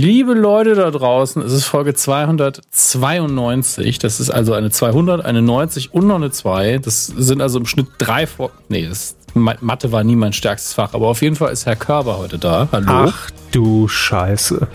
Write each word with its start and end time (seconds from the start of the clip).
Liebe 0.00 0.34
Leute 0.34 0.76
da 0.76 0.92
draußen, 0.92 1.42
es 1.42 1.52
ist 1.52 1.64
Folge 1.64 1.92
292. 1.92 3.98
Das 3.98 4.20
ist 4.20 4.30
also 4.30 4.52
eine 4.52 4.70
200, 4.70 5.24
eine 5.24 5.42
90 5.42 5.92
und 5.92 6.06
noch 6.06 6.14
eine 6.14 6.30
2. 6.30 6.78
Das 6.78 7.06
sind 7.06 7.42
also 7.42 7.58
im 7.58 7.66
Schnitt 7.66 7.88
drei 7.98 8.28
Folgen. 8.28 8.52
Nee, 8.68 8.86
das, 8.86 9.16
Mathe 9.34 9.90
war 9.90 10.04
nie 10.04 10.14
mein 10.14 10.32
stärkstes 10.32 10.74
Fach, 10.74 10.94
aber 10.94 11.08
auf 11.08 11.20
jeden 11.20 11.34
Fall 11.34 11.52
ist 11.52 11.66
Herr 11.66 11.74
Körber 11.74 12.18
heute 12.18 12.38
da. 12.38 12.68
Hallo. 12.70 13.06
Ach 13.08 13.30
du 13.50 13.88
Scheiße. 13.88 14.68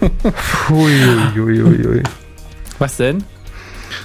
Huiuiuiui. 0.68 2.04
Was 2.78 2.98
denn? 2.98 3.24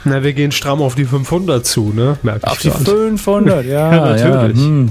Na, 0.06 0.24
wir 0.24 0.34
gehen 0.34 0.52
stramm 0.52 0.82
auf 0.82 0.96
die 0.96 1.06
500 1.06 1.68
zu, 1.68 1.94
ne? 1.94 2.18
Merk 2.24 2.44
auf 2.46 2.58
die 2.58 2.72
500, 2.72 3.64
ja, 3.68 3.94
ja 3.94 4.06
natürlich. 4.08 4.58
Ja, 4.58 4.64
hm. 4.64 4.90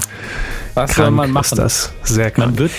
Was 0.74 0.92
krank 0.92 1.06
soll 1.06 1.10
man 1.10 1.32
machen? 1.32 1.44
Ist 1.44 1.58
das 1.58 1.92
sehr 2.04 2.30
krank. 2.30 2.50
Man 2.50 2.58
wird, 2.60 2.70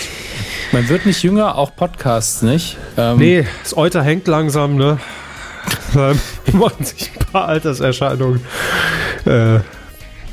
man 0.72 0.88
wird 0.88 1.06
nicht 1.06 1.22
jünger, 1.22 1.56
auch 1.56 1.74
Podcasts 1.74 2.42
nicht. 2.42 2.76
Ähm, 2.96 3.18
nee, 3.18 3.46
das 3.62 3.76
Euter 3.76 4.02
hängt 4.02 4.26
langsam, 4.28 4.76
ne? 4.76 4.98
Machen 6.52 6.84
sich 6.84 7.10
ein 7.18 7.26
paar 7.32 7.48
Alterserscheinungen. 7.48 8.40
Äh, 9.24 9.60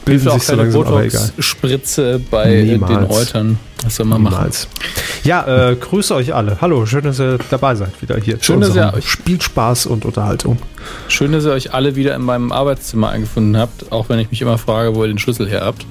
bilden 0.05 0.29
sich 0.31 0.43
so 0.43 0.55
langsam, 0.55 0.83
aber 0.83 1.03
egal. 1.03 1.29
Spritze 1.39 2.21
bei 2.29 2.61
Niemals. 2.61 2.93
den 2.93 3.11
Eutern. 3.11 3.59
Was 3.83 3.95
soll 3.95 4.05
man 4.05 4.23
Niemals. 4.23 4.67
machen? 4.67 4.85
Ja, 5.23 5.69
äh, 5.71 5.75
grüße 5.75 6.13
euch 6.13 6.33
alle. 6.33 6.57
Hallo, 6.61 6.85
schön, 6.85 7.03
dass 7.03 7.19
ihr 7.19 7.39
dabei 7.49 7.75
seid 7.75 8.01
wieder 8.01 8.17
hier. 8.17 8.37
Schön, 8.41 8.61
dass 8.61 8.75
ihr 8.75 8.93
euch 8.93 9.09
spielt 9.09 9.43
Spaß 9.43 9.87
und 9.87 10.05
Unterhaltung. 10.05 10.59
Schön, 11.07 11.31
dass 11.31 11.45
ihr 11.45 11.51
euch 11.51 11.73
alle 11.73 11.95
wieder 11.95 12.15
in 12.15 12.21
meinem 12.21 12.51
Arbeitszimmer 12.51 13.09
eingefunden 13.09 13.57
habt, 13.57 13.91
auch 13.91 14.09
wenn 14.09 14.19
ich 14.19 14.29
mich 14.29 14.41
immer 14.41 14.57
frage, 14.57 14.95
wo 14.95 15.03
ihr 15.03 15.07
den 15.07 15.17
Schlüssel 15.17 15.49
her 15.49 15.61
habt. 15.61 15.85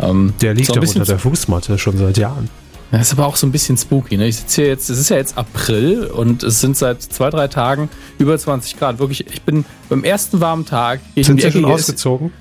Ähm, 0.00 0.34
der 0.42 0.54
liegt 0.54 0.68
doch 0.68 0.76
unter 0.76 1.04
der 1.04 1.18
Fußmatte 1.18 1.78
schon 1.78 1.96
seit 1.96 2.18
Jahren. 2.18 2.50
Das 2.90 3.08
ist 3.08 3.12
aber 3.12 3.26
auch 3.26 3.36
so 3.36 3.46
ein 3.46 3.52
bisschen 3.52 3.76
spooky. 3.76 4.16
Ne? 4.16 4.28
Ich 4.28 4.36
sitze 4.36 4.62
hier 4.62 4.70
jetzt, 4.70 4.88
es 4.88 4.98
ist 4.98 5.10
ja 5.10 5.16
jetzt 5.16 5.36
April 5.36 6.04
und 6.06 6.42
es 6.42 6.60
sind 6.60 6.76
seit 6.76 7.02
zwei, 7.02 7.30
drei 7.30 7.48
Tagen 7.48 7.90
über 8.18 8.38
20 8.38 8.78
Grad. 8.78 8.98
Wirklich, 8.98 9.26
ich 9.26 9.42
bin 9.42 9.64
beim 9.88 10.04
ersten 10.04 10.40
warmen 10.40 10.64
Tag. 10.64 11.00
Sind 11.16 11.40
Sie 11.40 11.50
schon 11.50 11.64
ausgezogen? 11.64 12.32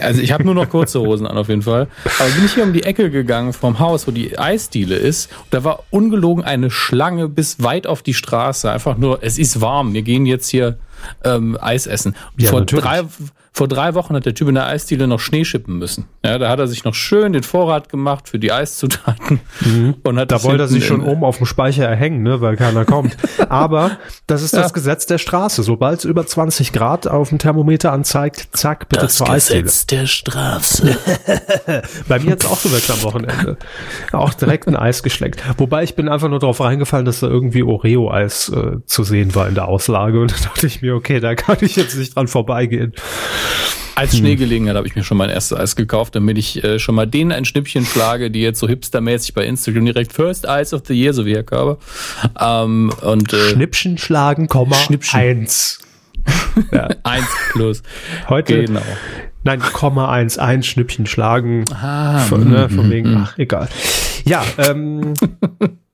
Also 0.00 0.20
ich 0.20 0.32
habe 0.32 0.44
nur 0.44 0.54
noch 0.54 0.68
kurze 0.68 1.00
Hosen 1.00 1.26
an 1.26 1.36
auf 1.36 1.48
jeden 1.48 1.62
Fall. 1.62 1.88
Aber 2.18 2.30
bin 2.30 2.44
ich 2.44 2.54
hier 2.54 2.62
um 2.62 2.72
die 2.72 2.84
Ecke 2.84 3.10
gegangen 3.10 3.52
vom 3.52 3.78
Haus, 3.78 4.06
wo 4.06 4.12
die 4.12 4.38
Eisdiele 4.38 4.94
ist. 4.94 5.30
Da 5.50 5.64
war 5.64 5.84
ungelogen 5.90 6.44
eine 6.44 6.70
Schlange 6.70 7.28
bis 7.28 7.62
weit 7.62 7.86
auf 7.86 8.02
die 8.02 8.14
Straße. 8.14 8.70
Einfach 8.70 8.96
nur, 8.96 9.22
es 9.22 9.38
ist 9.38 9.60
warm. 9.60 9.94
Wir 9.94 10.02
gehen 10.02 10.26
jetzt 10.26 10.48
hier 10.48 10.78
ähm, 11.24 11.58
Eis 11.60 11.86
essen. 11.86 12.14
Ja, 12.38 12.50
vor, 12.50 12.64
drei, 12.64 13.02
vor 13.52 13.66
drei 13.68 13.94
Wochen 13.94 14.14
hat 14.14 14.26
der 14.26 14.34
Typ 14.34 14.48
in 14.48 14.54
der 14.54 14.66
Eisdiele 14.66 15.06
noch 15.08 15.20
Schnee 15.20 15.44
schippen 15.44 15.78
müssen. 15.78 16.06
Ja, 16.24 16.38
da 16.38 16.48
hat 16.48 16.60
er 16.60 16.68
sich 16.68 16.84
noch 16.84 16.94
schön 16.94 17.32
den 17.32 17.42
Vorrat 17.42 17.88
gemacht 17.88 18.28
für 18.28 18.38
die 18.38 18.52
Eiszutaten. 18.52 19.40
Mhm. 19.60 19.96
Und 20.04 20.18
hat 20.18 20.30
da 20.30 20.42
wollte 20.44 20.64
er 20.64 20.68
sich 20.68 20.86
schon 20.86 21.02
oben 21.02 21.24
auf 21.24 21.38
dem 21.38 21.46
Speicher 21.46 21.84
erhängen, 21.84 22.22
ne, 22.22 22.40
weil 22.40 22.56
keiner 22.56 22.84
kommt. 22.84 23.16
Aber 23.48 23.98
das 24.26 24.42
ist 24.42 24.54
das 24.54 24.68
ja. 24.68 24.72
Gesetz 24.72 25.06
der 25.06 25.18
Straße. 25.18 25.62
Sobald 25.62 25.98
es 25.98 26.04
über 26.04 26.24
20 26.24 26.72
Grad 26.72 27.08
auf 27.08 27.30
dem 27.30 27.38
Thermometer 27.38 27.92
anzeigt, 27.92 28.48
zack, 28.52 28.88
bitte 28.88 29.02
das 29.02 29.16
zur 29.16 29.28
Eisdiele. 29.28 29.64
Das 29.64 29.72
Gesetz 29.72 29.86
der 29.86 30.06
Straße. 30.06 30.98
Bei 32.08 32.18
mir 32.18 32.30
jetzt 32.30 32.46
auch 32.46 32.58
so 32.58 32.72
weg 32.72 32.84
am 32.88 33.02
Wochenende. 33.02 33.56
Auch 34.12 34.32
direkt 34.32 34.68
ein 34.68 34.76
Eis 34.76 35.02
geschleckt. 35.02 35.42
Wobei 35.58 35.82
ich 35.82 35.96
bin 35.96 36.08
einfach 36.08 36.28
nur 36.28 36.38
darauf 36.38 36.60
reingefallen, 36.60 37.04
dass 37.04 37.20
da 37.20 37.26
irgendwie 37.26 37.62
Oreo-Eis 37.62 38.50
äh, 38.50 38.76
zu 38.86 39.02
sehen 39.02 39.34
war 39.34 39.48
in 39.48 39.54
der 39.54 39.68
Auslage. 39.68 40.20
Und 40.20 40.32
da 40.32 40.36
dachte 40.44 40.66
ich 40.66 40.82
mir, 40.82 40.94
okay, 40.94 41.18
da 41.18 41.34
kann 41.34 41.58
ich 41.62 41.76
jetzt 41.76 41.96
nicht 41.96 42.14
dran 42.14 42.28
vorbeigehen. 42.28 42.94
Als 43.94 44.16
Schneegelegenheit 44.16 44.76
habe 44.76 44.86
ich 44.86 44.94
mir 44.94 45.04
schon 45.04 45.18
mein 45.18 45.28
erstes 45.28 45.58
Eis 45.58 45.76
gekauft, 45.76 46.14
damit 46.14 46.38
ich 46.38 46.64
äh, 46.64 46.78
schon 46.78 46.94
mal 46.94 47.06
denen 47.06 47.32
ein 47.32 47.44
Schnippchen 47.44 47.84
schlage, 47.84 48.30
die 48.30 48.40
jetzt 48.40 48.58
so 48.58 48.66
hipstermäßig 48.66 49.34
bei 49.34 49.44
Instagram 49.44 49.84
direkt 49.84 50.12
First 50.12 50.46
Ice 50.48 50.74
of 50.74 50.82
the 50.86 50.94
Year, 50.94 51.12
so 51.12 51.26
wie 51.26 51.34
Herr 51.34 51.42
Körber. 51.42 51.78
Ähm, 52.40 52.90
und, 53.02 53.32
äh, 53.34 53.50
Schnippchen 53.50 53.98
schlagen, 53.98 54.48
Komma, 54.48 54.76
Schnippchen. 54.76 55.20
eins. 55.20 55.80
ja. 56.72 56.88
eins 57.02 57.26
plus. 57.52 57.82
Heute, 58.28 58.64
genau. 58.64 58.82
Nein, 59.42 59.60
Komma 59.60 60.10
eins, 60.10 60.38
ein 60.38 60.62
Schnippchen 60.62 61.06
schlagen. 61.06 61.64
Ah, 61.70 62.20
von, 62.20 62.48
ne, 62.48 62.68
von 62.70 62.90
wegen, 62.90 63.16
ach, 63.16 63.38
egal. 63.38 63.68
Ja, 64.24 64.44
ähm, 64.58 65.14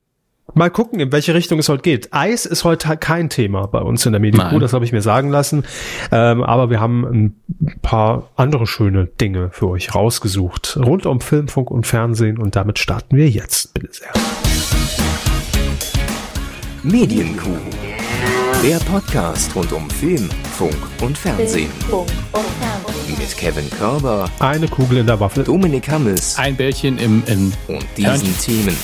Mal 0.57 0.71
gucken, 0.71 0.99
in 0.99 1.11
welche 1.11 1.35
Richtung 1.35 1.59
es 1.59 1.69
heute 1.69 1.83
geht. 1.83 2.11
Eis 2.13 2.47
ist 2.47 2.63
heute 2.63 2.97
kein 2.97 3.29
Thema 3.29 3.67
bei 3.67 3.79
uns 3.79 4.03
in 4.07 4.11
der 4.11 4.19
Medienkuh, 4.19 4.57
das 4.57 4.73
habe 4.73 4.83
ich 4.85 4.91
mir 4.91 5.03
sagen 5.03 5.29
lassen. 5.29 5.63
Ähm, 6.11 6.41
aber 6.41 6.71
wir 6.71 6.79
haben 6.79 7.05
ein 7.05 7.35
paar 7.83 8.31
andere 8.35 8.65
schöne 8.65 9.05
Dinge 9.05 9.51
für 9.51 9.69
euch 9.69 9.93
rausgesucht. 9.93 10.75
Rund 10.77 11.05
um 11.05 11.21
Film, 11.21 11.47
Funk 11.47 11.69
und 11.69 11.85
Fernsehen. 11.85 12.39
Und 12.39 12.55
damit 12.55 12.79
starten 12.79 13.15
wir 13.15 13.29
jetzt, 13.29 13.75
bitte 13.75 13.89
sehr. 13.91 14.11
Medienkuh. 16.81 17.59
Der 18.63 18.77
Podcast 18.77 19.55
rund 19.55 19.71
um 19.73 19.87
Film, 19.91 20.27
Funk 20.57 20.75
und 21.01 21.15
Fernsehen. 21.15 21.69
Mit 23.07 23.37
Kevin 23.37 23.69
Körber. 23.69 24.27
Eine 24.39 24.67
Kugel 24.67 24.97
in 24.97 25.05
der 25.05 25.19
Waffel. 25.19 25.43
Dominik 25.43 25.87
Hammes. 25.87 26.35
Ein 26.39 26.55
Bällchen 26.55 26.97
im, 26.97 27.21
im 27.27 27.53
und 27.67 27.85
diesen 27.95 28.09
Hörnchen. 28.09 28.37
Themen. 28.39 28.77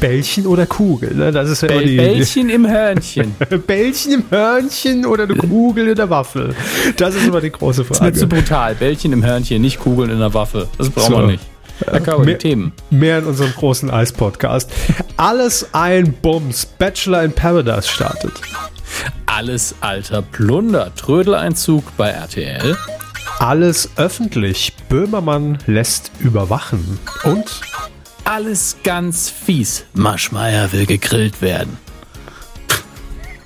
Bällchen 0.00 0.46
oder 0.46 0.66
Kugel? 0.66 1.14
Ne? 1.14 1.32
Das 1.32 1.50
ist 1.50 1.62
ja 1.62 1.68
Bäll, 1.68 1.84
die, 1.86 1.96
Bällchen 1.96 2.50
im 2.50 2.66
Hörnchen. 2.70 3.34
Bällchen 3.66 4.12
im 4.12 4.24
Hörnchen 4.30 5.06
oder 5.06 5.24
eine 5.24 5.34
Kugel 5.34 5.88
in 5.88 5.94
der 5.94 6.10
Waffel? 6.10 6.54
Das 6.96 7.14
ist 7.14 7.26
immer 7.26 7.40
die 7.40 7.50
große 7.50 7.84
Frage. 7.84 8.12
Das 8.12 8.14
ist 8.14 8.20
zu 8.20 8.28
brutal. 8.28 8.74
Bällchen 8.74 9.12
im 9.12 9.24
Hörnchen, 9.24 9.60
nicht 9.60 9.80
Kugeln 9.80 10.10
in 10.10 10.18
der 10.18 10.34
Waffe. 10.34 10.68
Das 10.78 10.90
brauchen 10.90 11.12
so. 11.12 11.18
wir 11.18 11.26
nicht. 11.26 11.44
Da 11.86 12.00
kann 12.00 12.24
mehr, 12.24 12.38
Themen. 12.38 12.72
Mehr 12.90 13.18
in 13.18 13.24
unserem 13.26 13.52
großen 13.52 13.90
Eis-Podcast. 13.90 14.70
Alles 15.16 15.68
ein 15.72 16.12
Bums. 16.12 16.66
Bachelor 16.66 17.22
in 17.22 17.32
Paradise 17.32 17.88
startet. 17.88 18.32
Alles 19.26 19.76
alter 19.80 20.22
Plunder. 20.22 20.92
Trödeleinzug 20.96 21.96
bei 21.96 22.10
RTL. 22.10 22.76
Alles 23.38 23.90
öffentlich. 23.96 24.72
Böhmermann 24.88 25.58
lässt 25.66 26.10
überwachen. 26.18 26.98
Und 27.22 27.60
alles 28.28 28.76
ganz 28.84 29.30
fies. 29.30 29.84
Maschmeier 29.94 30.70
will 30.72 30.84
gegrillt 30.84 31.40
werden. 31.40 31.78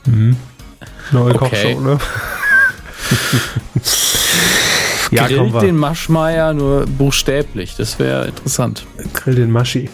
Mhm. 0.07 0.37
Neue 1.13 1.35
okay. 1.37 1.75
Kochshow, 1.75 1.81
ne? 1.81 1.99
ja, 5.13 5.29
Grillt 5.29 5.63
den 5.63 5.77
Maschmeier 5.77 6.53
nur 6.53 6.87
buchstäblich. 6.87 7.77
Das 7.77 7.99
wäre 8.01 8.27
interessant. 8.27 8.85
Grill 9.15 9.37
den 9.37 9.53
Maschi. 9.53 9.89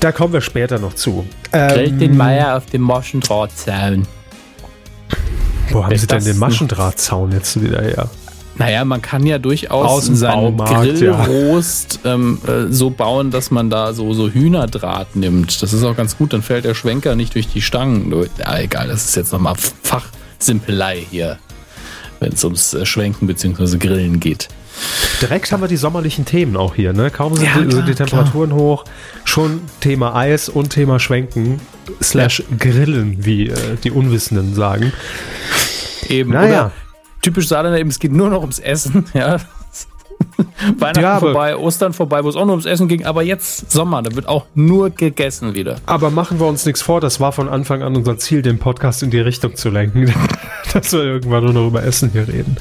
Da 0.00 0.10
kommen 0.10 0.32
wir 0.32 0.40
später 0.40 0.80
noch 0.80 0.94
zu. 0.94 1.24
Grillt 1.52 1.92
ähm, 1.92 1.98
den 2.00 2.16
Meier 2.16 2.56
auf 2.56 2.66
dem 2.66 2.82
Maschendrahtzaun. 2.82 4.08
Wo 5.70 5.84
haben 5.84 5.96
sie 5.96 6.06
denn 6.08 6.24
den 6.24 6.38
Maschendrahtzaun 6.38 7.30
jetzt 7.32 7.62
wieder 7.62 7.82
her? 7.82 8.10
Naja, 8.56 8.84
man 8.84 9.02
kann 9.02 9.26
ja 9.26 9.38
durchaus 9.38 10.06
seinen 10.06 10.56
Grillrost 10.56 12.00
ja. 12.04 12.14
ähm, 12.14 12.38
äh, 12.46 12.72
so 12.72 12.90
bauen, 12.90 13.30
dass 13.30 13.50
man 13.50 13.68
da 13.68 13.92
so, 13.92 14.12
so 14.12 14.28
Hühnerdraht 14.30 15.16
nimmt. 15.16 15.60
Das 15.62 15.72
ist 15.72 15.82
auch 15.82 15.96
ganz 15.96 16.16
gut, 16.16 16.32
dann 16.32 16.42
fällt 16.42 16.64
der 16.64 16.74
Schwenker 16.74 17.16
nicht 17.16 17.34
durch 17.34 17.48
die 17.48 17.60
Stangen. 17.60 18.14
Ja, 18.38 18.58
egal, 18.58 18.88
das 18.88 19.06
ist 19.06 19.16
jetzt 19.16 19.32
nochmal 19.32 19.56
Fachsimpelei 19.82 21.04
hier, 21.10 21.38
wenn 22.20 22.32
es 22.32 22.44
ums 22.44 22.74
äh, 22.74 22.86
Schwenken 22.86 23.26
bzw. 23.26 23.76
Grillen 23.78 24.20
geht. 24.20 24.48
Direkt 25.20 25.52
haben 25.52 25.62
wir 25.62 25.68
die 25.68 25.76
sommerlichen 25.76 26.24
Themen 26.24 26.56
auch 26.56 26.74
hier, 26.74 26.92
ne? 26.92 27.10
Kaum 27.10 27.34
sind, 27.34 27.44
ja, 27.44 27.52
klar, 27.52 27.64
die, 27.64 27.82
die, 27.82 27.94
Temperaturen 27.94 28.50
klar. 28.50 28.60
hoch, 28.60 28.84
schon 29.24 29.60
Thema 29.80 30.14
Eis 30.16 30.48
und 30.48 30.70
Thema 30.70 30.98
Schwenken 30.98 31.60
slash 32.02 32.42
Grillen, 32.58 33.24
wie 33.24 33.48
äh, 33.48 33.76
die 33.82 33.90
Unwissenden 33.90 34.54
sagen. 34.54 34.92
Eben. 36.08 36.32
Naja. 36.32 36.72
Typisch 37.24 37.48
Saarländer 37.48 37.78
eben, 37.78 37.88
es 37.88 37.98
geht 37.98 38.12
nur 38.12 38.28
noch 38.28 38.42
ums 38.42 38.58
Essen, 38.58 39.06
ja. 39.14 39.38
Weihnachten 40.78 41.00
ja, 41.00 41.18
vorbei, 41.18 41.56
Ostern 41.56 41.94
vorbei, 41.94 42.22
wo 42.22 42.28
es 42.28 42.36
auch 42.36 42.44
nur 42.44 42.52
ums 42.52 42.66
Essen 42.66 42.86
ging, 42.86 43.06
aber 43.06 43.22
jetzt 43.22 43.72
Sommer, 43.72 44.02
da 44.02 44.14
wird 44.14 44.28
auch 44.28 44.44
nur 44.54 44.90
gegessen 44.90 45.54
wieder. 45.54 45.76
Aber 45.86 46.10
machen 46.10 46.38
wir 46.38 46.46
uns 46.46 46.66
nichts 46.66 46.82
vor, 46.82 47.00
das 47.00 47.20
war 47.20 47.32
von 47.32 47.48
Anfang 47.48 47.82
an 47.82 47.96
unser 47.96 48.18
Ziel, 48.18 48.42
den 48.42 48.58
Podcast 48.58 49.02
in 49.02 49.08
die 49.08 49.20
Richtung 49.20 49.56
zu 49.56 49.70
lenken, 49.70 50.12
dass 50.74 50.92
wir 50.92 51.00
irgendwann 51.00 51.44
nur 51.44 51.54
noch 51.54 51.68
über 51.68 51.82
Essen 51.82 52.10
hier 52.10 52.28
reden. 52.28 52.58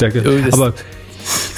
Denke, 0.00 0.24
aber 0.50 0.74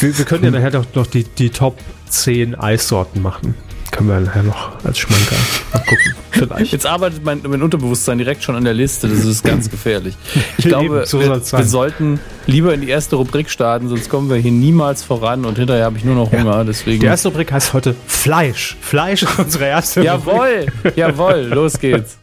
wir, 0.00 0.18
wir, 0.18 0.24
können 0.26 0.44
ja 0.44 0.50
nachher 0.50 0.72
doch 0.72 0.84
noch 0.94 1.06
die, 1.06 1.24
die 1.24 1.48
Top 1.48 1.78
10 2.10 2.54
Eissorten 2.54 3.22
machen. 3.22 3.54
Können 3.90 4.08
wir 4.08 4.20
nachher 4.20 4.42
noch 4.42 4.84
als 4.84 4.98
Schmanker 4.98 5.36
mal 5.72 5.78
gucken. 5.80 6.14
Vielleicht. 6.30 6.72
Jetzt 6.72 6.86
arbeitet 6.86 7.24
mein, 7.24 7.40
mein 7.46 7.62
Unterbewusstsein 7.62 8.18
direkt 8.18 8.42
schon 8.42 8.56
an 8.56 8.64
der 8.64 8.74
Liste. 8.74 9.08
Das 9.08 9.24
ist 9.24 9.42
ganz 9.44 9.70
gefährlich. 9.70 10.16
Ich 10.58 10.66
glaube, 10.66 10.96
Eben, 10.96 11.06
so 11.06 11.18
wir, 11.20 11.30
wir, 11.30 11.64
sollten 11.64 12.20
lieber 12.46 12.74
in 12.74 12.82
die 12.82 12.88
erste 12.90 13.16
Rubrik 13.16 13.48
starten, 13.48 13.88
sonst 13.88 14.10
kommen 14.10 14.28
wir 14.28 14.36
hier 14.36 14.52
niemals 14.52 15.02
voran 15.02 15.46
und 15.46 15.56
hinterher 15.56 15.84
habe 15.84 15.96
ich 15.96 16.04
nur 16.04 16.14
noch 16.14 16.30
Hunger. 16.32 16.58
Ja. 16.58 16.64
Deswegen. 16.64 17.00
Die 17.00 17.06
erste 17.06 17.28
Rubrik 17.28 17.52
heißt 17.52 17.72
heute 17.72 17.94
Fleisch. 18.06 18.76
Fleisch 18.80 19.22
ist 19.22 19.38
unsere 19.38 19.64
erste 19.64 20.02
Jawohl, 20.02 20.66
Rubrik. 20.74 20.96
jawohl, 20.96 21.40
los 21.52 21.78
geht's. 21.78 22.18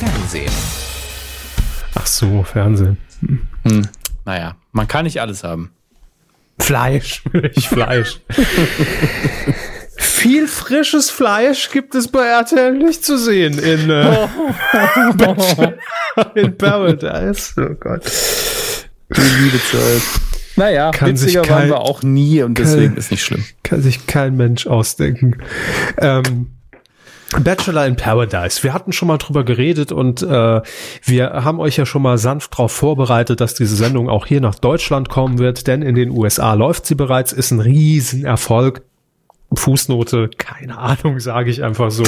Fernsehen. 0.00 0.52
Ach 1.94 2.06
so, 2.06 2.42
Fernsehen. 2.42 2.96
Hm. 3.20 3.42
Hm. 3.64 3.82
Naja, 4.24 4.56
man 4.72 4.88
kann 4.88 5.04
nicht 5.04 5.20
alles 5.20 5.44
haben. 5.44 5.70
Fleisch. 6.58 7.22
Ich 7.54 7.68
Fleisch. 7.68 8.20
viel 10.22 10.46
frisches 10.48 11.10
Fleisch 11.10 11.70
gibt 11.70 11.94
es 11.94 12.08
bei 12.08 12.26
RTL 12.26 12.72
nicht 12.78 13.04
zu 13.04 13.18
sehen 13.18 13.58
in, 13.58 13.90
äh, 13.90 14.28
in 16.34 16.56
Paradise. 16.56 17.52
Oh 17.58 17.74
Gott. 17.78 18.02
Die 19.16 19.20
liebe 19.42 19.58
Zeit. 19.70 20.02
Naja, 20.56 20.90
Kann 20.90 21.16
sich 21.16 21.34
witziger 21.34 21.48
waren 21.50 21.60
kein- 21.62 21.68
wir 21.70 21.80
auch 21.80 22.02
nie 22.02 22.42
und 22.42 22.58
deswegen 22.58 22.88
kein- 22.90 22.96
ist 22.98 23.10
nicht 23.10 23.22
schlimm. 23.24 23.44
Kann 23.62 23.82
sich 23.82 24.06
kein 24.06 24.36
Mensch 24.36 24.66
ausdenken. 24.66 25.38
Ähm, 25.98 26.50
Bachelor 27.40 27.86
in 27.86 27.96
Paradise. 27.96 28.62
Wir 28.62 28.74
hatten 28.74 28.92
schon 28.92 29.08
mal 29.08 29.16
drüber 29.16 29.42
geredet 29.42 29.90
und 29.90 30.20
äh, 30.22 30.60
wir 31.04 31.30
haben 31.32 31.60
euch 31.60 31.78
ja 31.78 31.86
schon 31.86 32.02
mal 32.02 32.18
sanft 32.18 32.52
darauf 32.52 32.72
vorbereitet, 32.72 33.40
dass 33.40 33.54
diese 33.54 33.74
Sendung 33.74 34.10
auch 34.10 34.26
hier 34.26 34.42
nach 34.42 34.54
Deutschland 34.56 35.08
kommen 35.08 35.38
wird, 35.38 35.66
denn 35.66 35.80
in 35.80 35.94
den 35.94 36.10
USA 36.10 36.52
läuft 36.52 36.84
sie 36.84 36.94
bereits, 36.94 37.32
ist 37.32 37.50
ein 37.50 37.60
Riesenerfolg. 37.60 38.82
Fußnote, 39.56 40.30
keine 40.36 40.78
Ahnung, 40.78 41.20
sage 41.20 41.50
ich 41.50 41.62
einfach 41.62 41.90
so. 41.90 42.04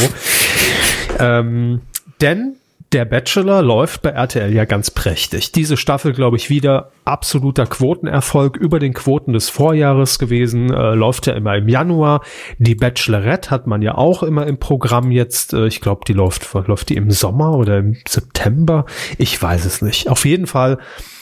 Ähm, 1.18 1.82
denn 2.20 2.56
der 2.94 3.04
Bachelor 3.04 3.60
läuft 3.60 4.02
bei 4.02 4.10
RTL 4.10 4.52
ja 4.52 4.64
ganz 4.66 4.92
prächtig. 4.92 5.50
Diese 5.50 5.76
Staffel, 5.76 6.12
glaube 6.12 6.36
ich, 6.36 6.48
wieder 6.48 6.92
absoluter 7.04 7.66
Quotenerfolg 7.66 8.56
über 8.56 8.78
den 8.78 8.94
Quoten 8.94 9.32
des 9.32 9.50
Vorjahres 9.50 10.20
gewesen. 10.20 10.72
Äh, 10.72 10.94
läuft 10.94 11.26
ja 11.26 11.32
immer 11.32 11.56
im 11.56 11.68
Januar. 11.68 12.22
Die 12.58 12.76
Bachelorette 12.76 13.50
hat 13.50 13.66
man 13.66 13.82
ja 13.82 13.96
auch 13.96 14.22
immer 14.22 14.46
im 14.46 14.58
Programm 14.58 15.10
jetzt. 15.10 15.54
Äh, 15.54 15.66
ich 15.66 15.80
glaube, 15.80 16.02
die 16.06 16.12
läuft, 16.12 16.48
läuft 16.68 16.88
die 16.88 16.94
im 16.94 17.10
Sommer 17.10 17.56
oder 17.56 17.78
im 17.78 17.96
September. 18.06 18.86
Ich 19.18 19.42
weiß 19.42 19.64
es 19.64 19.82
nicht. 19.82 20.08
Auf 20.08 20.24
jeden 20.24 20.46
Fall 20.46 20.78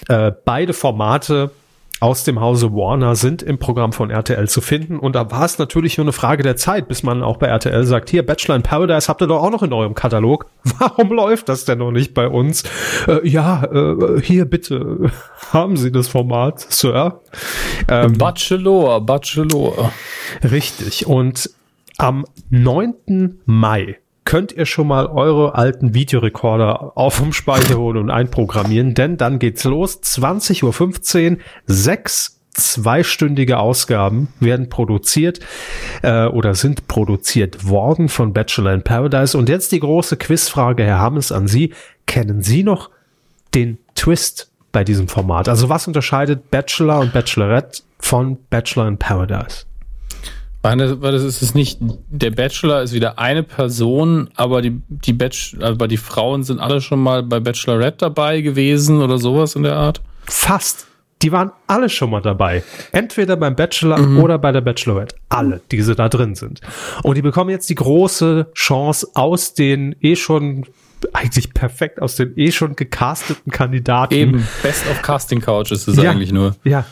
äh, 0.09 0.31
beide 0.45 0.75
Formate 0.75 1.53
aus 2.03 2.25
dem 2.25 2.41
Hause 2.41 2.73
Warner 2.73 3.15
sind 3.15 3.43
im 3.45 3.59
Programm 3.59 3.93
von 3.93 4.11
RTL 4.11 4.49
zu 4.49 4.61
finden. 4.61 4.99
Und 4.99 5.15
da 5.15 5.31
war 5.31 5.45
es 5.45 5.59
natürlich 5.59 5.99
nur 5.99 6.05
eine 6.05 6.13
Frage 6.13 6.43
der 6.43 6.57
Zeit, 6.57 6.89
bis 6.89 7.05
man 7.05 7.23
auch 7.23 7.37
bei 7.37 7.47
RTL 7.47 7.85
sagt, 7.85 8.11
hier, 8.11 8.27
Bachelor 8.27 8.57
in 8.57 8.63
Paradise 8.63 9.07
habt 9.07 9.23
ihr 9.23 9.29
doch 9.29 9.41
auch 9.41 9.51
noch 9.51 9.63
in 9.63 9.73
eurem 9.73 9.95
Katalog. 9.95 10.47
Warum 10.79 11.13
läuft 11.13 11.49
das 11.49 11.65
denn 11.65 11.79
noch 11.79 11.93
nicht 11.93 12.13
bei 12.13 12.27
uns? 12.27 12.65
Äh, 13.07 13.27
ja, 13.29 13.63
äh, 13.65 14.21
hier 14.21 14.47
bitte, 14.47 15.13
haben 15.53 15.77
Sie 15.77 15.93
das 15.93 16.09
Format, 16.09 16.59
Sir? 16.59 17.21
Ähm, 17.89 18.19
Bachelor, 18.19 19.01
Bachelor. 19.01 19.93
Richtig. 20.43 21.07
Und 21.07 21.51
am 21.99 22.25
9. 22.51 23.41
Mai 23.45 24.02
könnt 24.25 24.53
ihr 24.53 24.67
schon 24.67 24.87
mal 24.87 25.07
eure 25.07 25.55
alten 25.55 25.95
Videorekorder 25.95 26.97
auf 26.97 27.19
dem 27.19 27.33
Speicher 27.33 27.77
holen 27.77 27.97
und 27.97 28.11
einprogrammieren, 28.11 28.95
denn 28.95 29.17
dann 29.17 29.39
geht's 29.39 29.65
los. 29.65 30.01
20.15 30.03 31.33
Uhr, 31.33 31.39
sechs 31.67 32.41
zweistündige 32.55 33.59
Ausgaben 33.59 34.29
werden 34.39 34.69
produziert 34.69 35.41
äh, 36.03 36.27
oder 36.27 36.55
sind 36.55 36.87
produziert 36.87 37.67
worden 37.67 38.09
von 38.09 38.33
Bachelor 38.33 38.75
in 38.75 38.83
Paradise. 38.83 39.37
Und 39.37 39.49
jetzt 39.49 39.73
die 39.73 39.81
große 39.81 40.17
Quizfrage, 40.17 40.85
Herr 40.85 40.99
Hammes, 40.99 41.33
an 41.33 41.49
Sie. 41.49 41.73
Kennen 42.07 42.43
Sie 42.43 42.63
noch 42.63 42.91
den 43.55 43.79
Twist 43.95 44.51
bei 44.71 44.85
diesem 44.85 45.09
Format? 45.09 45.49
Also 45.49 45.69
was 45.69 45.87
unterscheidet 45.87 46.51
Bachelor 46.51 47.01
und 47.01 47.13
Bachelorette 47.13 47.83
von 47.99 48.39
Bachelor 48.51 48.89
in 48.89 48.99
Paradise? 48.99 49.65
Weil 50.63 50.77
das, 50.79 51.23
ist 51.23 51.43
es 51.43 51.55
nicht, 51.55 51.79
der 51.81 52.31
Bachelor 52.31 52.83
ist 52.83 52.93
wieder 52.93 53.19
eine 53.19 53.43
Person, 53.43 54.31
aber 54.37 54.63
die, 54.63 54.81
die 54.89 55.13
Bachelor, 55.13 55.71
aber 55.71 55.89
die 55.89 55.97
Frauen 55.97 56.45
sind 56.45 56.61
alle 56.61 56.81
schon 56.81 57.01
mal 57.03 57.25
bei 57.25 57.41
Bachelorette 57.41 57.99
dabei 57.99 58.41
gewesen 58.43 59.03
oder 59.03 59.19
sowas 59.19 59.57
in 59.57 59.65
der 59.65 59.75
Art. 59.77 60.01
Fast. 60.25 60.87
Die 61.23 61.31
waren 61.31 61.53
alle 61.69 61.89
schon 61.89 62.11
mal 62.11 62.21
dabei. 62.21 62.65
Entweder 62.91 63.37
beim 63.37 63.55
Bachelor 63.55 64.21
oder 64.21 64.39
bei 64.39 64.51
der 64.51 64.61
Bachelorette. 64.61 65.15
Alle, 65.29 65.61
die 65.71 65.81
so 65.83 65.95
da 65.95 66.09
drin 66.09 66.35
sind. 66.35 66.61
Und 67.05 67.17
die 67.17 67.23
bekommen 67.23 67.51
jetzt 67.51 67.71
die 67.71 67.77
große 67.77 68.49
Chance 68.55 69.09
aus 69.15 69.55
den 69.55 69.95
eh 70.01 70.17
schon 70.17 70.67
eigentlich 71.13 71.53
perfekt 71.55 72.01
aus 72.01 72.17
den 72.17 72.33
eh 72.37 72.51
schon 72.53 72.77
gecasteten 72.77 73.51
Kandidaten. 73.53 74.15
Eben, 74.15 74.49
Best 74.63 74.85
of 74.91 75.03
Casting 75.03 75.41
Couch 75.41 75.71
ist 75.73 75.87
es 75.89 75.97
Ja. 75.97 76.11
eigentlich 76.11 76.33
nur. 76.33 76.57
Ja. 76.65 76.85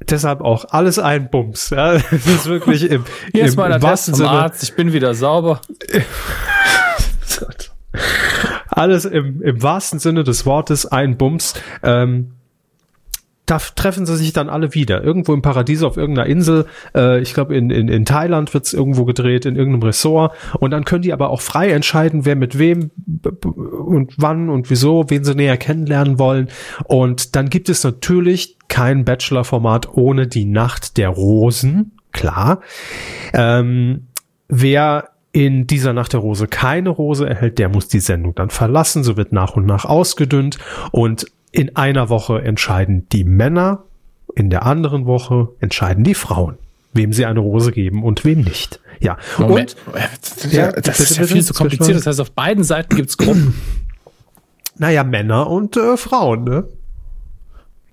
Deshalb 0.00 0.40
auch 0.40 0.66
alles 0.70 0.98
ein 0.98 1.30
Bums. 1.30 1.70
Ja, 1.70 1.94
das 2.10 2.26
ist 2.26 2.46
wirklich 2.46 2.90
im, 2.90 3.04
Hier 3.32 3.46
im, 3.46 3.54
mein 3.54 3.66
im 3.66 3.72
Attest 3.72 3.84
wahrsten 3.84 4.14
Sinne. 4.14 4.30
Arzt, 4.30 4.62
ich 4.62 4.74
bin 4.74 4.92
wieder 4.92 5.14
sauber. 5.14 5.60
Alles 8.68 9.06
im, 9.06 9.42
im 9.42 9.62
wahrsten 9.62 9.98
Sinne 9.98 10.22
des 10.22 10.46
Wortes 10.46 10.86
ein 10.86 11.16
Bums. 11.16 11.54
Ähm, 11.82 12.37
da 13.48 13.58
treffen 13.58 14.04
sie 14.04 14.16
sich 14.16 14.34
dann 14.34 14.50
alle 14.50 14.74
wieder. 14.74 15.02
Irgendwo 15.02 15.32
im 15.32 15.40
Paradies 15.40 15.82
auf 15.82 15.96
irgendeiner 15.96 16.28
Insel. 16.28 16.66
Äh, 16.94 17.20
ich 17.20 17.32
glaube, 17.32 17.56
in, 17.56 17.70
in, 17.70 17.88
in 17.88 18.04
Thailand 18.04 18.52
wird's 18.52 18.74
irgendwo 18.74 19.06
gedreht, 19.06 19.46
in 19.46 19.56
irgendeinem 19.56 19.84
Ressort. 19.84 20.34
Und 20.60 20.70
dann 20.70 20.84
können 20.84 21.02
die 21.02 21.14
aber 21.14 21.30
auch 21.30 21.40
frei 21.40 21.70
entscheiden, 21.70 22.26
wer 22.26 22.36
mit 22.36 22.58
wem 22.58 22.90
und 23.50 24.14
wann 24.18 24.50
und 24.50 24.68
wieso, 24.68 25.06
wen 25.08 25.24
sie 25.24 25.34
näher 25.34 25.56
kennenlernen 25.56 26.18
wollen. 26.18 26.48
Und 26.84 27.36
dann 27.36 27.48
gibt 27.48 27.70
es 27.70 27.82
natürlich 27.82 28.58
kein 28.68 29.06
Bachelor-Format 29.06 29.94
ohne 29.94 30.26
die 30.26 30.44
Nacht 30.44 30.98
der 30.98 31.08
Rosen. 31.08 31.92
Klar. 32.12 32.60
Ähm, 33.32 34.08
wer 34.48 35.08
in 35.32 35.66
dieser 35.66 35.94
Nacht 35.94 36.12
der 36.12 36.20
Rose 36.20 36.48
keine 36.48 36.90
Rose 36.90 37.26
erhält, 37.26 37.58
der 37.58 37.70
muss 37.70 37.88
die 37.88 38.00
Sendung 38.00 38.34
dann 38.34 38.50
verlassen. 38.50 39.04
So 39.04 39.16
wird 39.16 39.32
nach 39.32 39.56
und 39.56 39.64
nach 39.64 39.86
ausgedünnt 39.86 40.58
und 40.92 41.26
in 41.58 41.74
einer 41.74 42.08
Woche 42.08 42.40
entscheiden 42.40 43.08
die 43.10 43.24
Männer, 43.24 43.82
in 44.36 44.48
der 44.48 44.64
anderen 44.64 45.06
Woche 45.06 45.48
entscheiden 45.58 46.04
die 46.04 46.14
Frauen, 46.14 46.56
wem 46.92 47.12
sie 47.12 47.26
eine 47.26 47.40
Rose 47.40 47.72
geben 47.72 48.04
und 48.04 48.24
wem 48.24 48.42
nicht. 48.42 48.80
Ja, 49.00 49.16
Moment. 49.38 49.74
und 49.86 50.52
Ja, 50.52 50.66
Ja, 50.66 50.72
das 50.72 51.00
ist 51.00 51.16
ja 51.16 51.24
viel 51.24 51.44
zu 51.44 51.54
kompliziert. 51.54 51.96
Das 51.98 52.06
heißt, 52.06 52.20
auf 52.20 52.30
beiden 52.30 52.62
Seiten 52.62 52.94
gibt's 52.94 53.16
Gruppen. 53.16 53.54
naja, 54.76 55.02
Männer 55.02 55.48
und 55.48 55.76
äh, 55.76 55.96
Frauen, 55.96 56.44
ne? 56.44 56.64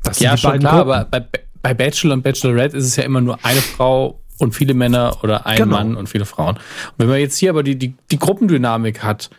Das 0.04 0.20
ja, 0.20 0.38
schon 0.38 0.60
klar, 0.60 0.84
Gruppen. 0.84 0.92
aber 0.92 1.06
bei, 1.06 1.26
bei 1.64 1.74
Bachelor 1.74 2.14
und 2.14 2.22
Bachelorette 2.22 2.78
ist 2.78 2.86
es 2.86 2.96
ja 2.96 3.04
immer 3.04 3.22
nur 3.22 3.40
eine 3.44 3.62
Frau 3.62 4.20
und 4.38 4.54
viele 4.54 4.76
Männer 4.76 5.18
oder 5.24 5.48
ein 5.48 5.58
Genau. 5.58 5.76
Mann 5.78 5.96
und 5.96 6.08
viele 6.08 6.26
Frauen. 6.26 6.58
Und 6.58 6.62
wenn 6.98 7.08
man 7.08 7.20
jetzt 7.20 7.38
hier 7.38 7.50
aber 7.50 7.64
die, 7.64 7.78
die, 7.78 7.96
die 8.12 8.20
Gruppendynamik 8.20 9.02
hat, 9.02 9.32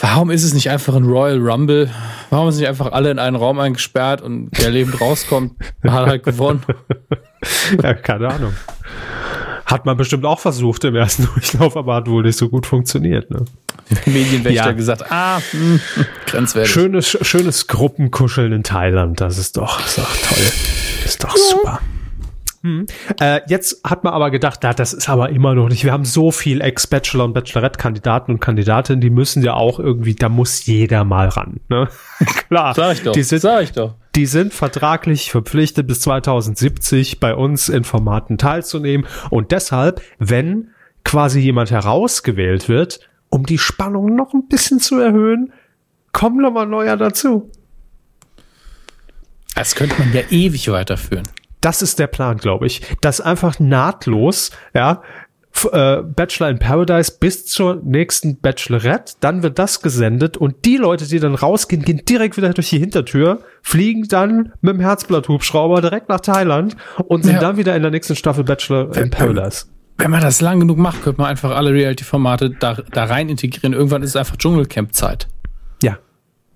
warum 0.00 0.30
ist 0.30 0.42
es 0.44 0.54
nicht 0.54 0.70
einfach 0.70 0.94
ein 0.94 1.04
Royal 1.04 1.38
Rumble? 1.38 1.90
Warum 2.30 2.50
sind 2.50 2.60
nicht 2.60 2.68
einfach 2.68 2.92
alle 2.92 3.10
in 3.10 3.18
einen 3.18 3.36
Raum 3.36 3.58
eingesperrt 3.60 4.22
und 4.22 4.50
der 4.58 4.70
lebend 4.70 5.00
rauskommt, 5.00 5.54
hat 5.84 6.06
halt 6.06 6.22
gewonnen? 6.24 6.62
ja, 7.82 7.94
keine 7.94 8.28
Ahnung. 8.28 8.54
Hat 9.66 9.86
man 9.86 9.96
bestimmt 9.96 10.24
auch 10.24 10.38
versucht 10.40 10.84
im 10.84 10.94
ersten 10.96 11.24
Durchlauf, 11.34 11.76
aber 11.76 11.94
hat 11.94 12.08
wohl 12.08 12.22
nicht 12.22 12.36
so 12.38 12.48
gut 12.48 12.66
funktioniert. 12.66 13.30
Ne? 13.30 13.44
Medienwächter 14.06 14.66
Ja. 14.66 14.72
gesagt, 14.72 15.10
ah, 15.10 15.40
hm, 15.50 15.80
grenzwertig. 16.26 16.70
Schönes, 16.72 17.18
schönes 17.22 17.66
Gruppenkuscheln 17.68 18.52
in 18.52 18.62
Thailand, 18.62 19.20
das 19.20 19.38
ist 19.38 19.56
doch, 19.56 19.84
ist 19.84 19.98
doch 19.98 20.16
toll. 20.16 20.44
Ist 21.04 21.22
doch 21.24 21.36
super. 21.36 21.80
Hm. 22.62 22.86
Äh, 23.20 23.40
jetzt 23.48 23.82
hat 23.84 24.04
man 24.04 24.12
aber 24.12 24.30
gedacht, 24.30 24.60
na, 24.62 24.72
das 24.72 24.92
ist 24.92 25.08
aber 25.08 25.30
immer 25.30 25.54
noch 25.54 25.68
nicht. 25.68 25.84
Wir 25.84 25.92
haben 25.92 26.04
so 26.04 26.30
viel 26.30 26.60
Ex-Bachelor 26.60 27.24
und 27.24 27.32
Bachelorette-Kandidaten 27.32 28.32
und 28.32 28.40
Kandidatinnen, 28.40 29.00
die 29.00 29.10
müssen 29.10 29.42
ja 29.42 29.54
auch 29.54 29.80
irgendwie, 29.80 30.14
da 30.14 30.28
muss 30.28 30.64
jeder 30.66 31.02
mal 31.02 31.28
ran. 31.28 31.60
Ne? 31.68 31.88
Klar, 32.48 32.74
Sag 32.74 32.94
ich 32.94 33.02
doch, 33.02 33.12
die 33.12 33.24
sind, 33.24 33.40
sag 33.40 33.64
ich 33.64 33.72
doch. 33.72 33.96
die 34.14 34.26
sind 34.26 34.54
vertraglich 34.54 35.32
verpflichtet, 35.32 35.88
bis 35.88 36.00
2070 36.02 37.18
bei 37.18 37.34
uns 37.34 37.68
in 37.68 37.82
Formaten 37.82 38.38
teilzunehmen. 38.38 39.06
Und 39.30 39.50
deshalb, 39.50 40.00
wenn 40.18 40.68
quasi 41.04 41.40
jemand 41.40 41.72
herausgewählt 41.72 42.68
wird, 42.68 43.00
um 43.28 43.44
die 43.44 43.58
Spannung 43.58 44.14
noch 44.14 44.34
ein 44.34 44.46
bisschen 44.46 44.78
zu 44.78 45.00
erhöhen, 45.00 45.52
kommen 46.12 46.40
noch 46.40 46.52
mal 46.52 46.66
neuer 46.66 46.96
dazu. 46.96 47.50
Das 49.56 49.74
könnte 49.74 49.98
man 49.98 50.12
ja 50.12 50.20
ewig 50.30 50.70
weiterführen. 50.70 51.26
Das 51.62 51.80
ist 51.80 51.98
der 51.98 52.08
Plan, 52.08 52.36
glaube 52.36 52.66
ich. 52.66 52.82
Das 53.00 53.20
einfach 53.22 53.58
nahtlos, 53.58 54.50
ja, 54.74 55.00
äh, 55.70 56.02
Bachelor 56.02 56.48
in 56.50 56.58
Paradise 56.58 57.12
bis 57.20 57.46
zur 57.46 57.76
nächsten 57.84 58.38
Bachelorette, 58.40 59.14
dann 59.20 59.42
wird 59.42 59.58
das 59.58 59.80
gesendet 59.82 60.36
und 60.36 60.64
die 60.64 60.76
Leute, 60.76 61.06
die 61.06 61.20
dann 61.20 61.34
rausgehen, 61.34 61.82
gehen 61.82 62.02
direkt 62.08 62.36
wieder 62.36 62.52
durch 62.52 62.70
die 62.70 62.78
Hintertür, 62.78 63.40
fliegen 63.62 64.08
dann 64.08 64.52
mit 64.60 64.74
dem 64.74 64.80
Herzblatt-Hubschrauber 64.80 65.80
direkt 65.80 66.08
nach 66.08 66.20
Thailand 66.20 66.76
und 67.06 67.24
sind 67.24 67.34
Ja. 67.34 67.40
dann 67.40 67.56
wieder 67.58 67.76
in 67.76 67.82
der 67.82 67.90
nächsten 67.90 68.16
Staffel 68.16 68.44
Bachelor 68.44 68.96
in 68.96 69.10
Paradise. 69.10 69.66
Wenn 69.98 70.10
man 70.10 70.22
das 70.22 70.40
lang 70.40 70.58
genug 70.58 70.78
macht, 70.78 71.02
könnte 71.04 71.20
man 71.20 71.30
einfach 71.30 71.50
alle 71.54 71.70
Reality-Formate 71.72 72.50
da, 72.58 72.78
da 72.90 73.04
rein 73.04 73.28
integrieren. 73.28 73.72
Irgendwann 73.74 74.02
ist 74.02 74.10
es 74.10 74.16
einfach 74.16 74.36
Dschungelcamp-Zeit. 74.36 75.28
Ja. 75.82 75.98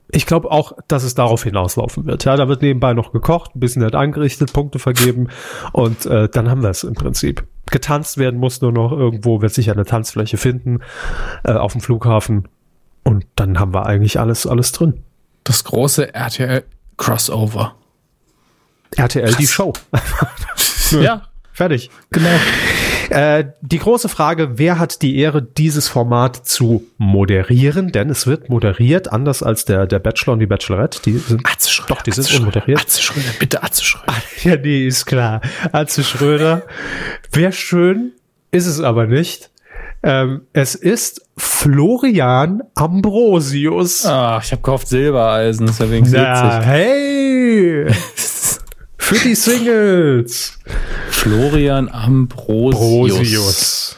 Ich 0.08 0.26
glaube 0.26 0.50
auch, 0.50 0.72
dass 0.88 1.02
es 1.02 1.14
darauf 1.14 1.42
hinauslaufen 1.42 2.06
wird. 2.06 2.24
Ja, 2.24 2.36
da 2.36 2.48
wird 2.48 2.62
nebenbei 2.62 2.92
noch 2.94 3.12
gekocht, 3.12 3.56
ein 3.56 3.60
bisschen 3.60 3.82
nett 3.82 3.94
angerichtet, 3.94 4.52
Punkte 4.52 4.78
vergeben 4.78 5.28
und 5.72 6.06
äh, 6.06 6.28
dann 6.28 6.48
haben 6.48 6.62
wir 6.62 6.70
es 6.70 6.84
im 6.84 6.94
Prinzip. 6.94 7.44
Getanzt 7.70 8.16
werden 8.16 8.38
muss 8.38 8.60
nur 8.60 8.70
noch 8.72 8.92
irgendwo, 8.92 9.42
wird 9.42 9.52
sich 9.52 9.70
eine 9.70 9.84
Tanzfläche 9.84 10.36
finden 10.36 10.80
äh, 11.44 11.52
auf 11.52 11.72
dem 11.72 11.80
Flughafen 11.80 12.48
und 13.02 13.26
dann 13.34 13.58
haben 13.58 13.74
wir 13.74 13.86
eigentlich 13.86 14.20
alles 14.20 14.46
alles 14.46 14.70
drin. 14.72 15.02
Das 15.42 15.64
große 15.64 16.14
RTL-Crossover. 16.14 17.74
RTL 18.96 19.34
die 19.34 19.44
Krass. 19.44 19.50
Show. 19.50 19.72
Ja, 21.02 21.22
Fertig. 21.52 21.90
genau. 22.12 22.28
Äh, 23.16 23.46
die 23.62 23.78
große 23.78 24.10
Frage, 24.10 24.58
wer 24.58 24.78
hat 24.78 25.00
die 25.00 25.16
Ehre, 25.16 25.40
dieses 25.40 25.88
Format 25.88 26.46
zu 26.46 26.84
moderieren? 26.98 27.90
Denn 27.90 28.10
es 28.10 28.26
wird 28.26 28.50
moderiert, 28.50 29.10
anders 29.10 29.42
als 29.42 29.64
der, 29.64 29.86
der 29.86 30.00
Bachelor 30.00 30.34
und 30.34 30.40
die 30.40 30.46
Bachelorette. 30.46 31.00
Die 31.02 31.16
sind, 31.16 31.40
Atze 31.50 31.70
Schröder, 31.70 31.94
doch, 31.94 32.02
die 32.02 32.10
Atze 32.10 32.22
sind 32.22 32.30
Schröder, 32.32 32.40
unmoderiert. 32.40 32.80
Atze 32.82 33.02
Schröder, 33.02 33.28
bitte 33.38 33.62
Atze 33.62 33.84
Schröder. 33.84 34.12
Ja, 34.42 34.56
nee, 34.56 34.86
ist 34.86 35.06
klar. 35.06 35.40
Atze 35.72 36.04
Schröder. 36.04 36.64
Wäre 37.32 37.52
schön, 37.52 38.12
ist 38.50 38.66
es 38.66 38.82
aber 38.82 39.06
nicht. 39.06 39.48
Ähm, 40.02 40.42
es 40.52 40.74
ist 40.74 41.22
Florian 41.38 42.62
Ambrosius. 42.74 44.04
Ah, 44.04 44.42
ich 44.44 44.52
habe 44.52 44.60
gehofft 44.60 44.88
Silbereisen, 44.88 45.68
ist 45.68 45.80
ja 45.80 45.90
wenigstens 45.90 46.20
Na, 46.20 46.58
witzig. 46.58 46.66
hey! 46.68 47.86
Für 49.06 49.14
die 49.28 49.36
Singles. 49.36 50.58
Florian 51.10 51.88
Ambrosius. 51.88 53.96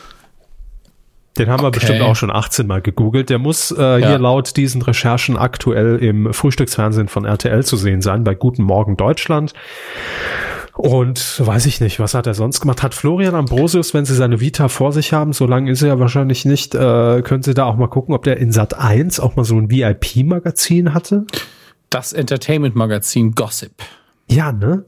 Den 1.38 1.48
haben 1.48 1.62
wir 1.62 1.68
Okay. 1.68 1.78
bestimmt 1.78 2.02
auch 2.02 2.14
schon 2.14 2.30
18 2.30 2.66
Mal 2.66 2.82
gegoogelt. 2.82 3.30
Der 3.30 3.38
muss 3.38 3.70
äh, 3.70 4.06
hier 4.06 4.18
laut 4.18 4.54
diesen 4.58 4.82
Recherchen 4.82 5.38
aktuell 5.38 5.96
im 5.96 6.34
Frühstücksfernsehen 6.34 7.08
von 7.08 7.24
RTL 7.24 7.64
zu 7.64 7.78
sehen 7.78 8.02
sein, 8.02 8.22
bei 8.22 8.34
Guten 8.34 8.62
Morgen 8.64 8.98
Deutschland. 8.98 9.54
Und 10.74 11.40
weiß 11.42 11.64
ich 11.64 11.80
nicht, 11.80 12.00
was 12.00 12.12
hat 12.12 12.26
er 12.26 12.34
sonst 12.34 12.60
gemacht? 12.60 12.82
Hat 12.82 12.92
Florian 12.92 13.34
Ambrosius, 13.34 13.94
wenn 13.94 14.04
Sie 14.04 14.14
seine 14.14 14.40
Vita 14.40 14.68
vor 14.68 14.92
sich 14.92 15.14
haben, 15.14 15.32
so 15.32 15.46
lange 15.46 15.70
ist 15.70 15.80
er 15.80 15.88
ja 15.88 15.98
wahrscheinlich 15.98 16.44
nicht, 16.44 16.74
äh, 16.74 17.22
können 17.22 17.42
Sie 17.42 17.54
da 17.54 17.64
auch 17.64 17.76
mal 17.76 17.88
gucken, 17.88 18.14
ob 18.14 18.24
der 18.24 18.36
in 18.36 18.52
Sat 18.52 18.78
1 18.78 19.20
auch 19.20 19.36
mal 19.36 19.44
so 19.44 19.56
ein 19.56 19.70
VIP-Magazin 19.70 20.92
hatte? 20.92 21.24
Das 21.88 22.12
Entertainment-Magazin 22.12 23.32
Gossip. 23.32 23.72
Ja, 24.30 24.52
ne? 24.52 24.84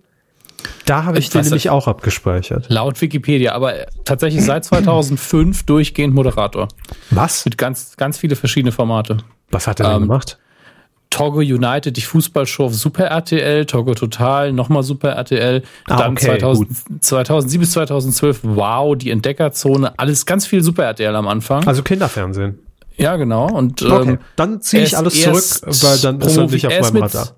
Da 0.87 1.05
habe 1.05 1.19
ich, 1.19 1.26
Ich 1.26 1.31
den 1.31 1.43
nämlich 1.43 1.71
auch 1.71 1.87
abgespeichert. 1.88 2.67
Laut 2.69 3.00
Wikipedia, 3.00 3.52
aber 3.52 3.75
tatsächlich 4.05 4.45
seit 4.45 4.64
2005 4.64 5.64
durchgehend 5.64 6.14
Moderator. 6.14 6.69
Was? 7.11 7.45
Mit 7.45 7.59
ganz, 7.59 7.97
ganz 7.97 8.19
viele 8.19 8.37
verschiedene 8.37 8.73
Formate. 8.73 9.19
Was 9.50 9.67
hat 9.67 9.81
er 9.81 9.87
denn 9.88 9.97
Ähm, 9.97 10.02
gemacht? 10.02 10.38
Togo 11.11 11.38
United, 11.40 11.97
die 11.97 12.02
Fußballshow 12.02 12.67
auf 12.67 12.75
Super 12.75 13.07
RTL, 13.07 13.67
Togo 13.67 13.95
Total, 13.95 14.52
nochmal 14.52 14.85
Super 14.85 15.11
RTL, 15.11 15.62
Ah, 15.88 15.97
dann 15.97 16.12
okay, 16.12 16.26
2000, 16.38 16.69
2007 17.05 17.61
bis 17.61 17.73
2012, 17.73 18.40
wow, 18.45 18.97
die 18.97 19.11
Entdeckerzone, 19.11 19.99
alles 19.99 20.25
ganz 20.25 20.47
viel 20.47 20.62
Super 20.62 20.85
RTL 20.85 21.14
am 21.17 21.26
Anfang. 21.26 21.67
Also 21.67 21.83
Kinderfernsehen. 21.83 22.61
ja, 22.97 23.17
genau. 23.17 23.49
Und 23.50 23.83
Okay, 23.83 24.11
ähm, 24.11 24.19
dann 24.37 24.61
ziehe 24.62 24.85
ich 24.85 24.97
alles 24.97 25.21
zurück, 25.21 25.75
weil 25.83 25.99
dann 25.99 26.21
ist 26.21 26.37
er 26.37 26.47
nicht 26.47 26.67
auf 26.69 26.93
meinem 26.93 27.02
Radar. 27.02 27.29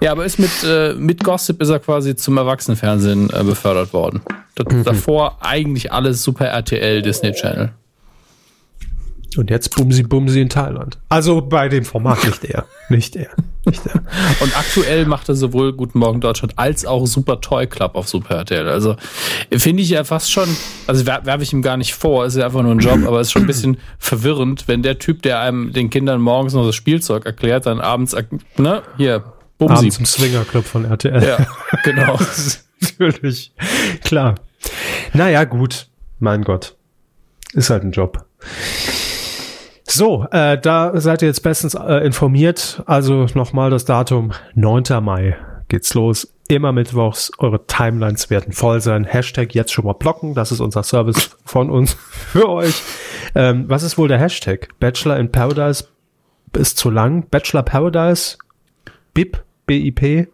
Ja, 0.00 0.12
aber 0.12 0.24
ist 0.24 0.38
mit, 0.38 0.50
äh, 0.64 0.94
mit 0.94 1.24
Gossip 1.24 1.60
ist 1.60 1.70
er 1.70 1.80
quasi 1.80 2.14
zum 2.14 2.36
Erwachsenenfernsehen 2.36 3.30
äh, 3.30 3.42
befördert 3.44 3.92
worden. 3.92 4.20
Das, 4.54 4.66
Mhm. 4.72 4.84
Davor 4.84 5.38
eigentlich 5.40 5.92
alles 5.92 6.22
Super 6.22 6.46
RTL, 6.46 7.02
Disney 7.02 7.32
Channel. 7.32 7.70
Und 9.36 9.50
jetzt 9.50 9.76
Bumsi 9.76 10.02
Bumsi 10.04 10.40
in 10.40 10.48
Thailand. 10.48 10.98
Also 11.10 11.42
bei 11.42 11.68
dem 11.68 11.84
Format 11.84 12.24
nicht 12.24 12.44
er. 12.46 12.64
Nicht 12.88 13.14
er. 13.14 13.28
Nicht 13.66 13.84
er. 13.86 14.02
Und 14.40 14.56
aktuell 14.58 15.04
macht 15.04 15.28
er 15.28 15.34
sowohl 15.34 15.74
Guten 15.74 15.98
Morgen 15.98 16.20
Deutschland 16.22 16.54
als 16.56 16.86
auch 16.86 17.06
Super 17.06 17.40
Toy 17.42 17.66
Club 17.66 17.94
auf 17.94 18.08
Super 18.08 18.36
RTL. 18.36 18.66
Also 18.68 18.96
finde 19.52 19.82
ich 19.82 19.90
ja 19.90 20.02
fast 20.04 20.32
schon, 20.32 20.48
also 20.86 21.04
wer- 21.06 21.26
werfe 21.26 21.42
ich 21.42 21.52
ihm 21.52 21.60
gar 21.60 21.76
nicht 21.76 21.92
vor, 21.94 22.24
ist 22.24 22.36
ja 22.36 22.46
einfach 22.46 22.62
nur 22.62 22.72
ein 22.72 22.78
Job, 22.78 23.00
aber 23.06 23.20
ist 23.20 23.30
schon 23.30 23.42
ein 23.42 23.46
bisschen 23.46 23.76
verwirrend, 23.98 24.66
wenn 24.66 24.82
der 24.82 24.98
Typ, 24.98 25.20
der 25.22 25.40
einem 25.40 25.72
den 25.74 25.90
Kindern 25.90 26.20
morgens 26.22 26.54
noch 26.54 26.64
das 26.64 26.74
Spielzeug 26.74 27.26
erklärt, 27.26 27.66
dann 27.66 27.80
abends, 27.80 28.14
ak- 28.14 28.28
ne, 28.56 28.82
hier, 28.96 29.22
Bumsi. 29.58 29.88
Im 29.98 30.06
Swingerclub 30.06 30.64
von 30.64 30.84
RTL. 30.84 31.22
Ja, 31.22 31.46
genau. 31.84 32.18
Natürlich. 32.98 33.52
Klar. 34.04 34.36
Naja, 35.12 35.44
gut. 35.44 35.88
Mein 36.20 36.42
Gott. 36.42 36.76
Ist 37.52 37.70
halt 37.70 37.82
ein 37.82 37.92
Job. 37.92 38.24
So, 39.84 40.26
äh, 40.30 40.60
da 40.60 41.00
seid 41.00 41.22
ihr 41.22 41.28
jetzt 41.28 41.42
bestens 41.42 41.74
äh, 41.74 42.04
informiert. 42.04 42.82
Also 42.86 43.26
nochmal 43.34 43.70
das 43.70 43.84
Datum. 43.84 44.32
9. 44.54 44.84
Mai 45.02 45.36
geht's 45.68 45.94
los. 45.94 46.32
Immer 46.48 46.72
mittwochs. 46.72 47.32
Eure 47.38 47.66
Timelines 47.66 48.30
werden 48.30 48.52
voll 48.52 48.80
sein. 48.80 49.04
Hashtag 49.04 49.54
jetzt 49.54 49.72
schon 49.72 49.84
mal 49.84 49.94
blocken. 49.94 50.34
Das 50.34 50.52
ist 50.52 50.60
unser 50.60 50.82
Service 50.82 51.36
von 51.44 51.70
uns 51.70 51.94
für 52.10 52.48
euch. 52.48 52.82
Ähm, 53.34 53.64
was 53.68 53.82
ist 53.82 53.98
wohl 53.98 54.08
der 54.08 54.18
Hashtag? 54.18 54.68
Bachelor 54.78 55.18
in 55.18 55.32
Paradise 55.32 55.84
ist 56.56 56.78
zu 56.78 56.90
lang. 56.90 57.26
Bachelor 57.28 57.62
Paradise? 57.62 58.38
BIP? 59.14 59.42
BIP? 59.68 60.28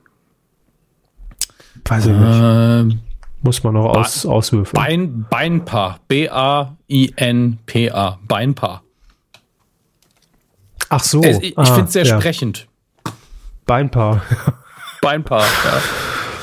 Weiß 1.84 2.06
ich 2.06 2.12
nicht. 2.12 2.40
Ähm, 2.40 3.00
Muss 3.42 3.62
man 3.62 3.74
noch 3.74 3.84
aus, 3.84 4.24
auswürfeln. 4.24 4.72
Bein, 4.74 5.26
Beinpaar. 5.28 6.00
B-A-I-N-P-A. 6.08 6.78
Beinpaar. 8.26 8.82
Ach 10.88 11.04
so. 11.04 11.22
Es- 11.22 11.42
ich 11.42 11.58
ah, 11.58 11.64
finde 11.66 11.84
es 11.84 11.92
sehr 11.92 12.06
ja. 12.06 12.18
sprechend. 12.18 12.68
Beinpaar. 13.66 14.22
Beinpaar, 15.02 15.42
ja. 15.42 15.82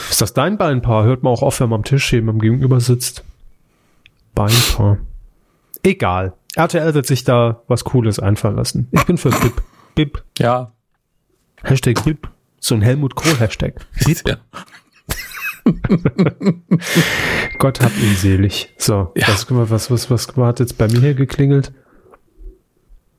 Ist 0.10 0.21
das 0.21 0.33
dein 0.33 0.57
Beinpaar? 0.57 1.05
Hört 1.05 1.24
man 1.24 1.33
auch 1.33 1.41
oft, 1.41 1.60
wenn 1.60 1.69
man 1.69 1.79
am 1.79 1.83
Tisch 1.86 2.12
neben 2.12 2.29
am 2.29 2.39
Gegenüber 2.39 2.79
sitzt. 2.79 3.24
Beinpaar. 4.36 4.98
Egal. 5.83 6.33
RTL 6.55 6.93
wird 6.93 7.07
sich 7.07 7.24
da 7.24 7.62
was 7.67 7.83
Cooles 7.86 8.19
einfallen 8.19 8.57
lassen. 8.57 8.88
Ich 8.91 9.05
bin 9.05 9.17
für 9.17 9.29
BIP. 9.29 9.63
BIP. 9.95 10.24
Ja. 10.38 10.74
Hashtag 11.63 12.03
BIP. 12.03 12.29
So 12.63 12.75
ein 12.75 12.81
Helmut 12.83 13.15
Kohl 13.15 13.37
Hashtag. 13.39 13.73
BIP. 14.05 14.21
ja. 14.27 14.37
Gott 17.57 17.81
hab 17.81 17.91
ihn 17.97 18.15
selig. 18.15 18.73
So. 18.77 19.11
Ja. 19.15 19.27
Was, 19.29 19.47
was, 19.49 19.91
was, 19.91 20.09
was 20.09 20.27
hat 20.37 20.59
jetzt 20.59 20.77
bei 20.77 20.87
mir 20.87 20.99
hier 20.99 21.13
geklingelt? 21.15 21.73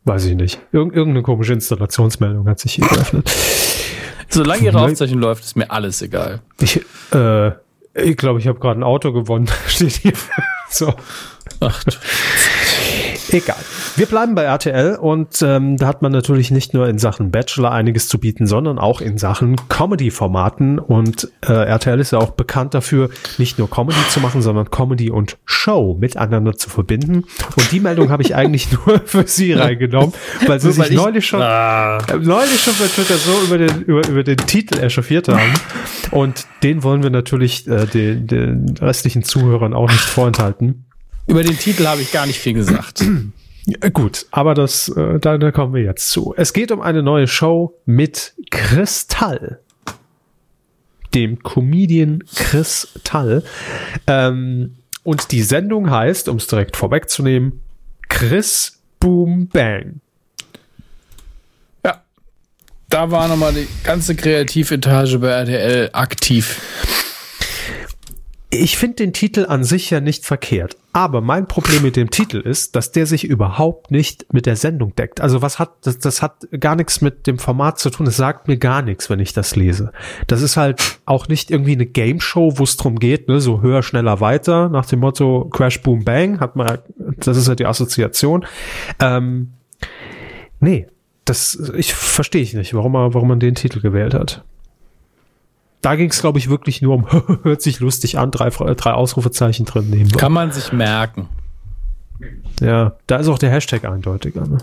Weiß 0.05 0.25
ich 0.27 0.37
nicht. 0.37 0.61
Irg 0.73 0.95
irgendeine 0.95 1.23
komische 1.23 1.53
Installationsmeldung 1.55 2.49
hat 2.49 2.61
sich 2.61 2.75
hier 2.75 2.87
geöffnet. 2.87 3.31
Solange 4.29 4.63
ihre. 4.65 4.81
Aufzeichnung 4.81 5.21
läuft, 5.21 5.45
ist 5.45 5.57
mir 5.57 5.71
alles 5.71 6.01
egal. 6.03 6.41
Ich, 6.61 6.81
äh, 7.13 7.51
ich 7.95 8.17
glaube, 8.17 8.39
ich 8.39 8.47
habe 8.47 8.61
gerade 8.61 8.79
ein 8.81 8.85
Auto 8.85 9.13
gewonnen. 9.13 9.49
Steht 9.67 9.93
hier. 9.93 10.13
So. 10.71 10.95
Ach, 11.61 11.83
du- 11.85 11.93
Egal. 13.33 13.57
Wir 13.97 14.07
bleiben 14.07 14.35
bei 14.35 14.43
RTL 14.45 14.97
und 14.97 15.41
ähm, 15.43 15.77
da 15.79 15.87
hat 15.87 16.03
man 16.03 16.13
natürlich 16.13 16.51
nicht 16.51 16.75
nur 16.75 16.89
in 16.89 16.99
Sachen 16.99 17.31
Bachelor 17.31 17.73
einiges 17.73 18.07
zu 18.09 18.19
bieten, 18.19 18.47
sondern 18.47 18.79
auch 18.79 19.01
in 19.01 19.17
Sachen 19.19 19.57
Comedy-Formaten. 19.69 20.79
Und 20.79 21.29
äh, 21.47 21.53
RTL 21.53 21.99
ist 22.01 22.13
ja 22.13 22.19
auch 22.19 22.33
bekannt 22.33 22.75
dafür, 22.75 23.11
nicht 23.39 23.59
nur 23.59 23.71
Comedy 23.71 23.97
zu 24.11 24.21
machen, 24.21 24.43
sondern 24.43 24.71
Comedy 24.71 25.11
und 25.11 25.39
Show 25.45 25.97
miteinander 25.99 26.55
zu 26.57 26.69
verbinden. 26.71 27.25
Und 27.57 27.73
die 27.73 27.81
Meldung 27.81 28.11
habe 28.11 28.23
ich 28.23 28.35
eigentlich 28.35 28.69
nur 28.87 29.01
für 29.05 29.27
Sie 29.27 29.53
reingenommen, 29.53 30.13
weil 30.47 30.61
Sie 30.61 30.73
sich 30.73 30.91
ich- 30.91 30.97
neulich 30.97 31.27
schon 31.27 31.41
Ah. 31.43 31.99
äh, 32.13 32.17
neulich 32.19 32.61
schon 32.63 32.75
bei 32.79 32.87
Twitter 32.87 33.15
so 33.17 33.33
über 33.47 33.59
den, 33.59 33.83
über, 33.83 34.07
über 34.09 34.23
den 34.25 34.37
Titel 34.39 34.79
echauffiert 34.79 35.29
haben. 35.29 35.41
Und 36.11 36.47
den 36.63 36.83
wollen 36.83 37.03
wir 37.03 37.11
natürlich 37.11 37.67
äh, 37.67 37.87
den, 37.87 38.27
den 38.27 38.75
restlichen 38.81 39.23
Zuhörern 39.23 39.73
auch 39.75 39.89
nicht 39.91 40.01
vorenthalten. 40.01 40.87
Über 41.27 41.43
den 41.43 41.59
Titel 41.59 41.87
habe 41.87 42.03
ich 42.03 42.13
gar 42.13 42.27
nicht 42.27 42.39
viel 42.39 42.55
gesagt. 42.55 43.05
Gut, 43.93 44.27
aber 44.33 44.55
das, 44.55 44.89
äh, 44.89 45.21
da, 45.21 45.39
da 45.39 45.53
kommen 45.53 45.73
wir 45.73 45.83
jetzt 45.83 46.11
zu. 46.11 46.35
Es 46.37 46.53
geht 46.53 46.73
um 46.73 46.81
eine 46.81 47.03
neue 47.03 47.29
Show 47.29 47.79
mit 47.87 48.35
Kristall. 48.51 49.61
Dem 51.15 51.43
Comedian 51.43 52.25
Kristall. 52.35 53.45
Ähm, 54.07 54.77
und 55.05 55.31
die 55.31 55.43
Sendung 55.43 55.91
heißt, 55.91 56.29
um 56.29 56.39
es 56.39 56.49
direkt 56.49 56.77
vorwegzunehmen, 56.77 57.61
Chris 58.09 58.81
Boom 58.99 59.49
Bang. 59.49 60.01
Ja. 61.85 62.03
Da 62.89 63.11
war 63.11 63.29
nochmal 63.29 63.53
die 63.53 63.69
ganze 63.85 64.17
Kreativetage 64.17 65.19
bei 65.19 65.29
RTL 65.29 65.91
aktiv. 65.93 66.61
Ich 68.55 68.77
finde 68.77 68.97
den 68.97 69.15
Titel 69.15 69.47
an 69.49 69.65
sich 69.65 69.89
ja 69.89 70.03
nicht 70.03 70.27
verkehrt. 70.27 70.77
Aber 70.93 71.23
mein 71.23 71.49
Problem 71.49 71.83
mit 71.83 71.97
dem 71.97 72.11
Titel 72.11 72.37
ist, 72.37 72.77
dass 72.77 72.93
der 72.93 73.07
sich 73.07 73.25
überhaupt 73.25 73.91
nicht 73.91 74.31
mit 74.35 74.45
der 74.45 74.57
Sendung 74.57 74.95
deckt. 74.95 75.23
Also 75.23 75.41
was 75.41 75.59
hat, 75.59 75.71
das, 75.85 75.99
das 75.99 76.21
hat 76.21 76.47
gar 76.61 76.77
nichts 76.77 77.01
mit 77.01 77.27
dem 77.27 77.39
Format 77.39 77.79
zu 77.79 77.89
tun. 77.89 78.07
Es 78.07 78.19
sagt 78.19 78.49
mir 78.49 78.59
gar 78.59 78.83
nichts, 78.83 79.09
wenn 79.09 79.21
ich 79.21 79.33
das 79.33 79.57
lese. 79.57 79.91
Das 80.27 80.43
ist 80.43 80.59
halt 80.59 81.01
auch 81.07 81.29
nicht 81.29 81.51
irgendwie 81.51 81.73
eine 81.73 81.87
Game 81.87 82.21
Show, 82.21 82.59
wo 82.59 82.65
es 82.65 82.77
drum 82.77 82.99
geht, 82.99 83.27
ne, 83.27 83.41
so 83.41 83.63
höher, 83.63 83.83
schneller, 83.83 84.21
weiter, 84.21 84.69
nach 84.69 84.85
dem 84.85 85.01
Motto 85.01 85.49
Crash, 85.51 85.81
Boom, 85.81 86.05
Bang, 86.05 86.39
hat 86.39 86.55
man, 86.55 86.77
das 86.99 87.39
ist 87.39 87.49
ja 87.49 87.55
die 87.55 87.65
Assoziation. 87.65 88.45
Ähm, 89.01 89.55
nee, 90.61 90.89
das, 91.25 91.73
ich 91.75 91.95
verstehe 91.95 92.43
ich 92.43 92.53
nicht, 92.53 92.75
warum 92.75 92.93
man, 92.93 93.15
warum 93.15 93.29
man 93.29 93.41
den 93.41 93.55
Titel 93.55 93.81
gewählt 93.81 94.13
hat. 94.13 94.45
Da 95.83 95.97
ging 95.97 96.11
es, 96.11 96.21
glaube 96.21 96.39
ich, 96.39 96.49
wirklich 96.49 96.81
nur 96.81 96.95
um, 96.95 97.07
hört 97.43 97.61
sich 97.61 97.81
lustig 97.81 98.19
an, 98.19 98.31
drei, 98.31 98.49
drei 98.49 98.93
Ausrufezeichen 98.93 99.67
drin 99.67 99.91
nehmen. 99.91 100.11
Kann 100.13 100.33
man 100.33 100.53
sich 100.53 100.73
merken. 100.73 101.29
Ja, 102.61 102.95
da 103.09 103.17
ist 103.17 103.29
auch 103.29 103.39
der 103.39 103.51
Hashtag 103.51 103.85
eindeutiger. 103.85 104.47
Ne? 104.47 104.59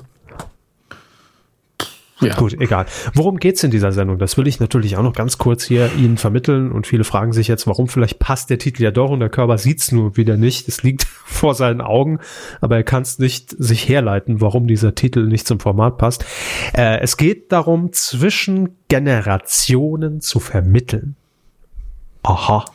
Ja. 2.22 2.36
Gut, 2.36 2.60
egal. 2.60 2.86
Worum 3.14 3.38
geht's 3.38 3.64
in 3.64 3.72
dieser 3.72 3.92
Sendung? 3.92 4.18
Das 4.18 4.38
will 4.38 4.48
ich 4.48 4.60
natürlich 4.60 4.98
auch 4.98 5.04
noch 5.04 5.14
ganz 5.14 5.38
kurz 5.38 5.64
hier 5.64 5.90
Ihnen 5.98 6.18
vermitteln 6.18 6.72
und 6.72 6.86
viele 6.86 7.06
fragen 7.06 7.32
sich 7.32 7.48
jetzt, 7.48 7.66
warum 7.66 7.88
vielleicht 7.88 8.20
passt 8.20 8.50
der 8.50 8.58
Titel 8.58 8.84
ja 8.84 8.92
doch 8.92 9.10
und 9.10 9.22
der 9.22 9.30
Körper 9.30 9.58
sieht's 9.58 9.92
nur 9.92 10.18
wieder 10.18 10.36
nicht. 10.36 10.68
Es 10.68 10.84
liegt 10.84 11.04
vor 11.26 11.56
seinen 11.56 11.82
Augen, 11.82 12.20
aber 12.60 12.76
er 12.76 12.84
kann 12.84 13.04
es 13.04 13.20
nicht 13.20 13.52
sich 13.58 13.88
herleiten, 13.88 14.42
warum 14.42 14.68
dieser 14.68 14.96
Titel 14.96 15.28
nicht 15.28 15.48
zum 15.48 15.60
Format 15.60 15.98
passt. 15.98 16.26
Äh, 16.74 17.00
es 17.00 17.16
geht 17.16 17.52
darum, 17.52 17.94
zwischen 17.94 18.76
Generationen 18.90 20.20
zu 20.20 20.40
vermitteln. 20.40 21.16
Aha. 22.24 22.66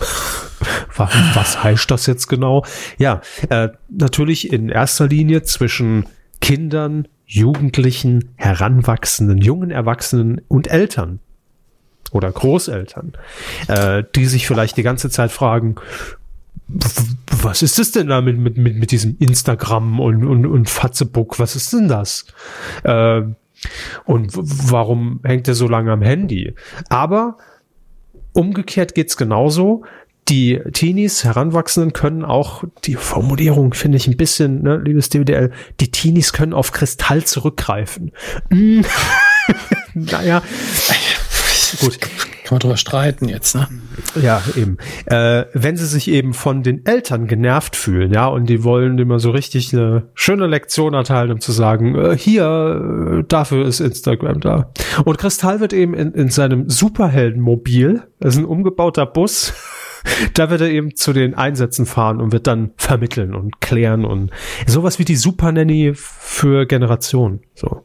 Was 0.96 1.62
heißt 1.62 1.90
das 1.90 2.06
jetzt 2.06 2.28
genau? 2.28 2.64
Ja, 2.98 3.20
äh, 3.48 3.68
natürlich 3.88 4.52
in 4.52 4.68
erster 4.68 5.06
Linie 5.06 5.42
zwischen 5.42 6.06
Kindern, 6.40 7.08
Jugendlichen, 7.32 8.32
Heranwachsenden, 8.34 9.38
jungen 9.38 9.70
Erwachsenen 9.70 10.40
und 10.48 10.68
Eltern 10.68 11.20
oder 12.10 12.32
Großeltern, 12.32 13.12
äh, 13.68 14.02
die 14.16 14.26
sich 14.26 14.48
vielleicht 14.48 14.76
die 14.76 14.82
ganze 14.82 15.10
Zeit 15.10 15.30
fragen, 15.30 15.76
was 16.66 17.62
ist 17.62 17.78
das 17.78 17.92
denn 17.92 18.08
da 18.08 18.20
mit, 18.20 18.36
mit, 18.36 18.58
mit, 18.58 18.74
mit 18.74 18.90
diesem 18.90 19.16
Instagram 19.20 20.00
und, 20.00 20.24
und, 20.24 20.44
und 20.44 20.68
Fatzebook? 20.68 21.38
Was 21.38 21.54
ist 21.54 21.72
denn 21.72 21.86
das? 21.86 22.26
Äh, 22.82 23.22
und 24.06 24.32
warum 24.34 25.20
hängt 25.22 25.46
er 25.46 25.54
so 25.54 25.68
lange 25.68 25.92
am 25.92 26.02
Handy? 26.02 26.54
Aber 26.88 27.36
umgekehrt 28.32 28.96
geht's 28.96 29.16
genauso 29.16 29.84
die 30.30 30.60
Teenies, 30.72 31.24
Heranwachsenden 31.24 31.92
können 31.92 32.24
auch, 32.24 32.64
die 32.84 32.94
Formulierung 32.94 33.74
finde 33.74 33.96
ich 33.98 34.06
ein 34.06 34.16
bisschen, 34.16 34.62
ne, 34.62 34.76
liebes 34.76 35.08
DWDL, 35.08 35.50
die 35.80 35.90
Teenies 35.90 36.32
können 36.32 36.54
auf 36.54 36.72
Kristall 36.72 37.24
zurückgreifen. 37.24 38.12
Mm. 38.48 38.82
naja, 39.94 40.42
gut. 41.80 41.98
Kann 42.00 42.56
man 42.56 42.60
drüber 42.60 42.76
streiten 42.76 43.28
jetzt, 43.28 43.54
ne? 43.54 43.68
Ja, 44.20 44.42
eben. 44.56 44.78
Äh, 45.06 45.44
wenn 45.52 45.76
sie 45.76 45.86
sich 45.86 46.08
eben 46.08 46.34
von 46.34 46.64
den 46.64 46.84
Eltern 46.84 47.28
genervt 47.28 47.76
fühlen, 47.76 48.12
ja, 48.12 48.26
und 48.26 48.46
die 48.46 48.64
wollen 48.64 48.98
immer 48.98 49.20
so 49.20 49.30
richtig 49.30 49.72
eine 49.72 50.08
schöne 50.14 50.48
Lektion 50.48 50.94
erteilen, 50.94 51.30
um 51.30 51.40
zu 51.40 51.52
sagen, 51.52 51.94
äh, 51.94 52.16
hier, 52.16 53.20
äh, 53.20 53.24
dafür 53.28 53.66
ist 53.66 53.78
Instagram 53.78 54.40
da. 54.40 54.72
Und 55.04 55.18
Kristall 55.18 55.60
wird 55.60 55.72
eben 55.72 55.94
in, 55.94 56.12
in 56.12 56.28
seinem 56.28 56.68
Superheldenmobil, 56.68 58.02
das 58.18 58.34
ist 58.34 58.40
ein 58.40 58.46
umgebauter 58.46 59.06
Bus, 59.06 59.52
da 60.34 60.50
wird 60.50 60.60
er 60.60 60.70
eben 60.70 60.96
zu 60.96 61.12
den 61.12 61.34
Einsätzen 61.34 61.86
fahren 61.86 62.20
und 62.20 62.32
wird 62.32 62.46
dann 62.46 62.72
vermitteln 62.76 63.34
und 63.34 63.60
klären 63.60 64.04
und 64.04 64.30
sowas 64.66 64.98
wie 64.98 65.04
die 65.04 65.16
Super 65.16 65.52
Nanny 65.52 65.92
für 65.94 66.66
Generationen. 66.66 67.40
So. 67.54 67.84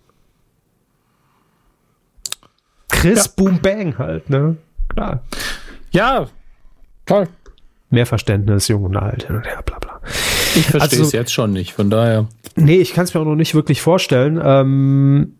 Chris 2.89 3.25
ja. 3.25 3.31
Boom 3.36 3.60
Bang 3.62 3.98
halt, 3.98 4.29
ne? 4.29 4.57
Klar. 4.89 5.24
Ja, 5.91 6.27
toll. 7.05 7.27
Mehr 7.89 8.05
Verständnis, 8.05 8.67
jung 8.67 8.84
und 8.84 8.98
alt, 8.98 9.27
hin 9.27 9.36
und 9.36 9.45
her, 9.45 9.62
bla 9.63 9.79
bla. 9.79 10.01
Ich 10.55 10.65
verstehe 10.67 11.00
also, 11.00 11.03
es 11.03 11.12
jetzt 11.12 11.34
schon 11.34 11.51
nicht, 11.51 11.74
von 11.74 11.89
daher. 11.89 12.27
Nee, 12.55 12.77
ich 12.77 12.93
kann 12.93 13.03
es 13.03 13.13
mir 13.13 13.19
auch 13.22 13.25
noch 13.25 13.36
nicht 13.36 13.53
wirklich 13.53 13.81
vorstellen. 13.81 14.39
Ähm, 14.43 15.36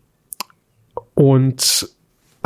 und 1.14 1.88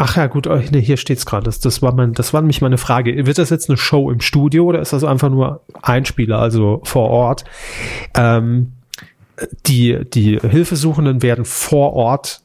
Ach 0.03 0.17
ja, 0.17 0.29
gut, 0.29 0.49
nee, 0.71 0.81
hier 0.81 0.97
steht's 0.97 1.27
gerade. 1.27 1.45
Das, 1.45 1.61
das, 1.61 1.83
war 1.83 1.95
mein, 1.95 2.15
das 2.15 2.33
war 2.33 2.41
nämlich 2.41 2.63
meine 2.63 2.79
Frage. 2.79 3.27
Wird 3.27 3.37
das 3.37 3.51
jetzt 3.51 3.69
eine 3.69 3.77
Show 3.77 4.11
im 4.11 4.23
Studio 4.23 4.65
oder 4.65 4.81
ist 4.81 4.95
das 4.95 5.05
einfach 5.05 5.29
nur 5.29 5.61
Einspieler, 5.83 6.39
also 6.39 6.81
vor 6.85 7.11
Ort? 7.11 7.45
Ähm, 8.15 8.73
die, 9.67 9.99
die 10.09 10.39
Hilfesuchenden 10.41 11.21
werden 11.21 11.45
vor 11.45 11.93
Ort 11.93 12.41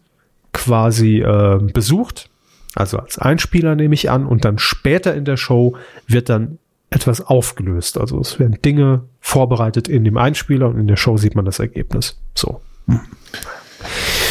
quasi 0.51 1.21
äh, 1.21 1.59
besucht, 1.71 2.29
also 2.75 2.97
als 2.97 3.19
Einspieler 3.19 3.75
nehme 3.75 3.93
ich 3.93 4.09
an, 4.09 4.25
und 4.25 4.43
dann 4.43 4.57
später 4.57 5.15
in 5.15 5.23
der 5.23 5.37
Show 5.37 5.77
wird 6.07 6.27
dann 6.27 6.59
etwas 6.89 7.21
aufgelöst. 7.21 7.97
Also 7.97 8.19
es 8.19 8.37
werden 8.37 8.61
Dinge 8.65 9.03
vorbereitet 9.21 9.87
in 9.87 10.03
dem 10.03 10.17
Einspieler 10.17 10.67
und 10.67 10.77
in 10.77 10.87
der 10.87 10.97
Show 10.97 11.15
sieht 11.15 11.35
man 11.35 11.45
das 11.45 11.59
Ergebnis. 11.59 12.19
So. 12.35 12.59
Hm. 12.87 12.99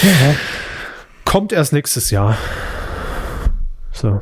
Ja. 0.03 0.35
Kommt 1.25 1.55
erst 1.55 1.73
nächstes 1.73 2.11
Jahr. 2.11 2.37
So. 3.95 4.21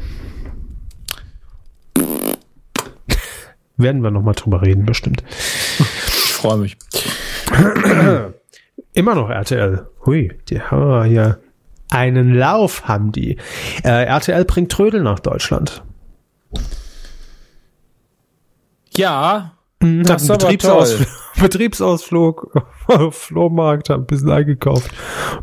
Werden 3.76 4.02
wir 4.02 4.10
noch 4.10 4.22
mal 4.22 4.34
drüber 4.34 4.62
reden, 4.62 4.86
bestimmt. 4.86 5.24
Ich 5.78 6.32
freue 6.32 6.58
mich. 6.58 6.76
Immer 8.92 9.14
noch 9.14 9.30
RTL. 9.30 9.88
Hui, 10.04 10.32
die 10.48 10.60
haben 10.60 11.04
hier 11.04 11.40
einen 11.90 12.34
Lauf 12.34 12.86
haben 12.86 13.12
die. 13.12 13.38
Äh, 13.82 14.04
RTL 14.04 14.44
bringt 14.44 14.70
Trödel 14.70 15.02
nach 15.02 15.18
Deutschland. 15.18 15.82
Ja, 18.94 19.52
das 20.04 20.22
ist 20.22 20.28
Betriebsausflug, 20.32 21.08
Betriebsausflug 21.40 22.52
Flohmarkt, 23.10 23.90
haben 23.90 24.02
ein 24.02 24.06
bisschen 24.06 24.30
eingekauft, 24.30 24.90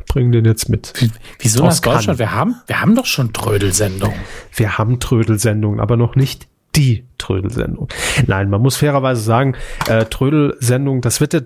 bringen 0.07 0.31
den 0.31 0.45
jetzt 0.45 0.69
mit. 0.69 0.93
Wieso 1.39 1.63
nach 1.63 1.79
Deutschland? 1.79 2.19
Wir 2.19 2.33
haben, 2.33 2.55
wir 2.67 2.81
haben 2.81 2.95
doch 2.95 3.05
schon 3.05 3.33
Trödelsendungen. 3.33 4.19
Wir 4.53 4.77
haben 4.77 4.99
Trödelsendungen, 4.99 5.79
aber 5.79 5.97
noch 5.97 6.15
nicht 6.15 6.47
die 6.79 7.03
Trödelsendung. 7.17 7.89
Nein, 8.25 8.49
man 8.49 8.61
muss 8.61 8.77
fairerweise 8.77 9.21
sagen, 9.21 9.55
äh, 9.89 10.05
Trödelsendung, 10.05 11.01
das 11.01 11.19
wird 11.19 11.33
ja 11.33 11.41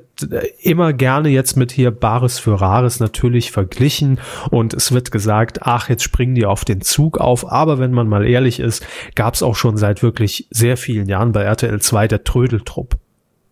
immer 0.62 0.94
gerne 0.94 1.30
jetzt 1.30 1.58
mit 1.58 1.72
hier 1.72 1.90
Bares 1.90 2.38
für 2.38 2.62
Rares 2.62 3.00
natürlich 3.00 3.52
verglichen 3.52 4.20
und 4.52 4.76
es 4.76 4.92
wird 4.92 5.12
gesagt, 5.12 5.64
ach, 5.64 5.90
jetzt 5.90 6.04
springen 6.04 6.36
die 6.36 6.46
auf 6.46 6.66
den 6.66 6.82
Zug 6.82 7.18
auf, 7.18 7.52
aber 7.52 7.80
wenn 7.80 7.92
man 7.92 8.08
mal 8.08 8.28
ehrlich 8.28 8.60
ist, 8.60 8.86
gab 9.16 9.34
es 9.34 9.42
auch 9.42 9.56
schon 9.56 9.76
seit 9.76 10.04
wirklich 10.04 10.48
sehr 10.52 10.78
vielen 10.78 11.10
Jahren 11.10 11.32
bei 11.32 11.42
RTL 11.42 11.82
2 11.82 12.08
der 12.08 12.24
Trödeltrupp. 12.24 12.98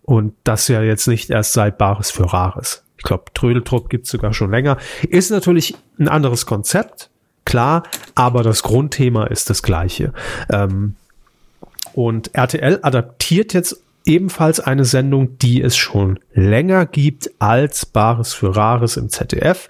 Und 0.02 0.34
das 0.44 0.68
ja 0.68 0.82
jetzt 0.82 1.08
nicht 1.08 1.30
erst 1.30 1.52
seit 1.52 1.78
Bares 1.78 2.12
für 2.12 2.32
Rares. 2.32 2.84
Ich 2.96 3.02
glaube, 3.02 3.24
Trödeltrupp 3.34 3.90
gibt's 3.90 4.10
sogar 4.10 4.32
schon 4.32 4.52
länger. 4.52 4.76
Ist 5.08 5.30
natürlich 5.30 5.74
ein 5.98 6.06
anderes 6.06 6.46
Konzept, 6.46 7.10
klar, 7.44 7.82
aber 8.14 8.44
das 8.44 8.62
Grundthema 8.62 9.24
ist 9.26 9.50
das 9.50 9.62
gleiche. 9.62 10.12
Ähm, 10.48 10.94
und 11.94 12.34
RTL 12.34 12.80
adaptiert 12.82 13.54
jetzt 13.54 13.82
ebenfalls 14.04 14.60
eine 14.60 14.84
Sendung, 14.84 15.38
die 15.38 15.62
es 15.62 15.76
schon 15.76 16.18
länger 16.32 16.86
gibt 16.86 17.30
als 17.38 17.86
Bares 17.86 18.34
für 18.34 18.54
Rares 18.56 18.96
im 18.96 19.08
ZDF. 19.08 19.68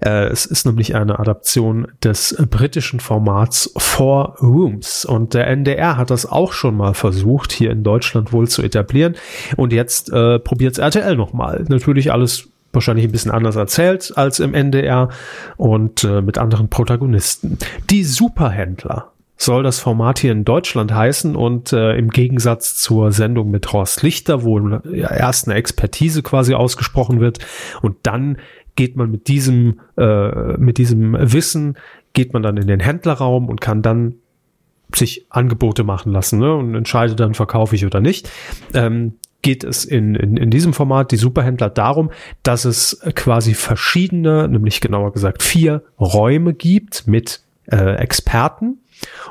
Äh, 0.00 0.26
es 0.28 0.46
ist 0.46 0.66
nämlich 0.66 0.94
eine 0.94 1.18
Adaption 1.18 1.88
des 2.02 2.36
britischen 2.50 3.00
Formats 3.00 3.72
Four 3.76 4.36
Rooms. 4.40 5.04
Und 5.04 5.34
der 5.34 5.46
NDR 5.48 5.96
hat 5.96 6.10
das 6.10 6.26
auch 6.26 6.52
schon 6.52 6.76
mal 6.76 6.94
versucht, 6.94 7.52
hier 7.52 7.70
in 7.70 7.82
Deutschland 7.82 8.32
wohl 8.32 8.48
zu 8.48 8.62
etablieren. 8.62 9.16
Und 9.56 9.72
jetzt 9.72 10.12
äh, 10.12 10.38
probiert 10.38 10.78
RTL 10.78 11.16
nochmal. 11.16 11.64
Natürlich 11.68 12.12
alles 12.12 12.48
wahrscheinlich 12.72 13.06
ein 13.06 13.12
bisschen 13.12 13.30
anders 13.30 13.56
erzählt 13.56 14.12
als 14.16 14.40
im 14.40 14.54
NDR 14.54 15.08
und 15.56 16.04
äh, 16.04 16.20
mit 16.20 16.38
anderen 16.38 16.68
Protagonisten. 16.68 17.58
Die 17.90 18.04
Superhändler 18.04 19.12
soll 19.38 19.62
das 19.62 19.78
Format 19.78 20.18
hier 20.18 20.32
in 20.32 20.44
Deutschland 20.44 20.92
heißen 20.92 21.34
und 21.36 21.72
äh, 21.72 21.96
im 21.96 22.10
Gegensatz 22.10 22.76
zur 22.76 23.12
Sendung 23.12 23.50
mit 23.50 23.72
Horst 23.72 24.02
Lichter, 24.02 24.42
wo 24.42 24.58
erst 24.92 25.48
eine 25.48 25.56
Expertise 25.56 26.22
quasi 26.22 26.54
ausgesprochen 26.54 27.20
wird 27.20 27.38
und 27.80 27.96
dann 28.02 28.38
geht 28.74 28.96
man 28.96 29.10
mit 29.10 29.28
diesem 29.28 29.80
äh, 29.96 30.58
mit 30.58 30.78
diesem 30.78 31.16
Wissen 31.18 31.78
geht 32.12 32.32
man 32.32 32.42
dann 32.42 32.56
in 32.56 32.66
den 32.66 32.80
Händlerraum 32.80 33.48
und 33.48 33.60
kann 33.60 33.80
dann 33.80 34.16
sich 34.94 35.26
Angebote 35.30 35.84
machen 35.84 36.12
lassen 36.12 36.38
ne, 36.38 36.54
und 36.54 36.74
entscheidet 36.74 37.20
dann 37.20 37.34
verkaufe 37.34 37.74
ich 37.74 37.84
oder 37.84 38.00
nicht. 38.00 38.30
Ähm, 38.74 39.14
geht 39.42 39.62
es 39.62 39.84
in, 39.84 40.14
in, 40.14 40.36
in 40.36 40.50
diesem 40.50 40.72
Format, 40.72 41.12
die 41.12 41.16
Superhändler, 41.16 41.70
darum, 41.70 42.10
dass 42.42 42.64
es 42.64 43.00
quasi 43.14 43.54
verschiedene, 43.54 44.48
nämlich 44.48 44.80
genauer 44.80 45.12
gesagt 45.12 45.42
vier 45.42 45.84
Räume 46.00 46.54
gibt 46.54 47.06
mit 47.06 47.42
äh, 47.70 47.94
Experten, 47.96 48.78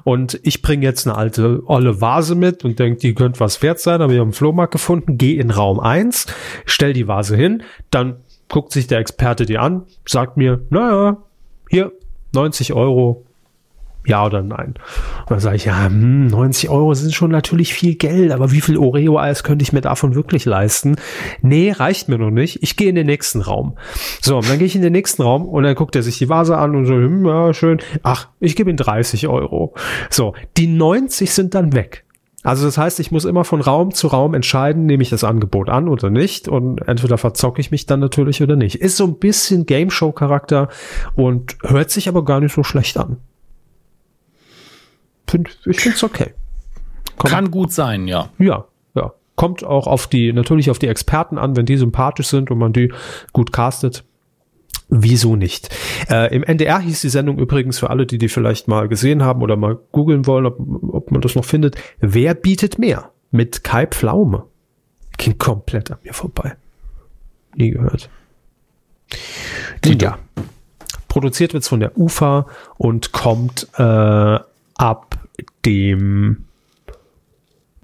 und 0.03 0.39
ich 0.43 0.62
bringe 0.62 0.86
jetzt 0.86 1.08
eine 1.08 1.15
alte 1.15 1.63
olle 1.65 2.01
Vase 2.01 2.36
mit 2.36 2.63
und 2.65 2.80
denke, 2.80 2.99
die 2.99 3.13
könnte 3.13 3.39
was 3.39 3.62
wert 3.62 3.80
sein, 3.80 4.01
habe 4.01 4.13
ich 4.13 4.19
am 4.19 4.34
Flohmarkt 4.34 4.71
gefunden, 4.71 5.17
gehe 5.17 5.39
in 5.39 5.51
Raum 5.51 5.80
eins, 5.80 6.27
stell 6.65 6.93
die 6.93 7.08
Vase 7.08 7.36
hin, 7.36 7.63
dann 7.91 8.17
guckt 8.49 8.71
sich 8.71 8.88
der 8.88 8.99
Experte 8.99 9.45
die 9.45 9.58
an, 9.58 9.84
sagt 10.06 10.38
mir, 10.38 10.62
naja, 10.69 11.17
hier 11.69 11.91
90 12.34 12.73
Euro, 12.73 13.26
ja 14.07 14.25
oder 14.25 14.41
nein? 14.41 14.75
Und 15.21 15.31
dann 15.31 15.39
sage 15.39 15.55
ich, 15.55 15.65
ja, 15.65 15.85
hm, 15.85 16.27
90 16.27 16.69
Euro 16.69 16.93
sind 16.93 17.13
schon 17.13 17.31
natürlich 17.31 17.73
viel 17.73 17.95
Geld, 17.95 18.31
aber 18.31 18.51
wie 18.51 18.61
viel 18.61 18.77
Oreo-Eis 18.77 19.43
könnte 19.43 19.63
ich 19.63 19.73
mir 19.73 19.81
davon 19.81 20.15
wirklich 20.15 20.45
leisten? 20.45 20.95
Nee, 21.41 21.71
reicht 21.71 22.09
mir 22.09 22.17
noch 22.17 22.31
nicht. 22.31 22.63
Ich 22.63 22.75
gehe 22.77 22.89
in 22.89 22.95
den 22.95 23.07
nächsten 23.07 23.41
Raum. 23.41 23.77
So, 24.21 24.37
und 24.37 24.49
dann 24.49 24.57
gehe 24.57 24.67
ich 24.67 24.75
in 24.75 24.81
den 24.81 24.93
nächsten 24.93 25.21
Raum 25.21 25.45
und 25.45 25.63
dann 25.63 25.75
guckt 25.75 25.95
er 25.95 26.03
sich 26.03 26.17
die 26.17 26.29
Vase 26.29 26.57
an 26.57 26.75
und 26.75 26.85
so, 26.85 26.93
hm, 26.93 27.25
ja, 27.25 27.53
schön. 27.53 27.79
Ach, 28.03 28.29
ich 28.39 28.55
gebe 28.55 28.69
ihm 28.69 28.77
30 28.77 29.27
Euro. 29.27 29.73
So, 30.09 30.33
die 30.57 30.67
90 30.67 31.31
sind 31.31 31.53
dann 31.53 31.73
weg. 31.73 32.05
Also 32.43 32.65
das 32.65 32.77
heißt, 32.77 33.01
ich 33.01 33.11
muss 33.11 33.25
immer 33.25 33.43
von 33.43 33.59
Raum 33.59 33.93
zu 33.93 34.07
Raum 34.07 34.33
entscheiden, 34.33 34.85
nehme 34.85 35.03
ich 35.03 35.09
das 35.09 35.25
Angebot 35.25 35.69
an 35.69 35.89
oder 35.89 36.09
nicht 36.09 36.47
und 36.47 36.79
entweder 36.87 37.17
verzocke 37.17 37.59
ich 37.59 37.71
mich 37.71 37.87
dann 37.87 37.99
natürlich 37.99 38.41
oder 38.41 38.55
nicht. 38.55 38.75
Ist 38.75 38.95
so 38.95 39.03
ein 39.03 39.19
bisschen 39.19 39.65
Game 39.65 39.89
Show 39.89 40.13
Charakter 40.13 40.69
und 41.15 41.57
hört 41.63 41.89
sich 41.89 42.07
aber 42.07 42.23
gar 42.23 42.39
nicht 42.39 42.53
so 42.53 42.63
schlecht 42.63 42.97
an. 42.97 43.17
Find, 45.27 45.57
ich 45.65 45.79
finde 45.79 45.97
es 45.97 46.03
okay. 46.03 46.33
Kommt, 47.17 47.33
Kann 47.33 47.51
gut 47.51 47.71
sein, 47.71 48.07
ja. 48.07 48.29
Ja, 48.37 48.65
ja. 48.95 49.13
Kommt 49.35 49.63
auch 49.63 49.87
auf 49.87 50.07
die, 50.07 50.33
natürlich 50.33 50.69
auf 50.69 50.79
die 50.79 50.87
Experten 50.87 51.37
an, 51.37 51.55
wenn 51.55 51.65
die 51.65 51.77
sympathisch 51.77 52.27
sind 52.27 52.51
und 52.51 52.59
man 52.59 52.73
die 52.73 52.93
gut 53.33 53.51
castet. 53.51 54.03
Wieso 54.89 55.35
nicht? 55.35 55.69
Äh, 56.09 56.33
Im 56.33 56.43
NDR 56.43 56.79
hieß 56.79 57.01
die 57.01 57.09
Sendung 57.09 57.39
übrigens 57.39 57.77
für 57.77 57.89
alle, 57.89 58.05
die 58.05 58.17
die 58.17 58.29
vielleicht 58.29 58.69
mal 58.69 58.87
gesehen 58.87 59.21
haben 59.23 59.41
oder 59.41 59.57
mal 59.57 59.77
googeln 59.91 60.25
wollen, 60.25 60.45
ob, 60.45 60.59
ob 60.59 61.11
man 61.11 61.21
das 61.21 61.35
noch 61.35 61.43
findet. 61.43 61.75
Wer 61.99 62.33
bietet 62.35 62.79
mehr? 62.79 63.11
Mit 63.31 63.65
Kai 63.65 63.85
Pflaume. 63.87 64.45
Ging 65.17 65.37
komplett 65.37 65.91
an 65.91 65.97
mir 66.03 66.13
vorbei. 66.13 66.55
Nie 67.55 67.71
gehört. 67.71 68.09
Die 69.83 69.97
ja. 69.97 70.19
Produziert 71.07 71.53
wird's 71.53 71.67
von 71.67 71.79
der 71.79 71.97
UFA 71.97 72.45
und 72.77 73.11
kommt 73.11 73.67
äh, 73.77 74.39
ab 74.77 75.06
dem. 75.65 76.45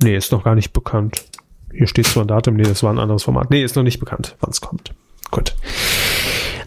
Nee, 0.01 0.17
ist 0.17 0.31
noch 0.31 0.43
gar 0.43 0.55
nicht 0.55 0.73
bekannt. 0.73 1.25
Hier 1.71 1.87
steht 1.87 2.07
zwar 2.07 2.23
ein 2.23 2.27
Datum, 2.27 2.55
nee, 2.55 2.63
das 2.63 2.83
war 2.83 2.91
ein 2.91 2.99
anderes 2.99 3.23
Format. 3.23 3.49
Nee, 3.49 3.63
ist 3.63 3.75
noch 3.75 3.83
nicht 3.83 3.99
bekannt, 3.99 4.35
wann 4.39 4.51
es 4.51 4.61
kommt. 4.61 4.93
Gut. 5.31 5.55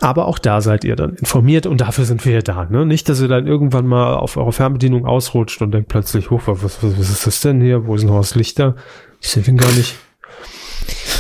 Aber 0.01 0.27
auch 0.27 0.39
da 0.39 0.61
seid 0.61 0.85
ihr 0.85 0.97
dann 0.97 1.15
informiert 1.15 1.67
und 1.67 1.81
dafür 1.81 2.05
sind 2.05 2.25
wir 2.25 2.33
ja 2.33 2.43
da. 2.43 2.65
Ne? 2.65 2.85
Nicht, 2.85 3.09
dass 3.09 3.21
ihr 3.21 3.29
dann 3.29 3.47
irgendwann 3.47 3.87
mal 3.87 4.15
auf 4.15 4.37
eure 4.37 4.53
Fernbedienung 4.53 5.07
ausrutscht 5.07 5.63
und 5.63 5.73
denkt 5.73 5.89
plötzlich, 5.89 6.31
hoch, 6.31 6.43
was, 6.47 6.63
was, 6.63 6.83
was 6.83 7.11
ist 7.11 7.27
das 7.27 7.41
denn 7.41 7.61
hier? 7.61 7.87
Wo 7.87 7.95
ist 7.95 8.03
ein 8.03 8.11
Haus 8.11 8.35
Lichter? 8.35 8.75
Ich 9.21 9.29
sehe 9.29 9.43
den 9.43 9.57
gar 9.57 9.73
nicht. 9.73 9.97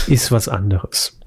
Ist 0.08 0.30
was 0.30 0.48
anderes. 0.48 1.18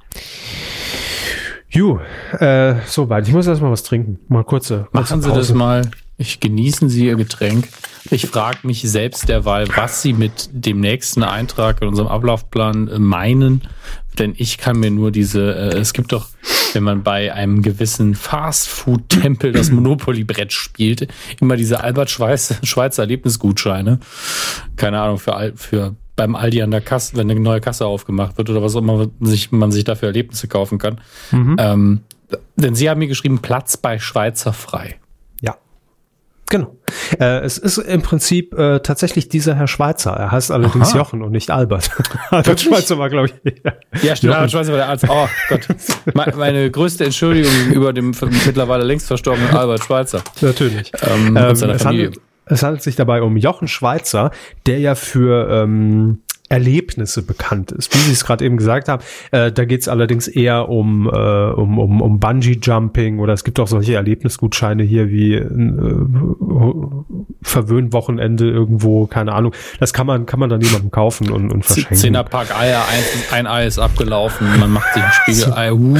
Ju, 1.69 1.99
äh, 2.39 2.75
soweit. 2.85 3.27
Ich 3.27 3.33
muss 3.33 3.47
erstmal 3.47 3.71
was 3.71 3.83
trinken. 3.83 4.19
Mal 4.27 4.43
kurze. 4.43 4.87
kurze 4.91 4.97
Machen 4.97 5.21
Sie 5.21 5.31
das 5.31 5.53
mal. 5.53 5.81
Ich 6.19 6.41
genießen 6.41 6.89
Sie 6.89 7.05
Ihr 7.05 7.15
Getränk. 7.15 7.69
Ich 8.11 8.27
frage 8.27 8.59
mich 8.67 8.81
selbst 8.81 9.29
derweil, 9.29 9.67
was 9.73 10.01
Sie 10.01 10.11
mit 10.11 10.49
dem 10.51 10.81
nächsten 10.81 11.23
Eintrag 11.23 11.81
in 11.81 11.87
unserem 11.87 12.09
Ablaufplan 12.09 12.91
meinen. 13.01 13.61
Denn 14.19 14.33
ich 14.37 14.57
kann 14.57 14.81
mir 14.81 14.91
nur 14.91 15.11
diese, 15.11 15.55
äh, 15.55 15.77
es 15.77 15.93
gibt 15.93 16.11
doch, 16.11 16.27
wenn 16.73 16.83
man 16.83 17.03
bei 17.03 17.33
einem 17.33 17.61
gewissen 17.61 18.15
Fastfood-Tempel 18.15 19.53
das 19.53 19.71
Monopoly-Brett 19.71 20.51
spielt, 20.51 21.07
immer 21.39 21.55
diese 21.55 21.81
Albert 21.81 22.09
Schweizer, 22.09 22.57
Schweizer 22.63 23.03
Erlebnisgutscheine. 23.03 24.01
Keine 24.75 24.99
Ahnung, 24.99 25.19
für, 25.19 25.53
für 25.55 25.95
beim 26.17 26.35
Aldi 26.35 26.61
an 26.63 26.71
der 26.71 26.81
Kasse, 26.81 27.15
wenn 27.15 27.31
eine 27.31 27.39
neue 27.39 27.61
Kasse 27.61 27.85
aufgemacht 27.85 28.37
wird 28.37 28.49
oder 28.49 28.61
was 28.61 28.75
auch 28.75 28.81
immer 28.81 29.07
sich, 29.21 29.53
man 29.53 29.71
sich 29.71 29.85
dafür 29.85 30.09
Erlebnisse 30.09 30.49
kaufen 30.49 30.79
kann. 30.79 30.99
Mhm. 31.31 31.55
Ähm, 31.57 32.01
denn 32.57 32.75
Sie 32.75 32.89
haben 32.89 32.99
mir 32.99 33.07
geschrieben, 33.07 33.39
Platz 33.39 33.77
bei 33.77 33.99
Schweizer 33.99 34.51
frei. 34.51 34.99
Genau. 36.49 36.75
Äh, 37.19 37.41
es 37.41 37.59
ist 37.59 37.77
im 37.77 38.01
Prinzip 38.01 38.57
äh, 38.57 38.79
tatsächlich 38.79 39.29
dieser 39.29 39.53
Herr 39.55 39.67
Schweizer. 39.67 40.11
Er 40.11 40.31
heißt 40.31 40.51
allerdings 40.51 40.89
Aha. 40.89 40.97
Jochen 40.97 41.21
und 41.21 41.31
nicht 41.31 41.51
Albert. 41.51 41.91
Albert 42.31 42.59
Schweizer 42.59 42.97
war, 42.97 43.09
glaube 43.09 43.27
ich. 43.27 43.53
Ja, 43.63 43.73
ja 44.01 44.15
stimmt. 44.15 44.33
Albert 44.33 44.51
Schweizer 44.51 44.71
war 44.71 44.77
der 44.77 44.89
Arzt. 44.89 45.05
Oh 45.07 45.27
Gott. 45.49 45.67
Meine 46.35 46.71
größte 46.71 47.05
Entschuldigung 47.05 47.51
gegenüber 47.51 47.93
dem 47.93 48.15
mittlerweile 48.45 48.83
längst 48.83 49.07
verstorbenen 49.07 49.55
Albert 49.55 49.83
Schweizer. 49.83 50.23
Natürlich. 50.41 50.91
Ähm, 51.03 51.37
ähm, 51.37 51.51
es, 51.51 51.85
handelt, 51.85 52.19
es 52.45 52.63
handelt 52.63 52.81
sich 52.81 52.95
dabei 52.95 53.21
um 53.21 53.37
Jochen 53.37 53.67
Schweizer, 53.67 54.31
der 54.65 54.79
ja 54.79 54.95
für 54.95 55.49
ähm, 55.49 56.21
Erlebnisse 56.49 57.21
bekannt 57.21 57.71
ist. 57.71 57.93
Wie 57.93 57.99
Sie 57.99 58.11
es 58.11 58.25
gerade 58.25 58.43
eben 58.43 58.57
gesagt 58.57 58.89
haben, 58.89 59.03
äh, 59.31 59.51
da 59.51 59.65
geht 59.65 59.81
es 59.81 59.87
allerdings 59.87 60.27
eher 60.27 60.69
um, 60.69 61.07
äh, 61.07 61.11
um, 61.11 61.79
um, 61.79 62.01
um 62.01 62.19
Bungee-Jumping 62.19 63.19
oder 63.19 63.33
es 63.33 63.43
gibt 63.43 63.59
auch 63.59 63.67
solche 63.67 63.95
Erlebnisgutscheine 63.95 64.83
hier 64.83 65.09
wie 65.09 65.35
äh, 65.35 65.45
Verwöhnwochenende 67.41 68.49
irgendwo, 68.49 69.05
keine 69.05 69.33
Ahnung. 69.33 69.53
Das 69.79 69.93
kann 69.93 70.07
man, 70.07 70.25
kann 70.25 70.39
man 70.39 70.49
dann 70.49 70.61
jemandem 70.61 70.91
kaufen 70.91 71.29
und, 71.29 71.51
und 71.51 71.65
verschenken. 71.65 71.95
Zehnerpack 71.95 72.57
Eier, 72.59 72.83
ein, 72.89 73.45
ein 73.45 73.47
Ei 73.47 73.65
ist 73.65 73.79
abgelaufen, 73.79 74.59
man 74.59 74.71
macht 74.71 74.93
sich 74.93 75.03
ein 75.03 75.11
Spiegelei. 75.11 75.69
Uh. 75.79 75.97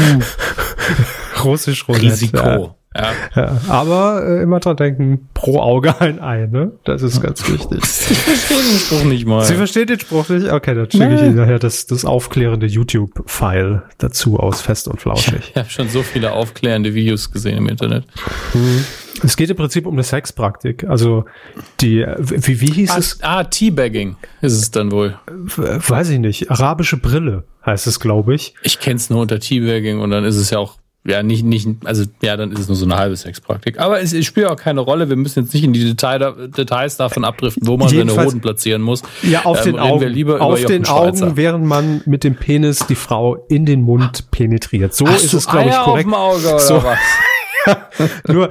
Russisch 1.44 1.88
Roulette. 1.88 2.06
Risiko. 2.06 2.38
Ja. 2.38 2.76
Ja. 2.96 3.14
ja 3.36 3.62
aber 3.68 4.24
äh, 4.26 4.42
immer 4.42 4.60
dran 4.60 4.76
denken, 4.76 5.30
pro 5.34 5.60
Auge 5.60 6.00
ein 6.02 6.20
Ei, 6.20 6.48
ne? 6.48 6.72
Das 6.86 7.04
ist 7.04 7.22
ganz 7.22 7.48
wichtig. 7.48 7.86
Sie 7.86 8.16
verstehen 8.16 8.64
den 8.68 8.80
Spruch 8.80 9.04
nicht 9.04 9.28
mal. 9.28 9.46
Sie 9.46 9.56
versteht 9.56 9.90
den 9.90 10.00
Spruch 10.00 10.28
nicht? 10.30 10.52
Okay, 10.52 10.74
dann 10.74 10.90
schicke 10.90 11.14
ich 11.14 11.22
Ihnen 11.22 11.36
nachher 11.36 11.60
das, 11.60 11.86
das 11.86 12.04
aufklärende 12.04 12.66
YouTube-File 12.66 13.84
dazu 14.00 14.40
aus 14.40 14.62
Fest 14.62 14.88
und 14.88 15.00
Flauschig. 15.00 15.52
Ich 15.52 15.56
habe 15.56 15.70
schon 15.70 15.90
so 15.90 16.02
viele 16.02 16.34
aufklärende 16.34 16.96
Videos 16.96 17.32
gesehen 17.32 17.58
im 17.58 17.68
Internet. 17.68 18.06
Hm. 18.54 18.84
Es 19.24 19.36
geht 19.36 19.50
im 19.50 19.58
Prinzip 19.58 19.86
um 19.86 19.94
eine 19.94 20.04
Sexpraktik. 20.04 20.86
Also 20.86 21.26
die, 21.82 22.06
wie, 22.18 22.62
wie 22.62 22.72
hieß 22.72 22.92
ah, 22.92 22.98
es? 22.98 23.20
Ah, 23.22 23.44
Teabagging 23.44 24.16
ist 24.42 24.54
es 24.54 24.72
dann 24.72 24.92
wohl. 24.92 25.20
Weiß 25.28 26.10
ich 26.10 26.20
nicht. 26.20 26.50
Arabische 26.50 26.98
Brille 26.98 27.44
heißt 27.66 27.86
es, 27.88 28.00
glaube 28.00 28.34
ich. 28.34 28.54
Ich 28.64 28.80
kenne 28.80 28.96
es 28.96 29.10
nur 29.10 29.22
unter 29.22 29.40
Teabagging 29.40 30.00
und 30.00 30.12
dann 30.12 30.24
ist 30.24 30.38
es 30.38 30.50
ja 30.50 30.60
auch 30.60 30.79
ja, 31.06 31.24
nicht, 31.24 31.46
nicht, 31.46 31.68
also 31.86 32.04
ja, 32.22 32.36
dann 32.36 32.52
ist 32.52 32.60
es 32.60 32.68
nur 32.68 32.76
so 32.76 32.86
eine 32.86 32.98
halbe 32.98 33.16
Sexpraktik. 33.16 33.80
Aber 33.80 34.02
es, 34.02 34.12
es 34.14 34.26
spielt 34.26 34.48
auch 34.48 34.58
keine 34.58 34.82
Rolle. 34.82 35.10
Wir 35.10 35.16
müssen 35.16 35.44
jetzt 35.44 35.54
nicht 35.54 35.64
in 35.64 35.72
die 35.72 35.86
Detail, 35.86 36.50
Details 36.50 36.98
davon 36.98 37.24
abdriften, 37.24 37.66
wo 37.68 37.78
man 37.78 37.88
seine 37.88 38.16
Hoden 38.16 38.42
platzieren 38.42 38.82
muss. 38.82 39.02
Ja, 39.24 39.46
auf 39.46 39.66
ähm, 39.66 39.74
den 39.74 39.80
Augen. 39.80 40.42
auf 40.42 40.66
den 40.66 40.88
Augen, 40.88 41.38
während 41.38 41.66
man 41.66 42.02
mit 42.06 42.24
dem 42.24 42.36
Penis 42.36 42.86
die 42.88 42.96
Frau 42.96 43.36
in 43.48 43.66
den 43.66 43.82
Mund 43.82 44.30
penetriert. 44.32 44.94
So 44.94 45.08
Hast 45.08 45.24
ist 45.24 45.34
es, 45.34 45.48
glaube 45.48 45.70
ich, 45.70 45.76
korrekt. 45.76 46.08
Auf 46.08 46.12
dem 46.12 46.14
Auge, 46.14 46.48
oder 46.48 46.60
so. 46.60 46.84
was? 46.84 47.80
nur, 48.28 48.50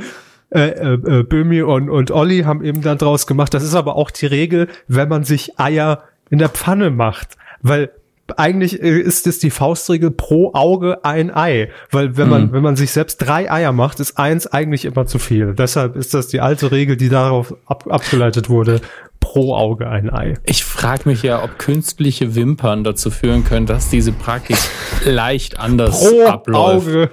äh, 0.51 0.69
äh, 0.69 0.95
äh, 0.95 1.23
Böhmi 1.25 1.61
und, 1.61 1.91
und 1.91 2.11
Olli 2.11 2.41
haben 2.41 2.65
eben 2.65 2.81
dann 2.81 2.97
draus 2.97 3.27
gemacht. 3.27 3.53
Das 3.53 3.63
ist 3.63 3.75
aber 3.75 3.97
auch 3.97 4.11
die 4.11 4.27
Regel, 4.27 4.69
wenn 4.87 5.09
man 5.09 5.25
sich 5.25 5.61
Eier 5.61 6.05
in 6.31 6.39
der 6.39 6.49
Pfanne 6.49 6.91
macht. 6.91 7.37
Weil 7.61 7.91
eigentlich 8.37 8.83
äh, 8.83 9.01
ist 9.01 9.27
es 9.27 9.39
die 9.39 9.51
Faustregel 9.51 10.11
pro 10.11 10.53
Auge 10.53 11.05
ein 11.05 11.35
Ei, 11.35 11.71
weil 11.91 12.17
wenn 12.17 12.29
man 12.29 12.49
mhm. 12.49 12.53
wenn 12.53 12.63
man 12.63 12.77
sich 12.77 12.91
selbst 12.91 13.19
drei 13.19 13.51
Eier 13.51 13.73
macht, 13.73 14.01
ist 14.01 14.19
eins 14.19 14.47
eigentlich 14.47 14.85
immer 14.85 15.07
zu 15.07 15.19
viel. 15.19 15.55
Deshalb 15.55 15.97
ist 15.97 16.15
das 16.15 16.29
die 16.29 16.41
alte 16.41 16.71
Regel, 16.71 16.97
die 16.97 17.09
darauf 17.09 17.55
ab, 17.67 17.87
abgeleitet 17.89 18.49
wurde. 18.49 18.81
Pro 19.21 19.55
Auge 19.55 19.89
ein 19.89 20.11
Ei. 20.11 20.35
Ich 20.45 20.65
frage 20.65 21.09
mich 21.09 21.23
ja, 21.23 21.43
ob 21.43 21.59
künstliche 21.59 22.35
Wimpern 22.35 22.85
dazu 22.85 23.11
führen 23.11 23.45
können, 23.45 23.67
dass 23.67 23.91
diese 23.91 24.13
Praktik 24.13 24.57
leicht 25.05 25.59
anders 25.59 26.09
pro 26.09 26.27
abläuft. 26.27 26.89
Auge. 26.89 27.11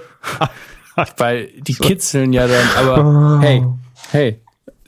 Weil 1.16 1.48
die 1.58 1.74
kitzeln 1.80 2.32
ja 2.32 2.46
dann, 2.46 2.68
aber 2.76 2.98
ah. 2.98 3.38
hey, 3.40 3.64
hey, 4.10 4.40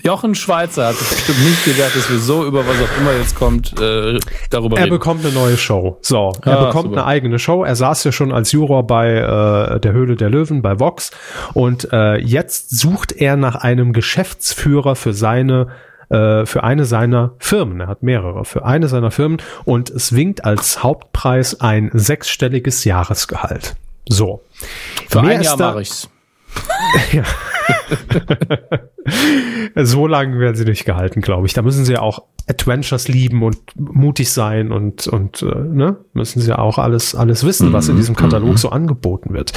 Jochen 0.03 0.35
Schweizer 0.35 0.89
hat 0.89 0.99
bestimmt 0.99 1.41
nicht 1.45 1.65
gedacht, 1.65 1.97
dass 1.97 2.11
wir 2.11 2.19
so 2.19 2.47
über 2.47 2.67
was 2.67 2.77
auch 2.77 3.01
immer 3.01 3.13
jetzt 3.19 3.35
kommt, 3.35 3.73
äh, 3.81 4.19
darüber 4.51 4.77
er 4.77 4.85
reden. 4.85 4.95
Er 4.95 4.99
bekommt 4.99 5.25
eine 5.25 5.35
neue 5.35 5.57
Show. 5.57 5.99
So, 6.03 6.33
er 6.45 6.59
ah, 6.59 6.65
bekommt 6.67 6.91
super. 6.91 6.99
eine 6.99 7.07
eigene 7.07 7.39
Show. 7.39 7.65
Er 7.65 7.75
saß 7.75 8.05
ja 8.05 8.13
schon 8.13 8.33
als 8.33 8.53
Juror 8.53 8.87
bei 8.87 9.15
äh, 9.15 9.81
der 9.81 9.93
Höhle 9.93 10.17
der 10.17 10.31
Löwen 10.31 10.63
bei 10.63 10.79
Vox 10.79 11.11
und 11.55 11.93
äh, 11.93 12.17
jetzt 12.19 12.79
sucht 12.79 13.13
er 13.13 13.37
nach 13.37 13.57
einem 13.57 13.93
Geschäftsführer 13.93 14.95
für 14.95 15.13
seine 15.13 15.69
äh, 16.11 16.47
für 16.47 16.63
eine 16.63 16.85
seiner 16.85 17.35
Firmen. 17.39 17.81
Er 17.81 17.89
hat 17.89 18.03
mehrere 18.03 18.45
für 18.45 18.65
eine 18.65 18.89
seiner 18.89 19.11
Firmen 19.11 19.43
und 19.65 19.91
es 19.91 20.15
winkt 20.15 20.45
als 20.45 20.83
Hauptpreis 20.83 21.61
ein 21.61 21.91
sechsstelliges 21.93 22.85
Jahresgehalt. 22.85 23.77
So. 24.09 24.43
Für 25.09 25.23
Mehr 25.23 25.39
ein 25.39 25.43
Jahr 25.43 25.59
mache 25.59 25.83
ich's. 25.83 26.09
ja. 27.13 27.25
so 29.77 30.07
lange 30.07 30.39
werden 30.39 30.57
sie 30.57 30.65
nicht 30.65 30.85
gehalten, 30.85 31.21
glaube 31.21 31.47
ich. 31.47 31.55
Da 31.55 31.63
müssen 31.63 31.85
sie 31.85 31.95
ja 31.95 32.01
auch 32.01 32.23
Adventures 32.49 33.09
lieben 33.09 33.43
und 33.43 33.59
mutig 33.77 34.31
sein 34.31 34.73
und, 34.73 35.07
und 35.07 35.43
äh, 35.43 35.47
ne? 35.47 35.97
müssen 36.13 36.41
sie 36.41 36.49
ja 36.49 36.59
auch 36.59 36.79
alles, 36.79 37.15
alles 37.15 37.45
wissen, 37.45 37.73
was 37.73 37.89
in 37.89 37.97
diesem 37.97 38.15
mhm, 38.15 38.19
Katalog 38.19 38.51
mhm. 38.51 38.57
so 38.57 38.71
angeboten 38.71 39.35
wird. 39.35 39.53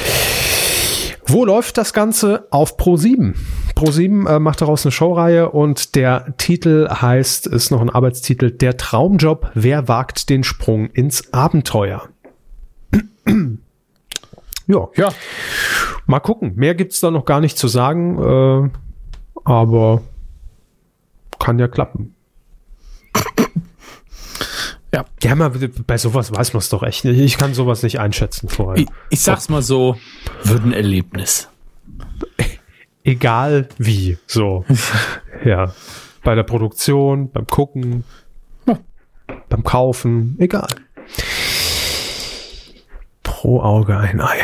Wo 1.26 1.44
läuft 1.44 1.78
das 1.78 1.92
Ganze? 1.94 2.46
Auf 2.50 2.78
Pro7. 2.78 3.34
Pro7 3.74 4.28
äh, 4.28 4.38
macht 4.38 4.60
daraus 4.60 4.84
eine 4.84 4.92
Showreihe 4.92 5.50
und 5.50 5.94
der 5.94 6.34
Titel 6.36 6.88
heißt, 6.90 7.46
ist 7.46 7.70
noch 7.70 7.80
ein 7.80 7.90
Arbeitstitel, 7.90 8.50
Der 8.50 8.76
Traumjob, 8.76 9.50
wer 9.54 9.88
wagt 9.88 10.28
den 10.28 10.44
Sprung 10.44 10.90
ins 10.90 11.32
Abenteuer? 11.32 12.08
Ja. 14.66 14.88
ja. 14.96 15.08
Mal 16.06 16.20
gucken. 16.20 16.54
Mehr 16.56 16.74
gibt's 16.74 17.00
da 17.00 17.10
noch 17.10 17.24
gar 17.24 17.40
nicht 17.40 17.58
zu 17.58 17.68
sagen, 17.68 18.18
äh, 18.18 18.70
aber 19.44 20.02
kann 21.38 21.58
ja 21.58 21.68
klappen. 21.68 22.14
Ja. 24.94 25.06
Ja, 25.22 25.34
mal, 25.34 25.50
bei 25.86 25.96
sowas 25.96 26.34
weiß 26.34 26.52
man 26.52 26.58
es 26.58 26.68
doch 26.68 26.82
echt 26.82 27.04
nicht. 27.04 27.18
Ich 27.18 27.38
kann 27.38 27.54
sowas 27.54 27.82
nicht 27.82 27.98
einschätzen 27.98 28.48
vorher. 28.48 28.82
Ich, 28.82 28.88
ich 29.08 29.20
sag's 29.22 29.48
mal 29.48 29.62
so, 29.62 29.96
wird 30.44 30.64
ein 30.64 30.74
Erlebnis. 30.74 31.48
Egal 33.04 33.68
wie, 33.78 34.18
so. 34.26 34.64
ja. 35.44 35.72
Bei 36.22 36.34
der 36.34 36.42
Produktion, 36.42 37.30
beim 37.30 37.46
Gucken. 37.46 38.04
beim 39.48 39.64
Kaufen, 39.64 40.36
egal. 40.38 40.68
Pro 43.42 43.60
Auge 43.60 43.96
ein 43.96 44.20
Ei. 44.20 44.38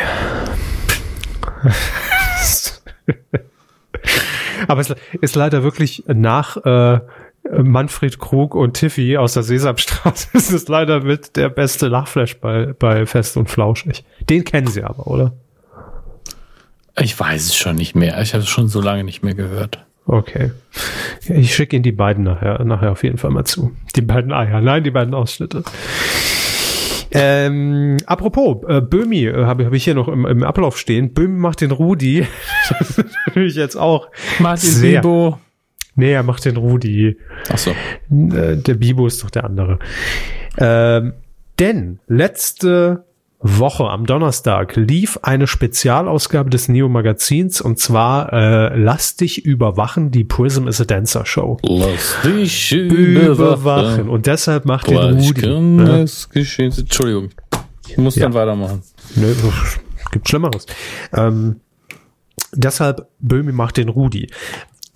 Aber 4.67 4.81
es 4.81 4.93
ist 5.21 5.35
leider 5.37 5.63
wirklich 5.63 6.03
nach 6.07 6.57
äh, 6.65 6.99
Manfred 7.49 8.19
Krug 8.19 8.55
und 8.55 8.73
Tiffy 8.73 9.15
aus 9.15 9.35
der 9.35 9.43
Sesamstraße 9.43 10.27
ist 10.33 10.51
es 10.51 10.67
leider 10.67 11.01
mit 11.01 11.37
der 11.37 11.47
beste 11.47 11.87
Lachflash 11.87 12.41
bei, 12.41 12.73
bei 12.77 13.05
Fest 13.05 13.37
und 13.37 13.49
Flauschig. 13.49 14.03
Den 14.29 14.43
kennen 14.43 14.67
Sie 14.67 14.83
aber, 14.83 15.07
oder? 15.07 15.31
Ich 16.99 17.17
weiß 17.17 17.45
es 17.45 17.55
schon 17.55 17.77
nicht 17.77 17.95
mehr. 17.95 18.21
Ich 18.21 18.33
habe 18.33 18.43
es 18.43 18.49
schon 18.49 18.67
so 18.67 18.81
lange 18.81 19.05
nicht 19.05 19.23
mehr 19.23 19.33
gehört. 19.33 19.85
Okay. 20.07 20.51
Ich 21.29 21.55
schicke 21.55 21.77
Ihnen 21.77 21.83
die 21.83 21.93
beiden 21.93 22.25
nachher, 22.25 22.65
nachher 22.65 22.91
auf 22.91 23.03
jeden 23.03 23.17
Fall 23.17 23.31
mal 23.31 23.45
zu. 23.45 23.71
Die 23.95 24.01
beiden 24.01 24.33
Eier. 24.33 24.59
Nein, 24.59 24.83
die 24.83 24.91
beiden 24.91 25.13
Ausschnitte. 25.13 25.63
Ähm, 27.11 27.97
apropos, 28.05 28.63
äh, 28.67 28.81
Böhmi 28.81 29.25
äh, 29.25 29.45
habe 29.45 29.65
hab 29.65 29.73
ich 29.73 29.83
hier 29.83 29.95
noch 29.95 30.07
im, 30.07 30.25
im 30.25 30.43
Ablauf 30.43 30.77
stehen. 30.77 31.13
Böhmi 31.13 31.39
macht 31.39 31.61
den 31.61 31.71
Rudi. 31.71 32.27
das 32.79 32.99
ist 32.99 33.15
natürlich 33.25 33.55
jetzt 33.55 33.75
auch 33.75 34.09
Martin 34.39 34.69
sehr, 34.69 35.01
Bibo. 35.01 35.39
Nee, 35.95 36.13
er 36.13 36.23
macht 36.23 36.45
den 36.45 36.57
Rudi. 36.57 37.17
Ach 37.51 37.57
so. 37.57 37.71
Äh, 37.71 38.57
der 38.57 38.75
Bibo 38.75 39.07
ist 39.07 39.23
doch 39.23 39.29
der 39.29 39.43
andere. 39.43 39.79
Ähm, 40.57 41.13
denn 41.59 41.99
letzte 42.07 43.05
Woche 43.41 43.85
am 43.85 44.05
Donnerstag 44.05 44.75
lief 44.75 45.17
eine 45.21 45.47
Spezialausgabe 45.47 46.49
des 46.49 46.67
Neo 46.67 46.89
Magazins 46.89 47.61
und 47.61 47.79
zwar 47.79 48.33
äh, 48.33 48.77
Lass 48.77 49.15
dich 49.15 49.45
überwachen, 49.45 50.11
die 50.11 50.25
Prism 50.25 50.67
is 50.67 50.81
a 50.81 50.85
Dancer 50.85 51.25
Show. 51.25 51.57
Lass 51.63 52.17
dich 52.23 52.73
überwachen. 52.73 54.09
Und 54.09 54.25
deshalb 54.25 54.65
macht 54.65 54.87
Gleich 54.87 55.31
den 55.33 55.53
Rudi. 55.53 56.05
Geschehen. 56.33 56.73
Entschuldigung. 56.73 57.29
Ich 57.87 57.97
muss 57.97 58.15
ja. 58.15 58.23
dann 58.23 58.33
weitermachen. 58.33 58.81
Nö, 59.15 59.33
gibt 60.11 60.27
Schlimmeres. 60.27 60.65
Ähm, 61.13 61.61
deshalb 62.53 63.07
Böhmi 63.19 63.53
macht 63.53 63.77
den 63.77 63.87
Rudi. 63.87 64.27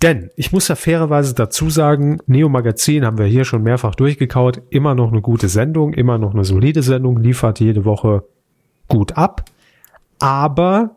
Denn 0.02 0.28
ich 0.36 0.52
muss 0.52 0.68
ja 0.68 0.74
fairerweise 0.74 1.34
dazu 1.34 1.70
sagen, 1.70 2.18
Neo 2.26 2.50
Magazin 2.50 3.06
haben 3.06 3.16
wir 3.16 3.24
hier 3.24 3.46
schon 3.46 3.62
mehrfach 3.62 3.94
durchgekaut, 3.94 4.60
immer 4.68 4.94
noch 4.94 5.10
eine 5.10 5.22
gute 5.22 5.48
Sendung, 5.48 5.94
immer 5.94 6.18
noch 6.18 6.34
eine 6.34 6.44
solide 6.44 6.82
Sendung, 6.82 7.22
liefert 7.22 7.58
jede 7.58 7.86
Woche 7.86 8.24
gut 8.88 9.16
ab. 9.16 9.44
Aber 10.18 10.96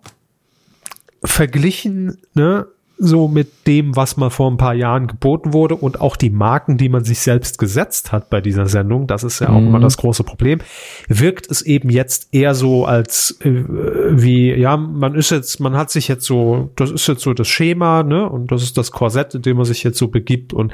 verglichen, 1.24 2.22
ne, 2.34 2.68
so 2.98 3.28
mit 3.28 3.68
dem, 3.68 3.96
was 3.96 4.18
mal 4.18 4.30
vor 4.30 4.50
ein 4.50 4.58
paar 4.58 4.74
Jahren 4.74 5.08
geboten 5.08 5.54
wurde 5.54 5.76
und 5.76 6.02
auch 6.02 6.16
die 6.16 6.32
Marken, 6.32 6.78
die 6.78 6.90
man 6.90 7.04
sich 7.04 7.20
selbst 7.20 7.60
gesetzt 7.60 8.12
hat 8.12 8.30
bei 8.30 8.42
dieser 8.42 8.66
Sendung, 8.66 9.06
das 9.06 9.24
ist 9.24 9.40
ja 9.40 9.50
auch 9.50 9.60
mhm. 9.60 9.68
immer 9.68 9.80
das 9.80 9.98
große 9.98 10.24
Problem, 10.24 10.60
wirkt 11.08 11.50
es 11.52 11.62
eben 11.62 11.90
jetzt 11.90 12.30
eher 12.34 12.56
so 12.56 12.86
als 12.86 13.38
äh, 13.42 13.64
wie, 14.10 14.54
ja, 14.54 14.78
man 14.78 15.16
ist 15.16 15.30
jetzt, 15.30 15.60
man 15.60 15.78
hat 15.78 15.92
sich 15.92 16.08
jetzt 16.08 16.26
so, 16.26 16.72
das 16.76 16.90
ist 16.90 17.08
jetzt 17.08 17.22
so 17.22 17.34
das 17.34 17.48
Schema, 17.48 18.02
ne, 18.04 18.28
und 18.28 18.52
das 18.52 18.64
ist 18.64 18.78
das 18.78 18.92
Korsett, 18.92 19.36
in 19.36 19.44
dem 19.44 19.58
man 19.58 19.66
sich 19.66 19.84
jetzt 19.84 20.00
so 20.00 20.08
begibt 20.08 20.54
und 20.54 20.74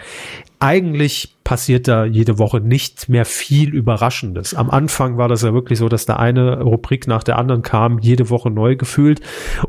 eigentlich 0.60 1.36
passiert 1.44 1.90
da 1.90 2.06
jede 2.06 2.40
Woche 2.40 2.62
nicht 2.62 3.10
mehr 3.10 3.26
viel 3.26 3.76
Überraschendes. 3.76 4.54
Am 4.54 4.70
Anfang 4.70 5.18
war 5.18 5.28
das 5.28 5.42
ja 5.42 5.54
wirklich 5.54 5.78
so, 5.78 5.90
dass 5.90 6.06
da 6.06 6.16
eine 6.16 6.62
Rubrik 6.62 7.06
nach 7.06 7.24
der 7.24 7.38
anderen 7.38 7.64
kam, 7.64 8.00
jede 8.00 8.30
Woche 8.30 8.50
neu 8.50 8.78
gefühlt 8.78 9.20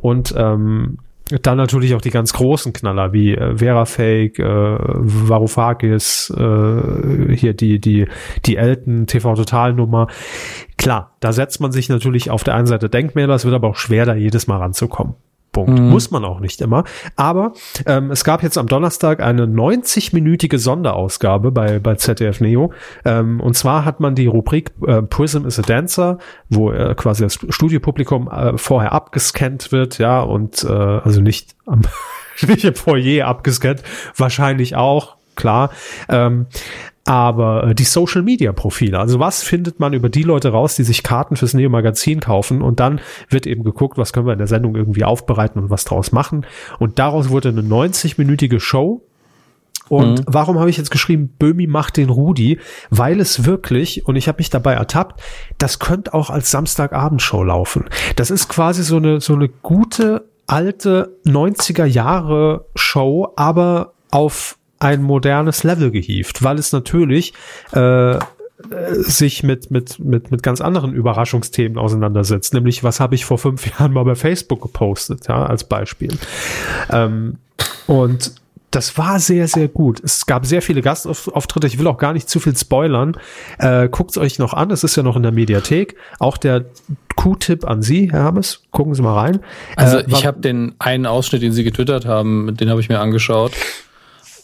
und 0.01 0.33
ähm, 0.37 0.99
dann 1.42 1.57
natürlich 1.57 1.94
auch 1.94 2.01
die 2.01 2.11
ganz 2.11 2.33
großen 2.33 2.73
Knaller 2.73 3.12
wie 3.12 3.35
äh, 3.35 3.57
Verafake, 3.57 4.42
äh, 4.42 4.79
Varoufakis, 4.79 6.31
äh, 6.37 7.35
hier 7.35 7.55
die 7.55 7.81
die 7.81 8.07
die 8.44 8.57
Elton 8.57 9.07
TV 9.07 9.35
Total 9.35 9.73
Nummer. 9.73 10.09
Klar, 10.77 11.16
da 11.20 11.33
setzt 11.33 11.61
man 11.61 11.73
sich 11.73 11.88
natürlich 11.88 12.31
auf 12.31 12.44
der 12.44 12.55
einen 12.55 12.66
Seite 12.66 12.88
Denkmäler, 12.88 13.35
es 13.35 13.44
wird 13.44 13.55
aber 13.55 13.68
auch 13.68 13.77
schwer 13.77 14.07
da 14.07 14.14
jedes 14.14 14.47
Mal 14.47 14.59
ranzukommen. 14.59 15.14
Punkt. 15.55 15.79
Mhm. 15.79 15.88
Muss 15.88 16.11
man 16.11 16.23
auch 16.27 16.40
nicht 16.40 16.61
immer. 16.61 16.85
Aber 17.17 17.55
ähm, 17.87 18.11
es 18.11 18.25
gab 18.25 18.43
jetzt 18.43 18.59
am 18.59 18.67
Donnerstag 18.67 19.23
eine 19.23 19.47
90-minütige 19.47 20.59
Sonderausgabe 20.59 21.51
bei, 21.51 21.79
bei 21.79 21.95
ZDF 21.95 22.40
Neo. 22.40 22.75
Ähm, 23.07 23.40
und 23.40 23.57
zwar 23.57 23.87
hat 23.87 24.01
man 24.01 24.14
die 24.14 24.27
Rubrik 24.27 24.73
äh, 24.87 25.01
Prism 25.01 25.47
is 25.47 25.59
a 25.59 25.62
Dancer, 25.62 26.19
wo 26.51 26.71
äh, 26.71 26.95
quasi 26.95 27.23
das 27.23 27.38
Studiopublikum 27.49 28.29
äh, 28.29 28.59
vorher 28.59 28.93
abgescannt 28.93 29.73
wird, 29.73 29.99
ja, 29.99 30.21
und 30.21 30.64
äh, 30.64 30.69
also 30.69 31.23
nicht 31.23 31.55
am 31.64 31.81
nicht 32.47 32.64
im 32.64 32.75
Foyer 32.75 33.27
abgescannt, 33.27 33.83
wahrscheinlich 34.17 34.75
auch, 34.75 35.17
klar. 35.37 35.71
Ähm, 36.09 36.47
aber 37.05 37.69
äh, 37.69 37.75
die 37.75 37.85
Social 37.85 38.23
Media 38.23 38.53
Profile, 38.53 38.99
also 38.99 39.21
was 39.21 39.43
findet 39.43 39.81
man 39.81 39.93
über 39.93 40.09
die 40.09 40.23
Leute 40.23 40.49
raus, 40.49 40.77
die 40.77 40.85
sich 40.85 41.03
Karten 41.03 41.37
fürs 41.37 41.55
Neo 41.55 41.71
Magazin 41.71 42.21
kaufen 42.21 42.62
und 42.62 42.81
dann 42.81 43.01
wird 43.29 43.47
eben 43.47 43.62
geguckt, 43.64 43.99
was 43.99 44.12
können 44.12 44.27
wir 44.27 44.33
in 44.33 44.38
der 44.38 44.47
Sendung 44.47 44.75
irgendwie 44.75 45.05
aufbereiten 45.05 45.62
und 45.62 45.71
was 45.71 45.85
draus 45.85 46.12
machen 46.12 46.47
und 46.79 46.99
daraus 46.99 47.29
wurde 47.29 47.51
eine 47.51 47.62
90-minütige 47.62 48.61
Show 48.61 49.03
und 49.88 50.21
mhm. 50.21 50.25
warum 50.27 50.59
habe 50.59 50.71
ich 50.71 50.77
jetzt 50.77 50.90
geschrieben, 50.90 51.29
Böhmi 51.38 51.67
macht 51.67 51.97
den 51.97 52.09
Rudi? 52.09 52.59
Weil 52.90 53.21
es 53.21 53.45
wirklich, 53.45 54.07
und 54.07 54.17
ich 54.17 54.29
habe 54.29 54.38
mich 54.38 54.51
dabei 54.51 54.75
ertappt, 54.75 55.21
das 55.59 55.79
könnte 55.79 56.14
auch 56.14 56.31
als 56.31 56.51
Samstagabendshow 56.51 57.43
laufen. 57.43 57.85
Das 58.17 58.31
ist 58.31 58.49
quasi 58.49 58.83
so 58.83 58.97
eine, 58.97 59.21
so 59.21 59.35
eine 59.35 59.49
gute, 59.49 60.29
alte 60.47 61.19
90er 61.27 61.85
Jahre 61.85 62.67
Show, 62.75 63.33
aber 63.37 63.93
auf 64.11 64.57
ein 64.85 65.03
modernes 65.03 65.64
Level 65.64 65.90
gehievt, 65.90 66.42
weil 66.42 66.59
es 66.59 66.73
natürlich 66.73 67.33
äh, 67.73 68.18
sich 68.92 69.42
mit, 69.42 69.70
mit, 69.70 69.99
mit, 69.99 70.31
mit 70.31 70.42
ganz 70.42 70.61
anderen 70.61 70.92
Überraschungsthemen 70.92 71.79
auseinandersetzt. 71.79 72.53
Nämlich, 72.53 72.85
was 72.85 73.01
habe 73.01 73.14
ich 73.14 73.25
vor 73.25 73.38
fünf 73.38 73.66
Jahren 73.79 73.92
mal 73.92 74.05
bei 74.05 74.14
Facebook 74.14 74.61
gepostet, 74.61 75.27
ja, 75.27 75.47
als 75.47 75.64
Beispiel. 75.64 76.16
Ähm, 76.90 77.38
und 77.87 78.33
das 78.70 78.99
war 78.99 79.20
sehr, 79.20 79.49
sehr 79.49 79.68
gut. 79.68 80.03
Es 80.03 80.27
gab 80.27 80.44
sehr 80.44 80.61
viele 80.61 80.83
Gastauftritte. 80.83 81.66
Ich 81.66 81.79
will 81.79 81.87
auch 81.87 81.99
gar 81.99 82.12
nicht 82.12 82.29
zu 82.29 82.40
viel 82.40 82.57
spoilern. 82.57 83.16
Äh, 83.59 83.88
Guckt 83.88 84.18
euch 84.18 84.38
noch 84.38 84.53
an. 84.53 84.70
Es 84.70 84.83
ist 84.85 84.97
ja 84.97 85.03
noch 85.03 85.16
in 85.16 85.23
der 85.23 85.33
Mediathek. 85.33 85.97
Auch 86.18 86.37
der 86.37 86.64
Q-Tipp 87.14 87.64
an 87.64 87.83
Sie, 87.83 88.11
Herr 88.11 88.25
Hammes. 88.25 88.64
Gucken 88.73 88.94
Sie 88.94 89.03
mal 89.03 89.14
rein. 89.14 89.40
Also 89.77 89.99
äh, 89.99 90.05
ich 90.09 90.27
habe 90.27 90.40
den 90.40 90.75
einen 90.79 91.07
Ausschnitt, 91.07 91.42
den 91.42 91.53
Sie 91.53 91.62
getwittert 91.62 92.05
haben, 92.05 92.57
den 92.57 92.68
habe 92.68 92.81
ich 92.81 92.88
mir 92.88 92.99
angeschaut. 92.99 93.53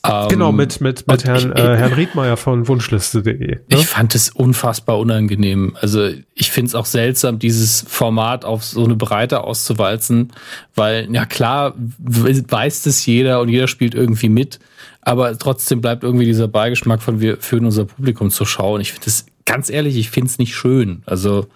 Ähm, 0.03 0.29
genau, 0.29 0.53
mit, 0.53 0.81
mit, 0.81 1.07
mit 1.07 1.25
Herrn, 1.25 1.53
ich, 1.55 1.63
äh, 1.63 1.77
Herrn 1.77 1.93
Riedmeier 1.93 2.37
von 2.37 2.67
Wunschliste.de. 2.69 3.37
Ne? 3.37 3.61
Ich 3.69 3.87
fand 3.87 4.15
es 4.15 4.31
unfassbar 4.31 4.99
unangenehm. 4.99 5.77
Also 5.81 6.11
ich 6.35 6.51
finde 6.51 6.69
es 6.69 6.75
auch 6.75 6.87
seltsam, 6.87 7.39
dieses 7.39 7.85
Format 7.87 8.45
auf 8.45 8.65
so 8.65 8.85
eine 8.85 8.97
Breite 8.97 9.45
auszuwalzen, 9.45 10.33
weil, 10.75 11.09
ja 11.13 11.27
klar, 11.27 11.75
weiß 11.99 12.83
das 12.83 13.05
jeder 13.05 13.41
und 13.41 13.49
jeder 13.49 13.69
spielt 13.69 13.95
irgendwie 13.95 14.31
mit, 14.31 14.59
aber 15.03 15.37
trotzdem 15.39 15.81
bleibt 15.81 16.03
irgendwie 16.03 16.27
dieser 16.27 16.49
Beigeschmack 16.49 17.03
von 17.03 17.21
wir 17.21 17.37
führen 17.39 17.67
unser 17.67 17.85
Publikum 17.85 18.31
zur 18.31 18.47
Schau. 18.47 18.75
Und 18.75 18.81
ich 18.81 18.93
finde 18.93 19.09
es, 19.09 19.27
ganz 19.45 19.69
ehrlich, 19.69 19.97
ich 19.97 20.11
finde 20.11 20.31
es 20.31 20.39
nicht 20.39 20.55
schön. 20.55 21.03
Also 21.07 21.47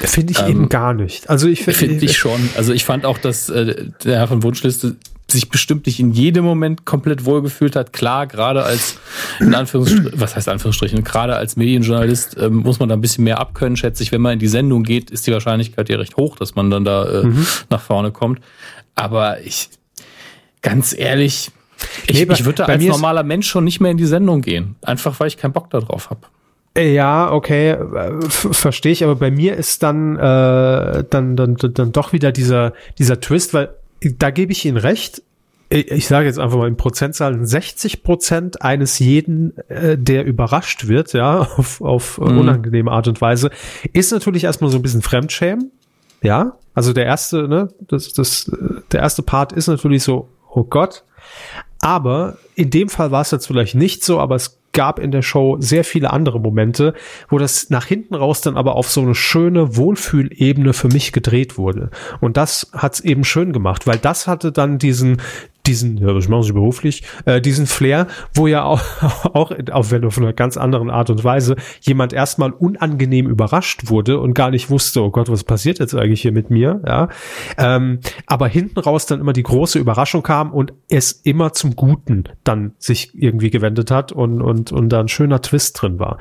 Finde 0.00 0.32
ich 0.32 0.40
ähm, 0.40 0.48
eben 0.48 0.68
gar 0.68 0.94
nicht. 0.94 1.30
Also 1.30 1.48
ich 1.48 1.64
finde 1.64 1.78
find 1.78 2.02
ich 2.02 2.16
schon. 2.16 2.48
Also 2.56 2.72
ich 2.72 2.84
fand 2.84 3.04
auch, 3.04 3.18
dass 3.18 3.48
äh, 3.48 3.86
der 4.04 4.18
Herr 4.18 4.28
von 4.28 4.42
Wunschliste 4.42 4.96
sich 5.32 5.48
bestimmt 5.48 5.86
nicht 5.86 5.98
in 5.98 6.12
jedem 6.12 6.44
Moment 6.44 6.84
komplett 6.84 7.24
wohlgefühlt 7.24 7.76
hat. 7.76 7.92
Klar, 7.92 8.26
gerade 8.26 8.62
als, 8.62 8.98
in 9.40 9.54
Anführungsstrichen, 9.54 10.12
was 10.20 10.36
heißt 10.36 10.48
Anführungsstrichen, 10.48 11.02
gerade 11.04 11.36
als 11.36 11.56
Medienjournalist 11.56 12.36
ähm, 12.38 12.56
muss 12.56 12.78
man 12.78 12.88
da 12.88 12.94
ein 12.94 13.00
bisschen 13.00 13.24
mehr 13.24 13.38
abkönnen, 13.38 13.76
schätze 13.76 14.02
ich. 14.02 14.12
Wenn 14.12 14.20
man 14.20 14.34
in 14.34 14.38
die 14.38 14.48
Sendung 14.48 14.82
geht, 14.82 15.10
ist 15.10 15.26
die 15.26 15.32
Wahrscheinlichkeit 15.32 15.88
ja 15.88 15.96
recht 15.96 16.16
hoch, 16.16 16.36
dass 16.36 16.54
man 16.54 16.70
dann 16.70 16.84
da 16.84 17.20
äh, 17.20 17.24
mhm. 17.24 17.46
nach 17.70 17.80
vorne 17.80 18.12
kommt. 18.12 18.40
Aber 18.94 19.40
ich, 19.40 19.70
ganz 20.60 20.96
ehrlich, 20.96 21.50
ich, 22.06 22.26
nee, 22.26 22.32
ich 22.32 22.44
würde 22.44 22.66
als 22.66 22.84
normaler 22.84 23.22
Mensch 23.22 23.48
schon 23.48 23.64
nicht 23.64 23.80
mehr 23.80 23.90
in 23.90 23.96
die 23.96 24.06
Sendung 24.06 24.40
gehen. 24.40 24.76
Einfach, 24.82 25.18
weil 25.18 25.28
ich 25.28 25.36
keinen 25.36 25.52
Bock 25.52 25.70
darauf 25.70 26.10
habe. 26.10 26.20
Ja, 26.78 27.30
okay, 27.30 27.76
verstehe 28.28 28.92
ich, 28.92 29.04
aber 29.04 29.16
bei 29.16 29.30
mir 29.30 29.56
ist 29.56 29.82
dann, 29.82 30.16
äh, 30.16 31.04
dann, 31.10 31.36
dann, 31.36 31.56
dann 31.56 31.92
doch 31.92 32.14
wieder 32.14 32.32
dieser, 32.32 32.72
dieser 32.98 33.20
Twist, 33.20 33.52
weil 33.52 33.74
da 34.18 34.30
gebe 34.30 34.52
ich 34.52 34.64
Ihnen 34.64 34.76
recht. 34.76 35.22
Ich 35.68 36.06
sage 36.06 36.26
jetzt 36.26 36.38
einfach 36.38 36.58
mal 36.58 36.68
in 36.68 36.76
Prozentzahlen 36.76 37.46
60 37.46 38.02
Prozent 38.02 38.60
eines 38.60 38.98
jeden, 38.98 39.56
äh, 39.68 39.96
der 39.96 40.26
überrascht 40.26 40.86
wird, 40.86 41.14
ja, 41.14 41.40
auf, 41.56 41.80
auf 41.80 42.18
mhm. 42.18 42.38
unangenehme 42.38 42.90
Art 42.90 43.08
und 43.08 43.20
Weise, 43.20 43.50
ist 43.92 44.12
natürlich 44.12 44.44
erstmal 44.44 44.70
so 44.70 44.76
ein 44.76 44.82
bisschen 44.82 45.02
Fremdschämen. 45.02 45.70
Ja, 46.22 46.58
also 46.74 46.92
der 46.92 47.06
erste, 47.06 47.48
ne, 47.48 47.68
das, 47.80 48.12
das, 48.12 48.50
der 48.92 49.00
erste 49.00 49.22
Part 49.22 49.52
ist 49.52 49.66
natürlich 49.66 50.02
so, 50.02 50.28
oh 50.50 50.64
Gott. 50.64 51.04
Aber 51.80 52.38
in 52.54 52.70
dem 52.70 52.88
Fall 52.88 53.10
war 53.10 53.22
es 53.22 53.30
jetzt 53.30 53.46
vielleicht 53.46 53.74
nicht 53.74 54.04
so, 54.04 54.20
aber 54.20 54.36
es 54.36 54.61
gab 54.72 54.98
in 54.98 55.10
der 55.10 55.22
Show 55.22 55.56
sehr 55.60 55.84
viele 55.84 56.12
andere 56.12 56.40
Momente, 56.40 56.94
wo 57.28 57.38
das 57.38 57.70
nach 57.70 57.86
hinten 57.86 58.14
raus 58.14 58.40
dann 58.40 58.56
aber 58.56 58.76
auf 58.76 58.90
so 58.90 59.02
eine 59.02 59.14
schöne 59.14 59.76
Wohlfühlebene 59.76 60.72
für 60.72 60.88
mich 60.88 61.12
gedreht 61.12 61.58
wurde. 61.58 61.90
Und 62.20 62.36
das 62.36 62.70
hat's 62.72 63.00
eben 63.00 63.24
schön 63.24 63.52
gemacht, 63.52 63.86
weil 63.86 63.98
das 63.98 64.26
hatte 64.26 64.52
dann 64.52 64.78
diesen 64.78 65.20
diesen, 65.66 65.98
ja, 65.98 66.12
das 66.12 66.28
machen 66.28 66.42
sie 66.42 66.52
beruflich, 66.52 67.02
äh, 67.24 67.40
diesen 67.40 67.66
Flair, 67.66 68.06
wo 68.34 68.46
ja 68.46 68.64
auch, 68.64 68.80
auch 69.34 69.52
auf 69.70 69.90
wenn 69.90 70.10
von 70.10 70.24
einer 70.24 70.32
ganz 70.32 70.56
anderen 70.56 70.90
Art 70.90 71.10
und 71.10 71.22
Weise 71.22 71.56
jemand 71.80 72.12
erstmal 72.12 72.50
unangenehm 72.50 73.28
überrascht 73.28 73.88
wurde 73.88 74.18
und 74.18 74.34
gar 74.34 74.50
nicht 74.50 74.70
wusste, 74.70 75.02
oh 75.02 75.10
Gott, 75.10 75.28
was 75.28 75.44
passiert 75.44 75.78
jetzt 75.78 75.94
eigentlich 75.94 76.22
hier 76.22 76.32
mit 76.32 76.50
mir, 76.50 76.80
ja. 76.86 77.08
Ähm, 77.58 78.00
aber 78.26 78.48
hinten 78.48 78.80
raus 78.80 79.06
dann 79.06 79.20
immer 79.20 79.32
die 79.32 79.42
große 79.42 79.78
Überraschung 79.78 80.22
kam 80.22 80.52
und 80.52 80.72
es 80.88 81.12
immer 81.12 81.52
zum 81.52 81.76
Guten 81.76 82.24
dann 82.44 82.72
sich 82.78 83.10
irgendwie 83.14 83.50
gewendet 83.50 83.90
hat 83.90 84.12
und, 84.12 84.42
und, 84.42 84.72
und 84.72 84.88
da 84.88 85.00
ein 85.00 85.08
schöner 85.08 85.40
Twist 85.42 85.80
drin 85.80 85.98
war. 85.98 86.18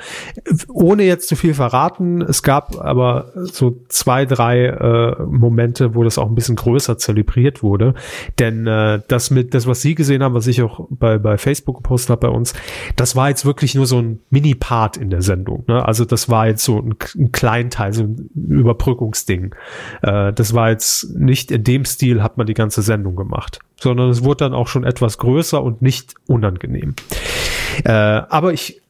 Ohne 0.67 1.03
jetzt 1.03 1.27
zu 1.27 1.35
viel 1.35 1.53
verraten, 1.53 2.21
es 2.21 2.43
gab 2.43 2.79
aber 2.79 3.31
so 3.35 3.81
zwei, 3.89 4.25
drei 4.25 4.65
äh, 4.65 5.23
Momente, 5.23 5.95
wo 5.95 6.03
das 6.03 6.17
auch 6.17 6.27
ein 6.27 6.35
bisschen 6.35 6.55
größer 6.55 6.97
zelebriert 6.97 7.63
wurde. 7.63 7.95
Denn 8.39 8.67
äh, 8.67 9.01
das 9.07 9.30
mit, 9.31 9.53
das, 9.53 9.67
was 9.67 9.81
Sie 9.81 9.95
gesehen 9.95 10.23
haben, 10.23 10.33
was 10.33 10.47
ich 10.47 10.61
auch 10.61 10.87
bei, 10.89 11.17
bei 11.17 11.37
Facebook 11.37 11.77
gepostet 11.77 12.11
habe 12.11 12.27
bei 12.27 12.33
uns, 12.33 12.53
das 12.95 13.15
war 13.15 13.29
jetzt 13.29 13.45
wirklich 13.45 13.75
nur 13.75 13.85
so 13.85 13.99
ein 13.99 14.19
Mini-Part 14.29 14.97
in 14.97 15.09
der 15.09 15.21
Sendung. 15.21 15.63
Ne? 15.67 15.83
Also 15.83 16.05
das 16.05 16.29
war 16.29 16.47
jetzt 16.47 16.63
so 16.63 16.79
ein, 16.79 16.95
ein 17.17 17.31
Kleinteil, 17.31 17.93
so 17.93 18.03
ein 18.03 18.29
Überbrückungsding. 18.35 19.55
Äh, 20.01 20.33
das 20.33 20.53
war 20.53 20.69
jetzt 20.69 21.15
nicht 21.15 21.51
in 21.51 21.63
dem 21.63 21.85
Stil, 21.85 22.21
hat 22.21 22.37
man 22.37 22.47
die 22.47 22.53
ganze 22.53 22.81
Sendung 22.81 23.15
gemacht, 23.15 23.59
sondern 23.79 24.09
es 24.09 24.23
wurde 24.23 24.45
dann 24.45 24.53
auch 24.53 24.67
schon 24.67 24.83
etwas 24.83 25.17
größer 25.17 25.61
und 25.61 25.81
nicht 25.81 26.13
unangenehm. 26.27 26.95
Äh, 27.83 27.91
aber 27.91 28.53
ich 28.53 28.81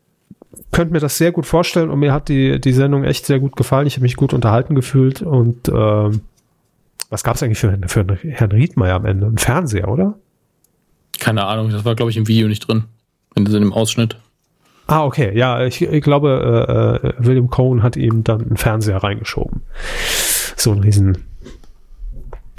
könnte 0.72 0.94
mir 0.94 1.00
das 1.00 1.18
sehr 1.18 1.32
gut 1.32 1.46
vorstellen 1.46 1.90
und 1.90 2.00
mir 2.00 2.14
hat 2.14 2.30
die, 2.30 2.60
die 2.60 2.74
Sendung 2.74 3.04
echt 3.04 3.26
sehr 3.26 3.40
gut 3.40 3.56
gefallen. 3.56 3.88
Ich 3.88 3.96
habe 3.96 4.04
mich 4.04 4.16
gut 4.16 4.34
unterhalten 4.34 4.76
gefühlt 4.76 5.22
und 5.22 5.68
äh, 5.68 6.10
was 7.10 7.24
gab 7.24 7.36
es 7.36 7.44
eigentlich 7.44 7.60
für, 7.60 7.78
für 7.88 8.06
Herrn 8.24 8.52
Riedmeier 8.52 8.96
am 8.96 9.06
Ende? 9.06 9.28
Ein 9.28 9.38
Fernseher, 9.38 9.90
oder? 9.90 10.16
Keine 11.22 11.46
Ahnung, 11.46 11.70
das 11.70 11.86
war, 11.86 11.94
glaube 11.94 12.10
ich, 12.10 12.18
im 12.18 12.28
Video 12.28 12.48
nicht 12.48 12.68
drin. 12.68 12.86
In 13.36 13.46
dem 13.46 13.74
Ausschnitt. 13.74 14.18
Ah, 14.88 15.06
okay. 15.06 15.38
Ja, 15.38 15.64
ich, 15.64 15.80
ich 15.80 16.04
glaube, 16.04 17.00
äh, 17.04 17.08
äh, 17.08 17.14
William 17.20 17.52
Cohen 17.52 17.84
hat 17.84 17.96
ihm 17.96 18.24
dann 18.24 18.42
einen 18.42 18.58
Fernseher 18.58 18.98
reingeschoben. 18.98 19.62
So 20.58 20.72
ein 20.72 20.80
riesen 20.80 21.20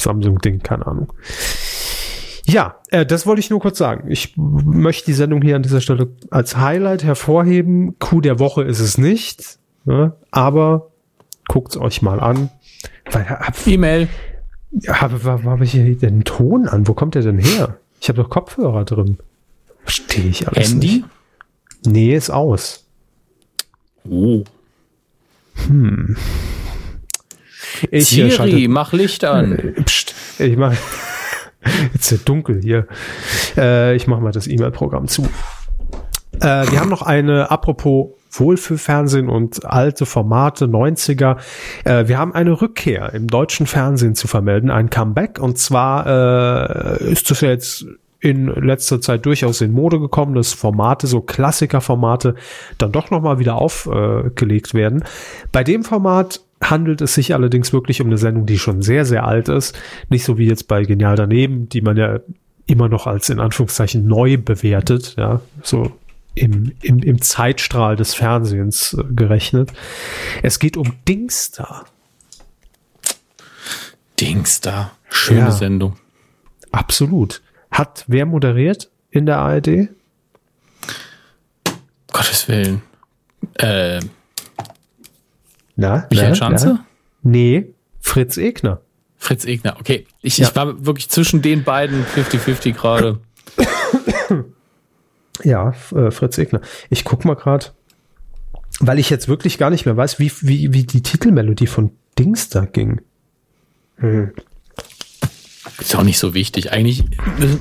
Samsung-Ding, 0.00 0.60
keine 0.60 0.86
Ahnung. 0.86 1.12
Ja, 2.46 2.76
äh, 2.90 3.04
das 3.04 3.26
wollte 3.26 3.40
ich 3.40 3.50
nur 3.50 3.58
kurz 3.58 3.78
sagen. 3.78 4.08
Ich 4.08 4.34
möchte 4.36 5.06
die 5.06 5.12
Sendung 5.12 5.42
hier 5.42 5.56
an 5.56 5.62
dieser 5.64 5.80
Stelle 5.80 6.10
als 6.30 6.56
Highlight 6.56 7.02
hervorheben. 7.02 7.98
Coup 7.98 8.22
der 8.22 8.38
Woche 8.38 8.62
ist 8.62 8.78
es 8.78 8.96
nicht, 8.96 9.58
ne? 9.86 10.12
aber 10.30 10.90
guckt's 11.48 11.76
euch 11.76 12.00
mal 12.00 12.20
an. 12.20 12.48
E-Mail. 13.66 14.08
Ja, 14.70 15.00
habe 15.00 15.20
hab 15.24 15.60
ich 15.60 15.72
hier 15.72 15.96
den 15.96 16.22
Ton 16.22 16.68
an? 16.68 16.86
Wo 16.86 16.94
kommt 16.94 17.16
der 17.16 17.22
denn 17.22 17.38
her? 17.38 17.76
Ich 18.02 18.08
habe 18.08 18.20
doch 18.20 18.30
Kopfhörer 18.30 18.84
drin. 18.84 19.18
Verstehe 19.84 20.24
ich 20.24 20.48
alles 20.48 20.70
Handy? 20.70 20.86
nicht. 20.86 21.04
Nee, 21.86 22.16
ist 22.16 22.30
aus. 22.30 22.84
Oh. 24.02 24.42
Hm. 25.68 26.16
Ich 27.92 28.08
Siri, 28.08 28.32
schalte, 28.32 28.68
mach 28.68 28.92
Licht 28.92 29.22
an. 29.24 29.56
Äh, 29.56 29.82
pst, 29.82 30.14
ich 30.40 30.56
mach, 30.56 30.74
jetzt 31.94 32.10
ist 32.10 32.28
dunkel 32.28 32.60
hier. 32.60 32.88
Äh, 33.56 33.94
ich 33.94 34.08
mache 34.08 34.20
mal 34.20 34.32
das 34.32 34.48
E-Mail-Programm 34.48 35.06
zu. 35.06 35.28
Äh, 36.42 36.70
wir 36.70 36.80
haben 36.80 36.90
noch 36.90 37.02
eine, 37.02 37.50
apropos 37.50 38.10
Wohlfühlfernsehen 38.32 39.28
und 39.28 39.64
alte 39.64 40.06
Formate, 40.06 40.66
90er. 40.66 41.36
Äh, 41.84 42.08
wir 42.08 42.18
haben 42.18 42.34
eine 42.34 42.60
Rückkehr 42.60 43.12
im 43.14 43.28
deutschen 43.28 43.66
Fernsehen 43.66 44.14
zu 44.14 44.26
vermelden, 44.26 44.70
ein 44.70 44.90
Comeback. 44.90 45.38
Und 45.38 45.58
zwar 45.58 47.00
äh, 47.00 47.10
ist 47.10 47.30
das 47.30 47.42
ja 47.42 47.50
jetzt 47.50 47.86
in 48.20 48.46
letzter 48.46 49.00
Zeit 49.00 49.26
durchaus 49.26 49.60
in 49.60 49.72
Mode 49.72 49.98
gekommen, 49.98 50.34
dass 50.34 50.52
Formate, 50.52 51.06
so 51.06 51.20
Klassikerformate, 51.20 52.36
dann 52.78 52.92
doch 52.92 53.10
nochmal 53.10 53.38
wieder 53.38 53.56
aufgelegt 53.56 54.70
äh, 54.70 54.78
werden. 54.78 55.04
Bei 55.50 55.64
dem 55.64 55.82
Format 55.82 56.40
handelt 56.62 57.00
es 57.00 57.14
sich 57.14 57.34
allerdings 57.34 57.72
wirklich 57.72 58.00
um 58.00 58.06
eine 58.06 58.18
Sendung, 58.18 58.46
die 58.46 58.58
schon 58.58 58.80
sehr, 58.82 59.04
sehr 59.04 59.26
alt 59.26 59.48
ist. 59.48 59.76
Nicht 60.08 60.24
so 60.24 60.38
wie 60.38 60.46
jetzt 60.46 60.68
bei 60.68 60.84
Genial 60.84 61.16
daneben, 61.16 61.68
die 61.68 61.82
man 61.82 61.96
ja 61.96 62.20
immer 62.66 62.88
noch 62.88 63.08
als 63.08 63.28
in 63.28 63.40
Anführungszeichen 63.40 64.06
neu 64.06 64.38
bewertet, 64.38 65.16
ja, 65.18 65.40
so 65.62 65.90
im, 66.34 66.72
im, 66.82 66.98
im 66.98 67.20
Zeitstrahl 67.20 67.96
des 67.96 68.14
Fernsehens 68.14 68.94
äh, 68.94 69.04
gerechnet. 69.04 69.72
Es 70.42 70.58
geht 70.58 70.76
um 70.76 70.94
Dingstar. 71.06 71.86
Dingstar. 74.20 74.92
Schöne 75.08 75.40
ja, 75.40 75.50
Sendung. 75.50 75.96
Absolut. 76.70 77.42
Hat 77.70 78.04
wer 78.06 78.26
moderiert 78.26 78.90
in 79.10 79.26
der 79.26 79.38
ARD? 79.38 79.88
Gottes 82.12 82.48
Willen. 82.48 82.82
Äh, 83.54 84.00
na, 85.76 86.06
Michael 86.10 86.28
na, 86.30 86.34
Schanze? 86.34 86.66
Na? 86.66 86.86
Nee, 87.22 87.74
Fritz 88.00 88.36
Egner. 88.36 88.80
Fritz 89.16 89.44
Egner, 89.44 89.76
okay. 89.78 90.06
Ich, 90.20 90.38
ja. 90.38 90.48
ich 90.48 90.56
war 90.56 90.84
wirklich 90.84 91.08
zwischen 91.08 91.42
den 91.42 91.64
beiden 91.64 92.04
50-50 92.04 92.72
gerade. 92.72 93.20
Ja, 95.42 95.74
äh, 95.94 96.10
Fritz 96.10 96.38
Egner. 96.38 96.60
Ich 96.90 97.04
guck 97.04 97.24
mal 97.24 97.34
gerade, 97.34 97.66
weil 98.80 98.98
ich 98.98 99.10
jetzt 99.10 99.28
wirklich 99.28 99.58
gar 99.58 99.70
nicht 99.70 99.86
mehr 99.86 99.96
weiß, 99.96 100.18
wie, 100.18 100.32
wie, 100.40 100.72
wie 100.72 100.84
die 100.84 101.02
Titelmelodie 101.02 101.66
von 101.66 101.92
Dings 102.18 102.48
da 102.48 102.64
ging. 102.64 103.00
Hm. 103.96 104.32
Ist 105.78 105.96
auch 105.96 106.02
nicht 106.02 106.18
so 106.18 106.34
wichtig. 106.34 106.72
Eigentlich, 106.72 107.04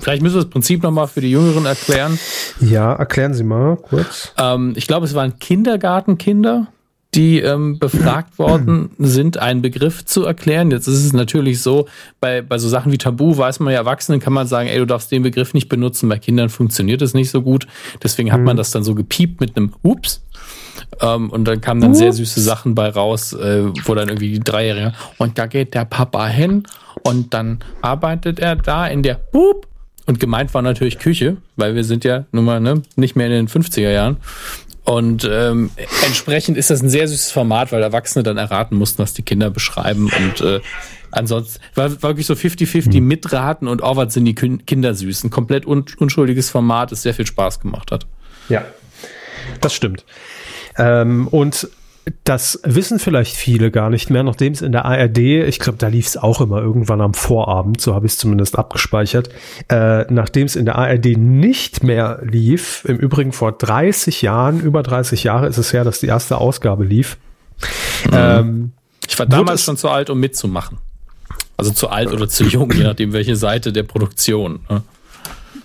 vielleicht 0.02 0.22
müssen 0.22 0.36
wir 0.36 0.42
das 0.42 0.50
Prinzip 0.50 0.84
nochmal 0.84 1.08
für 1.08 1.22
die 1.22 1.32
Jüngeren 1.32 1.66
erklären. 1.66 2.20
Ja, 2.60 2.94
erklären 2.94 3.34
Sie 3.34 3.44
mal 3.44 3.78
kurz. 3.78 4.34
Ähm, 4.38 4.74
ich 4.76 4.88
glaube, 4.88 5.06
es 5.06 5.14
waren 5.14 5.40
Kindergartenkinder, 5.40 6.68
die 7.14 7.40
ähm, 7.40 7.78
befragt 7.78 8.40
worden 8.40 8.92
sind, 8.98 9.38
einen 9.38 9.62
Begriff 9.62 10.06
zu 10.06 10.26
erklären. 10.26 10.72
Jetzt 10.72 10.88
ist 10.88 11.04
es 11.04 11.14
natürlich 11.14 11.62
so, 11.62 11.88
bei, 12.20 12.42
bei 12.42 12.58
so 12.58 12.70
Sachen 12.70 12.92
wie 12.92 12.98
Tabu 12.98 13.38
weiß 13.38 13.60
man 13.60 13.74
ja, 13.74 13.80
Erwachsenen 13.80 14.20
kann 14.20 14.34
man 14.34 14.48
sagen, 14.48 14.70
ey, 14.70 14.78
du 14.78 14.86
darfst 14.86 15.12
den 15.12 15.24
Begriff 15.24 15.54
nicht 15.54 15.68
benutzen, 15.68 16.08
bei 16.08 16.20
Kindern 16.20 16.50
funktioniert 16.50 17.02
das 17.02 17.14
nicht 17.14 17.30
so 17.30 17.42
gut. 17.42 17.68
Deswegen 18.02 18.32
hat 18.32 18.40
mhm. 18.40 18.46
man 18.46 18.58
das 18.58 18.72
dann 18.72 18.84
so 18.84 18.96
gepiept 18.96 19.42
mit 19.42 19.58
einem 19.58 19.74
Ups. 19.82 20.24
Ähm, 21.02 21.30
und 21.30 21.46
dann 21.46 21.62
kamen 21.62 21.82
dann 21.82 21.96
sehr 21.96 22.14
süße 22.14 22.42
Sachen 22.42 22.76
bei 22.76 22.90
raus, 22.90 23.34
äh, 23.34 23.64
wo 23.86 23.96
dann 23.96 24.08
irgendwie 24.08 24.32
die 24.32 24.40
Dreijährige, 24.40 24.94
und 25.18 25.38
da 25.38 25.48
geht 25.48 25.74
der 25.74 25.86
Papa 25.86 26.28
hin 26.28 26.64
und 27.04 27.34
dann 27.34 27.60
arbeitet 27.82 28.40
er 28.40 28.56
da 28.56 28.88
in 28.88 29.04
der 29.04 29.16
Boop. 29.16 29.68
Und 30.08 30.20
gemeint 30.20 30.54
war 30.54 30.62
natürlich 30.62 30.98
Küche, 30.98 31.38
weil 31.56 31.76
wir 31.76 31.84
sind 31.84 32.04
ja 32.04 32.26
nun 32.32 32.44
mal 32.44 32.60
ne, 32.60 32.82
nicht 32.96 33.16
mehr 33.16 33.28
in 33.28 33.34
den 33.34 33.48
50er 33.48 33.92
Jahren. 33.92 34.18
Und 34.84 35.30
ähm, 35.32 35.70
entsprechend 36.06 36.58
ist 36.58 36.72
das 36.72 36.82
ein 36.82 36.90
sehr 36.90 37.08
süßes 37.08 37.32
Format, 37.32 37.72
weil 37.72 37.84
Erwachsene 37.84 38.24
dann 38.24 38.38
erraten 38.38 38.76
mussten, 38.76 39.04
was 39.04 39.14
die 39.14 39.22
Kinder 39.22 39.50
beschreiben. 39.52 40.12
Und 40.12 40.42
äh, 40.42 40.60
ansonsten 41.12 41.62
war, 41.76 41.92
war 42.02 42.10
wirklich 42.10 42.26
so 42.26 42.34
50-50 42.34 43.00
mhm. 43.00 43.08
mitraten 43.08 43.68
und 43.68 43.84
oh, 43.84 43.96
was 43.96 44.14
sind 44.14 44.26
die 44.26 44.34
Kinder 44.34 44.96
süß. 44.96 45.24
Ein 45.24 45.30
komplett 45.30 45.68
un 45.68 45.86
unschuldiges 46.00 46.50
Format, 46.50 46.92
das 46.92 47.04
sehr 47.04 47.14
viel 47.14 47.28
Spaß 47.28 47.60
gemacht 47.60 47.92
hat. 47.92 48.08
Ja, 48.50 48.66
das 49.62 49.74
stimmt. 49.74 50.04
Ähm, 50.78 51.28
und 51.28 51.70
das 52.24 52.60
wissen 52.64 53.00
vielleicht 53.00 53.36
viele 53.36 53.70
gar 53.70 53.90
nicht 53.90 54.10
mehr, 54.10 54.24
nachdem 54.24 54.54
es 54.54 54.62
in 54.62 54.72
der 54.72 54.86
ARD, 54.86 55.18
ich 55.18 55.60
glaube, 55.60 55.78
da 55.78 55.88
lief 55.88 56.08
es 56.08 56.18
auch 56.18 56.42
immer 56.42 56.60
irgendwann 56.60 57.00
am 57.00 57.14
Vorabend, 57.14 57.80
so 57.80 57.94
habe 57.94 58.08
ich 58.08 58.14
es 58.14 58.18
zumindest 58.18 58.58
abgespeichert, 58.58 59.30
äh, 59.70 60.12
nachdem 60.12 60.46
es 60.46 60.56
in 60.56 60.66
der 60.66 60.78
ARD 60.78 61.18
nicht 61.18 61.84
mehr 61.84 62.20
lief, 62.24 62.86
im 62.86 62.98
Übrigen 62.98 63.32
vor 63.32 63.52
30 63.52 64.24
Jahren, 64.24 64.60
über 64.62 64.82
30 64.82 65.24
Jahre 65.24 65.48
ist 65.48 65.58
es 65.58 65.74
her, 65.74 65.84
dass 65.84 66.00
die 66.00 66.08
erste 66.08 66.38
Ausgabe 66.38 66.84
lief. 66.84 67.18
Mhm. 68.06 68.12
Ähm, 68.14 68.72
ich 69.08 69.18
war 69.20 69.26
damals 69.26 69.64
schon 69.64 69.78
zu 69.78 69.90
alt, 69.90 70.10
um 70.10 70.20
mitzumachen. 70.20 70.80
Also 71.58 71.72
zu 71.72 71.90
alt 71.90 72.12
oder 72.12 72.28
zu 72.28 72.46
jung, 72.46 72.72
je 72.72 72.84
nachdem, 72.84 73.14
welche 73.14 73.36
Seite 73.36 73.72
der 73.72 73.84
Produktion. 73.84 74.62
Ne? 74.70 74.82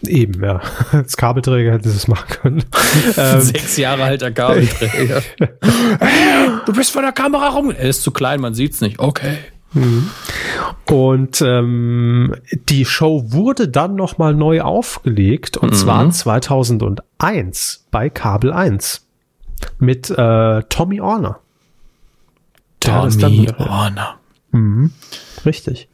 Eben, 0.03 0.43
ja. 0.43 0.61
Als 0.93 1.17
Kabelträger 1.17 1.73
hätte 1.73 1.89
es 1.89 2.09
machen 2.09 2.29
können. 2.29 2.65
Ähm, 3.17 3.41
Sechs 3.41 3.77
Jahre 3.77 4.05
alter 4.05 4.31
Kabelträger. 4.31 5.23
du 6.67 6.73
bist 6.73 6.91
vor 6.91 7.03
der 7.03 7.13
Kamera 7.13 7.49
rum. 7.49 7.71
Er 7.71 7.89
ist 7.89 8.03
zu 8.03 8.11
klein, 8.11 8.41
man 8.41 8.55
sieht's 8.55 8.81
nicht. 8.81 8.99
Okay. 8.99 9.37
Mhm. 9.73 10.11
Und 10.87 11.43
ähm, 11.43 12.35
die 12.69 12.85
Show 12.85 13.25
wurde 13.27 13.69
dann 13.69 13.95
nochmal 13.95 14.35
neu 14.35 14.63
aufgelegt 14.63 15.57
und 15.57 15.71
mhm. 15.71 15.75
zwar 15.75 16.11
2001 16.11 17.87
bei 17.91 18.09
Kabel 18.11 18.53
1 18.53 19.07
mit 19.79 20.11
äh, 20.11 20.63
Tommy 20.69 21.01
Orner. 21.01 21.41
Tommy 22.81 23.49
Orner. 23.59 24.19
Mhm. 24.53 24.93
Richtig. 25.45 25.89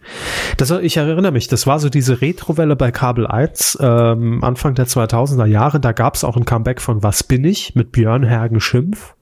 Das, 0.57 0.71
ich 0.71 0.97
erinnere 0.97 1.33
mich, 1.33 1.49
das 1.49 1.67
war 1.67 1.79
so 1.79 1.89
diese 1.89 2.21
Retrowelle 2.21 2.77
bei 2.77 2.91
Kabel 2.91 3.27
1, 3.27 3.79
ähm, 3.81 4.45
Anfang 4.45 4.75
der 4.75 4.87
2000er 4.87 5.47
Jahre. 5.47 5.81
Da 5.81 5.93
gab 5.93 6.15
es 6.15 6.25
auch 6.25 6.37
ein 6.37 6.45
Comeback 6.45 6.81
von 6.81 7.03
Was 7.03 7.23
bin 7.23 7.45
ich 7.45 7.75
mit 7.75 7.93
Björn 7.93 8.23
Hergen 8.23 8.61
Schimpf. 8.61 9.15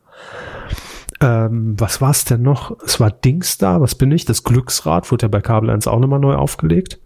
Ähm, 1.20 1.74
was 1.78 2.00
war 2.00 2.10
es 2.10 2.24
denn 2.24 2.42
noch? 2.42 2.76
Es 2.84 2.98
war 2.98 3.10
Dings 3.10 3.58
da, 3.58 3.80
was 3.80 3.94
bin 3.94 4.10
ich? 4.10 4.24
Das 4.24 4.42
Glücksrad 4.42 5.10
wurde 5.10 5.24
ja 5.24 5.28
bei 5.28 5.40
Kabel 5.40 5.70
1 5.70 5.86
auch 5.86 5.98
nochmal 5.98 6.20
neu 6.20 6.34
aufgelegt. 6.34 6.98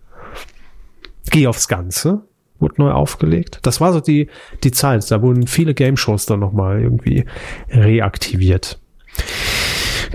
Geh 1.30 1.46
aufs 1.46 1.68
Ganze. 1.68 2.22
wurde 2.60 2.74
neu 2.78 2.92
aufgelegt. 2.92 3.58
Das 3.62 3.80
war 3.80 3.92
so 3.92 4.00
die, 4.00 4.28
die 4.62 4.70
Zeit. 4.70 5.10
Da 5.10 5.20
wurden 5.20 5.46
viele 5.46 5.74
Game-Shows 5.74 6.26
dann 6.26 6.40
nochmal 6.40 6.80
irgendwie 6.80 7.24
reaktiviert. 7.70 8.78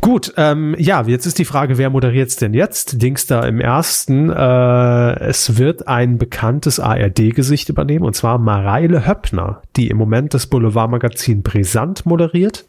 Gut, 0.09 0.33
ähm, 0.37 0.73
ja, 0.79 1.03
jetzt 1.03 1.27
ist 1.27 1.37
die 1.37 1.45
Frage, 1.45 1.77
wer 1.77 1.91
moderiert's 1.91 2.35
denn 2.35 2.55
jetzt? 2.55 2.99
Dings 2.99 3.27
da 3.27 3.45
im 3.45 3.61
ersten. 3.61 4.31
Äh, 4.31 5.19
es 5.19 5.59
wird 5.59 5.87
ein 5.87 6.17
bekanntes 6.17 6.79
ARD-Gesicht 6.79 7.69
übernehmen, 7.69 8.05
und 8.05 8.15
zwar 8.15 8.39
Mareile 8.39 9.05
Höppner, 9.05 9.61
die 9.75 9.87
im 9.87 9.97
Moment 9.97 10.33
das 10.33 10.47
Boulevardmagazin 10.47 11.43
Brisant 11.43 12.07
moderiert. 12.07 12.65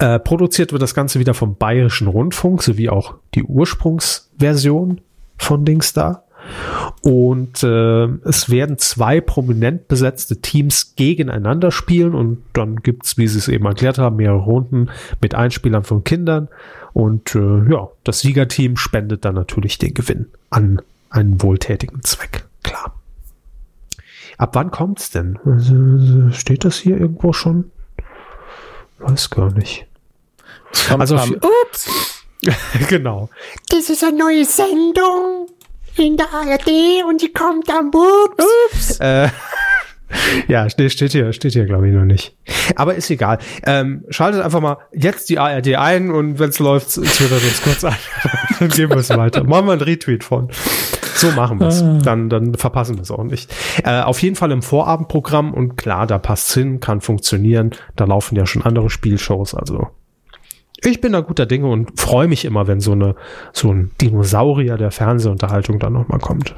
Äh, 0.00 0.18
produziert 0.18 0.72
wird 0.72 0.82
das 0.82 0.92
Ganze 0.92 1.20
wieder 1.20 1.34
vom 1.34 1.54
Bayerischen 1.54 2.08
Rundfunk, 2.08 2.64
sowie 2.64 2.88
auch 2.88 3.14
die 3.36 3.44
Ursprungsversion 3.44 5.02
von 5.38 5.64
Dings 5.64 5.92
da. 5.92 6.24
Und 7.02 7.62
äh, 7.62 8.06
es 8.24 8.50
werden 8.50 8.78
zwei 8.78 9.20
prominent 9.20 9.88
besetzte 9.88 10.40
Teams 10.40 10.94
gegeneinander 10.96 11.70
spielen 11.70 12.14
und 12.14 12.42
dann 12.52 12.76
gibt's, 12.76 13.18
wie 13.18 13.28
Sie 13.28 13.38
es 13.38 13.48
eben 13.48 13.66
erklärt 13.66 13.98
haben, 13.98 14.16
mehrere 14.16 14.38
Runden 14.38 14.90
mit 15.20 15.34
Einspielern 15.34 15.84
von 15.84 16.04
Kindern. 16.04 16.48
Und 16.92 17.34
äh, 17.34 17.70
ja, 17.70 17.88
das 18.04 18.20
Siegerteam 18.20 18.76
spendet 18.76 19.24
dann 19.24 19.34
natürlich 19.34 19.78
den 19.78 19.94
Gewinn 19.94 20.26
an 20.50 20.80
einen 21.10 21.42
wohltätigen 21.42 22.02
Zweck. 22.02 22.44
Klar. 22.62 22.94
Ab 24.38 24.54
wann 24.54 24.70
kommt's 24.70 25.10
denn? 25.10 25.38
Also, 25.44 26.30
steht 26.30 26.64
das 26.64 26.78
hier 26.78 26.98
irgendwo 26.98 27.32
schon? 27.32 27.70
Weiß 28.98 29.30
gar 29.30 29.52
nicht. 29.52 29.86
Also, 30.90 31.16
ups! 31.16 32.24
genau. 32.88 33.28
Das 33.70 33.88
ist 33.90 34.04
eine 34.04 34.18
neue 34.18 34.44
Sendung 34.44 35.48
in 35.98 36.16
der 36.16 36.32
ARD 36.32 37.04
und 37.08 37.22
die 37.22 37.32
kommt 37.32 37.68
am 37.70 37.88
Ups. 37.88 38.44
Ups. 38.72 39.00
Äh, 39.00 39.28
ja, 40.48 40.68
steht, 40.70 40.92
hier, 40.92 41.32
steht 41.32 41.52
hier, 41.52 41.66
glaube 41.66 41.88
ich, 41.88 41.94
noch 41.94 42.04
nicht. 42.04 42.36
Aber 42.76 42.94
ist 42.94 43.10
egal. 43.10 43.38
Ähm, 43.64 44.04
schaltet 44.08 44.42
einfach 44.42 44.60
mal 44.60 44.78
jetzt 44.92 45.28
die 45.28 45.38
ARD 45.38 45.76
ein 45.76 46.10
und 46.10 46.38
wenn 46.38 46.50
es 46.50 46.58
läuft, 46.58 46.90
twittert 46.90 47.42
uns 47.42 47.62
kurz 47.62 47.84
an. 47.84 47.96
dann 48.58 48.68
gehen 48.68 48.90
wir 48.90 48.98
es 48.98 49.10
weiter. 49.10 49.44
Machen 49.44 49.66
wir 49.66 49.72
einen 49.72 49.82
Retweet 49.82 50.24
von. 50.24 50.50
So 51.14 51.30
machen 51.32 51.60
wir 51.60 51.68
es. 51.68 51.82
Ah. 51.82 51.98
Dann, 52.02 52.28
dann 52.28 52.54
verpassen 52.54 52.96
wir 52.96 53.02
es 53.02 53.10
auch 53.10 53.24
nicht. 53.24 53.52
Äh, 53.84 54.02
auf 54.02 54.20
jeden 54.22 54.36
Fall 54.36 54.52
im 54.52 54.62
Vorabendprogramm 54.62 55.54
und 55.54 55.76
klar, 55.76 56.06
da 56.06 56.18
passt 56.18 56.52
hin, 56.52 56.80
kann 56.80 57.00
funktionieren. 57.00 57.70
Da 57.96 58.04
laufen 58.04 58.36
ja 58.36 58.46
schon 58.46 58.62
andere 58.62 58.90
Spielshows, 58.90 59.54
also 59.54 59.88
ich 60.82 61.00
bin 61.00 61.12
da 61.12 61.20
guter 61.20 61.46
Dinge 61.46 61.68
und 61.68 61.98
freue 61.98 62.28
mich 62.28 62.44
immer, 62.44 62.66
wenn 62.66 62.80
so 62.80 62.92
eine 62.92 63.14
so 63.52 63.72
ein 63.72 63.90
Dinosaurier 64.00 64.76
der 64.76 64.90
Fernsehunterhaltung 64.90 65.78
dann 65.78 65.94
nochmal 65.94 66.20
kommt. 66.20 66.54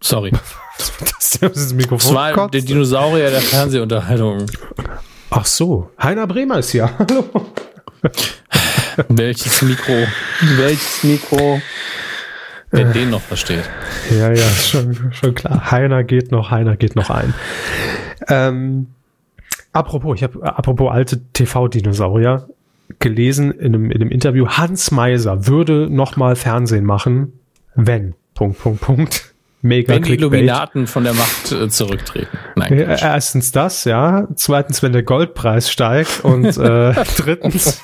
Sorry. 0.00 0.30
das, 1.00 1.38
das 1.40 1.74
Mikrofon. 1.74 2.14
Das 2.14 2.36
war 2.36 2.50
der 2.50 2.62
Dinosaurier 2.62 3.30
der 3.30 3.40
Fernsehunterhaltung. 3.40 4.46
Ach 5.30 5.46
so, 5.46 5.90
Heiner 6.02 6.26
Bremer 6.26 6.58
ist 6.58 6.72
ja. 6.72 6.90
Hallo. 6.98 7.24
Welches 9.08 9.62
Mikro? 9.62 9.94
Welches 10.56 11.04
Mikro? 11.04 11.60
Wer 12.70 12.86
äh, 12.88 12.92
den 12.92 13.10
noch 13.10 13.22
versteht. 13.22 13.64
Ja, 14.10 14.30
ja, 14.30 14.48
schon, 14.50 15.12
schon 15.12 15.34
klar. 15.34 15.70
Heiner 15.70 16.04
geht 16.04 16.30
noch, 16.30 16.50
Heiner 16.50 16.76
geht 16.76 16.96
noch 16.96 17.10
ein. 17.10 17.34
Ähm, 18.28 18.88
Apropos, 19.78 20.16
ich 20.16 20.24
habe 20.24 20.42
apropos 20.42 20.90
alte 20.90 21.22
TV-Dinosaurier 21.32 22.48
gelesen 22.98 23.52
in 23.52 23.74
einem, 23.74 23.90
in 23.92 24.00
einem 24.00 24.10
Interview. 24.10 24.48
Hans 24.48 24.90
Meiser 24.90 25.46
würde 25.46 25.88
noch 25.88 26.16
mal 26.16 26.34
Fernsehen 26.34 26.84
machen, 26.84 27.38
wenn. 27.76 28.14
Punkt, 28.34 28.60
Punkt, 28.60 28.80
Punkt. 28.80 29.34
Mega 29.62 29.94
wenn 29.94 30.02
die 30.02 30.14
Illuminaten 30.14 30.88
von 30.88 31.04
der 31.04 31.14
Macht 31.14 31.52
äh, 31.52 31.68
zurücktreten. 31.68 32.38
Nein, 32.56 32.76
ja, 32.76 32.96
erstens 32.96 33.52
das, 33.52 33.84
ja. 33.84 34.26
Zweitens, 34.34 34.82
wenn 34.82 34.92
der 34.92 35.04
Goldpreis 35.04 35.70
steigt 35.70 36.24
und 36.24 36.44
äh, 36.56 36.92
drittens 37.16 37.80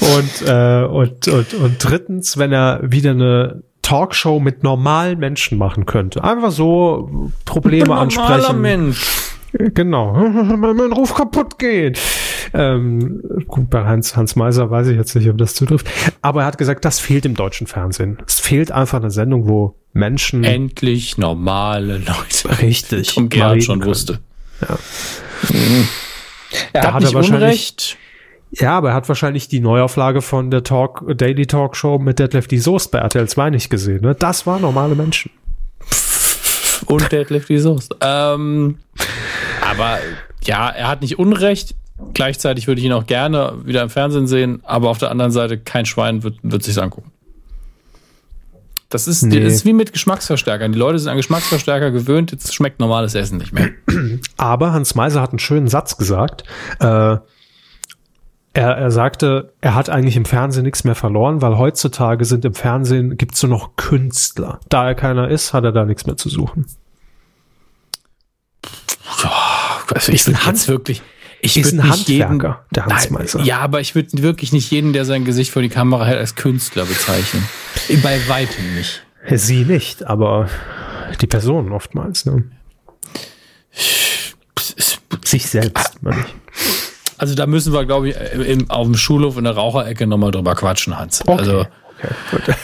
und, 0.00 0.48
äh, 0.48 0.84
und, 0.84 1.26
und, 1.28 1.54
und 1.54 1.76
drittens, 1.78 2.38
wenn 2.38 2.52
er 2.52 2.80
wieder 2.84 3.10
eine 3.10 3.62
Talkshow 3.82 4.38
mit 4.38 4.62
normalen 4.62 5.18
Menschen 5.18 5.58
machen 5.58 5.86
könnte. 5.86 6.22
Einfach 6.22 6.52
so 6.52 7.30
Probleme 7.44 7.96
ansprechen. 7.96 8.60
Mensch. 8.60 9.35
Genau. 9.52 10.12
mein 10.56 10.92
Ruf 10.92 11.14
kaputt 11.14 11.58
geht. 11.58 11.98
Ähm, 12.52 13.22
gut, 13.46 13.70
bei 13.70 13.84
Hans, 13.84 14.16
Hans 14.16 14.36
Meiser 14.36 14.70
weiß 14.70 14.88
ich 14.88 14.96
jetzt 14.96 15.14
nicht, 15.14 15.28
ob 15.28 15.38
das 15.38 15.54
zutrifft. 15.54 15.88
Aber 16.22 16.42
er 16.42 16.46
hat 16.46 16.58
gesagt, 16.58 16.84
das 16.84 17.00
fehlt 17.00 17.24
im 17.24 17.34
deutschen 17.34 17.66
Fernsehen. 17.66 18.18
Es 18.26 18.40
fehlt 18.40 18.70
einfach 18.72 18.98
eine 18.98 19.10
Sendung, 19.10 19.48
wo 19.48 19.76
Menschen. 19.92 20.44
Endlich 20.44 21.18
normale 21.18 21.98
Leute. 21.98 22.62
Richtig. 22.62 23.14
Tom 23.14 23.28
Gerhard 23.28 23.62
schon 23.62 23.80
können. 23.80 23.90
wusste. 23.90 24.20
Ja. 24.60 24.78
Er 26.72 26.82
da 26.82 26.88
hat, 26.88 26.94
hat 26.94 27.04
er 27.04 27.14
wahrscheinlich. 27.14 27.42
Unrecht. 27.42 27.98
Ja, 28.52 28.76
aber 28.76 28.90
er 28.90 28.94
hat 28.94 29.08
wahrscheinlich 29.08 29.48
die 29.48 29.60
Neuauflage 29.60 30.22
von 30.22 30.50
der 30.50 30.62
Talk, 30.62 31.04
Daily 31.16 31.46
Talk 31.46 31.76
Show 31.76 31.98
mit 31.98 32.18
Deadlift 32.18 32.50
die 32.50 32.58
Soest 32.58 32.90
bei 32.90 32.98
RTL 32.98 33.28
2 33.28 33.50
nicht 33.50 33.70
gesehen. 33.70 34.02
Ne? 34.02 34.14
Das 34.14 34.46
waren 34.46 34.62
normale 34.62 34.94
Menschen. 34.94 35.30
Und 36.86 37.10
Deadlift 37.10 37.48
die 37.48 37.58
Soest. 37.58 37.96
Ähm, 38.00 38.78
aber 39.76 39.98
ja, 40.42 40.68
er 40.68 40.88
hat 40.88 41.02
nicht 41.02 41.18
Unrecht. 41.18 41.74
Gleichzeitig 42.12 42.66
würde 42.66 42.80
ich 42.80 42.86
ihn 42.86 42.92
auch 42.92 43.06
gerne 43.06 43.54
wieder 43.64 43.82
im 43.82 43.88
Fernsehen 43.88 44.26
sehen, 44.26 44.60
aber 44.64 44.90
auf 44.90 44.98
der 44.98 45.10
anderen 45.10 45.32
Seite 45.32 45.58
kein 45.58 45.86
Schwein 45.86 46.22
wird, 46.22 46.38
wird 46.42 46.62
sich 46.62 46.80
angucken. 46.80 47.10
Das 48.88 49.08
ist, 49.08 49.22
nee. 49.22 49.40
das 49.40 49.52
ist 49.52 49.64
wie 49.64 49.72
mit 49.72 49.92
Geschmacksverstärkern. 49.92 50.72
Die 50.72 50.78
Leute 50.78 50.98
sind 50.98 51.10
an 51.10 51.16
Geschmacksverstärker 51.16 51.90
gewöhnt, 51.90 52.30
jetzt 52.32 52.54
schmeckt 52.54 52.78
normales 52.78 53.14
Essen 53.14 53.38
nicht 53.38 53.52
mehr. 53.52 53.70
Aber 54.36 54.72
Hans 54.72 54.94
Meiser 54.94 55.20
hat 55.20 55.30
einen 55.30 55.38
schönen 55.38 55.66
Satz 55.66 55.96
gesagt. 55.96 56.44
Äh, 56.78 57.16
er, 58.56 58.70
er 58.70 58.90
sagte, 58.90 59.52
er 59.60 59.74
hat 59.74 59.90
eigentlich 59.90 60.16
im 60.16 60.24
Fernsehen 60.24 60.64
nichts 60.64 60.84
mehr 60.84 60.94
verloren, 60.94 61.42
weil 61.42 61.58
heutzutage 61.58 62.24
sind 62.24 62.44
im 62.44 62.54
Fernsehen, 62.54 63.16
gibt 63.16 63.34
es 63.34 63.42
nur 63.42 63.50
noch 63.50 63.76
Künstler. 63.76 64.60
Da 64.68 64.86
er 64.86 64.94
keiner 64.94 65.28
ist, 65.28 65.52
hat 65.52 65.64
er 65.64 65.72
da 65.72 65.84
nichts 65.84 66.06
mehr 66.06 66.16
zu 66.16 66.28
suchen. 66.28 66.66
Also 69.94 70.12
ich 70.12 70.24
bin 70.24 70.44
Hans 70.44 70.68
wirklich. 70.68 71.02
Ich 71.40 71.56
ist 71.56 71.72
ein 71.72 71.88
Handwerker, 71.88 72.64
jeden, 72.64 72.74
der 72.74 72.86
Hansmeister. 72.86 73.40
Ja, 73.42 73.58
aber 73.58 73.80
ich 73.80 73.94
würde 73.94 74.22
wirklich 74.22 74.52
nicht 74.52 74.70
jeden, 74.70 74.92
der 74.92 75.04
sein 75.04 75.24
Gesicht 75.24 75.52
vor 75.52 75.62
die 75.62 75.68
Kamera 75.68 76.06
hält, 76.06 76.18
als 76.18 76.34
Künstler 76.34 76.84
bezeichnen. 76.84 77.46
Bei 78.02 78.18
weitem 78.26 78.74
nicht. 78.74 79.02
Sie 79.30 79.64
nicht, 79.64 80.04
aber 80.06 80.48
die 81.20 81.26
Person 81.26 81.72
oftmals. 81.72 82.24
Ne? 82.24 82.44
Sich 85.24 85.46
selbst, 85.46 86.02
meine 86.02 86.20
ich. 86.20 86.34
Also 87.18 87.34
da 87.34 87.46
müssen 87.46 87.72
wir, 87.72 87.84
glaube 87.86 88.10
ich, 88.10 88.16
im, 88.16 88.70
auf 88.70 88.86
dem 88.86 88.96
Schulhof 88.96 89.36
in 89.36 89.44
der 89.44 89.54
Raucherecke 89.54 90.06
nochmal 90.06 90.30
drüber 90.30 90.54
quatschen, 90.54 90.98
Hans. 90.98 91.22
Okay. 91.26 91.38
Also. 91.38 91.66
Okay, 91.98 92.54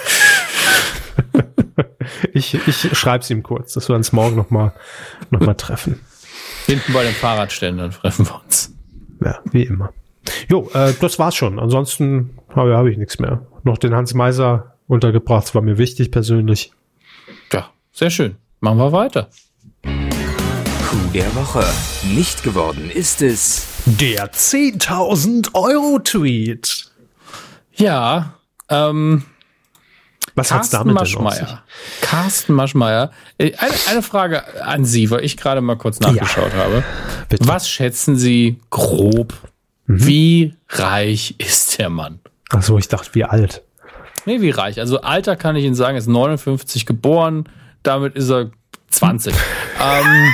ich 2.35 2.55
ich 2.67 2.99
schreibe 2.99 3.23
es 3.23 3.31
ihm 3.31 3.43
kurz, 3.43 3.73
dass 3.73 3.89
wir 3.89 3.97
uns 3.97 4.13
morgen 4.13 4.37
nochmal 4.37 4.73
noch 5.31 5.41
mal 5.41 5.55
treffen. 5.55 6.01
Hinten 6.67 6.93
bei 6.93 7.03
den 7.03 7.15
Fahrradständern 7.15 7.91
treffen 7.91 8.27
wir 8.27 8.41
uns. 8.43 8.75
Ja, 9.25 9.39
wie 9.51 9.65
immer. 9.65 9.93
Jo, 10.49 10.71
äh, 10.75 10.93
das 11.01 11.19
war's 11.19 11.35
schon. 11.35 11.59
Ansonsten 11.59 12.39
habe 12.55 12.77
hab 12.77 12.87
ich 12.87 12.97
nichts 12.97 13.19
mehr. 13.19 13.47
Noch 13.65 13.79
den 13.79 13.95
Hans 13.95 14.15
Meiser 14.15 14.77
untergebracht, 14.87 15.45
das 15.45 15.55
war 15.55 15.63
mir 15.63 15.79
wichtig 15.79 16.11
persönlich. 16.11 16.73
Ja, 17.53 17.71
sehr 17.93 18.11
schön. 18.11 18.37
Machen 18.61 18.79
wir 18.79 18.93
weiter. 18.93 19.29
Coup 19.83 21.13
der 21.13 21.35
Woche. 21.35 21.65
Nicht 22.15 22.43
geworden 22.43 22.91
ist 22.91 23.23
es. 23.23 23.67
Der 23.87 24.33
10.000 24.33 25.55
Euro 25.55 25.99
Tweet. 25.99 26.91
Ja, 27.75 28.35
ähm, 28.69 29.25
was 30.35 30.53
hat's 30.53 30.71
damit 30.71 30.95
Maschmeyer. 30.95 31.47
denn 31.47 31.59
Carsten 32.01 32.55
Maschmeyer. 32.55 33.11
Äh, 33.39 33.55
eine, 33.57 33.73
eine, 33.91 34.03
Frage 34.03 34.63
an 34.63 34.85
Sie, 34.85 35.11
weil 35.11 35.25
ich 35.25 35.37
gerade 35.37 35.61
mal 35.61 35.77
kurz 35.77 36.01
nachgeschaut 36.01 36.53
ja. 36.53 36.59
habe. 36.59 36.85
Bitte. 37.29 37.47
Was 37.47 37.69
schätzen 37.69 38.17
Sie 38.17 38.59
grob? 38.71 39.35
Mhm. 39.87 40.07
Wie 40.07 40.55
reich 40.69 41.35
ist 41.39 41.79
der 41.79 41.91
Mann? 41.91 42.21
Ach 42.51 42.63
so, 42.63 42.79
ich 42.79 42.89
dachte, 42.89 43.11
wie 43.15 43.25
alt? 43.25 43.63
Nee, 44.25 44.41
wie 44.41 44.51
reich. 44.51 44.79
Also 44.79 45.01
Alter 45.01 45.37
kann 45.37 45.57
ich 45.57 45.65
Ihnen 45.65 45.75
sagen, 45.75 45.97
ist 45.97 46.09
59 46.09 46.87
geboren. 46.87 47.49
Damit 47.83 48.15
ist 48.15 48.31
er 48.31 48.51
20. 48.91 49.35
ähm, 49.83 50.33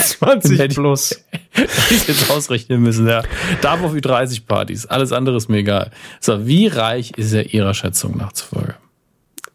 20 0.00 0.74
plus. 0.74 1.24
Hätte 1.52 1.94
ich 1.94 2.08
jetzt 2.08 2.30
ausrechnen 2.30 2.82
müssen, 2.82 3.06
ja. 3.06 3.22
Darf 3.62 3.82
auf 3.82 3.92
Ü30-Partys. 3.92 4.86
Alles 4.86 5.12
andere 5.12 5.36
ist 5.36 5.48
mir 5.48 5.58
egal. 5.58 5.90
So, 6.20 6.46
wie 6.46 6.66
reich 6.66 7.12
ist 7.16 7.32
er 7.32 7.52
Ihrer 7.54 7.72
Schätzung 7.72 8.16
nach 8.16 8.32
zufolge? 8.32 8.74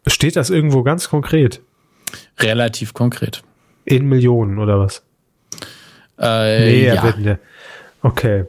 Steht 0.06 0.36
das 0.36 0.50
irgendwo 0.50 0.82
ganz 0.82 1.08
konkret? 1.08 1.60
Relativ 2.38 2.94
konkret. 2.94 3.42
In 3.84 4.06
Millionen 4.06 4.58
oder 4.58 4.78
was? 4.78 5.02
Äh, 6.18 6.70
nee, 6.70 6.86
ja. 6.86 7.14
Ne. 7.16 7.38
Okay. 8.02 8.44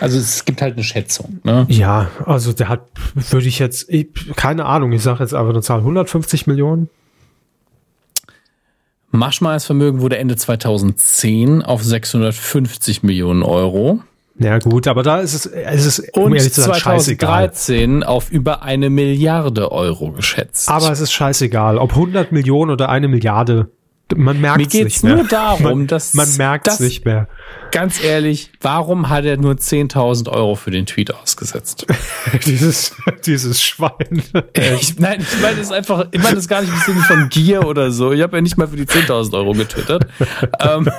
Also 0.00 0.18
es 0.18 0.44
gibt 0.44 0.62
halt 0.62 0.74
eine 0.74 0.82
Schätzung. 0.82 1.40
Ne? 1.44 1.64
Ja, 1.68 2.10
also 2.26 2.52
der 2.52 2.68
hat, 2.68 2.88
würde 3.14 3.46
ich 3.46 3.60
jetzt, 3.60 3.88
ich, 3.88 4.08
keine 4.34 4.64
Ahnung, 4.64 4.90
ich 4.92 5.02
sage 5.02 5.20
jetzt 5.20 5.32
einfach 5.32 5.50
eine 5.50 5.62
Zahl, 5.62 5.78
150 5.78 6.48
Millionen. 6.48 6.90
Maschmeyers 9.12 9.66
Vermögen 9.66 10.00
wurde 10.00 10.18
Ende 10.18 10.36
2010 10.36 11.62
auf 11.62 11.84
650 11.84 13.02
Millionen 13.04 13.42
Euro. 13.42 14.00
Ja 14.38 14.58
gut, 14.58 14.88
aber 14.88 15.02
da 15.02 15.20
ist 15.20 15.34
es, 15.34 15.46
es 15.46 15.86
ist 15.86 16.16
und 16.16 16.32
um 16.32 16.38
sein, 16.38 16.50
2013 16.50 18.02
auf 18.02 18.30
über 18.30 18.62
eine 18.62 18.90
Milliarde 18.90 19.70
Euro 19.72 20.12
geschätzt. 20.12 20.68
Aber 20.68 20.90
es 20.90 21.00
ist 21.00 21.12
scheißegal, 21.12 21.78
ob 21.78 21.90
100 21.90 22.32
Millionen 22.32 22.70
oder 22.70 22.88
eine 22.88 23.08
Milliarde. 23.08 23.70
Man 24.14 24.40
merkt 24.40 24.60
es 24.60 24.74
nicht 24.74 24.74
mehr. 24.74 24.82
Mir 24.84 24.88
geht's 24.88 25.02
nur 25.02 25.24
darum, 25.28 25.62
man, 25.62 25.86
dass 25.86 26.14
man 26.14 26.36
merkt 26.36 26.68
es 26.68 26.80
nicht 26.80 27.04
mehr. 27.04 27.28
Ganz 27.70 28.02
ehrlich, 28.02 28.50
warum 28.60 29.08
hat 29.08 29.24
er 29.24 29.38
nur 29.38 29.54
10.000 29.54 30.28
Euro 30.28 30.54
für 30.54 30.70
den 30.70 30.84
Tweet 30.84 31.14
ausgesetzt? 31.14 31.86
dieses, 32.46 32.94
dieses 33.24 33.62
Schwein. 33.62 34.22
Ich, 34.54 34.98
nein, 34.98 35.20
ich 35.20 35.40
meine 35.40 35.60
es 35.60 35.72
einfach, 35.72 36.08
ich 36.10 36.22
meine 36.22 36.36
es 36.36 36.48
gar 36.48 36.60
nicht 36.60 36.72
im 36.72 36.80
Sinne 36.80 37.00
von 37.00 37.28
Gier 37.30 37.66
oder 37.66 37.90
so. 37.90 38.12
Ich 38.12 38.20
habe 38.20 38.36
ja 38.36 38.42
nicht 38.42 38.58
mal 38.58 38.68
für 38.68 38.76
die 38.76 38.86
10.000 38.86 39.32
Euro 39.34 39.52
getwittert. 39.52 40.06
ähm, 40.60 40.90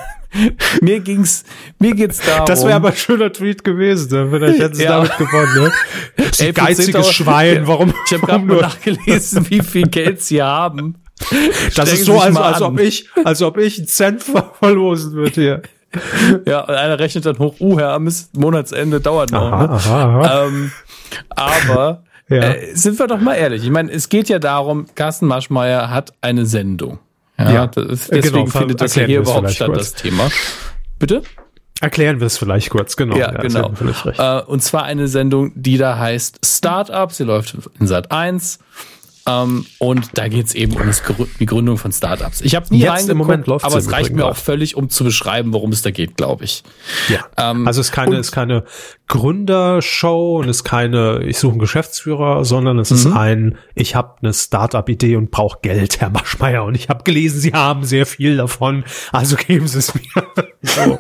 mir 0.82 1.00
ging's, 1.00 1.44
mir 1.80 1.94
geht's 1.96 2.20
darum. 2.20 2.46
Das 2.46 2.64
wäre 2.64 2.76
aber 2.76 2.90
ein 2.90 2.96
schöner 2.96 3.32
Tweet 3.32 3.64
gewesen, 3.64 4.12
ne? 4.12 4.28
vielleicht 4.30 4.60
hätten 4.60 4.76
sie 4.76 4.84
ja. 4.84 4.98
damit 4.98 5.18
gewonnen, 5.18 5.64
ne? 5.64 5.72
Ey, 6.40 6.54
geiziges 6.54 7.14
Schwein, 7.14 7.68
warum? 7.68 7.94
Ich 8.06 8.14
habe 8.14 8.26
gerade 8.26 8.46
nur 8.46 8.62
nachgelesen, 8.62 9.50
wie 9.50 9.62
viel 9.62 9.88
Geld 9.88 10.22
sie 10.22 10.42
haben. 10.42 10.96
Das 11.30 11.90
Stellen 11.90 11.90
ist 11.94 12.06
so, 12.06 12.20
als, 12.20 12.36
als 12.36 12.62
ob 12.62 12.80
ich, 12.80 13.10
als 13.24 13.42
ob 13.42 13.58
ich 13.58 13.78
einen 13.78 13.88
Cent 13.88 14.24
verlosen 14.60 15.14
würde 15.14 15.42
hier. 15.42 15.62
Ja, 16.48 16.62
und 16.62 16.74
einer 16.74 17.00
rechnet 17.00 17.26
dann 17.26 17.38
hoch, 17.38 17.56
uh, 17.60 17.80
Herr 17.80 17.94
Ammes, 17.94 18.30
Monatsende 18.34 19.00
dauert 19.00 19.32
noch. 19.32 19.52
Aha, 19.52 19.68
ne? 19.68 19.70
aha, 19.70 20.20
aha. 20.20 20.48
Ähm, 20.48 20.72
aber 21.30 22.04
ja. 22.30 22.38
äh, 22.38 22.76
sind 22.76 22.98
wir 23.00 23.08
doch 23.08 23.20
mal 23.20 23.36
ehrlich. 23.36 23.64
Ich 23.64 23.70
meine, 23.70 23.92
es 23.92 24.10
geht 24.10 24.30
ja 24.30 24.40
darum, 24.40 24.88
Carsten 24.96 25.28
Maschmeyer 25.28 25.90
hat 25.90 26.14
eine 26.22 26.46
Sendung. 26.46 27.00
Ja, 27.38 27.52
ja 27.52 27.64
ist, 27.66 28.12
deswegen 28.12 28.46
genau, 28.46 28.46
findet 28.46 28.82
das 28.82 28.96
ja 28.96 29.06
hier 29.06 29.20
überhaupt 29.20 29.52
statt, 29.52 29.68
kurz. 29.68 29.94
das 29.94 30.02
Thema. 30.02 30.30
Bitte? 31.00 31.24
Erklären 31.82 32.20
wir 32.20 32.28
es 32.28 32.38
vielleicht 32.38 32.70
kurz, 32.70 32.96
genau. 32.96 33.18
Ja, 33.18 33.34
ja 33.34 33.42
genau. 33.42 33.74
Äh, 34.18 34.42
und 34.44 34.64
zwar 34.64 34.84
eine 34.84 35.08
Sendung, 35.08 35.52
die 35.56 35.78
da 35.78 35.98
heißt 35.98 36.40
Startup. 36.46 37.12
Sie 37.12 37.24
läuft 37.24 37.58
in 37.80 37.88
Sat 37.88 38.12
1. 38.12 38.60
Ähm, 39.26 39.66
und 39.80 40.10
da 40.18 40.28
geht 40.28 40.48
es 40.48 40.56
eben 40.56 40.74
um 40.74 40.90
die 41.40 41.46
Gründung 41.46 41.78
von 41.78 41.92
Startups. 41.92 42.42
Ich 42.42 42.56
habe 42.56 42.66
nie 42.70 42.82
Jetzt 42.82 43.08
im 43.08 43.18
Moment 43.18 43.48
läuft 43.48 43.64
aber 43.64 43.78
es 43.78 43.92
reicht 43.92 44.12
mir 44.12 44.26
auch 44.26 44.36
völlig, 44.36 44.76
um 44.76 44.90
zu 44.90 45.06
beschreiben, 45.06 45.54
worum 45.54 45.72
es 45.72 45.82
da 45.82 45.92
geht, 45.92 46.18
glaube 46.18 46.44
ich. 46.44 46.64
Ja. 47.08 47.26
Ähm, 47.38 47.66
also 47.66 47.80
es 47.80 47.88
ist 47.88 47.94
keine, 47.94 48.18
ist 48.18 48.34
keine 48.34 48.66
Gründershow 49.08 50.40
und 50.40 50.50
es 50.50 50.58
ist 50.58 50.64
keine, 50.64 51.24
ich 51.24 51.38
suche 51.38 51.52
einen 51.52 51.60
Geschäftsführer, 51.60 52.44
sondern 52.44 52.80
es 52.80 52.92
mhm. 52.92 52.98
ist 52.98 53.06
ein, 53.08 53.58
ich 53.76 53.96
habe 53.96 54.16
eine 54.22 54.34
Startup-Idee 54.34 55.16
und 55.16 55.32
brauche 55.32 55.60
Geld, 55.62 56.02
Herr 56.02 56.10
Maschmeyer. 56.10 56.66
Und 56.66 56.76
ich 56.76 56.90
habe 56.90 57.04
gelesen, 57.04 57.40
Sie 57.40 57.54
haben 57.54 57.86
sehr 57.86 58.06
viel 58.06 58.36
davon, 58.36 58.84
also 59.12 59.38
geben 59.38 59.68
Sie 59.68 59.80
es 59.80 59.94
mir. 59.94 60.02
so. 60.64 61.00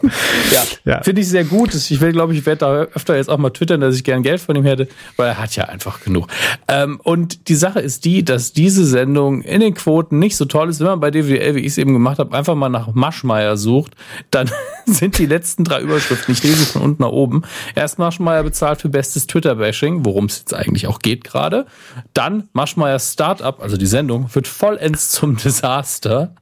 Ja, 0.51 0.63
ja. 0.85 1.03
finde 1.03 1.21
ich 1.21 1.27
sehr 1.27 1.43
gut. 1.43 1.73
Ich 1.73 1.99
will, 1.99 2.13
glaube 2.13 2.33
ich, 2.33 2.39
ich 2.39 2.45
werde 2.45 2.59
da 2.59 2.73
öfter 2.83 3.17
jetzt 3.17 3.29
auch 3.29 3.37
mal 3.37 3.49
twittern, 3.49 3.81
dass 3.81 3.95
ich 3.95 4.03
gern 4.03 4.23
Geld 4.23 4.39
von 4.39 4.55
ihm 4.55 4.63
hätte, 4.63 4.87
weil 5.17 5.29
er 5.29 5.39
hat 5.39 5.55
ja 5.55 5.65
einfach 5.65 6.01
genug. 6.01 6.27
Ähm, 6.67 6.99
und 7.03 7.49
die 7.49 7.55
Sache 7.55 7.79
ist 7.79 8.05
die, 8.05 8.12
die, 8.13 8.23
dass 8.23 8.53
diese 8.53 8.85
Sendung 8.85 9.41
in 9.41 9.59
den 9.59 9.73
Quoten 9.73 10.19
nicht 10.19 10.35
so 10.35 10.45
toll 10.45 10.69
ist. 10.69 10.79
Wenn 10.79 10.87
man 10.87 10.99
bei 10.99 11.09
DWL, 11.09 11.55
wie 11.55 11.61
ich 11.61 11.67
es 11.67 11.77
eben 11.77 11.93
gemacht 11.93 12.19
habe, 12.19 12.35
einfach 12.37 12.53
mal 12.53 12.69
nach 12.69 12.93
Maschmeier 12.93 13.57
sucht, 13.57 13.95
dann 14.29 14.51
sind 14.85 15.17
die 15.17 15.25
letzten 15.25 15.63
drei 15.63 15.81
Überschriften, 15.81 16.33
ich 16.33 16.43
lese 16.43 16.65
von 16.65 16.83
unten 16.83 17.01
nach 17.01 17.09
oben. 17.09 17.41
Erst 17.75 17.97
Maschmeier 17.97 18.43
bezahlt 18.43 18.81
für 18.81 18.89
bestes 18.89 19.25
Twitter-Bashing, 19.25 20.05
worum 20.05 20.25
es 20.25 20.39
jetzt 20.39 20.53
eigentlich 20.53 20.87
auch 20.87 20.99
geht 20.99 21.23
gerade. 21.23 21.65
Dann 22.13 22.49
Maschmeier 22.53 22.99
Startup, 22.99 23.59
also 23.59 23.77
die 23.77 23.87
Sendung, 23.87 24.33
wird 24.33 24.47
vollends 24.47 25.09
zum 25.09 25.37
Desaster. 25.43 26.35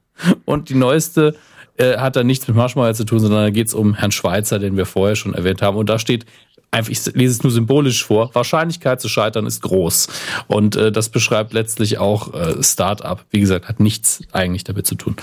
Und 0.44 0.68
die 0.68 0.74
neueste 0.74 1.34
äh, 1.78 1.96
hat 1.96 2.16
da 2.16 2.22
nichts 2.22 2.46
mit 2.46 2.56
Maschmeier 2.56 2.92
zu 2.92 3.04
tun, 3.04 3.18
sondern 3.18 3.44
da 3.44 3.50
geht 3.50 3.68
es 3.68 3.74
um 3.74 3.94
Herrn 3.94 4.12
Schweizer, 4.12 4.58
den 4.58 4.76
wir 4.76 4.84
vorher 4.84 5.16
schon 5.16 5.32
erwähnt 5.32 5.62
haben. 5.62 5.78
Und 5.78 5.88
da 5.88 5.98
steht 5.98 6.26
einfach, 6.72 6.90
ich 6.90 7.04
lese 7.14 7.34
es 7.34 7.42
nur 7.44 7.52
symbolisch 7.52 8.04
vor, 8.04 8.34
Wahrscheinlichkeit 8.34 9.00
zu 9.00 9.08
scheitern 9.08 9.46
ist 9.46 9.62
groß. 9.62 10.08
Und 10.48 10.74
äh, 10.74 10.90
das 10.90 11.10
beschreibt 11.10 11.52
letztlich 11.52 11.98
auch 11.98 12.34
äh, 12.34 12.62
Startup. 12.62 13.24
Wie 13.30 13.40
gesagt, 13.40 13.68
hat 13.68 13.78
nichts 13.78 14.22
eigentlich 14.32 14.64
damit 14.64 14.86
zu 14.86 14.96
tun. 14.96 15.16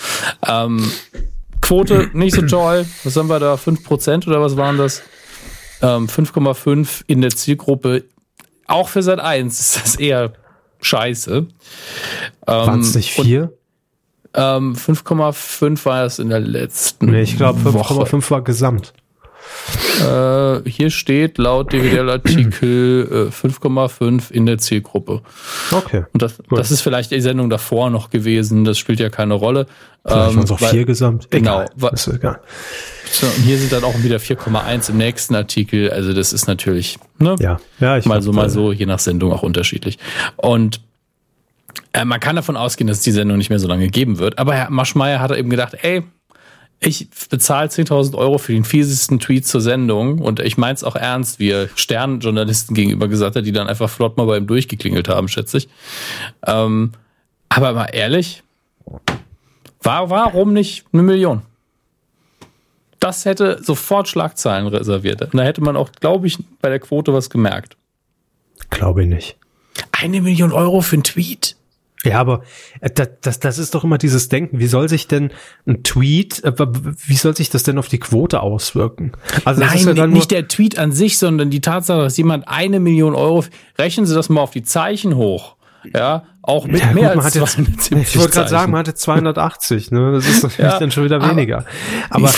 Ähm, 0.48 0.90
Quote 1.62 2.10
nicht 2.14 2.36
so 2.36 2.44
toll. 2.44 2.86
Was 3.04 3.16
haben 3.18 3.28
wir 3.28 3.40
da? 3.40 3.56
5% 3.56 4.28
oder 4.28 4.42
was 4.42 4.56
waren 4.56 4.78
das? 4.78 5.02
Ähm, 5.82 6.08
5,5 6.08 7.04
in 7.08 7.22
der 7.22 7.32
Zielgruppe. 7.32 8.06
Auch 8.68 8.88
für 8.90 9.02
Sat 9.02 9.20
1 9.20 9.60
ist 9.60 9.82
das 9.84 9.96
eher 9.96 10.34
scheiße. 10.82 11.48
Ähm, 12.48 12.80
nicht 12.80 13.12
4? 13.12 13.52
Ähm, 14.36 14.76
5,5 14.76 15.86
war 15.86 16.06
es 16.06 16.20
in 16.20 16.30
der 16.30 16.40
letzten. 16.40 17.08
Nee, 17.08 17.24
ich 17.24 17.38
glaube 17.38 17.68
5,5 17.68 18.30
war 18.30 18.44
gesamt. 18.44 18.94
Äh, 20.00 20.70
hier 20.70 20.90
steht 20.90 21.38
laut 21.38 21.74
DWDL-Artikel 21.74 23.30
äh, 23.30 23.34
5,5 23.34 24.32
in 24.32 24.46
der 24.46 24.58
Zielgruppe. 24.58 25.22
Okay. 25.72 26.06
Und 26.14 26.22
das, 26.22 26.42
das 26.50 26.72
ist 26.72 26.82
vielleicht 26.82 27.12
die 27.12 27.22
Sendung 27.22 27.50
davor 27.50 27.90
noch 27.90 28.10
gewesen. 28.10 28.64
Das 28.64 28.78
spielt 28.78 29.00
ja 29.00 29.10
keine 29.10 29.34
Rolle. 29.34 29.68
Vielleicht 30.06 30.30
ähm, 30.30 30.36
waren 30.36 30.44
es 30.44 30.52
auch 30.52 30.60
vier 30.60 30.86
gesamt. 30.86 31.30
Genau. 31.32 31.66
Egal. 31.78 31.94
Ist 31.94 32.08
egal. 32.08 32.40
Und 33.22 33.44
hier 33.44 33.58
sind 33.58 33.72
dann 33.72 33.84
auch 33.84 34.02
wieder 34.04 34.18
4,1 34.18 34.92
im 34.92 34.98
nächsten 34.98 35.36
Artikel. 35.36 35.92
Also 35.92 36.14
das 36.14 36.32
ist 36.32 36.48
natürlich 36.48 36.98
ne? 37.18 37.36
ja. 37.40 37.60
Ja, 37.80 37.98
ich 37.98 38.06
mal 38.06 38.22
so, 38.22 38.32
mal 38.32 38.50
so, 38.50 38.72
je 38.72 38.86
nach 38.86 39.00
Sendung 39.00 39.34
auch 39.34 39.44
unterschiedlich. 39.44 39.98
Und 40.38 40.82
äh, 41.94 42.06
man 42.06 42.20
kann 42.20 42.36
davon 42.36 42.56
ausgehen, 42.56 42.88
dass 42.88 43.02
die 43.02 43.12
Sendung 43.12 43.38
nicht 43.38 43.50
mehr 43.50 43.60
so 43.60 43.68
lange 43.68 43.88
geben 43.88 44.20
wird. 44.20 44.38
Aber 44.38 44.54
Herr 44.54 44.70
Maschmeyer 44.70 45.20
hat 45.20 45.32
eben 45.36 45.50
gedacht, 45.50 45.76
ey, 45.82 46.04
ich 46.82 47.10
bezahle 47.30 47.68
10.000 47.68 48.16
Euro 48.16 48.38
für 48.38 48.54
den 48.54 48.64
fiesesten 48.64 49.20
Tweet 49.20 49.46
zur 49.46 49.60
Sendung 49.60 50.20
und 50.20 50.40
ich 50.40 50.58
meins 50.58 50.84
auch 50.84 50.96
ernst, 50.96 51.40
wie 51.40 51.50
er 51.50 51.70
Sternjournalisten 51.76 52.74
gegenüber 52.74 53.08
gesagt 53.10 53.36
hat, 53.36 53.46
die 53.46 53.52
dann 53.52 53.68
einfach 53.68 53.90
flott 53.90 54.16
mal 54.18 54.26
bei 54.26 54.38
ihm 54.38 54.48
durchgeklingelt 54.48 55.10
haben, 55.10 55.28
schätze 55.28 55.58
ich. 55.58 55.70
Ähm, 56.46 56.94
aber 57.50 57.74
mal 57.74 57.86
ehrlich, 57.88 58.44
war, 59.82 60.10
warum 60.10 60.54
nicht 60.54 60.86
eine 60.94 61.04
Million? 61.04 61.42
Das 63.00 63.26
hätte 63.26 63.62
sofort 63.64 64.08
Schlagzeilen 64.08 64.68
reserviert. 64.68 65.22
Und 65.22 65.36
da 65.36 65.44
hätte 65.44 65.62
man 65.62 65.78
auch, 65.78 65.92
glaube 65.92 66.28
ich, 66.28 66.38
bei 66.62 66.70
der 66.70 66.80
Quote 66.80 67.14
was 67.14 67.30
gemerkt. 67.30 67.78
Glaube 68.70 69.04
ich 69.04 69.10
nicht. 69.10 69.38
Eine 69.92 70.22
Million 70.22 70.52
Euro 70.52 70.82
für 70.82 70.96
einen 70.96 71.04
Tweet? 71.04 71.56
Ja, 72.04 72.20
aber 72.20 72.44
äh, 72.80 72.90
das, 72.90 73.10
das, 73.22 73.40
das 73.40 73.58
ist 73.58 73.76
doch 73.76 73.84
immer 73.84 73.98
dieses 73.98 74.30
Denken. 74.30 74.60
Wie 74.60 74.68
soll 74.68 74.88
sich 74.88 75.08
denn 75.08 75.32
ein 75.68 75.84
Tweet, 75.84 76.44
äh, 76.44 76.54
wie 76.58 77.16
soll 77.16 77.36
sich 77.36 77.50
das 77.50 77.64
denn 77.64 77.78
auf 77.78 77.90
die 77.90 78.00
Quote 78.00 78.42
auswirken? 78.42 79.12
Also 79.44 79.62
Nein, 79.62 79.96
ja 79.96 80.08
nicht 80.08 80.32
der 80.32 80.48
Tweet 80.48 80.78
an 80.78 80.92
sich, 80.92 81.18
sondern 81.18 81.50
die 81.50 81.62
Tatsache, 81.62 82.02
dass 82.02 82.18
jemand 82.18 82.48
eine 82.48 82.80
Million 82.80 83.16
Euro, 83.16 83.44
rechnen 83.78 84.06
Sie 84.06 84.16
das 84.16 84.30
mal 84.30 84.42
auf 84.42 84.52
die 84.52 84.64
Zeichen 84.64 85.16
hoch. 85.16 85.56
Ja, 85.94 86.24
auch 86.42 86.68
mit 86.68 86.82
ja, 86.82 86.92
mehr 86.92 87.14
gut, 87.16 87.24
als 87.24 87.36
jetzt, 87.36 87.58
Ich 87.92 88.18
wollte 88.18 88.34
gerade 88.34 88.50
sagen, 88.50 88.72
man 88.72 88.80
hatte 88.80 88.96
280, 88.96 89.92
ne? 89.92 90.12
Das 90.12 90.28
ist 90.28 90.44
natürlich 90.44 90.72
ja, 90.72 90.80
dann 90.80 90.92
schon 90.92 91.06
wieder 91.06 91.22
weniger. 91.22 91.66
Aber, 92.10 92.32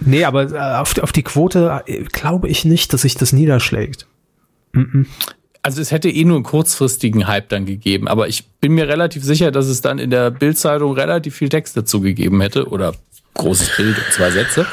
nee, 0.00 0.24
aber 0.24 0.52
äh, 0.52 0.76
auf, 0.78 0.98
auf 0.98 1.12
die 1.12 1.22
Quote 1.22 1.84
glaube 2.12 2.48
ich 2.48 2.64
nicht, 2.64 2.92
dass 2.92 3.02
sich 3.02 3.14
das 3.14 3.32
niederschlägt. 3.32 4.06
Mm 4.72 4.80
-mm 4.80 5.06
also 5.68 5.82
es 5.82 5.92
hätte 5.92 6.08
eh 6.08 6.24
nur 6.24 6.36
einen 6.36 6.44
kurzfristigen 6.44 7.26
Hype 7.26 7.50
dann 7.50 7.66
gegeben, 7.66 8.08
aber 8.08 8.26
ich 8.26 8.48
bin 8.58 8.72
mir 8.72 8.88
relativ 8.88 9.22
sicher, 9.22 9.50
dass 9.50 9.66
es 9.66 9.82
dann 9.82 9.98
in 9.98 10.08
der 10.08 10.30
Bildzeitung 10.30 10.94
relativ 10.94 11.34
viel 11.34 11.50
Text 11.50 11.76
dazu 11.76 12.00
gegeben 12.00 12.40
hätte 12.40 12.68
oder 12.68 12.94
großes 13.34 13.76
Bild 13.76 13.98
und 13.98 14.10
zwei 14.10 14.30
Sätze. 14.30 14.64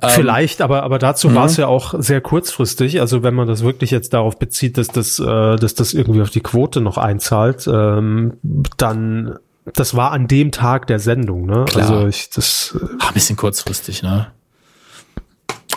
Ähm, 0.00 0.08
Vielleicht, 0.08 0.62
aber 0.62 0.82
aber 0.82 0.98
dazu 0.98 1.28
mhm. 1.28 1.34
war 1.34 1.44
es 1.44 1.58
ja 1.58 1.66
auch 1.66 1.92
sehr 1.98 2.22
kurzfristig. 2.22 3.02
Also 3.02 3.22
wenn 3.22 3.34
man 3.34 3.48
das 3.48 3.62
wirklich 3.62 3.90
jetzt 3.90 4.14
darauf 4.14 4.38
bezieht, 4.38 4.78
dass 4.78 4.88
das 4.88 5.18
äh, 5.18 5.56
dass 5.56 5.74
das 5.74 5.92
irgendwie 5.92 6.22
auf 6.22 6.30
die 6.30 6.40
Quote 6.40 6.80
noch 6.80 6.96
einzahlt, 6.96 7.68
ähm, 7.70 8.38
dann 8.78 9.38
das 9.74 9.94
war 9.94 10.12
an 10.12 10.26
dem 10.26 10.52
Tag 10.52 10.86
der 10.86 11.00
Sendung, 11.00 11.44
ne? 11.44 11.66
Klar. 11.68 11.90
Also 11.90 12.08
ich 12.08 12.30
das 12.30 12.78
äh, 12.80 13.06
ein 13.06 13.12
bisschen 13.12 13.36
kurzfristig, 13.36 14.02
ne? 14.02 14.28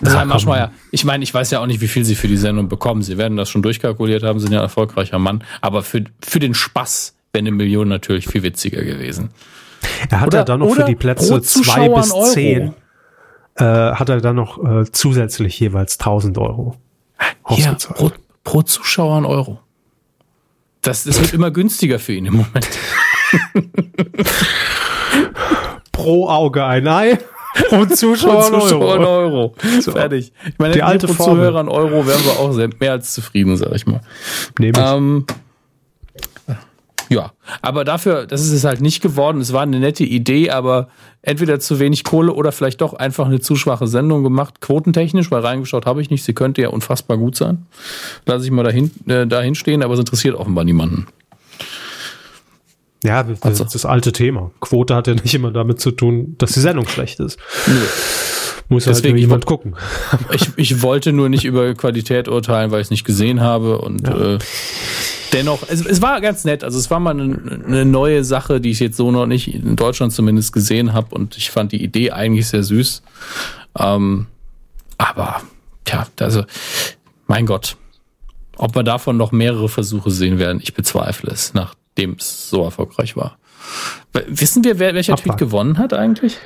Das 0.01 0.15
Herr 0.15 0.25
Maschmeyer, 0.25 0.71
ich 0.91 1.05
meine, 1.05 1.23
ich 1.23 1.33
weiß 1.33 1.51
ja 1.51 1.59
auch 1.59 1.65
nicht, 1.65 1.81
wie 1.81 1.87
viel 1.87 2.05
Sie 2.05 2.15
für 2.15 2.27
die 2.27 2.37
Sendung 2.37 2.69
bekommen. 2.69 3.01
Sie 3.01 3.17
werden 3.17 3.37
das 3.37 3.49
schon 3.49 3.61
durchkalkuliert 3.61 4.23
haben, 4.23 4.39
sind 4.39 4.51
ja 4.51 4.59
ein 4.59 4.63
erfolgreicher 4.63 5.19
Mann. 5.19 5.43
Aber 5.61 5.83
für, 5.83 6.03
für 6.21 6.39
den 6.39 6.53
Spaß 6.53 7.15
wäre 7.31 7.41
eine 7.41 7.51
Million 7.51 7.87
natürlich 7.87 8.27
viel 8.27 8.43
witziger 8.43 8.83
gewesen. 8.83 9.29
Er 10.09 10.21
hat 10.21 10.27
oder, 10.27 10.39
ja 10.39 10.43
dann 10.45 10.59
noch 10.61 10.73
für 10.73 10.85
die 10.85 10.95
Plätze 10.95 11.41
zwei 11.41 11.89
bis 11.89 12.13
zehn, 12.33 12.73
äh, 13.55 13.63
hat 13.63 14.09
er 14.09 14.21
dann 14.21 14.35
noch 14.35 14.63
äh, 14.63 14.85
zusätzlich 14.91 15.59
jeweils 15.59 15.99
1000 15.99 16.37
Euro 16.37 16.77
ja, 17.49 17.73
pro, 17.73 18.11
pro 18.43 18.61
Zuschauer 18.61 19.17
ein 19.17 19.25
Euro. 19.25 19.59
Das, 20.81 21.03
das 21.03 21.19
wird 21.21 21.33
immer 21.33 21.51
günstiger 21.51 21.99
für 21.99 22.13
ihn 22.13 22.25
im 22.25 22.35
Moment. 22.35 22.69
pro 25.91 26.27
Auge 26.27 26.65
ein 26.65 26.87
Ei. 26.87 27.17
Pro 27.69 27.85
Zuschauer, 27.85 28.49
Pro 28.49 28.59
Zuschauer 28.59 28.95
ein 28.95 29.01
ein 29.01 29.05
Euro. 29.05 29.41
Euro. 29.41 29.55
Fertig. 29.81 30.33
Ich 30.47 30.59
meine, 30.59 30.73
Die 30.73 30.79
die 30.79 30.83
alte 30.83 31.07
Formel. 31.07 31.35
Zuhörer 31.35 31.59
ein 31.59 31.69
Euro 31.69 32.07
wären 32.07 32.23
wir 32.23 32.39
auch 32.39 32.79
mehr 32.79 32.91
als 32.91 33.13
zufrieden, 33.13 33.55
sag 33.57 33.73
ich 33.75 33.85
mal. 33.85 34.01
Nehme 34.59 34.79
ich. 34.79 34.85
Ähm, 34.85 35.25
ja, 37.09 37.31
aber 37.61 37.83
dafür, 37.83 38.25
das 38.25 38.41
ist 38.41 38.51
es 38.51 38.63
halt 38.63 38.81
nicht 38.81 39.01
geworden. 39.01 39.39
Es 39.39 39.53
war 39.53 39.61
eine 39.61 39.79
nette 39.79 40.03
Idee, 40.03 40.49
aber 40.49 40.87
entweder 41.21 41.59
zu 41.59 41.79
wenig 41.79 42.03
Kohle 42.03 42.33
oder 42.33 42.51
vielleicht 42.51 42.81
doch 42.81 42.93
einfach 42.93 43.27
eine 43.27 43.39
zu 43.39 43.55
schwache 43.55 43.87
Sendung 43.87 44.23
gemacht, 44.23 44.61
quotentechnisch, 44.61 45.29
weil 45.29 45.41
reingeschaut 45.41 45.85
habe 45.85 46.01
ich 46.01 46.09
nicht. 46.09 46.23
Sie 46.23 46.33
könnte 46.33 46.61
ja 46.61 46.69
unfassbar 46.69 47.17
gut 47.17 47.35
sein. 47.35 47.65
Lass 48.25 48.43
ich 48.43 48.51
mal 48.51 48.63
dahin, 48.63 48.91
äh, 49.07 49.27
dahin 49.27 49.53
stehen, 49.53 49.83
aber 49.83 49.93
es 49.93 49.99
interessiert 49.99 50.35
offenbar 50.35 50.63
niemanden. 50.63 51.07
Ja, 53.03 53.23
das 53.23 53.41
Also. 53.41 53.63
ist 53.65 53.75
das 53.75 53.85
alte 53.85 54.11
Thema. 54.11 54.51
Quote 54.61 54.95
hat 54.95 55.07
ja 55.07 55.13
nicht 55.13 55.33
immer 55.35 55.51
damit 55.51 55.79
zu 55.81 55.91
tun, 55.91 56.35
dass 56.37 56.53
die 56.53 56.61
Sendung 56.61 56.87
schlecht 56.87 57.19
ist. 57.19 57.37
Muss 58.69 58.87
halt 58.87 58.95
Deswegen, 58.97 59.17
ich 59.17 59.21
jemand 59.23 59.45
gucken. 59.45 59.75
Ich, 60.33 60.47
ich 60.55 60.81
wollte 60.81 61.11
nur 61.11 61.27
nicht 61.29 61.43
über 61.43 61.73
Qualität 61.73 62.27
urteilen, 62.27 62.71
weil 62.71 62.79
ich 62.81 62.87
es 62.87 62.91
nicht 62.91 63.03
gesehen 63.03 63.41
habe 63.41 63.79
und 63.79 64.07
äh, 64.07 64.39
dennoch, 65.33 65.63
es, 65.67 65.85
es 65.85 66.01
war 66.01 66.21
ganz 66.21 66.45
nett. 66.45 66.63
Also 66.63 66.79
es 66.79 66.89
war 66.89 66.99
mal 66.99 67.11
eine, 67.11 67.61
eine 67.67 67.85
neue 67.85 68.23
Sache, 68.23 68.61
die 68.61 68.71
ich 68.71 68.79
jetzt 68.79 68.95
so 68.97 69.11
noch 69.11 69.25
nicht 69.25 69.53
in 69.53 69.75
Deutschland 69.75 70.13
zumindest 70.13 70.53
gesehen 70.53 70.93
habe 70.93 71.13
und 71.13 71.37
ich 71.37 71.51
fand 71.51 71.71
die 71.73 71.83
Idee 71.83 72.11
eigentlich 72.11 72.47
sehr 72.47 72.63
süß. 72.63 73.03
Ähm, 73.79 74.27
aber 74.97 75.41
tja, 75.83 76.07
also 76.19 76.45
mein 77.27 77.45
Gott, 77.45 77.75
ob 78.55 78.75
wir 78.75 78.83
davon 78.83 79.17
noch 79.17 79.31
mehrere 79.33 79.67
Versuche 79.67 80.09
sehen 80.09 80.39
werden, 80.39 80.61
ich 80.63 80.73
bezweifle 80.73 81.31
es, 81.31 81.53
nachdem 81.95 82.15
es 82.19 82.49
so 82.49 82.63
erfolgreich 82.63 83.15
war. 83.15 83.37
Wissen 84.27 84.63
wir, 84.63 84.79
wer, 84.79 84.93
welcher 84.93 85.15
Tweet 85.15 85.33
Abwarten. 85.33 85.45
gewonnen 85.45 85.77
hat 85.77 85.93
eigentlich? 85.93 86.37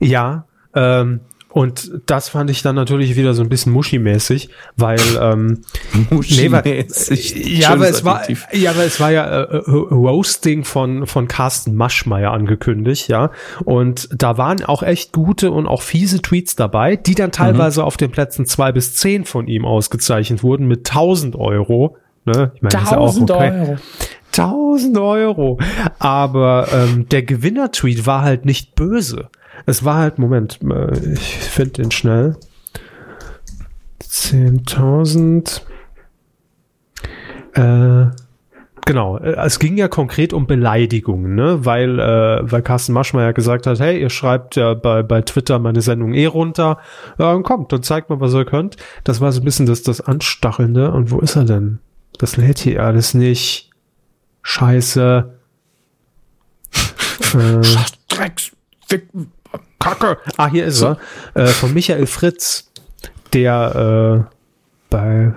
Ja, 0.00 0.46
ähm, 0.74 1.20
und 1.50 1.92
das 2.06 2.30
fand 2.30 2.50
ich 2.50 2.62
dann 2.62 2.74
natürlich 2.74 3.14
wieder 3.14 3.32
so 3.32 3.42
ein 3.42 3.48
bisschen 3.48 3.72
muschimäßig, 3.72 4.48
weil 4.76 4.98
ähm, 5.20 5.62
nee, 5.92 6.50
weil, 6.50 6.62
Muschimäßig. 6.62 7.58
ja, 7.60 7.70
aber 7.70 7.88
es 7.88 8.04
war 8.04 8.22
ja, 8.52 8.70
aber 8.70 8.82
es 8.84 8.98
war 8.98 9.12
ja 9.12 9.44
äh, 9.44 9.58
äh, 9.58 9.70
Roasting 9.70 10.64
von 10.64 11.06
von 11.06 11.28
Carsten 11.28 11.76
Maschmeyer 11.76 12.32
angekündigt, 12.32 13.06
ja, 13.06 13.30
und 13.64 14.08
da 14.10 14.36
waren 14.36 14.64
auch 14.64 14.82
echt 14.82 15.12
gute 15.12 15.52
und 15.52 15.68
auch 15.68 15.82
fiese 15.82 16.20
Tweets 16.20 16.56
dabei, 16.56 16.96
die 16.96 17.14
dann 17.14 17.30
teilweise 17.30 17.84
auf 17.84 17.96
den 17.96 18.10
Plätzen 18.10 18.46
zwei 18.46 18.72
bis 18.72 18.96
zehn 18.96 19.24
von 19.24 19.46
ihm 19.46 19.64
ausgezeichnet 19.64 20.42
wurden 20.42 20.66
mit 20.66 20.90
1000 20.90 21.36
Euro. 21.36 21.96
Ne? 22.24 22.52
Ich 22.54 22.62
meine, 22.62 22.72
das 22.72 22.84
ist 22.84 22.90
ja 22.90 22.98
auch 22.98 23.14
1000 23.14 23.30
okay. 23.30 23.50
Euro. 23.60 23.76
1000 24.38 24.98
Euro. 24.98 25.58
Aber 25.98 26.68
ähm, 26.72 27.08
der 27.08 27.22
Gewinner-Tweet 27.22 28.06
war 28.06 28.22
halt 28.22 28.44
nicht 28.44 28.74
böse. 28.74 29.28
Es 29.66 29.84
war 29.84 29.96
halt, 29.96 30.18
Moment, 30.18 30.60
äh, 30.62 31.12
ich 31.14 31.36
finde 31.36 31.82
den 31.82 31.90
schnell. 31.90 32.36
10.000. 34.02 35.62
Äh, 37.54 38.06
genau, 38.84 39.18
äh, 39.18 39.36
es 39.44 39.58
ging 39.58 39.76
ja 39.76 39.88
konkret 39.88 40.32
um 40.32 40.46
Beleidigungen, 40.46 41.34
ne? 41.34 41.64
weil, 41.64 41.98
äh, 41.98 42.50
weil 42.50 42.62
Carsten 42.62 42.92
Maschmeyer 42.92 43.32
gesagt 43.32 43.66
hat, 43.66 43.80
hey, 43.80 44.00
ihr 44.00 44.10
schreibt 44.10 44.56
ja 44.56 44.74
bei, 44.74 45.02
bei 45.02 45.22
Twitter 45.22 45.58
meine 45.58 45.80
Sendung 45.80 46.14
eh 46.14 46.26
runter. 46.26 46.78
Ja, 47.18 47.36
kommt, 47.42 47.72
dann 47.72 47.82
zeigt 47.82 48.10
mal, 48.10 48.20
was 48.20 48.34
ihr 48.34 48.44
könnt. 48.44 48.76
Das 49.04 49.20
war 49.20 49.32
so 49.32 49.40
ein 49.40 49.44
bisschen 49.44 49.66
das, 49.66 49.82
das 49.82 50.00
Anstachelnde. 50.00 50.90
Und 50.90 51.10
wo 51.10 51.20
ist 51.20 51.36
er 51.36 51.44
denn? 51.44 51.78
Das 52.18 52.36
lädt 52.36 52.58
hier 52.58 52.84
alles 52.84 53.14
nicht. 53.14 53.73
Scheiße. 54.44 55.34
äh, 57.34 57.84
Drecks, 58.08 58.52
Fick, 58.86 59.08
Kacke. 59.80 60.18
Ah, 60.36 60.48
hier 60.48 60.66
ist 60.66 60.82
er. 60.82 60.98
Äh, 61.34 61.46
von 61.46 61.74
Michael 61.74 62.06
Fritz, 62.06 62.70
der 63.32 64.28
äh, 64.28 64.34
bei 64.90 65.32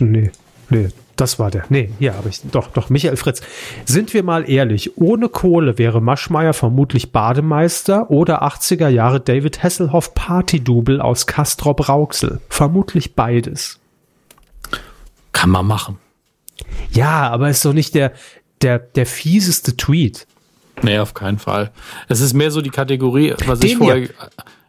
nee, 0.00 0.32
nee, 0.70 0.88
das 1.16 1.38
war 1.38 1.50
der. 1.50 1.64
Nee, 1.68 1.90
hier 1.98 2.14
habe 2.14 2.28
ich 2.28 2.40
doch, 2.50 2.68
doch, 2.68 2.90
Michael 2.90 3.16
Fritz. 3.16 3.42
Sind 3.84 4.14
wir 4.14 4.22
mal 4.22 4.48
ehrlich, 4.48 4.96
ohne 4.96 5.28
Kohle 5.28 5.78
wäre 5.78 6.00
Maschmeyer 6.00 6.54
vermutlich 6.54 7.12
Bademeister 7.12 8.10
oder 8.10 8.42
80er 8.42 8.88
Jahre 8.88 9.20
David 9.20 9.62
Hasselhoff 9.62 10.14
Partydouble 10.14 11.00
aus 11.00 11.26
Castrop 11.26 11.88
Rauxel. 11.88 12.40
Vermutlich 12.48 13.14
beides. 13.14 13.78
Kann 15.32 15.50
man 15.50 15.66
machen. 15.66 15.98
Ja, 16.90 17.28
aber 17.30 17.50
ist 17.50 17.64
doch 17.64 17.72
nicht 17.72 17.94
der, 17.94 18.12
der, 18.62 18.78
der 18.78 19.06
fieseste 19.06 19.76
Tweet. 19.76 20.26
Nee, 20.82 20.98
auf 20.98 21.14
keinen 21.14 21.38
Fall. 21.38 21.70
Es 22.08 22.20
ist 22.20 22.34
mehr 22.34 22.50
so 22.50 22.60
die 22.60 22.70
Kategorie, 22.70 23.34
was 23.46 23.60
ich 23.62 23.72
Den 23.72 23.78
vorher. 23.78 23.96
hier. 23.98 24.10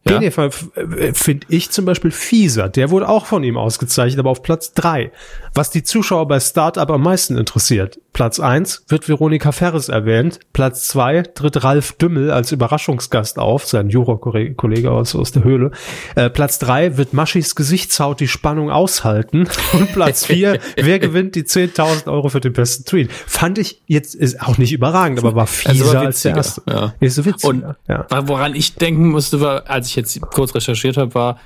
Ja? 0.08 0.20
Den 0.20 0.32
hier 0.32 1.14
finde 1.14 1.48
ich 1.50 1.72
zum 1.72 1.86
Beispiel 1.86 2.12
fieser. 2.12 2.70
Der 2.70 2.92
wurde 2.92 3.10
auch 3.10 3.26
von 3.26 3.44
ihm 3.44 3.58
ausgezeichnet, 3.58 4.20
aber 4.20 4.30
auf 4.30 4.44
Platz 4.44 4.74
drei. 4.74 5.12
Was 5.56 5.72
die 5.72 5.84
Zuschauer 5.84 6.28
bei 6.28 6.40
Startup 6.40 6.90
am 6.92 7.02
meisten 7.02 7.38
interessiert. 7.38 8.00
Platz 8.14 8.40
eins 8.40 8.86
wird 8.88 9.10
Veronika 9.10 9.52
Ferres 9.52 9.90
erwähnt. 9.90 10.40
Platz 10.54 10.88
zwei 10.88 11.24
tritt 11.24 11.64
Ralf 11.64 11.94
Dümmel 11.94 12.32
als 12.32 12.52
Überraschungsgast 12.52 13.40
auf, 13.40 13.66
sein 13.66 13.90
Jura-Kollege 13.90 14.90
aus, 14.90 15.16
aus 15.16 15.34
der 15.34 15.44
Höhle. 15.44 15.72
Äh, 16.16 16.30
Platz 16.30 16.60
drei 16.60 16.98
wird 16.98 17.14
Maschis 17.14 17.56
Gesichtshaut 17.56 18.22
die 18.22 18.28
Spannung 18.28 18.70
aushalten. 18.70 19.50
Und 19.74 19.92
Platz 19.92 20.26
vier, 20.26 20.60
wer 20.78 21.00
gewinnt 21.00 21.36
die 21.36 21.44
10.000 21.44 22.10
Euro 22.10 22.30
für 22.30 22.40
den 22.40 22.54
besten 22.54 22.86
Tweet? 22.86 23.12
Fand 23.12 23.58
ich 23.58 23.82
jetzt, 23.86 24.16
ist 24.16 24.40
auch 24.40 24.58
nicht 24.58 24.72
überragend, 24.72 25.20
aber 25.20 25.36
war 25.36 25.48
fieser 25.48 25.86
Also 25.86 25.94
war 25.94 26.06
als 26.06 26.22
der 26.22 26.36
erste. 26.36 26.62
ja. 26.70 26.94
Ist 27.02 27.26
witziger, 27.26 27.50
Und 27.50 27.66
ja. 27.90 28.06
woran 28.28 28.56
ich 28.56 28.76
denken 28.76 29.10
musste, 29.10 29.42
war, 29.42 29.70
als 29.70 29.88
ich 29.88 29.95
jetzt 29.96 30.20
kurz 30.22 30.56
recherchiert 30.56 30.98
habe, 30.98 31.14
war, 31.14 31.40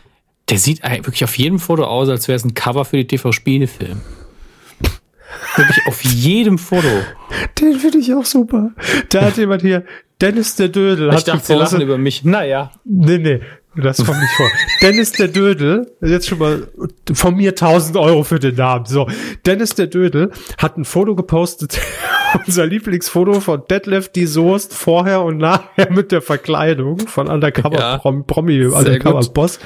der 0.49 0.57
sieht 0.57 0.83
eigentlich 0.83 1.05
wirklich 1.05 1.23
auf 1.23 1.37
jedem 1.37 1.59
Foto 1.59 1.83
aus, 1.83 2.09
als 2.09 2.27
wäre 2.27 2.35
es 2.35 2.43
ein 2.43 2.53
Cover 2.53 2.85
für 2.85 2.97
die 2.97 3.07
TV-Spielefilm. 3.07 4.01
Wirklich 5.55 5.85
auf 5.87 6.03
jedem 6.03 6.57
Foto. 6.57 6.87
Den 7.59 7.79
finde 7.79 7.99
ich 7.99 8.13
auch 8.13 8.25
super. 8.25 8.71
Da 9.09 9.25
hat 9.25 9.37
jemand 9.37 9.61
hier, 9.61 9.85
Dennis 10.21 10.55
der 10.55 10.69
Dödel 10.69 11.09
Ich 11.09 11.15
hat 11.15 11.27
dachte, 11.27 11.45
sie 11.45 11.53
lachen 11.53 11.81
über 11.81 11.97
mich. 11.97 12.23
Naja. 12.23 12.71
Nee, 12.83 13.19
nee, 13.19 13.41
das 13.75 13.97
kommt 14.03 14.19
nicht 14.19 14.33
vor. 14.35 14.49
Dennis 14.81 15.11
der 15.13 15.27
Dödel, 15.27 15.91
jetzt 16.01 16.27
schon 16.27 16.39
mal 16.39 16.67
von 17.13 17.35
mir 17.35 17.51
1000 17.51 17.95
Euro 17.97 18.23
für 18.23 18.39
den 18.39 18.55
Namen. 18.55 18.85
So, 18.85 19.07
Dennis 19.45 19.75
der 19.75 19.87
Dödel 19.87 20.31
hat 20.57 20.77
ein 20.77 20.85
Foto 20.85 21.15
gepostet, 21.15 21.79
unser 22.47 22.65
Lieblingsfoto 22.65 23.39
von 23.39 23.63
Detlef 23.69 24.09
die 24.09 24.25
Soest 24.25 24.73
vorher 24.73 25.21
und 25.21 25.37
nachher 25.37 25.91
mit 25.91 26.11
der 26.11 26.21
Verkleidung 26.21 26.99
von 27.07 27.27
Undercover 27.27 27.79
Ja. 27.79 27.97
Prom 27.99 28.25
Promi 28.25 28.65
Undercover 28.65 29.21
Boss 29.33 29.59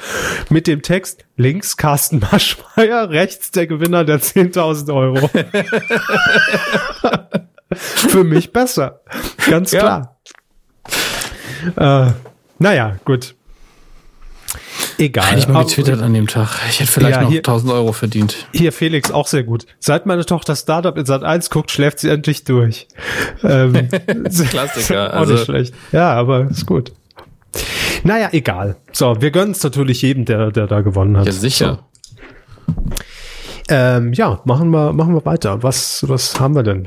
mit 0.50 0.66
dem 0.66 0.82
Text 0.82 1.24
links 1.36 1.76
Carsten 1.76 2.20
Maschmeyer, 2.20 3.08
rechts 3.10 3.50
der 3.52 3.66
Gewinner 3.66 4.04
der 4.04 4.20
10.000 4.20 4.94
Euro. 4.94 5.28
für 7.72 8.24
mich 8.24 8.52
besser. 8.52 9.00
Ganz 9.48 9.72
Ja. 9.72 9.80
klar. 9.80 10.18
Äh, 11.76 12.12
naja, 12.58 12.96
gut. 13.04 13.34
Egal. 14.98 15.24
Hätte 15.26 15.38
ich 15.40 15.48
mal 15.48 15.64
getwittert 15.64 16.00
an 16.02 16.14
dem 16.14 16.26
Tag. 16.28 16.48
Ich 16.68 16.80
hätte 16.80 16.90
vielleicht 16.92 17.16
Ja, 17.16 17.22
noch 17.22 17.30
hier- 17.30 17.38
1000 17.40 17.72
Euro 17.72 17.92
verdient. 17.92 18.46
Hier 18.52 18.72
Felix 18.72 19.10
auch 19.10 19.26
sehr 19.26 19.42
gut. 19.42 19.66
Seit 19.80 20.06
meine 20.06 20.24
Tochter 20.24 20.54
Startup 20.56 20.96
in 20.96 21.04
Sat 21.06 21.24
1 21.24 21.50
guckt, 21.50 21.70
schläft 21.70 21.98
sie 21.98 22.08
endlich 22.10 22.44
durch. 22.44 22.86
Ähm, 23.42 23.88
Klassiker, 24.50 25.10
Auch 25.14 25.18
also- 25.20 25.32
nicht 25.34 25.44
schlecht. 25.46 25.74
Ja, 25.92 26.12
aber 26.12 26.48
ist 26.50 26.66
gut. 26.66 26.92
Naja, 28.04 28.28
egal. 28.32 28.76
So, 28.92 29.16
wir 29.20 29.30
gönnen 29.30 29.52
es 29.52 29.62
natürlich 29.62 30.02
jedem, 30.02 30.24
der, 30.26 30.50
der 30.50 30.66
da 30.66 30.80
gewonnen 30.82 31.16
hat. 31.16 31.26
Ja, 31.26 31.32
sicher. 31.32 31.80
So. 32.66 32.74
Ähm, 33.70 34.12
ja, 34.12 34.40
machen 34.44 34.70
wir, 34.70 34.92
machen 34.92 35.14
wir 35.14 35.24
weiter. 35.24 35.62
Was, 35.62 36.04
was 36.08 36.38
haben 36.38 36.54
wir 36.54 36.62
denn? 36.62 36.84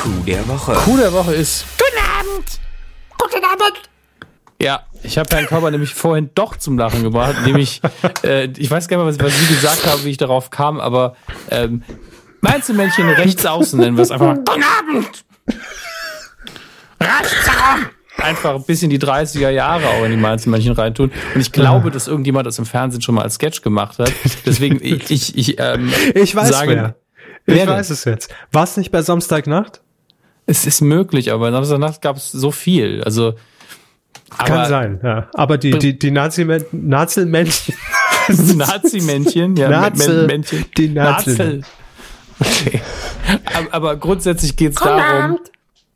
Coup 0.00 0.24
der 0.26 0.46
Woche. 0.48 0.72
Coup 0.72 0.96
der 0.98 1.12
Woche 1.12 1.34
ist, 1.34 1.66
Guten 1.78 2.02
Abend. 2.18 2.60
Guten 3.18 3.44
Abend. 3.44 3.82
ja, 4.60 4.80
ich 5.06 5.18
habe 5.18 5.28
Herrn 5.34 5.46
Körber 5.46 5.70
nämlich 5.70 5.94
vorhin 5.94 6.30
doch 6.34 6.56
zum 6.56 6.76
Lachen 6.78 7.02
gebracht, 7.02 7.34
nämlich, 7.44 7.80
äh, 8.22 8.48
ich 8.56 8.70
weiß 8.70 8.88
gar 8.88 8.96
nicht 8.98 9.18
mehr, 9.18 9.26
was, 9.26 9.32
was 9.32 9.40
Sie 9.40 9.54
gesagt 9.54 9.86
haben, 9.86 10.04
wie 10.04 10.10
ich 10.10 10.16
darauf 10.16 10.50
kam, 10.50 10.80
aber 10.80 11.16
ähm, 11.50 11.82
meinst 12.40 12.68
du 12.68 12.74
Männchen 12.74 13.08
rechts 13.08 13.44
außen 13.46 13.78
nennen 13.80 13.96
wir 13.96 14.02
es 14.02 14.10
einfach 14.10 14.26
mal, 14.26 14.36
Guten 14.36 14.62
Abend. 14.62 15.24
Rechts 17.00 17.48
herum. 17.48 17.86
einfach 18.18 18.54
ein 18.54 18.64
bisschen 18.64 18.90
die 18.90 18.98
30er 18.98 19.50
Jahre 19.50 19.86
auch 19.88 20.04
in 20.04 20.10
die 20.10 20.16
Mainzelmännchen 20.16 20.72
reintun. 20.72 21.12
Und 21.34 21.40
ich 21.40 21.52
glaube, 21.52 21.90
dass 21.90 22.08
irgendjemand 22.08 22.46
das 22.46 22.58
im 22.58 22.66
Fernsehen 22.66 23.02
schon 23.02 23.14
mal 23.14 23.22
als 23.22 23.34
Sketch 23.34 23.62
gemacht 23.62 23.98
hat. 23.98 24.12
Deswegen, 24.46 24.78
ich, 24.82 25.10
ich, 25.10 25.36
ich, 25.36 25.60
ähm, 25.60 25.92
Ich 26.14 26.34
weiß 26.34 26.48
sage, 26.48 26.70
wer. 26.74 26.96
Ich 27.48 27.54
Wer 27.54 27.66
denn? 27.66 27.74
weiß 27.74 27.90
es 27.90 28.04
jetzt. 28.04 28.34
War 28.50 28.64
es 28.64 28.76
nicht 28.76 28.90
bei 28.90 29.02
Samstagnacht? 29.02 29.80
es 30.48 30.64
ist 30.64 30.80
möglich, 30.80 31.32
aber 31.32 31.50
Samstagnacht 31.50 32.00
gab 32.02 32.16
es 32.16 32.30
so 32.30 32.50
viel. 32.52 33.02
Also, 33.04 33.34
aber 34.30 34.44
Kann 34.48 34.68
sein, 34.68 35.00
ja. 35.02 35.28
Aber 35.34 35.58
die, 35.58 35.70
die, 35.78 35.98
die 35.98 36.10
Nazi-Männchen. 36.10 37.74
Nazi-Männchen, 38.28 39.56
ja, 39.56 39.68
Nazel, 39.68 40.24
Mä- 40.24 40.26
Männchen. 40.26 40.64
die 40.76 40.88
Nazel. 40.88 41.32
Nazel. 41.32 41.62
Okay. 42.40 42.80
Aber, 43.54 43.74
aber 43.74 43.96
grundsätzlich 43.96 44.56
geht 44.56 44.70
es 44.72 44.76
darum, 44.76 45.38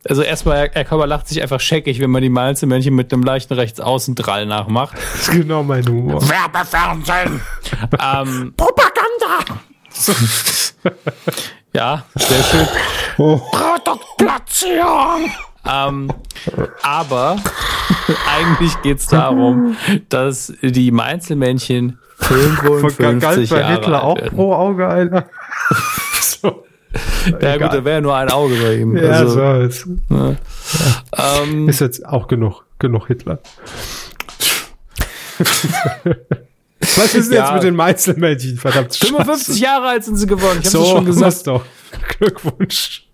also 0.08 0.22
erstmal, 0.22 0.70
Herr 0.72 0.84
Körber 0.84 1.06
lacht 1.06 1.28
sich 1.28 1.42
einfach 1.42 1.60
scheckig, 1.60 2.00
wenn 2.00 2.08
man 2.10 2.22
die 2.22 2.30
Malzemännchen 2.30 2.94
mit 2.94 3.12
einem 3.12 3.22
leichten 3.22 3.52
Rechtsaußendrall 3.52 4.46
nachmacht. 4.46 4.96
Das 5.12 5.28
ist 5.28 5.32
genau 5.32 5.62
mein 5.62 5.86
Humor. 5.86 6.22
Werbefernsehen. 6.26 7.42
ähm, 8.00 8.54
Propaganda. 8.56 9.60
ja, 11.74 12.02
sehr 12.14 12.42
schön. 12.44 12.66
Produktplatzierung. 13.16 15.30
Ähm, 15.68 16.10
aber 16.82 17.36
eigentlich 18.38 18.80
geht's 18.82 19.06
darum, 19.08 19.76
dass 20.08 20.52
die 20.62 20.90
Mainzelmännchen 20.90 21.98
55 22.18 23.50
bei 23.50 23.60
Jahre 23.60 23.72
Hitler 23.74 23.94
alt 23.96 24.04
auch 24.04 24.16
werden. 24.16 24.36
pro 24.36 24.54
Auge 24.54 24.88
einer. 24.88 25.26
so. 26.20 26.64
Ja 27.40 27.56
gut, 27.56 27.72
da 27.72 27.84
wäre 27.84 27.96
ja 27.96 28.00
nur 28.00 28.16
ein 28.16 28.30
Auge 28.30 28.54
bei 28.56 28.74
ihm. 28.76 28.96
Ja, 28.96 29.10
also, 29.10 29.34
so 29.34 29.52
ist, 29.60 29.86
ähm, 31.16 31.68
ist 31.68 31.80
jetzt 31.80 32.04
auch 32.06 32.26
genug, 32.26 32.64
genug 32.78 33.06
Hitler. 33.06 33.38
Was 36.96 37.14
ist 37.14 37.30
denn 37.30 37.36
Ja. 37.38 37.44
jetzt 37.44 37.54
mit 37.54 37.62
den 37.64 37.76
Meißelmännchen? 37.76 38.56
Verdammt. 38.56 38.96
55 38.96 39.60
Jahre 39.60 39.88
alt 39.88 40.04
sind 40.04 40.16
sie 40.16 40.26
geworden. 40.26 40.58
Ich 40.60 40.66
habe 40.66 40.78
so, 40.78 40.82
es 40.82 40.88
schon 40.88 41.04
gesagt. 41.04 41.46
doch. 41.46 41.64
Glückwunsch. 42.18 43.06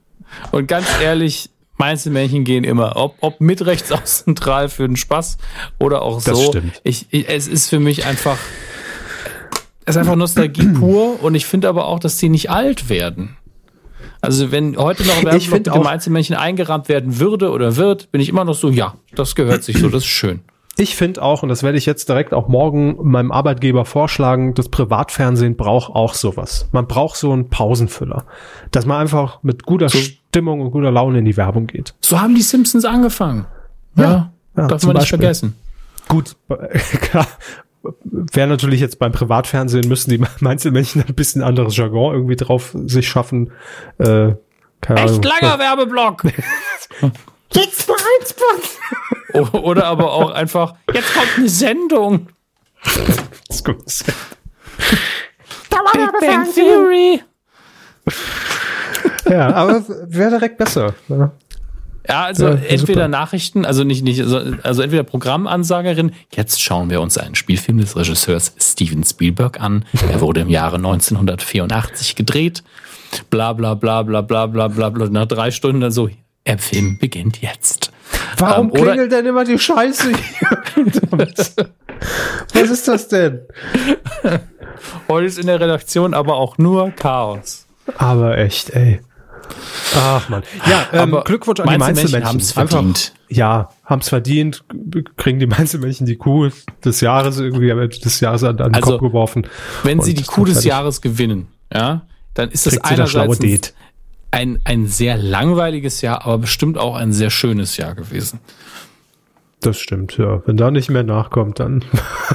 Und 0.53 0.66
ganz 0.68 0.86
ehrlich, 1.03 1.51
Mainzelmännchen 1.78 2.44
gehen 2.44 2.64
immer. 2.64 2.96
Ob, 2.96 3.16
ob 3.20 3.40
mit 3.40 3.64
Rechtsaußentral 3.64 4.68
für 4.68 4.86
den 4.86 4.96
Spaß 4.96 5.38
oder 5.78 6.02
auch 6.02 6.22
Das 6.22 6.38
so. 6.38 6.50
stimmt. 6.50 6.80
Ich, 6.84 7.06
ich, 7.10 7.28
es 7.28 7.48
ist 7.48 7.68
für 7.68 7.80
mich 7.80 8.06
einfach, 8.06 8.38
es 9.84 9.96
ist 9.96 10.00
einfach 10.00 10.16
Nostalgie 10.16 10.66
pur. 10.78 11.22
Und 11.22 11.34
ich 11.34 11.46
finde 11.46 11.68
aber 11.68 11.86
auch, 11.86 11.98
dass 11.98 12.16
die 12.16 12.28
nicht 12.28 12.50
alt 12.50 12.88
werden. 12.88 13.36
Also 14.20 14.50
wenn 14.50 14.76
heute 14.76 15.04
noch 15.04 15.22
Werbeblock 15.22 15.52
mit 15.52 15.66
dem 15.66 15.82
Mainzelmännchen 15.82 16.36
eingerahmt 16.36 16.88
werden 16.88 17.18
würde 17.20 17.50
oder 17.50 17.76
wird, 17.76 18.10
bin 18.12 18.20
ich 18.20 18.28
immer 18.28 18.44
noch 18.44 18.54
so, 18.54 18.70
ja, 18.70 18.94
das 19.14 19.34
gehört 19.34 19.62
sich 19.62 19.78
so, 19.78 19.88
das 19.88 20.02
ist 20.02 20.08
schön. 20.08 20.40
Ich 20.78 20.94
finde 20.94 21.22
auch, 21.22 21.42
und 21.42 21.48
das 21.48 21.62
werde 21.62 21.78
ich 21.78 21.86
jetzt 21.86 22.08
direkt 22.08 22.34
auch 22.34 22.48
morgen 22.48 22.96
meinem 23.02 23.32
Arbeitgeber 23.32 23.86
vorschlagen, 23.86 24.52
das 24.52 24.68
Privatfernsehen 24.68 25.56
braucht 25.56 25.94
auch 25.94 26.12
sowas. 26.12 26.68
Man 26.72 26.86
braucht 26.86 27.16
so 27.16 27.32
einen 27.32 27.48
Pausenfüller. 27.48 28.26
Dass 28.72 28.84
man 28.84 29.00
einfach 29.00 29.42
mit 29.42 29.64
guter 29.64 29.88
Stimmung 30.37 30.61
und 30.61 30.70
guter 30.70 30.91
Laune 30.91 31.20
in 31.20 31.24
die 31.24 31.34
Werbung 31.39 31.66
geht. 31.66 31.95
So 32.01 32.20
haben 32.20 32.34
die 32.34 32.43
Simpsons 32.43 32.84
angefangen. 32.84 33.47
Ja, 33.97 34.30
ja, 34.55 34.66
darf 34.66 34.82
man 34.82 34.93
nicht 34.93 35.01
Beispiel. 35.05 35.18
vergessen. 35.18 35.57
Gut, 36.09 36.37
klar. 37.01 37.26
Wäre 38.03 38.47
natürlich 38.49 38.80
jetzt 38.80 38.99
beim 38.99 39.12
Privatfernsehen 39.12 39.89
müssen 39.89 40.11
die 40.11 40.22
Einzelmännchen 40.47 41.05
ein 41.09 41.14
bisschen 41.14 41.43
anderes 41.43 41.74
Jargon 41.78 42.12
irgendwie 42.14 42.37
drauf 42.37 42.76
sich 42.84 43.09
schaffen. 43.09 43.51
Äh, 43.97 44.34
keine 44.82 45.01
Ahnung. 45.01 45.14
Echt 45.14 45.24
langer 45.24 45.59
Werbeblock. 45.59 46.24
Jetzt 47.55 47.82
Spot. 47.82 49.41
O- 49.41 49.59
Oder 49.59 49.87
aber 49.87 50.12
auch 50.12 50.32
einfach, 50.32 50.74
jetzt 50.93 51.14
kommt 51.14 51.28
eine 51.39 51.49
Sendung. 51.49 52.28
Das 53.49 53.64
kommt- 53.64 54.05
Da 55.70 55.76
war 55.78 55.93
Big 55.93 56.20
Bang. 56.20 56.47
Theory. 56.53 57.22
Ja, 59.28 59.48
aber 59.54 59.82
wäre 60.08 60.30
direkt 60.30 60.58
besser. 60.58 60.94
Ja. 61.08 61.32
Ja, 62.08 62.24
also 62.24 62.46
Ja, 62.46 62.52
entweder 62.54 63.02
super. 63.02 63.08
Nachrichten, 63.08 63.64
also 63.64 63.82
nicht, 63.82 64.04
nicht, 64.04 64.20
also, 64.20 64.40
also 64.62 64.82
entweder 64.82 65.02
Programmansagerin, 65.02 66.12
jetzt 66.32 66.62
schauen 66.62 66.88
wir 66.88 67.00
uns 67.00 67.18
einen 67.18 67.34
Spielfilm 67.34 67.78
des 67.78 67.96
Regisseurs 67.96 68.52
Steven 68.60 69.02
Spielberg 69.02 69.60
an. 69.60 69.84
Er 70.08 70.20
wurde 70.20 70.42
im 70.42 70.48
Jahre 70.48 70.76
1984 70.76 72.14
gedreht. 72.14 72.62
Bla 73.30 73.52
bla 73.54 73.74
bla 73.74 74.02
bla 74.02 74.22
bla 74.22 74.46
bla 74.46 74.68
bla 74.68 74.88
bla. 74.90 75.08
Nach 75.08 75.26
drei 75.26 75.50
Stunden 75.50 75.80
dann 75.80 75.90
so, 75.90 76.08
der 76.46 76.58
Film 76.58 76.98
beginnt 76.98 77.40
jetzt. 77.42 77.90
Warum 78.38 78.68
Ähm, 78.68 78.72
klingelt 78.72 79.10
denn 79.10 79.26
immer 79.26 79.44
die 79.44 79.58
Scheiße 79.58 80.10
hier? 80.10 80.62
Was 82.54 82.70
ist 82.70 82.86
das 82.86 83.08
denn? 83.08 83.40
Heute 85.08 85.26
ist 85.26 85.38
in 85.38 85.46
der 85.46 85.60
Redaktion 85.60 86.14
aber 86.14 86.36
auch 86.36 86.56
nur 86.58 86.90
Chaos. 86.90 87.66
Aber 87.98 88.38
echt, 88.38 88.70
ey. 88.70 89.00
Ach 89.94 90.28
man. 90.28 90.42
Ja, 90.68 90.86
ähm, 90.92 91.14
Aber 91.14 91.24
Glückwunsch 91.24 91.61
an 91.61 91.66
die 91.68 91.78
Mainzelmännchen 91.78 92.20
Mainzelmännchen. 92.22 92.28
haben's 92.28 92.57
Einfach- 92.57 92.70
verdient. 92.78 93.12
Ja, 93.28 93.68
haben's 93.84 94.09
verdient. 94.09 94.64
Kriegen 95.16 95.38
die 95.40 95.47
Mainzelmännchen 95.47 96.07
die 96.07 96.16
Kuh 96.16 96.51
des 96.84 97.01
Jahres 97.01 97.38
irgendwie 97.38 97.70
am 97.72 97.78
Ende 97.80 97.99
des 97.99 98.20
Jahres 98.20 98.42
an, 98.44 98.59
an 98.61 98.72
den 98.72 98.74
Also, 98.82 98.92
Kopf 98.99 99.01
geworfen. 99.09 99.47
Wenn 99.82 100.01
sie 100.01 100.14
die 100.14 100.24
Kuh 100.24 100.44
des. 100.44 100.64
Jahres 100.64 101.01
gewinnen, 101.01 101.49
ja, 101.72 102.07
dann 102.34 102.51
ist 102.51 102.66
das 102.66 102.78
einerseits 102.78 103.40
ein, 103.40 103.61
ein, 104.30 104.59
ein 104.64 104.86
sehr 104.86 105.16
langweiliges 105.16 106.01
Jahr, 106.03 106.24
aber 106.24 106.38
bestimmt 106.38 106.76
auch 106.78 106.94
ein 106.97 107.12
sehr 107.12 107.30
schönes 107.30 107.76
Jahr 107.76 107.94
gewesen. 107.94 108.40
Das 109.61 109.78
stimmt, 109.78 110.18
ja. 110.18 110.42
Wenn 110.47 110.57
da 110.57 110.70
nicht 110.70 110.90
mehr 110.90 111.03
nachkommt, 111.03 111.59
dann 111.61 111.84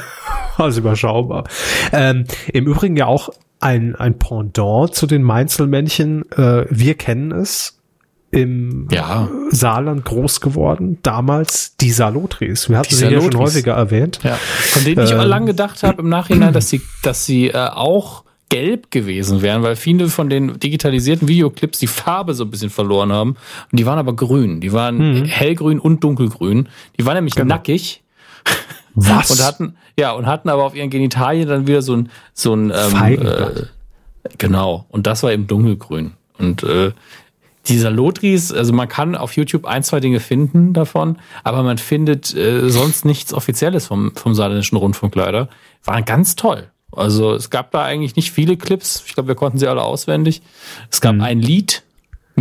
war 0.58 0.68
es 0.68 0.78
überschaubar. 0.78 1.44
Ähm, 1.92 2.26
Im 2.52 2.66
Übrigen 2.68 2.98
ja 2.98 3.06
auch 3.06 3.30
ein, 3.62 3.96
ein 3.96 4.18
Pendant 4.20 4.94
zu 4.96 5.08
den 5.08 5.24
Mainzelmännchen. 5.24 6.24
Äh, 6.32 6.66
wir 6.70 6.96
kennen 6.96 7.32
es. 7.32 7.78
Im 8.34 8.88
Ja. 8.90 9.30
Saarland 9.50 10.06
groß 10.06 10.40
geworden. 10.40 11.00
Damals 11.04 11.76
die 11.82 11.92
Salotris. 11.92 12.70
Wir 12.70 12.78
hatten 12.78 12.88
Die 12.90 12.96
sie 12.96 13.04
ja 13.06 13.12
schon 13.12 13.24
Salotris. 13.32 13.56
häufiger 13.56 13.74
erwähnt. 13.74 14.20
Ja. 14.24 14.36
Von 14.36 14.86
denen 14.86 15.04
ich 15.04 15.12
Ähm. 15.12 15.20
lange 15.20 15.48
gedacht 15.48 15.84
habe 15.84 16.02
im 16.02 16.08
Nachhinein, 16.08 16.54
dass 16.54 16.70
sie, 16.70 16.80
dass 17.04 17.26
sie 17.26 17.48
äh, 17.50 17.58
auch 17.58 18.24
gelb 18.48 18.90
gewesen 18.90 19.42
wären, 19.42 19.64
weil 19.64 19.76
viele 19.76 20.08
von 20.08 20.30
den 20.30 20.58
digitalisierten 20.60 21.28
Videoclips 21.28 21.80
die 21.80 21.88
Farbe 21.88 22.34
so 22.34 22.46
ein 22.46 22.52
bisschen 22.52 22.70
verloren 22.70 23.12
haben. 23.12 23.32
Und 23.70 23.80
die 23.80 23.86
waren 23.86 24.00
aber 24.00 24.16
grün. 24.16 24.62
Die 24.62 24.72
waren 24.72 25.26
hellgrün 25.26 25.80
und 25.80 26.02
dunkelgrün. 26.02 26.70
Die 26.98 27.06
waren 27.06 27.16
nämlich 27.16 27.36
nackig. 27.36 28.02
Was? 28.94 29.32
Und 29.32 29.44
hatten, 29.44 29.76
ja, 29.98 30.12
und 30.12 30.26
hatten 30.26 30.50
aber 30.50 30.64
auf 30.64 30.76
ihren 30.76 30.90
Genitalien 30.90 31.48
dann 31.48 31.68
wieder 31.68 31.82
so 31.82 31.96
ein, 31.96 32.10
so 32.34 32.54
ein, 32.54 32.72
ähm, 32.76 33.04
äh, 33.04 33.66
genau. 34.38 34.86
Und 34.90 35.08
das 35.08 35.24
war 35.24 35.32
eben 35.32 35.48
dunkelgrün. 35.48 36.12
Und, 36.38 36.64
äh, 36.64 36.92
dieser 37.68 37.92
Lotris, 37.92 38.52
also 38.52 38.74
man 38.74 38.88
kann 38.88 39.16
auf 39.16 39.36
YouTube 39.36 39.66
ein, 39.66 39.84
zwei 39.84 40.00
Dinge 40.00 40.20
finden 40.20 40.74
davon, 40.74 41.20
aber 41.44 41.62
man 41.64 41.78
findet 41.78 42.34
äh, 42.36 42.70
sonst 42.70 43.06
nichts 43.06 43.34
Offizielles 43.34 43.86
vom, 43.88 44.16
vom 44.16 44.34
Saarländischen 44.34 44.78
Rundfunk 44.78 45.16
leider. 45.16 45.48
Waren 45.84 46.06
ganz 46.06 46.36
toll. 46.36 46.72
Also 46.92 47.34
es 47.34 47.50
gab 47.50 47.72
da 47.72 47.84
eigentlich 47.84 48.16
nicht 48.16 48.32
viele 48.32 48.58
Clips. 48.58 49.04
Ich 49.06 49.14
glaube, 49.14 49.30
wir 49.30 49.36
konnten 49.36 49.58
sie 49.58 49.68
alle 49.68 49.84
auswendig. 49.84 50.42
Es 50.90 51.02
gab 51.02 51.20
ein 51.22 51.40
Lied. 51.40 51.84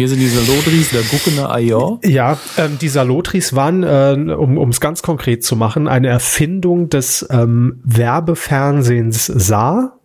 Mir 0.00 0.08
sind 0.08 0.18
diese 0.18 0.40
Lotris, 0.50 0.92
der 0.92 1.02
Guckene 1.02 1.50
Ayor. 1.50 2.00
Ja, 2.02 2.38
ähm, 2.56 2.78
die 2.80 2.88
Salotris 2.88 3.54
waren, 3.54 3.82
äh, 3.82 4.32
um 4.32 4.70
es 4.70 4.80
ganz 4.80 5.02
konkret 5.02 5.44
zu 5.44 5.56
machen, 5.56 5.88
eine 5.88 6.08
Erfindung 6.08 6.88
des 6.88 7.26
ähm, 7.28 7.82
Werbefernsehens 7.84 9.26
Saar. 9.26 9.98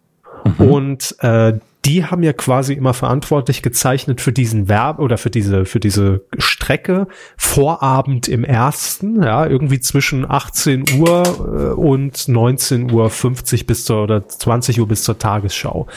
Und 0.57 1.15
äh, 1.19 1.53
die 1.85 2.03
haben 2.03 2.23
ja 2.23 2.33
quasi 2.33 2.73
immer 2.73 2.93
verantwortlich 2.93 3.61
gezeichnet 3.61 4.19
für 4.19 4.31
diesen 4.31 4.67
Werb 4.67 4.99
oder 4.99 5.17
für 5.17 5.29
diese 5.29 5.65
für 5.65 5.79
diese 5.79 6.21
Strecke 6.37 7.07
Vorabend 7.37 8.27
im 8.27 8.43
ersten, 8.43 9.21
ja 9.21 9.45
irgendwie 9.45 9.79
zwischen 9.79 10.29
18 10.29 10.85
Uhr 10.99 11.23
äh, 11.23 11.73
und 11.73 12.27
19 12.27 12.91
Uhr 12.91 13.09
50 13.09 13.67
bis 13.67 13.85
zur 13.85 14.03
oder 14.03 14.27
20 14.27 14.79
Uhr 14.79 14.87
bis 14.87 15.03
zur 15.03 15.19
Tagesschau. 15.19 15.87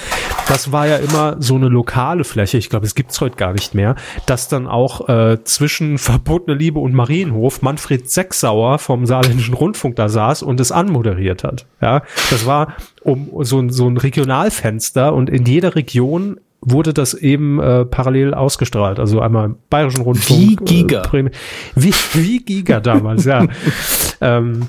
Das 0.47 0.73
war 0.73 0.87
ja 0.87 0.97
immer 0.97 1.37
so 1.41 1.55
eine 1.55 1.69
lokale 1.69 2.25
Fläche. 2.25 2.59
Ich 2.59 2.69
glaube, 2.69 2.87
es 2.87 2.95
gibt's 2.95 3.21
heute 3.21 3.37
gar 3.37 3.53
nicht 3.53 3.75
mehr, 3.75 3.97
dass 4.27 4.49
dann 4.49 4.67
auch 4.67 5.09
äh, 5.09 5.43
zwischen 5.45 5.99
Verbotene 5.99 6.57
Liebe 6.57 6.79
und 6.81 6.93
Marienhof 6.93 7.63
Manfred 7.63 8.11
Sechsauer 8.11 8.79
vom 8.79 9.07
Saarländischen 9.07 9.55
Rundfunk 9.55 9.97
da 9.97 10.09
saß 10.09 10.43
und 10.43 10.61
es 10.61 10.71
anmoderiert 10.71 11.45
hat. 11.45 11.67
Ja, 11.81 12.03
das 12.31 12.45
war 12.45 12.75
um 13.03 13.31
so, 13.45 13.59
ein- 13.61 13.71
so 13.71 13.89
ein 13.89 13.97
Regionalfenster 13.97 15.13
und 15.15 15.31
in 15.31 15.45
jeder 15.47 15.75
Region 15.75 16.41
wurde 16.61 16.93
das 16.93 17.15
eben 17.15 17.61
äh, 17.61 17.85
parallel 17.85 18.35
ausgestrahlt. 18.35 18.99
Also 18.99 19.21
einmal 19.21 19.47
im 19.47 19.57
Bayerischen 19.71 20.01
Rundfunk. 20.03 20.39
Wie 20.41 20.57
Giga. 20.57 21.03
Äh, 21.13 21.31
wie, 21.77 21.95
wie 22.15 22.39
Giga 22.45 22.81
damals, 22.81 23.25
ja. 23.27 23.47
ähm, 24.21 24.69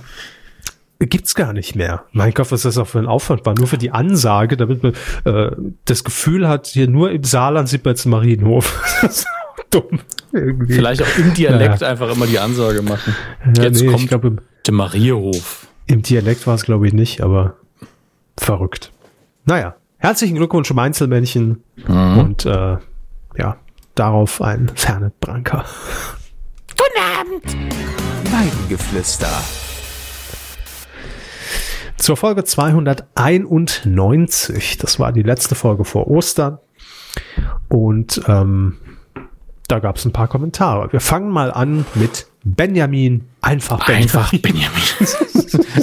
gibt's 0.99 1.34
gar 1.34 1.53
nicht 1.53 1.75
mehr. 1.75 2.03
Mein 2.11 2.34
Gott, 2.34 2.51
was 2.51 2.61
das 2.63 2.77
auch 2.77 2.88
für 2.88 2.99
ein 2.99 3.07
Aufwand 3.07 3.45
war. 3.45 3.55
Nur 3.57 3.67
für 3.67 3.77
die 3.77 3.91
Ansage, 3.91 4.57
damit 4.57 4.84
man 4.84 4.93
äh, 5.25 5.51
das 5.86 6.03
Gefühl 6.03 6.47
hat, 6.47 6.67
hier 6.67 6.88
nur 6.88 7.09
im 7.11 7.23
Saarland 7.23 7.69
sieht 7.69 7.86
man 7.86 7.93
jetzt 7.93 8.05
einen 8.05 8.11
Marienhof. 8.11 8.84
das 9.01 9.19
ist 9.19 9.27
dumm. 9.71 9.99
Irgendwie. 10.32 10.73
Vielleicht 10.73 11.01
auch 11.01 11.17
im 11.17 11.34
Dialekt 11.34 11.82
einfach 11.84 12.11
immer 12.13 12.27
die 12.27 12.38
Ansage 12.39 12.82
machen. 12.84 13.15
Ja, 13.55 13.63
Jetzt 13.63 13.82
nee, 13.82 13.88
kommt 13.88 14.01
ich 14.03 14.07
glaube, 14.09 14.27
im, 14.27 14.39
der 14.67 14.73
Marierhof. 14.73 15.67
im 15.88 16.01
Dialekt 16.03 16.45
war 16.45 16.53
es, 16.55 16.63
glaube 16.63 16.86
ich, 16.88 16.93
nicht, 16.93 17.21
aber 17.21 17.55
verrückt. 18.40 18.92
Naja, 19.46 19.76
herzlichen 19.98 20.36
Glückwunsch, 20.36 20.72
Mainzelmännchen. 20.74 21.64
Und 21.88 22.46
äh, 22.46 22.78
ja, 23.38 23.58
darauf 23.96 24.42
ein 24.42 24.70
Fernet 24.76 25.18
Branca. 25.20 25.66
Guten 26.72 27.00
Abend. 27.20 27.44
Weidengeflüster. 28.32 29.28
Zur 31.98 32.16
Folge 32.18 32.46
291. 32.46 34.78
Das 34.78 35.00
war 35.00 35.12
die 35.12 35.24
letzte 35.24 35.56
Folge 35.56 35.84
vor 35.84 36.08
Ostern. 36.08 36.60
Und 37.68 38.22
ähm, 38.28 38.78
da 39.68 39.80
gab 39.80 39.98
es 39.98 40.06
ein 40.06 40.14
paar 40.14 40.28
Kommentare. 40.28 40.92
Wir 40.92 41.02
fangen 41.02 41.30
mal 41.30 41.52
an 41.52 41.86
mit 41.96 42.28
Benjamin. 42.44 43.26
Einfach 43.42 43.86
Benjamin. 43.86 44.04
Einfach 44.04 44.32
Benjamin. 44.32 44.82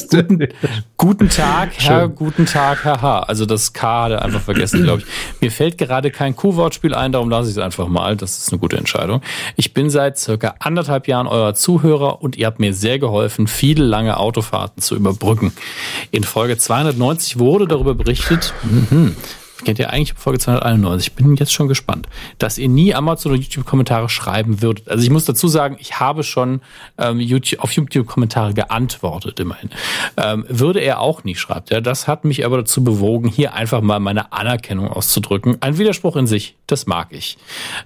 guten, 0.97 1.29
Tag, 1.29 1.71
Herr, 1.77 2.03
Schön. 2.03 2.15
guten 2.15 2.47
Tag, 2.47 2.85
Herr 2.85 3.03
H. 3.03 3.21
Also 3.21 3.47
das 3.47 3.73
K 3.73 4.05
hat 4.05 4.13
er 4.13 4.23
einfach 4.23 4.41
vergessen, 4.41 4.83
glaube 4.83 5.03
ich. 5.03 5.07
Mir 5.41 5.51
fällt 5.51 5.79
gerade 5.79 6.11
kein 6.11 6.37
Q-Wortspiel 6.37 6.95
ein, 6.95 7.13
darum 7.13 7.31
lasse 7.31 7.51
ich 7.51 7.57
es 7.57 7.63
einfach 7.63 7.89
mal. 7.89 8.17
Das 8.17 8.39
ist 8.39 8.53
eine 8.53 8.59
gute 8.59 8.77
Entscheidung. 8.77 9.23
Ich 9.57 9.75
bin 9.75 9.91
seit 9.91 10.19
circa 10.19 10.55
anderthalb 10.59 11.09
Jahren 11.09 11.27
euer 11.27 11.55
Zuhörer 11.55 12.23
und 12.23 12.37
ihr 12.37 12.47
habt 12.47 12.61
mir 12.61 12.73
sehr 12.75 12.99
geholfen, 12.99 13.47
viele 13.47 13.85
lange 13.85 14.17
Autofahrten 14.19 14.83
zu 14.83 14.97
überbrücken. 14.97 15.53
In 16.11 16.25
Folge 16.25 16.57
290 16.59 17.39
wurde 17.39 17.67
darüber 17.67 17.95
berichtet, 17.95 18.55
mhm, 18.63 19.17
kennt 19.65 19.79
ihr 19.79 19.91
eigentlich 19.91 20.15
Folge 20.15 20.39
291. 20.39 21.09
Ich 21.09 21.13
bin 21.15 21.37
jetzt 21.37 21.53
schon 21.53 21.69
gespannt, 21.69 22.09
dass 22.39 22.59
ihr 22.59 22.69
nie 22.69 22.95
Amazon 22.95 23.33
oder 23.33 23.41
YouTube 23.41 23.65
Kommentare 23.65 24.09
schreiben 24.09 24.63
würdet. 24.63 24.89
Also 24.89 25.03
ich 25.05 25.11
muss 25.11 25.25
dazu 25.25 25.49
sagen, 25.49 25.77
ich 25.81 25.99
habe 26.01 26.23
schon 26.23 26.61
ähm, 26.99 27.21
YouTube, 27.21 27.63
auf 27.63 27.73
YouTube 27.73 28.07
Kommentare 28.07 28.55
geantwortet, 28.55 29.41
immerhin. 29.41 29.71
Ähm, 30.17 30.45
würde 30.49 30.81
er 30.81 31.01
auch 31.01 31.25
nie, 31.25 31.35
schreibt 31.35 31.71
er. 31.71 31.81
Das 31.81 32.09
hat 32.09 32.25
mich 32.25 32.45
aber 32.45 32.59
dazu 32.59 32.85
bewogen, 32.85 33.29
hier 33.29 33.55
einfach 33.55 33.81
mal 33.81 34.01
meine 34.01 34.33
Anerkennung 34.33 34.89
auszudrücken. 34.89 35.57
Ein 35.61 35.79
Widerspruch 35.79 36.17
in 36.17 36.27
sich, 36.27 36.57
das 36.67 36.87
mag 36.87 37.09
ich. 37.11 37.39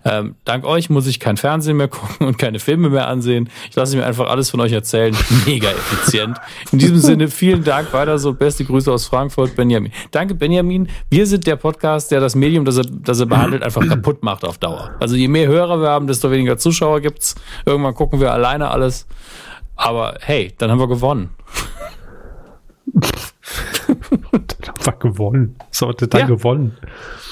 Ähm, 0.04 0.34
dank 0.44 0.64
euch 0.64 0.90
muss 0.90 1.06
ich 1.06 1.20
kein 1.20 1.36
Fernsehen 1.36 1.76
mehr 1.76 1.88
gucken 1.88 2.26
und 2.26 2.38
keine 2.38 2.58
Filme 2.58 2.90
mehr 2.90 3.08
ansehen. 3.08 3.48
Ich 3.68 3.76
lasse 3.76 3.96
mir 3.96 4.06
einfach 4.06 4.28
alles 4.28 4.50
von 4.50 4.60
euch 4.60 4.72
erzählen. 4.72 5.16
Mega 5.46 5.70
effizient. 5.70 6.38
In 6.72 6.78
diesem 6.78 6.98
Sinne, 6.98 7.28
vielen 7.28 7.64
Dank. 7.64 7.92
Weiter 7.92 8.18
so. 8.18 8.32
Beste 8.32 8.64
Grüße 8.64 8.90
aus 8.90 9.06
Frankfurt, 9.06 9.56
Benjamin. 9.56 9.92
Danke, 10.10 10.34
Benjamin. 10.34 10.88
Wir 11.10 11.26
sind 11.26 11.46
der 11.46 11.56
Podcast, 11.60 12.10
der 12.10 12.20
das 12.20 12.34
Medium, 12.34 12.64
das 12.64 12.78
er, 12.78 12.84
das 12.84 13.20
er 13.20 13.26
behandelt, 13.26 13.62
einfach 13.62 13.86
kaputt 13.86 14.22
macht 14.22 14.44
auf 14.44 14.58
Dauer. 14.58 14.90
Also 14.98 15.16
je 15.16 15.28
mehr 15.28 15.46
Hörer 15.46 15.80
wir 15.80 15.88
haben, 15.88 16.06
desto 16.06 16.30
weniger 16.30 16.58
Zuschauer 16.58 17.00
gibt's. 17.00 17.34
Irgendwann 17.64 17.94
gucken 17.94 18.20
wir 18.20 18.32
alleine 18.32 18.70
alles. 18.70 19.06
Aber 19.76 20.16
hey, 20.20 20.52
dann 20.58 20.70
haben 20.70 20.78
wir 20.78 20.88
gewonnen. 20.88 21.30
dann 22.92 24.68
haben 24.68 24.84
wir 24.84 24.92
gewonnen. 24.98 25.56
So, 25.70 25.92
dann 25.92 26.20
ja. 26.20 26.26
gewonnen. 26.26 26.76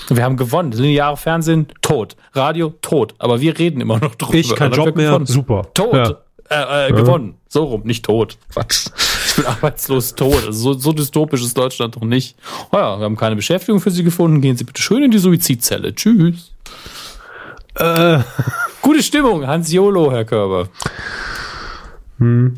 Wir 0.09 0.25
haben 0.25 0.37
gewonnen. 0.37 0.73
Lineare 0.73 1.17
Fernsehen, 1.17 1.69
tot. 1.83 2.17
Radio, 2.33 2.75
tot. 2.81 3.15
Aber 3.19 3.41
wir 3.41 3.59
reden 3.59 3.81
immer 3.81 3.99
noch 3.99 4.15
drüber. 4.15 4.39
Ich, 4.39 4.55
kein 4.55 4.73
Job 4.73 4.97
mehr, 4.97 5.21
super. 5.25 5.67
Tot. 5.75 5.95
Ja. 5.95 6.15
Äh, 6.51 6.89
äh, 6.89 6.93
gewonnen. 6.93 7.35
So 7.49 7.65
rum, 7.65 7.83
nicht 7.85 8.05
tot. 8.07 8.39
Quatsch. 8.53 8.87
Bin 9.39 9.47
arbeitslos 9.47 10.15
tot. 10.15 10.47
Also 10.47 10.73
so, 10.73 10.79
so 10.79 10.93
dystopisch 10.93 11.43
ist 11.43 11.57
Deutschland 11.57 11.97
doch 11.97 12.03
nicht. 12.03 12.37
Oh 12.73 12.77
ja, 12.77 12.99
wir 12.99 13.05
haben 13.05 13.17
keine 13.17 13.37
Beschäftigung 13.37 13.81
für 13.81 13.91
Sie 13.91 14.03
gefunden. 14.03 14.41
Gehen 14.41 14.57
Sie 14.57 14.65
bitte 14.65 14.83
schön 14.83 15.03
in 15.03 15.11
die 15.11 15.19
Suizidzelle. 15.19 15.95
Tschüss. 15.95 16.53
Äh. 17.77 18.19
Gute 18.83 19.03
Stimmung, 19.03 19.47
Hans 19.47 19.71
Jolo, 19.73 20.11
Herr 20.11 20.25
Körber. 20.25 20.69
Hm. 22.19 22.57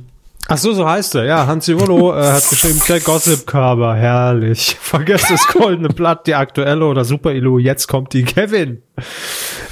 Ach 0.48 0.58
so, 0.58 0.72
so 0.72 0.88
heißt 0.88 1.14
er. 1.16 1.24
Ja, 1.24 1.46
Hans 1.46 1.66
Jolo 1.66 2.12
äh, 2.12 2.22
hat 2.22 2.48
geschrieben, 2.48 2.80
der 2.88 3.00
Gossip-Körper, 3.00 3.94
herrlich. 3.94 4.76
Vergesst 4.80 5.30
das 5.30 5.46
goldene 5.48 5.88
Blatt, 5.90 6.26
die 6.26 6.34
aktuelle 6.34 6.84
oder 6.84 7.04
Super 7.04 7.32
Elo, 7.32 7.58
jetzt 7.58 7.86
kommt 7.86 8.12
die 8.12 8.24
Kevin. 8.24 8.82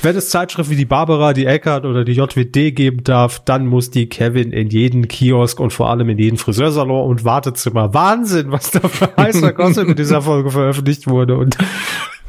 Wenn 0.00 0.16
es 0.16 0.30
Zeitschriften 0.30 0.72
wie 0.72 0.76
die 0.76 0.84
Barbara, 0.84 1.32
die 1.32 1.46
Eckart 1.46 1.84
oder 1.84 2.04
die 2.04 2.12
JWD 2.12 2.74
geben 2.74 3.02
darf, 3.02 3.42
dann 3.44 3.66
muss 3.66 3.90
die 3.90 4.08
Kevin 4.08 4.52
in 4.52 4.68
jeden 4.68 5.08
Kiosk 5.08 5.58
und 5.58 5.72
vor 5.72 5.90
allem 5.90 6.08
in 6.08 6.18
jeden 6.18 6.36
Friseursalon 6.36 7.08
und 7.08 7.24
Wartezimmer. 7.24 7.94
Wahnsinn, 7.94 8.52
was 8.52 8.70
da 8.70 8.80
für 8.80 9.10
heißer 9.16 9.52
Gossip 9.52 9.88
in 9.88 9.96
dieser 9.96 10.22
Folge 10.22 10.50
veröffentlicht 10.50 11.08
wurde 11.08 11.36
und 11.36 11.58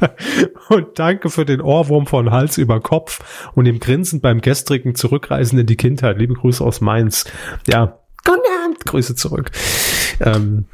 und 0.68 0.98
danke 0.98 1.30
für 1.30 1.44
den 1.44 1.60
Ohrwurm 1.60 2.06
von 2.06 2.30
Hals 2.30 2.58
über 2.58 2.80
Kopf 2.80 3.50
und 3.54 3.66
dem 3.66 3.80
Grinsen 3.80 4.20
beim 4.20 4.40
gestrigen 4.40 4.94
Zurückreisen 4.94 5.58
in 5.58 5.66
die 5.66 5.76
Kindheit. 5.76 6.18
Liebe 6.18 6.34
Grüße 6.34 6.64
aus 6.64 6.80
Mainz. 6.80 7.24
Ja, 7.68 7.98
guten 8.24 8.40
Abend, 8.64 8.84
Grüße 8.84 9.14
zurück. 9.14 9.50
Ähm, 10.20 10.64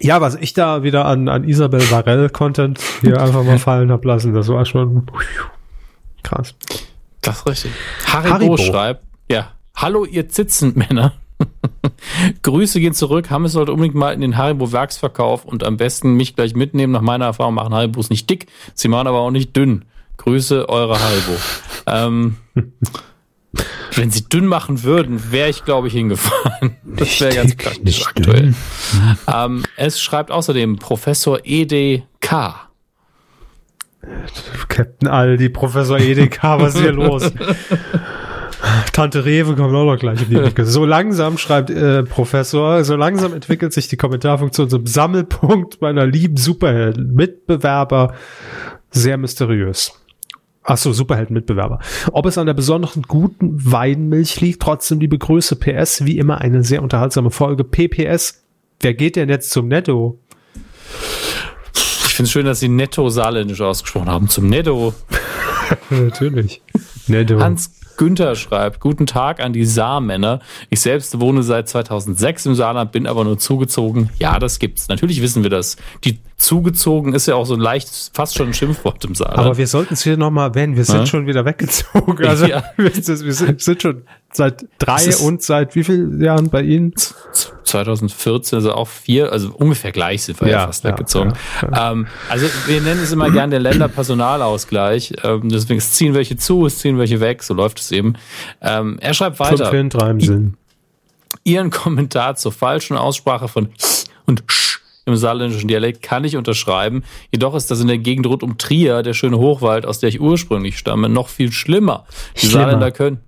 ja, 0.00 0.20
was 0.20 0.34
ich 0.36 0.54
da 0.54 0.82
wieder 0.82 1.04
an, 1.04 1.28
an 1.28 1.44
Isabel 1.44 1.80
Varell 1.90 2.30
Content 2.30 2.80
hier 3.02 3.20
einfach 3.20 3.44
mal 3.44 3.58
fallen 3.58 3.90
hab 3.90 4.04
lassen, 4.04 4.34
das 4.34 4.48
war 4.48 4.64
schon 4.64 5.06
Krass. 6.24 6.54
Das 7.20 7.38
ist 7.38 7.46
richtig. 7.46 7.70
Haribo, 8.06 8.34
Haribo. 8.34 8.56
schreibt, 8.56 9.04
ja, 9.30 9.52
hallo 9.76 10.04
ihr 10.04 10.28
Zitzenmänner. 10.28 11.12
Grüße 12.42 12.80
gehen 12.80 12.94
zurück. 12.94 13.30
Hammes 13.30 13.52
sollte 13.52 13.72
unbedingt 13.72 13.94
mal 13.94 14.12
in 14.12 14.20
den 14.20 14.36
Haribo-Werksverkauf 14.36 15.44
und 15.44 15.64
am 15.64 15.76
besten 15.76 16.14
mich 16.14 16.34
gleich 16.34 16.54
mitnehmen. 16.54 16.92
Nach 16.92 17.00
meiner 17.00 17.26
Erfahrung 17.26 17.54
machen 17.54 17.74
Haribos 17.74 18.10
nicht 18.10 18.28
dick, 18.28 18.46
sie 18.74 18.88
machen 18.88 19.06
aber 19.06 19.20
auch 19.20 19.30
nicht 19.30 19.54
dünn. 19.56 19.84
Grüße, 20.16 20.68
eure 20.68 20.98
Haribo. 20.98 21.36
ähm, 21.86 22.36
wenn 23.94 24.10
sie 24.10 24.28
dünn 24.28 24.46
machen 24.46 24.82
würden, 24.82 25.32
wäre 25.32 25.48
ich, 25.48 25.64
glaube 25.64 25.88
ich, 25.88 25.94
hingefahren. 25.94 26.76
Das 26.96 27.20
wäre 27.20 27.34
ganz 27.34 27.56
praktisch 27.56 28.06
aktuell. 28.06 28.54
Ähm, 29.26 29.64
es 29.76 30.00
schreibt 30.00 30.30
außerdem 30.30 30.76
Professor 30.76 31.40
EDK. 31.42 32.68
Captain 34.68 35.08
Aldi, 35.08 35.48
Professor 35.48 35.98
Edeka, 35.98 36.60
was 36.60 36.74
ist 36.74 36.82
hier 36.82 36.92
los? 36.92 37.30
Tante 38.92 39.24
Rewe 39.24 39.54
kommt 39.54 39.74
auch 39.74 39.84
noch 39.84 39.98
gleich 39.98 40.22
in 40.22 40.30
die 40.30 40.36
Ecke. 40.36 40.64
So 40.64 40.84
langsam 40.84 41.38
schreibt 41.38 41.70
äh, 41.70 42.02
Professor, 42.02 42.84
so 42.84 42.96
langsam 42.96 43.34
entwickelt 43.34 43.72
sich 43.72 43.88
die 43.88 43.96
Kommentarfunktion 43.96 44.70
zum 44.70 44.86
Sammelpunkt 44.86 45.80
meiner 45.80 46.06
lieben 46.06 46.36
Superhelden. 46.36 47.14
Mitbewerber, 47.14 48.14
sehr 48.90 49.16
mysteriös. 49.16 50.00
Ach 50.62 50.78
so, 50.78 50.92
Superhelden-Mitbewerber. 50.92 51.78
Ob 52.12 52.24
es 52.24 52.38
an 52.38 52.46
der 52.46 52.54
besonderen 52.54 53.02
guten 53.02 53.70
Weinmilch 53.70 54.40
liegt, 54.40 54.62
trotzdem 54.62 54.98
liebe 54.98 55.18
Grüße. 55.18 55.56
PS, 55.56 56.06
wie 56.06 56.18
immer 56.18 56.40
eine 56.40 56.64
sehr 56.64 56.82
unterhaltsame 56.82 57.30
Folge. 57.30 57.64
PPS, 57.64 58.44
wer 58.80 58.94
geht 58.94 59.16
denn 59.16 59.28
jetzt 59.28 59.50
zum 59.50 59.68
Netto? 59.68 60.18
Ich 62.14 62.16
finde 62.16 62.28
es 62.28 62.30
schön, 62.32 62.46
dass 62.46 62.60
Sie 62.60 62.68
netto 62.68 63.08
saarländisch 63.08 63.60
ausgesprochen 63.60 64.08
haben. 64.08 64.28
Zum 64.28 64.48
Netto. 64.48 64.94
Natürlich. 65.90 66.62
Netto. 67.08 67.40
Hans 67.40 67.72
Günther 67.96 68.36
schreibt, 68.36 68.78
guten 68.78 69.06
Tag 69.06 69.40
an 69.40 69.52
die 69.52 69.64
Saarmänner. 69.64 70.38
Ich 70.70 70.78
selbst 70.78 71.18
wohne 71.18 71.42
seit 71.42 71.68
2006 71.68 72.46
im 72.46 72.54
Saarland, 72.54 72.92
bin 72.92 73.08
aber 73.08 73.24
nur 73.24 73.38
zugezogen. 73.38 74.10
Ja, 74.20 74.38
das 74.38 74.60
gibt's. 74.60 74.86
Natürlich 74.86 75.22
wissen 75.22 75.42
wir 75.42 75.50
das. 75.50 75.76
Die 76.04 76.20
zugezogen 76.36 77.14
ist 77.14 77.26
ja 77.26 77.36
auch 77.36 77.46
so 77.46 77.54
ein 77.54 77.60
leicht, 77.60 78.10
fast 78.12 78.36
schon 78.36 78.48
ein 78.48 78.54
Schimpfwort 78.54 79.04
im 79.04 79.14
Saarland. 79.14 79.38
Aber 79.38 79.56
wir 79.56 79.66
sollten 79.66 79.94
es 79.94 80.02
hier 80.02 80.16
nochmal 80.16 80.48
erwähnen. 80.48 80.76
Wir 80.76 80.84
sind 80.84 81.00
ja? 81.00 81.06
schon 81.06 81.26
wieder 81.26 81.44
weggezogen. 81.44 82.24
Also 82.34 82.46
ja. 82.46 82.64
wir, 82.76 82.90
sind, 82.92 83.82
schon 83.82 84.02
seit 84.32 84.66
drei 84.78 85.14
und 85.16 85.42
seit 85.42 85.74
wie 85.74 85.84
vielen 85.84 86.20
Jahren 86.20 86.48
bei 86.48 86.62
Ihnen? 86.62 86.94
2014, 87.64 88.56
also 88.56 88.72
auch 88.72 88.88
vier, 88.88 89.30
also 89.30 89.52
ungefähr 89.52 89.92
gleich 89.92 90.24
sind 90.24 90.40
wir 90.40 90.48
ja, 90.48 90.60
ja 90.60 90.66
fast 90.66 90.84
weggezogen. 90.84 91.34
Ähm, 91.72 92.06
also 92.28 92.46
wir 92.66 92.80
nennen 92.80 93.02
es 93.02 93.12
immer 93.12 93.30
gern 93.30 93.50
der 93.50 93.60
Länderpersonalausgleich. 93.60 95.14
Ähm, 95.22 95.48
deswegen 95.48 95.78
es 95.78 95.92
ziehen 95.92 96.14
welche 96.14 96.36
zu, 96.36 96.66
es 96.66 96.78
ziehen 96.78 96.98
welche 96.98 97.20
weg, 97.20 97.42
so 97.42 97.54
läuft 97.54 97.80
es 97.80 97.92
eben. 97.92 98.14
Ähm, 98.60 98.98
er 99.00 99.14
schreibt 99.14 99.38
weiter. 99.38 99.70
Fünf 99.70 99.94
Sinn. 100.24 100.54
Ihren 101.44 101.70
Kommentar 101.70 102.36
zur 102.36 102.52
falschen 102.52 102.96
Aussprache 102.96 103.48
von 103.48 103.68
und 104.26 104.44
sch 104.46 104.73
im 105.06 105.16
saarländischen 105.16 105.68
Dialekt 105.68 106.02
kann 106.02 106.24
ich 106.24 106.36
unterschreiben. 106.36 107.04
Jedoch 107.30 107.54
ist 107.54 107.70
das 107.70 107.80
in 107.80 107.88
der 107.88 107.98
Gegend 107.98 108.26
rund 108.26 108.42
um 108.42 108.58
Trier, 108.58 109.02
der 109.02 109.14
schöne 109.14 109.38
Hochwald, 109.38 109.86
aus 109.86 109.98
der 109.98 110.08
ich 110.08 110.20
ursprünglich 110.20 110.78
stamme, 110.78 111.08
noch 111.08 111.28
viel 111.28 111.52
schlimmer. 111.52 112.04
Die 112.36 112.46
schlimmer. 112.46 112.64
Saarländer 112.64 112.90
können 112.90 113.20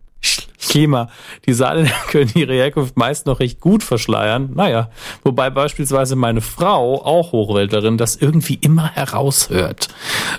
Klima. 0.68 1.08
Die 1.46 1.52
Saarländer 1.52 1.92
können 2.10 2.30
ihre 2.34 2.54
Herkunft 2.54 2.96
meist 2.96 3.26
noch 3.26 3.40
recht 3.40 3.60
gut 3.60 3.82
verschleiern. 3.82 4.50
Naja, 4.54 4.90
wobei 5.24 5.48
beispielsweise 5.48 6.16
meine 6.16 6.40
Frau, 6.40 7.02
auch 7.02 7.32
Hochwälderin, 7.32 7.96
das 7.96 8.16
irgendwie 8.16 8.58
immer 8.60 8.90
heraushört. 8.92 9.88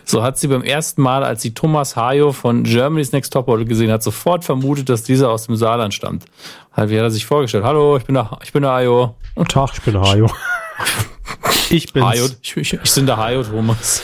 So 0.03 0.23
hat 0.23 0.37
sie 0.37 0.47
beim 0.47 0.63
ersten 0.63 1.01
Mal, 1.01 1.23
als 1.23 1.41
sie 1.41 1.53
Thomas 1.53 1.95
Hayo 1.95 2.33
von 2.33 2.63
Germany's 2.63 3.11
Next 3.13 3.33
Topmodel 3.33 3.65
gesehen 3.65 3.91
hat, 3.91 4.03
sofort 4.03 4.43
vermutet, 4.43 4.89
dass 4.89 5.03
dieser 5.03 5.31
aus 5.31 5.47
dem 5.47 5.55
Saarland 5.55 5.93
stammt. 5.93 6.25
Halt, 6.73 6.89
wie 6.89 6.97
hat 6.97 7.03
er 7.03 7.11
sich 7.11 7.25
vorgestellt? 7.25 7.63
Hallo, 7.63 7.97
ich 7.97 8.05
bin 8.05 8.15
der, 8.15 8.37
ich 8.43 8.53
bin 8.53 8.61
der 8.61 8.71
Hayo. 8.71 9.15
Guten 9.35 9.49
Tag, 9.49 9.71
ich 9.73 9.81
bin 9.81 9.93
der 9.93 10.03
Hayo. 10.03 10.29
Ich 11.69 11.91
bin 11.91 12.05
ich, 12.13 12.57
ich, 12.57 12.73
ich 12.73 12.95
bin 12.95 13.05
der 13.05 13.17
Hayo 13.17 13.43
Thomas. 13.43 14.01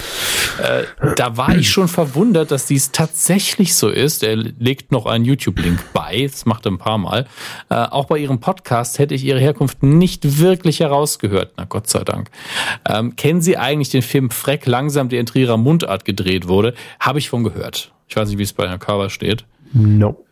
Äh, 0.62 0.84
da 1.16 1.38
war 1.38 1.56
ich 1.56 1.70
schon 1.70 1.88
verwundert, 1.88 2.52
dass 2.52 2.66
dies 2.66 2.92
tatsächlich 2.92 3.76
so 3.76 3.90
ist. 3.90 4.24
Er 4.24 4.36
legt 4.36 4.92
noch 4.92 5.06
einen 5.06 5.26
YouTube-Link 5.26 5.94
bei. 5.94 6.28
Das 6.30 6.46
macht 6.46 6.66
er 6.66 6.74
ein 6.74 6.78
paar 6.78 6.98
Mal. 6.98 7.26
Äh, 7.70 7.76
auch 7.76 8.06
bei 8.06 8.18
ihrem 8.18 8.40
Podcast 8.40 9.00
hätte 9.00 9.16
ich 9.16 9.24
ihre 9.24 9.40
Herkunft 9.40 9.82
nicht 9.82 10.40
wirklich 10.40 10.82
herausgehört. 10.82 11.54
Na 11.58 11.66
Gott 11.66 11.88
sei 11.88 12.04
Dank. 12.04 12.30
Ähm, 12.88 13.16
kennen 13.16 13.42
Sie 13.42 13.58
eigentlich 13.58 13.90
den 13.90 14.02
Film 14.02 14.30
Freck 14.30 14.66
langsam, 14.66 15.10
der 15.10 15.20
in 15.20 15.26
Trierer 15.26 15.58
Mundart 15.58 16.06
gedreht 16.06 16.48
wurde? 16.48 16.74
Habe 17.00 17.20
ich 17.20 17.30
von 17.30 17.44
gehört. 17.44 17.92
Ich 18.08 18.16
weiß 18.16 18.30
nicht, 18.30 18.38
wie 18.38 18.44
es 18.44 18.54
bei 18.54 18.68
Herrn 18.68 18.80
Cover 18.80 19.10
steht. 19.10 19.46
No 19.74 20.24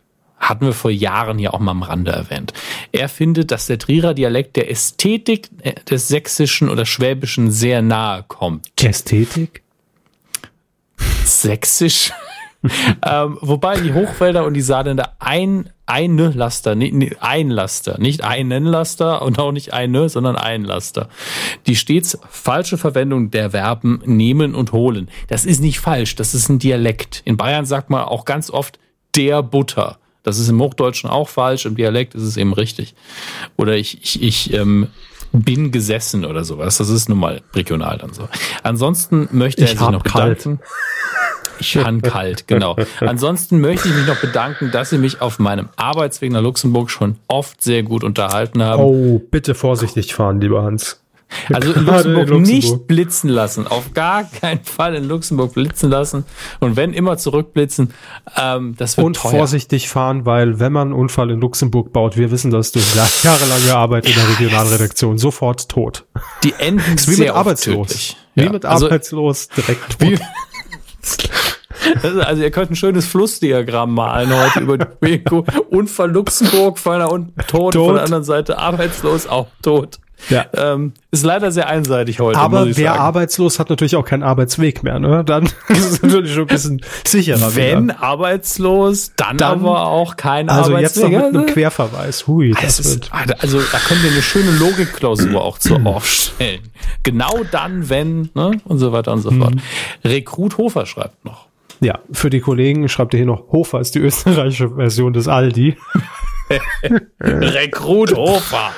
hatten 0.42 0.66
wir 0.66 0.74
vor 0.74 0.90
Jahren 0.90 1.38
ja 1.38 1.54
auch 1.54 1.60
mal 1.60 1.70
am 1.70 1.82
Rande 1.82 2.10
erwähnt. 2.10 2.52
Er 2.90 3.08
findet, 3.08 3.50
dass 3.50 3.66
der 3.66 3.78
Trierer 3.78 4.12
Dialekt 4.12 4.56
der 4.56 4.70
Ästhetik 4.70 5.48
äh, 5.62 5.74
des 5.88 6.08
Sächsischen 6.08 6.68
oder 6.68 6.84
Schwäbischen 6.84 7.50
sehr 7.50 7.80
nahe 7.80 8.24
kommt. 8.26 8.66
Ästhetik? 8.82 9.62
Sächsisch? 11.24 12.12
ähm, 13.06 13.38
wobei 13.40 13.80
die 13.80 13.92
Hochwälder 13.92 14.44
und 14.44 14.54
die 14.54 14.60
Saarländer 14.60 15.16
ein, 15.18 15.70
eine 15.86 16.30
Laster, 16.30 16.74
nee, 16.74 17.10
ein 17.20 17.50
Laster, 17.50 17.98
nicht 17.98 18.22
einen 18.22 18.64
Laster 18.64 19.22
und 19.22 19.38
auch 19.38 19.52
nicht 19.52 19.72
eine, 19.72 20.08
sondern 20.08 20.36
ein 20.36 20.64
Laster, 20.64 21.08
die 21.66 21.76
stets 21.76 22.18
falsche 22.30 22.78
Verwendung 22.78 23.30
der 23.30 23.50
Verben 23.50 24.00
nehmen 24.04 24.54
und 24.54 24.72
holen. 24.72 25.08
Das 25.28 25.44
ist 25.44 25.60
nicht 25.60 25.80
falsch, 25.80 26.14
das 26.14 26.34
ist 26.34 26.48
ein 26.48 26.60
Dialekt. 26.60 27.22
In 27.24 27.36
Bayern 27.36 27.66
sagt 27.66 27.90
man 27.90 28.02
auch 28.02 28.24
ganz 28.24 28.50
oft 28.50 28.78
der 29.16 29.42
Butter. 29.42 29.98
Das 30.22 30.38
ist 30.38 30.48
im 30.48 30.60
Hochdeutschen 30.60 31.10
auch 31.10 31.28
falsch, 31.28 31.66
im 31.66 31.76
Dialekt 31.76 32.14
ist 32.14 32.22
es 32.22 32.36
eben 32.36 32.52
richtig. 32.52 32.94
Oder 33.56 33.76
ich, 33.76 33.98
ich, 34.02 34.22
ich 34.22 34.52
ähm, 34.54 34.88
bin 35.32 35.72
gesessen 35.72 36.24
oder 36.24 36.44
sowas. 36.44 36.78
Das 36.78 36.88
ist 36.88 37.08
nun 37.08 37.18
mal 37.18 37.40
regional 37.54 37.98
dann 37.98 38.12
so. 38.12 38.28
Ansonsten 38.62 39.28
möchte 39.32 39.62
er 39.62 39.64
Ich 39.64 39.70
sich 39.72 39.80
hab 39.80 39.92
noch 39.92 40.04
kalt. 40.04 40.38
bedanken. 40.38 40.62
Ich 41.58 41.76
han 41.84 42.02
kalt, 42.02 42.46
genau. 42.46 42.76
Ansonsten 43.00 43.60
möchte 43.60 43.88
ich 43.88 43.94
mich 43.94 44.06
noch 44.06 44.20
bedanken, 44.20 44.70
dass 44.70 44.90
Sie 44.90 44.98
mich 44.98 45.20
auf 45.20 45.38
meinem 45.38 45.68
Arbeitsweg 45.76 46.30
nach 46.32 46.42
Luxemburg 46.42 46.90
schon 46.90 47.16
oft 47.28 47.62
sehr 47.62 47.82
gut 47.82 48.04
unterhalten 48.04 48.62
haben. 48.62 48.82
Oh, 48.82 49.18
bitte 49.18 49.54
vorsichtig 49.54 50.14
fahren, 50.14 50.40
lieber 50.40 50.62
Hans. 50.62 51.01
Also 51.52 51.72
in 51.72 51.84
Gerade 51.84 52.08
in 52.08 52.14
Luxemburg, 52.14 52.28
Luxemburg. 52.28 52.40
nicht 52.46 52.86
blitzen 52.86 53.28
lassen. 53.30 53.66
Auf 53.66 53.94
gar 53.94 54.24
keinen 54.24 54.64
Fall 54.64 54.94
in 54.94 55.04
Luxemburg 55.08 55.54
blitzen 55.54 55.90
lassen. 55.90 56.24
Und 56.60 56.76
wenn 56.76 56.92
immer 56.92 57.16
zurückblitzen, 57.18 57.92
ähm, 58.36 58.74
das 58.76 58.96
wird 58.96 59.06
Und 59.06 59.16
teuer. 59.16 59.30
vorsichtig 59.30 59.88
fahren, 59.88 60.26
weil 60.26 60.58
wenn 60.60 60.72
man 60.72 60.88
einen 60.88 60.92
Unfall 60.98 61.30
in 61.30 61.40
Luxemburg 61.40 61.92
baut, 61.92 62.16
wir 62.16 62.30
wissen 62.30 62.50
das 62.50 62.72
durch 62.72 62.84
jahrelange 63.22 63.74
Arbeit 63.74 64.06
in 64.06 64.14
der 64.14 64.28
Regionalredaktion, 64.28 65.18
sofort 65.18 65.68
tot. 65.68 66.04
Die 66.44 66.54
enden 66.58 66.80
ist 66.94 67.08
wie 67.08 67.14
sehr 67.14 67.26
mit 67.28 67.34
arbeitslos. 67.36 67.86
tödlich. 67.88 68.16
Wie 68.34 68.44
Ja, 68.44 68.52
mit 68.52 68.64
also, 68.64 68.86
arbeitslos 68.86 69.48
direkt 69.48 69.98
tot. 70.00 70.20
Also, 72.02 72.20
also 72.20 72.42
ihr 72.42 72.50
könnt 72.52 72.70
ein 72.70 72.76
schönes 72.76 73.06
Flussdiagramm 73.06 73.92
malen 73.94 74.32
heute 74.32 74.60
über. 74.60 74.86
Unfall 75.70 76.10
Luxemburg, 76.12 76.78
von 76.78 76.98
der 76.98 77.10
unten 77.10 77.34
tot, 77.48 77.72
Tot. 77.74 77.86
von 77.86 77.94
der 77.96 78.04
anderen 78.04 78.22
Seite 78.24 78.58
arbeitslos, 78.58 79.26
auch 79.26 79.48
tot. 79.62 79.98
Ja. 80.30 80.46
Ähm, 80.54 80.92
ist 81.10 81.24
leider 81.24 81.50
sehr 81.52 81.68
einseitig 81.68 82.20
heute, 82.20 82.38
Aber 82.38 82.66
wer 82.66 82.74
sagen. 82.74 83.00
arbeitslos 83.00 83.58
hat 83.58 83.70
natürlich 83.70 83.96
auch 83.96 84.04
keinen 84.04 84.22
Arbeitsweg 84.22 84.82
mehr, 84.82 84.98
ne? 84.98 85.24
Dann 85.24 85.44
ist 85.68 85.84
es 85.92 86.02
natürlich 86.02 86.32
schon 86.32 86.42
ein 86.44 86.46
bisschen 86.48 86.80
sicherer. 87.06 87.54
Wenn 87.54 87.84
wieder. 87.88 88.02
arbeitslos, 88.02 89.12
dann, 89.16 89.36
Dann- 89.36 89.60
aber 89.60 89.86
auch 89.86 90.16
kein 90.16 90.48
Also 90.48 90.76
jetzt 90.78 90.96
noch 90.96 91.04
Arbeitsweg. 91.04 91.18
mit 91.18 91.24
einem 91.34 91.42
Also, 91.42 91.54
Querverweis. 91.54 92.26
Hui, 92.26 92.54
das 92.60 92.78
ist, 92.80 93.10
wird. 93.12 93.42
also 93.42 93.60
da 93.60 93.78
können 93.78 94.02
wir 94.02 94.10
eine 94.12 94.22
schöne 94.22 94.50
Logikklausur 94.52 95.42
auch 95.42 95.58
zu 95.58 95.76
aufstellen. 95.76 96.60
Genau 97.04 97.40
dann, 97.50 97.88
wenn, 97.88 98.30
ne? 98.34 98.52
Und 98.64 98.78
so 98.78 98.92
weiter 98.92 99.12
und 99.12 99.22
so 99.22 99.30
fort. 99.32 99.54
Rekrut 100.04 100.56
Hofer 100.58 100.86
schreibt 100.86 101.24
noch. 101.24 101.46
Ja, 101.80 101.98
für 102.12 102.30
die 102.30 102.38
Kollegen 102.40 102.88
schreibt 102.88 103.12
ihr 103.14 103.18
hier 103.18 103.26
noch, 103.26 103.50
Hofer 103.50 103.80
ist 103.80 103.94
die 103.96 103.98
österreichische 103.98 104.70
Version 104.70 105.12
des 105.12 105.26
Aldi. 105.26 105.76
Rekrut 107.20 108.14
Hofer. 108.14 108.72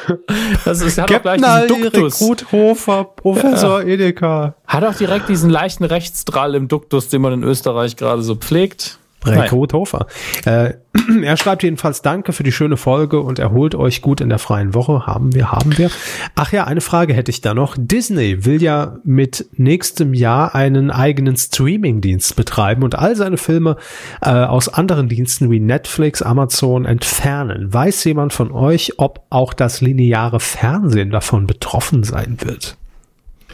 Das 0.64 0.80
ist, 0.80 0.98
hat 0.98 1.12
auch 1.12 1.22
gleich 1.22 1.40
diesen 1.40 1.68
Duktus. 1.68 2.20
Rekrut 2.20 2.52
Hofer, 2.52 3.04
Professor 3.04 3.82
Edeka. 3.82 4.54
Hat 4.66 4.84
auch 4.84 4.94
direkt 4.94 5.28
diesen 5.28 5.50
leichten 5.50 5.84
Rechtsdrall 5.84 6.54
im 6.54 6.68
Duktus, 6.68 7.08
den 7.08 7.22
man 7.22 7.32
in 7.32 7.42
Österreich 7.42 7.96
gerade 7.96 8.22
so 8.22 8.34
pflegt. 8.36 8.98
Rekrut 9.26 9.72
Hofer. 9.72 10.06
Äh, 10.44 10.74
er 11.22 11.36
schreibt 11.36 11.62
jedenfalls 11.62 12.02
Danke 12.02 12.32
für 12.32 12.42
die 12.42 12.52
schöne 12.52 12.76
Folge 12.76 13.20
und 13.20 13.38
erholt 13.38 13.74
euch 13.74 14.02
gut 14.02 14.20
in 14.20 14.28
der 14.28 14.38
freien 14.38 14.74
Woche. 14.74 15.06
Haben 15.06 15.34
wir, 15.34 15.52
haben 15.52 15.76
wir. 15.76 15.90
Ach 16.34 16.52
ja, 16.52 16.64
eine 16.64 16.80
Frage 16.80 17.14
hätte 17.14 17.30
ich 17.30 17.40
da 17.40 17.54
noch. 17.54 17.76
Disney 17.78 18.44
will 18.44 18.62
ja 18.62 18.98
mit 19.04 19.46
nächstem 19.52 20.14
Jahr 20.14 20.54
einen 20.54 20.90
eigenen 20.90 21.36
Streaming-Dienst 21.36 22.36
betreiben 22.36 22.82
und 22.82 22.96
all 22.98 23.16
seine 23.16 23.36
Filme 23.36 23.76
äh, 24.22 24.30
aus 24.30 24.68
anderen 24.68 25.08
Diensten 25.08 25.50
wie 25.50 25.60
Netflix, 25.60 26.22
Amazon 26.22 26.84
entfernen. 26.84 27.72
Weiß 27.72 28.04
jemand 28.04 28.32
von 28.32 28.52
euch, 28.52 28.94
ob 28.98 29.22
auch 29.30 29.52
das 29.52 29.80
lineare 29.80 30.40
Fernsehen 30.40 31.10
davon 31.10 31.46
betroffen 31.46 32.04
sein 32.04 32.38
wird? 32.40 32.76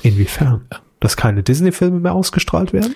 Inwiefern? 0.03 0.63
Dass 1.01 1.17
keine 1.17 1.43
Disney-Filme 1.43 2.01
mehr 2.01 2.15
ausgestrahlt 2.15 2.73
werden? 2.73 2.95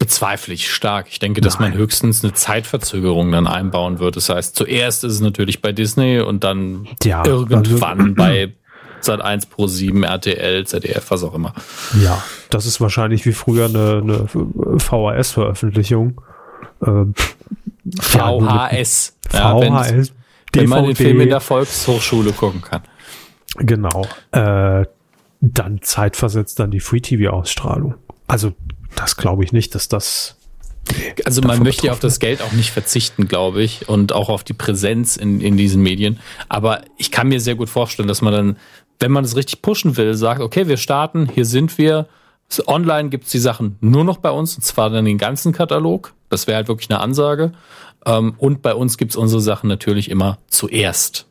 Bezweifle 0.00 0.54
ich 0.54 0.72
stark. 0.72 1.08
Ich 1.10 1.18
denke, 1.18 1.42
dass 1.42 1.58
man 1.58 1.74
höchstens 1.74 2.24
eine 2.24 2.32
Zeitverzögerung 2.32 3.30
dann 3.32 3.46
einbauen 3.46 3.98
wird. 3.98 4.16
Das 4.16 4.30
heißt, 4.30 4.56
zuerst 4.56 5.04
ist 5.04 5.12
es 5.12 5.20
natürlich 5.20 5.60
bei 5.60 5.72
Disney 5.72 6.20
und 6.20 6.42
dann 6.42 6.88
Ja, 7.04 7.22
irgendwann 7.24 8.14
bei 8.14 8.54
Sat 9.02 9.20
1 9.20 9.46
Pro 9.46 9.66
7, 9.66 10.02
RTL, 10.02 10.66
ZDF, 10.66 11.10
was 11.10 11.22
auch 11.22 11.34
immer. 11.34 11.52
Ja, 12.02 12.22
das 12.48 12.64
ist 12.64 12.80
wahrscheinlich 12.80 13.26
wie 13.26 13.32
früher 13.32 13.66
eine, 13.66 14.00
eine 14.02 14.78
VHS-Veröffentlichung. 14.78 16.20
Ähm, 16.84 17.14
VHS. 18.00 19.16
Ja, 19.34 19.54
VHS. 19.60 20.12
wenn 20.54 20.68
man 20.68 20.86
den 20.86 20.96
Film 20.96 21.20
in 21.20 21.28
der 21.28 21.40
Volkshochschule 21.40 22.32
gucken 22.32 22.62
kann. 22.62 22.82
Genau. 23.56 24.06
Äh, 24.32 24.86
dann 25.42 25.82
zeitversetzt 25.82 26.58
dann 26.58 26.70
die 26.70 26.80
Free-TV-Ausstrahlung. 26.80 27.96
Also, 28.26 28.54
das 28.96 29.16
glaube 29.16 29.44
ich 29.44 29.52
nicht, 29.52 29.74
dass 29.74 29.88
das. 29.88 30.36
Also 31.24 31.42
man 31.42 31.62
möchte 31.62 31.86
ja 31.86 31.92
auf 31.92 32.00
das 32.00 32.18
Geld 32.18 32.42
auch 32.42 32.52
nicht 32.52 32.70
verzichten, 32.70 33.28
glaube 33.28 33.62
ich, 33.62 33.88
und 33.88 34.12
auch 34.12 34.28
auf 34.28 34.42
die 34.42 34.54
Präsenz 34.54 35.16
in, 35.16 35.40
in 35.40 35.56
diesen 35.56 35.82
Medien. 35.82 36.18
Aber 36.48 36.82
ich 36.96 37.10
kann 37.10 37.28
mir 37.28 37.40
sehr 37.40 37.54
gut 37.54 37.68
vorstellen, 37.68 38.08
dass 38.08 38.22
man 38.22 38.32
dann, 38.32 38.56
wenn 38.98 39.12
man 39.12 39.24
es 39.24 39.36
richtig 39.36 39.62
pushen 39.62 39.96
will, 39.96 40.14
sagt, 40.14 40.40
okay, 40.40 40.66
wir 40.66 40.78
starten, 40.78 41.28
hier 41.32 41.44
sind 41.44 41.78
wir. 41.78 42.06
Online 42.66 43.10
gibt's 43.10 43.30
die 43.30 43.38
Sachen 43.38 43.76
nur 43.80 44.02
noch 44.02 44.16
bei 44.16 44.30
uns, 44.30 44.56
und 44.56 44.62
zwar 44.62 44.90
dann 44.90 45.04
den 45.04 45.18
ganzen 45.18 45.52
Katalog. 45.52 46.12
Das 46.28 46.48
wäre 46.48 46.56
halt 46.56 46.68
wirklich 46.68 46.90
eine 46.90 46.98
Ansage. 47.00 47.52
Ähm, 48.06 48.34
Und 48.38 48.62
bei 48.62 48.74
uns 48.74 48.96
gibt's 48.96 49.14
unsere 49.16 49.40
Sachen 49.40 49.68
natürlich 49.68 50.10
immer 50.10 50.38
zuerst. 50.48 51.26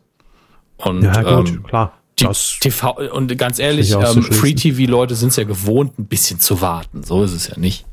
Und 0.77 1.03
Ja, 1.03 1.21
gut, 1.21 1.49
ähm, 1.49 1.63
klar. 1.63 1.98
Das, 2.27 2.57
TV 2.59 3.11
und 3.11 3.37
ganz 3.37 3.59
ehrlich, 3.59 3.91
ähm, 3.91 3.97
auszuschließen. 3.97 4.33
Free-TV-Leute 4.33 5.15
sind 5.15 5.29
es 5.29 5.35
ja 5.35 5.43
gewohnt, 5.43 5.97
ein 5.99 6.05
bisschen 6.05 6.39
zu 6.39 6.61
warten. 6.61 7.03
So 7.03 7.23
ist 7.23 7.33
es 7.33 7.47
ja 7.47 7.57
nicht. 7.57 7.85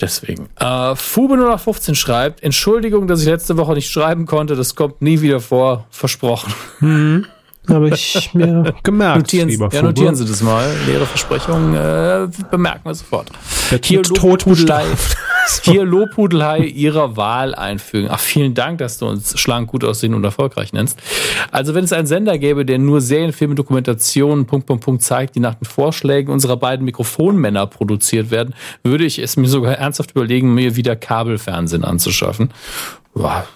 Deswegen. 0.00 0.48
Äh, 0.60 0.94
Fube 0.94 1.36
015 1.58 1.94
schreibt, 1.94 2.42
Entschuldigung, 2.42 3.06
dass 3.06 3.20
ich 3.20 3.26
letzte 3.26 3.56
Woche 3.56 3.72
nicht 3.72 3.90
schreiben 3.90 4.26
konnte, 4.26 4.54
das 4.54 4.74
kommt 4.74 5.00
nie 5.00 5.22
wieder 5.22 5.40
vor, 5.40 5.86
versprochen. 5.90 7.26
Habe 7.70 7.90
ich 7.90 8.30
mir 8.34 8.74
gemerkt, 8.82 9.18
Notieren, 9.18 9.48
lieber 9.48 9.68
ja, 9.72 9.82
notieren 9.82 10.14
Sie 10.14 10.24
das 10.24 10.42
mal. 10.42 10.68
Leere 10.86 11.06
Versprechungen 11.06 11.74
äh, 11.74 12.28
bemerken 12.50 12.84
wir 12.84 12.94
sofort. 12.94 13.30
Wird 13.70 13.84
Hier 13.86 14.02
Lobhudelei, 14.02 14.84
hier 15.62 15.84
Lobhudelei 15.84 16.60
Ihrer 16.60 17.16
Wahl 17.16 17.54
einfügen. 17.54 18.08
Ach, 18.10 18.20
vielen 18.20 18.54
Dank, 18.54 18.78
dass 18.78 18.98
du 18.98 19.06
uns 19.06 19.38
schlank, 19.38 19.68
gut 19.68 19.84
aussehen 19.84 20.14
und 20.14 20.24
erfolgreich 20.24 20.72
nennst. 20.72 20.98
Also, 21.50 21.74
wenn 21.74 21.84
es 21.84 21.92
einen 21.92 22.06
Sender 22.06 22.38
gäbe, 22.38 22.64
der 22.64 22.78
nur 22.78 23.00
Serien, 23.00 23.32
Filme, 23.32 23.54
Dokumentationen, 23.54 24.46
Punkt, 24.46 24.66
Punkt, 24.66 24.84
Punkt 24.84 25.02
zeigt, 25.02 25.34
die 25.34 25.40
nach 25.40 25.54
den 25.54 25.66
Vorschlägen 25.66 26.32
unserer 26.32 26.56
beiden 26.56 26.84
Mikrofonmänner 26.84 27.66
produziert 27.66 28.30
werden, 28.30 28.54
würde 28.82 29.04
ich 29.04 29.18
es 29.18 29.36
mir 29.36 29.48
sogar 29.48 29.74
ernsthaft 29.74 30.12
überlegen, 30.12 30.54
mir 30.54 30.76
wieder 30.76 30.96
Kabelfernsehen 30.96 31.84
anzuschaffen. 31.84 32.50
Boah, 33.14 33.46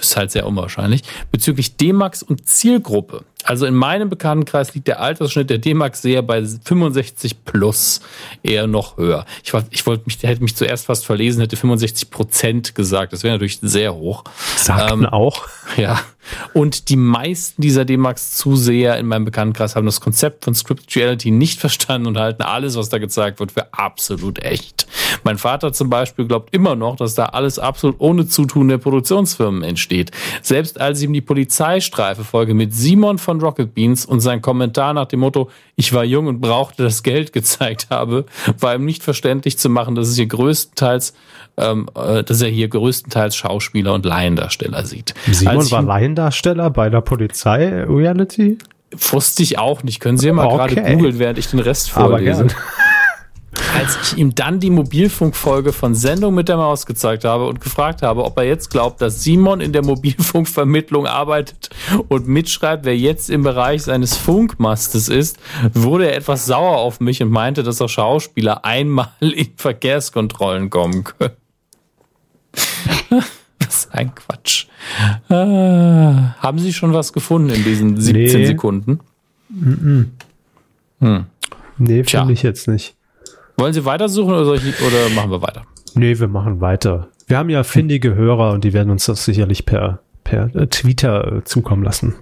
ist 0.00 0.16
halt 0.16 0.30
sehr 0.30 0.46
unwahrscheinlich. 0.46 1.02
Bezüglich 1.30 1.76
D-Max 1.76 2.22
und 2.22 2.46
Zielgruppe. 2.48 3.24
Also 3.46 3.66
in 3.66 3.74
meinem 3.74 4.08
Bekanntenkreis 4.08 4.74
liegt 4.74 4.88
der 4.88 5.00
Altersschnitt 5.00 5.50
der 5.50 5.58
D-Max-Seher 5.58 6.22
bei 6.22 6.42
65 6.42 7.44
plus, 7.44 8.00
eher 8.42 8.66
noch 8.66 8.96
höher. 8.96 9.26
Ich, 9.42 9.52
war- 9.52 9.64
ich 9.70 9.84
wollte 9.86 10.04
mich, 10.06 10.22
hätte 10.22 10.42
mich 10.42 10.56
zuerst 10.56 10.86
fast 10.86 11.04
verlesen, 11.04 11.40
hätte 11.42 11.56
65 11.56 12.10
Prozent 12.10 12.74
gesagt. 12.74 13.12
Das 13.12 13.22
wäre 13.22 13.34
natürlich 13.34 13.58
sehr 13.60 13.94
hoch. 13.94 14.24
Sagten 14.56 15.04
auch. 15.04 15.46
Ja. 15.76 16.00
Und 16.54 16.88
die 16.88 16.96
meisten 16.96 17.60
dieser 17.60 17.84
D-Max-Zuseher 17.84 18.96
in 18.98 19.06
meinem 19.06 19.26
Bekanntenkreis 19.26 19.76
haben 19.76 19.84
das 19.84 20.00
Konzept 20.00 20.44
von 20.46 20.54
Scripted 20.54 20.96
Reality 20.96 21.30
nicht 21.30 21.60
verstanden 21.60 22.06
und 22.06 22.18
halten 22.18 22.42
alles, 22.42 22.76
was 22.76 22.88
da 22.88 22.96
gezeigt 22.96 23.40
wird, 23.40 23.52
für 23.52 23.74
absolut 23.74 24.38
echt. 24.42 24.86
Mein 25.24 25.38
Vater 25.38 25.72
zum 25.72 25.90
Beispiel 25.90 26.26
glaubt 26.26 26.54
immer 26.54 26.76
noch, 26.76 26.96
dass 26.96 27.14
da 27.14 27.26
alles 27.26 27.58
absolut 27.58 27.96
ohne 27.98 28.26
Zutun 28.28 28.68
der 28.68 28.78
Produktionsfirmen 28.78 29.62
entsteht. 29.62 30.10
Selbst 30.42 30.80
als 30.80 31.00
ich 31.00 31.06
ihm 31.06 31.12
die 31.12 31.20
Polizeistreife-Folge 31.20 32.54
mit 32.54 32.74
Simon 32.74 33.18
von 33.18 33.40
Rocket 33.40 33.74
Beans 33.74 34.04
und 34.06 34.20
sein 34.20 34.42
Kommentar 34.42 34.94
nach 34.94 35.06
dem 35.06 35.20
Motto, 35.20 35.50
ich 35.76 35.92
war 35.92 36.04
jung 36.04 36.26
und 36.26 36.40
brauchte 36.40 36.82
das 36.82 37.02
Geld 37.02 37.32
gezeigt 37.34 37.88
habe, 37.90 38.26
war 38.60 38.74
ihm 38.74 38.84
nicht 38.84 39.02
verständlich 39.02 39.58
zu 39.58 39.68
machen, 39.68 39.94
dass 39.94 40.08
es 40.08 40.16
hier 40.16 40.26
größtenteils 40.26 41.14
ähm, 41.56 41.88
äh, 41.94 42.24
dass 42.24 42.42
er 42.42 42.48
hier 42.48 42.68
größtenteils 42.68 43.36
Schauspieler 43.36 43.94
und 43.94 44.04
Laiendarsteller 44.04 44.84
sieht. 44.86 45.14
Simon 45.30 45.58
Als 45.58 45.70
war 45.70 45.82
Laiendarsteller 45.82 46.68
bei 46.70 46.90
der 46.90 47.00
Polizei-Reality. 47.00 48.58
Wusste 49.10 49.42
ich 49.42 49.58
auch 49.58 49.82
nicht. 49.82 50.00
Können 50.00 50.18
Sie 50.18 50.26
ja 50.28 50.32
mal 50.32 50.46
Okay. 50.46 50.74
gerade 50.76 50.94
googeln, 50.96 51.18
während 51.18 51.38
ich 51.38 51.48
den 51.48 51.60
Rest 51.60 51.96
Aber 51.96 52.10
vorlese. 52.10 52.46
Als 53.76 53.98
ich 54.12 54.18
ihm 54.18 54.34
dann 54.34 54.60
die 54.60 54.70
Mobilfunkfolge 54.70 55.72
von 55.72 55.94
Sendung 55.94 56.34
mit 56.34 56.48
der 56.48 56.56
Maus 56.56 56.86
gezeigt 56.86 57.24
habe 57.24 57.46
und 57.46 57.60
gefragt 57.60 58.02
habe, 58.02 58.24
ob 58.24 58.36
er 58.38 58.44
jetzt 58.44 58.70
glaubt, 58.70 59.00
dass 59.00 59.22
Simon 59.22 59.60
in 59.60 59.72
der 59.72 59.84
Mobilfunkvermittlung 59.84 61.06
arbeitet 61.06 61.70
und 62.08 62.28
mitschreibt, 62.28 62.84
wer 62.84 62.96
jetzt 62.96 63.30
im 63.30 63.42
Bereich 63.42 63.82
seines 63.82 64.16
Funkmastes 64.16 65.08
ist, 65.08 65.38
wurde 65.72 66.10
er 66.10 66.16
etwas 66.16 66.46
sauer 66.46 66.78
auf 66.78 67.00
mich 67.00 67.22
und 67.22 67.30
meinte, 67.30 67.62
dass 67.62 67.80
auch 67.80 67.88
Schauspieler 67.88 68.64
einmal 68.64 69.10
in 69.20 69.48
Verkehrskontrollen 69.56 70.70
kommen 70.70 71.04
können. 71.04 71.34
Was 73.60 73.88
ein 73.90 74.14
Quatsch. 74.14 74.66
Ah, 75.28 76.34
haben 76.38 76.58
Sie 76.58 76.72
schon 76.72 76.92
was 76.92 77.12
gefunden 77.12 77.50
in 77.50 77.64
diesen 77.64 77.98
17 78.00 78.40
Nee. 78.40 78.46
Sekunden? 78.46 79.00
Nee, 81.78 82.02
Tja. 82.02 82.20
finde 82.20 82.32
ich 82.34 82.42
jetzt 82.42 82.68
nicht. 82.68 82.94
Wollen 83.56 83.72
Sie 83.72 83.84
weitersuchen 83.84 84.34
oder, 84.34 84.54
ich, 84.54 84.62
oder 84.80 85.10
machen 85.14 85.30
wir 85.30 85.42
weiter? 85.42 85.62
Nee, 85.94 86.18
wir 86.18 86.28
machen 86.28 86.60
weiter. 86.60 87.08
Wir 87.26 87.38
haben 87.38 87.50
ja 87.50 87.62
findige 87.62 88.14
Hörer 88.14 88.52
und 88.52 88.64
die 88.64 88.72
werden 88.72 88.90
uns 88.90 89.06
das 89.06 89.24
sicherlich 89.24 89.64
per, 89.64 90.00
per 90.24 90.54
äh, 90.54 90.66
Twitter 90.66 91.36
äh, 91.38 91.44
zukommen 91.44 91.82
lassen. 91.84 92.14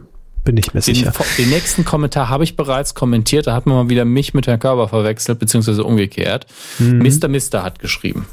Bin 0.45 0.57
ich 0.57 0.75
mir 0.75 0.81
Den, 0.81 0.95
sicher. 0.95 1.13
den 1.39 1.51
nächsten 1.51 1.85
Kommentar 1.85 2.29
habe 2.29 2.45
ich 2.45 2.57
bereits 2.57 2.95
kommentiert. 2.95 3.47
Da 3.47 3.55
hat 3.55 3.67
man 3.67 3.77
mal 3.77 3.89
wieder 3.89 4.05
mich 4.05 4.35
mit 4.35 4.47
Herrn 4.47 4.59
Körber 4.59 4.89
verwechselt, 4.89 5.39
beziehungsweise 5.39 5.85
umgekehrt. 5.85 6.47
Mhm. 6.79 6.99
Mr. 6.99 7.29
Mister 7.29 7.63
hat 7.63 7.79
geschrieben. 7.79 8.27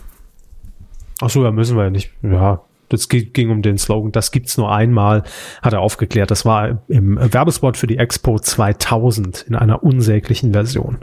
Ach 1.21 1.29
so, 1.29 1.43
da 1.43 1.51
müssen 1.51 1.77
wir 1.77 1.83
ja 1.83 1.89
nicht. 1.91 2.11
Ja, 2.23 2.61
das 2.89 3.09
ging, 3.09 3.31
ging 3.33 3.51
um 3.51 3.61
den 3.61 3.77
Slogan. 3.77 4.11
Das 4.11 4.31
gibt's 4.31 4.57
nur 4.57 4.71
einmal, 4.73 5.23
hat 5.61 5.73
er 5.73 5.81
aufgeklärt. 5.81 6.31
Das 6.31 6.45
war 6.45 6.81
im 6.87 7.19
Werbespot 7.21 7.77
für 7.77 7.87
die 7.87 7.97
Expo 7.97 8.39
2000 8.39 9.45
in 9.47 9.55
einer 9.55 9.83
unsäglichen 9.83 10.53
Version. 10.53 10.97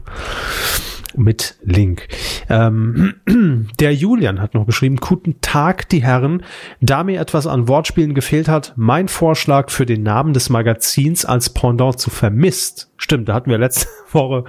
Mit 1.16 1.56
Link. 1.64 2.08
Ähm, 2.48 3.14
der 3.80 3.94
Julian 3.94 4.40
hat 4.40 4.54
noch 4.54 4.66
geschrieben, 4.66 4.96
guten 4.96 5.40
Tag, 5.40 5.88
die 5.88 6.02
Herren. 6.02 6.42
Da 6.80 7.04
mir 7.04 7.20
etwas 7.20 7.46
an 7.46 7.68
Wortspielen 7.68 8.14
gefehlt 8.14 8.48
hat, 8.48 8.74
mein 8.76 9.08
Vorschlag 9.08 9.70
für 9.70 9.86
den 9.86 10.02
Namen 10.02 10.32
des 10.34 10.50
Magazins 10.50 11.24
als 11.24 11.50
Pendant 11.50 11.98
zu 11.98 12.10
vermisst. 12.10 12.90
Stimmt, 12.98 13.28
da 13.28 13.34
hatten 13.34 13.50
wir 13.50 13.58
letzte 13.58 13.86
Woche, 14.12 14.44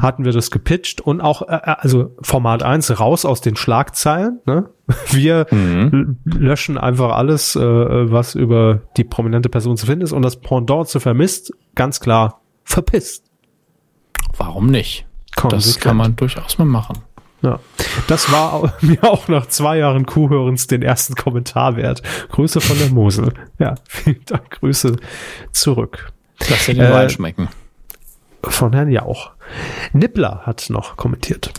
hatten 0.00 0.24
wir 0.24 0.32
das 0.32 0.50
gepitcht 0.50 1.00
und 1.00 1.20
auch, 1.20 1.42
äh, 1.42 1.54
äh, 1.54 1.74
also 1.78 2.16
Format 2.22 2.62
1 2.62 2.98
raus 2.98 3.24
aus 3.24 3.40
den 3.40 3.56
Schlagzeilen. 3.56 4.40
Ne? 4.46 4.68
Wir 5.10 5.46
l- 5.52 6.16
löschen 6.24 6.76
einfach 6.78 7.16
alles, 7.16 7.54
äh, 7.56 7.60
was 7.62 8.34
über 8.34 8.82
die 8.96 9.04
prominente 9.04 9.48
Person 9.48 9.76
zu 9.76 9.86
finden 9.86 10.02
ist 10.04 10.12
und 10.12 10.22
das 10.22 10.40
Pendant 10.40 10.88
zu 10.88 10.98
vermisst, 11.00 11.52
ganz 11.74 12.00
klar 12.00 12.40
verpisst. 12.64 13.24
Warum 14.36 14.66
nicht? 14.66 15.06
Das 15.34 15.42
Konsequent. 15.42 15.80
kann 15.82 15.96
man 15.96 16.16
durchaus 16.16 16.58
mal 16.58 16.64
machen. 16.64 16.98
Ja. 17.42 17.58
Das 18.06 18.30
war 18.30 18.72
mir 18.80 19.02
auch 19.02 19.26
nach 19.28 19.46
zwei 19.46 19.78
Jahren 19.78 20.06
Kuhhörens 20.06 20.66
den 20.68 20.82
ersten 20.82 21.14
Kommentar 21.16 21.76
wert. 21.76 22.02
Grüße 22.30 22.60
von 22.60 22.78
der 22.78 22.90
Mosel. 22.90 23.32
Ja, 23.58 23.74
vielen 23.88 24.24
Dank. 24.26 24.50
Grüße 24.60 24.96
zurück. 25.52 26.12
Lass 26.48 26.66
dir 26.66 26.74
den 26.74 26.84
Äh, 26.84 26.92
Wein 26.92 27.10
schmecken. 27.10 27.48
Von 28.44 28.72
Herrn 28.72 28.90
Jauch. 28.90 29.30
Nippler 29.92 30.42
hat 30.44 30.66
noch 30.68 30.96
kommentiert. 30.96 31.52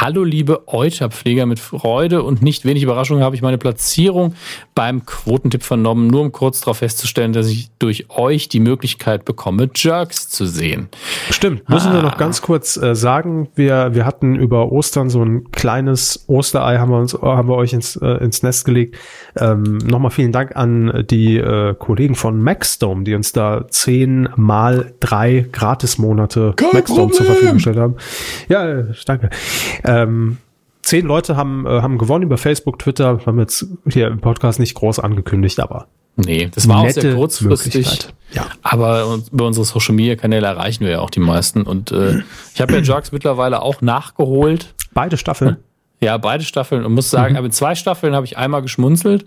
Hallo 0.00 0.24
liebe 0.24 0.66
Euterpfleger, 0.66 1.46
mit 1.46 1.60
Freude 1.60 2.24
und 2.24 2.42
nicht 2.42 2.64
wenig 2.64 2.82
Überraschung 2.82 3.20
habe 3.20 3.36
ich 3.36 3.42
meine 3.42 3.58
Platzierung 3.58 4.34
beim 4.74 5.06
Quotentipp 5.06 5.62
vernommen, 5.62 6.08
nur 6.08 6.22
um 6.22 6.32
kurz 6.32 6.60
darauf 6.60 6.78
festzustellen, 6.78 7.32
dass 7.32 7.46
ich 7.46 7.70
durch 7.78 8.10
euch 8.10 8.48
die 8.48 8.58
Möglichkeit 8.58 9.24
bekomme, 9.24 9.70
Jerks 9.72 10.28
zu 10.28 10.46
sehen. 10.46 10.88
Stimmt, 11.30 11.68
müssen 11.68 11.92
wir 11.92 12.02
noch 12.02 12.18
ganz 12.18 12.42
kurz 12.42 12.76
äh, 12.76 12.96
sagen, 12.96 13.48
wir, 13.54 13.94
wir 13.94 14.04
hatten 14.04 14.34
über 14.34 14.72
Ostern 14.72 15.10
so 15.10 15.22
ein 15.22 15.52
kleines 15.52 16.24
Osterei, 16.26 16.78
haben 16.78 16.90
wir 16.90 16.98
uns, 16.98 17.14
haben 17.14 17.48
wir 17.48 17.54
euch 17.54 17.72
ins, 17.72 17.94
äh, 17.94 18.24
ins 18.24 18.42
Nest 18.42 18.64
gelegt. 18.64 18.96
Ähm, 19.36 19.78
Nochmal 19.78 20.10
vielen 20.10 20.32
Dank 20.32 20.56
an 20.56 21.04
die 21.08 21.36
äh, 21.36 21.74
Kollegen 21.78 22.16
von 22.16 22.42
Maxdome, 22.42 23.04
die 23.04 23.14
uns 23.14 23.32
da 23.32 23.66
zehn 23.68 24.28
mal 24.34 24.92
drei 24.98 25.46
Gratismonate 25.52 26.54
Maxdome 26.72 27.12
zur 27.12 27.26
Verfügung 27.26 27.54
gestellt 27.54 27.78
haben. 27.78 27.94
Ja, 28.48 28.66
äh, 28.66 28.84
danke. 29.06 29.30
Ähm, 29.84 30.38
Zehn 30.82 31.06
Leute 31.06 31.36
haben, 31.36 31.66
äh, 31.66 31.80
haben 31.80 31.96
gewonnen 31.96 32.24
über 32.24 32.36
Facebook, 32.36 32.78
Twitter, 32.78 33.20
haben 33.24 33.38
jetzt 33.38 33.66
hier 33.88 34.08
im 34.08 34.20
Podcast 34.20 34.60
nicht 34.60 34.74
groß 34.74 34.98
angekündigt, 34.98 35.60
aber 35.60 35.86
Nee, 36.16 36.48
das 36.54 36.68
war 36.68 36.82
auch 36.82 36.90
sehr 36.90 37.14
kurzfristig. 37.14 38.08
Ja. 38.32 38.46
Aber 38.62 39.18
über 39.32 39.46
unsere 39.46 39.64
Social 39.64 39.94
Media 39.94 40.14
Kanäle 40.14 40.46
erreichen 40.46 40.84
wir 40.84 40.92
ja 40.92 41.00
auch 41.00 41.10
die 41.10 41.20
meisten. 41.20 41.62
Und 41.62 41.90
äh, 41.90 42.20
ich 42.54 42.60
habe 42.60 42.74
ja 42.74 42.78
Jerks 42.82 43.10
mittlerweile 43.10 43.62
auch 43.62 43.80
nachgeholt. 43.80 44.74
beide 44.92 45.16
Staffeln. 45.16 45.56
Ja, 46.00 46.16
beide 46.18 46.44
Staffeln 46.44 46.84
und 46.84 46.92
muss 46.92 47.10
sagen, 47.10 47.36
aber 47.36 47.46
in 47.46 47.52
zwei 47.52 47.74
Staffeln 47.74 48.14
habe 48.14 48.26
ich 48.26 48.36
einmal 48.36 48.62
geschmunzelt. 48.62 49.24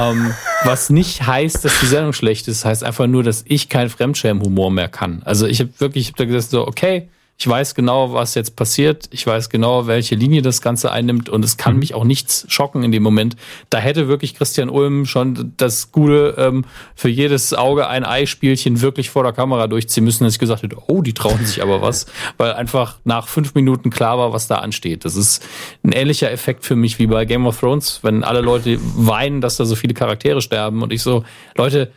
ähm, 0.00 0.32
was 0.64 0.90
nicht 0.90 1.26
heißt, 1.26 1.64
dass 1.64 1.78
die 1.80 1.86
Sendung 1.86 2.12
schlecht 2.12 2.48
ist, 2.48 2.64
heißt 2.64 2.82
einfach 2.82 3.06
nur, 3.06 3.22
dass 3.22 3.44
ich 3.46 3.68
keinen 3.68 3.90
Fremdschämen-Humor 3.90 4.70
mehr 4.70 4.88
kann. 4.88 5.22
Also 5.24 5.46
ich 5.46 5.60
habe 5.60 5.70
wirklich 5.78 6.06
ich 6.06 6.12
hab 6.12 6.16
da 6.16 6.24
gesagt, 6.24 6.50
so, 6.50 6.66
okay, 6.66 7.08
ich 7.36 7.48
weiß 7.48 7.74
genau, 7.74 8.12
was 8.12 8.36
jetzt 8.36 8.54
passiert, 8.54 9.08
ich 9.10 9.26
weiß 9.26 9.50
genau, 9.50 9.88
welche 9.88 10.14
Linie 10.14 10.40
das 10.40 10.62
Ganze 10.62 10.92
einnimmt. 10.92 11.28
Und 11.28 11.44
es 11.44 11.56
kann 11.56 11.76
mich 11.76 11.92
auch 11.92 12.04
nichts 12.04 12.46
schocken 12.48 12.84
in 12.84 12.92
dem 12.92 13.02
Moment. 13.02 13.36
Da 13.70 13.78
hätte 13.78 14.06
wirklich 14.06 14.34
Christian 14.34 14.70
Ulm 14.70 15.04
schon 15.04 15.52
das 15.56 15.90
gute 15.90 16.36
ähm, 16.38 16.64
für 16.94 17.08
jedes 17.08 17.52
Auge 17.52 17.88
ein 17.88 18.04
Ei-Spielchen 18.04 18.80
wirklich 18.80 19.10
vor 19.10 19.24
der 19.24 19.32
Kamera 19.32 19.66
durchziehen 19.66 20.04
müssen, 20.04 20.24
dass 20.24 20.34
ich 20.34 20.38
gesagt 20.38 20.62
hätte, 20.62 20.76
oh, 20.86 21.02
die 21.02 21.12
trauen 21.12 21.44
sich 21.44 21.60
aber 21.60 21.82
was, 21.82 22.06
weil 22.36 22.52
einfach 22.52 22.98
nach 23.04 23.26
fünf 23.26 23.54
Minuten 23.54 23.90
klar 23.90 24.16
war, 24.16 24.32
was 24.32 24.46
da 24.46 24.56
ansteht. 24.56 25.04
Das 25.04 25.16
ist 25.16 25.44
ein 25.82 25.92
ähnlicher 25.92 26.30
Effekt 26.30 26.64
für 26.64 26.76
mich 26.76 27.00
wie 27.00 27.08
bei 27.08 27.24
Game 27.24 27.46
of 27.46 27.58
Thrones, 27.58 27.98
wenn 28.02 28.22
alle 28.22 28.42
Leute 28.42 28.78
weinen, 28.80 29.40
dass 29.40 29.56
da 29.56 29.64
so 29.64 29.74
viele 29.74 29.94
Charaktere 29.94 30.40
sterben. 30.40 30.82
Und 30.82 30.92
ich 30.92 31.02
so, 31.02 31.24
Leute, 31.56 31.90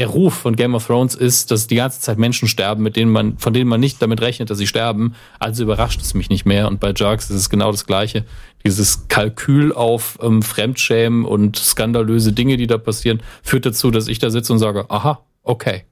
der 0.00 0.08
Ruf 0.08 0.32
von 0.32 0.56
Game 0.56 0.74
of 0.74 0.86
Thrones 0.86 1.14
ist, 1.14 1.50
dass 1.50 1.66
die 1.66 1.74
ganze 1.74 2.00
Zeit 2.00 2.16
Menschen 2.16 2.48
sterben, 2.48 2.82
mit 2.82 2.96
denen 2.96 3.12
man, 3.12 3.36
von 3.36 3.52
denen 3.52 3.68
man 3.68 3.80
nicht 3.80 4.00
damit 4.00 4.22
rechnet, 4.22 4.48
dass 4.48 4.56
sie 4.56 4.66
sterben. 4.66 5.14
Also 5.38 5.62
überrascht 5.62 6.00
es 6.00 6.14
mich 6.14 6.30
nicht 6.30 6.46
mehr. 6.46 6.68
Und 6.68 6.80
bei 6.80 6.94
Jerks 6.96 7.28
ist 7.28 7.36
es 7.36 7.50
genau 7.50 7.70
das 7.70 7.84
Gleiche. 7.84 8.24
Dieses 8.64 9.08
Kalkül 9.08 9.74
auf 9.74 10.18
ähm, 10.22 10.40
Fremdschämen 10.40 11.26
und 11.26 11.58
skandalöse 11.58 12.32
Dinge, 12.32 12.56
die 12.56 12.66
da 12.66 12.78
passieren, 12.78 13.22
führt 13.42 13.66
dazu, 13.66 13.90
dass 13.90 14.08
ich 14.08 14.18
da 14.18 14.30
sitze 14.30 14.54
und 14.54 14.58
sage, 14.58 14.86
aha, 14.88 15.20
okay. 15.42 15.84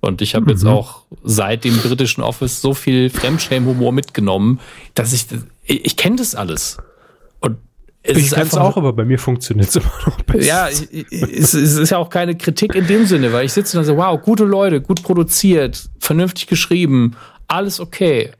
Und 0.00 0.22
ich 0.22 0.34
habe 0.34 0.50
jetzt 0.50 0.66
auch 0.66 1.02
seit 1.22 1.62
dem 1.62 1.76
britischen 1.78 2.24
Office 2.24 2.60
so 2.60 2.74
viel 2.74 3.10
Fremdschämen-Humor 3.10 3.92
mitgenommen, 3.92 4.58
dass 4.94 5.12
ich, 5.12 5.26
ich, 5.62 5.86
ich 5.86 5.96
kenne 5.96 6.16
das 6.16 6.34
alles. 6.34 6.78
Es 8.08 8.16
Ich 8.18 8.30
kenn's 8.30 8.54
einfach 8.54 8.60
auch, 8.60 8.76
aber 8.76 8.92
bei 8.92 9.04
mir 9.04 9.18
funktioniert 9.18 9.68
es 9.68 9.76
immer 9.76 9.90
noch 10.06 10.20
besser. 10.22 10.46
ja, 10.46 10.68
ich- 10.68 10.92
ich- 10.92 11.12
es, 11.12 11.54
es 11.54 11.76
ist 11.76 11.90
ja 11.90 11.98
auch 11.98 12.10
keine 12.10 12.36
Kritik 12.36 12.74
in 12.74 12.86
dem 12.86 13.06
Sinne, 13.06 13.32
weil 13.32 13.44
ich 13.46 13.52
sitze 13.52 13.78
und 13.78 13.84
so, 13.84 13.96
wow, 13.96 14.20
gute 14.20 14.44
Leute, 14.44 14.80
gut 14.80 15.02
produziert, 15.02 15.88
vernünftig 15.98 16.46
geschrieben, 16.46 17.16
alles 17.48 17.80
okay. 17.80 18.32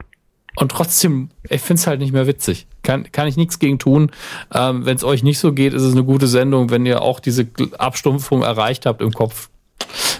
Und 0.58 0.70
trotzdem, 0.72 1.28
ich 1.50 1.60
find's 1.60 1.86
halt 1.86 2.00
nicht 2.00 2.12
mehr 2.12 2.26
witzig. 2.26 2.66
Kann, 2.82 3.10
kann 3.12 3.28
ich 3.28 3.36
nichts 3.36 3.58
gegen 3.58 3.78
tun. 3.78 4.10
Ähm, 4.54 4.86
Wenn 4.86 4.96
es 4.96 5.04
euch 5.04 5.22
nicht 5.22 5.38
so 5.38 5.52
geht, 5.52 5.74
ist 5.74 5.82
es 5.82 5.92
eine 5.92 6.02
gute 6.04 6.26
Sendung. 6.28 6.70
Wenn 6.70 6.86
ihr 6.86 7.02
auch 7.02 7.20
diese 7.20 7.46
Abstumpfung 7.76 8.42
erreicht 8.42 8.86
habt 8.86 9.02
im 9.02 9.12
Kopf, 9.12 9.50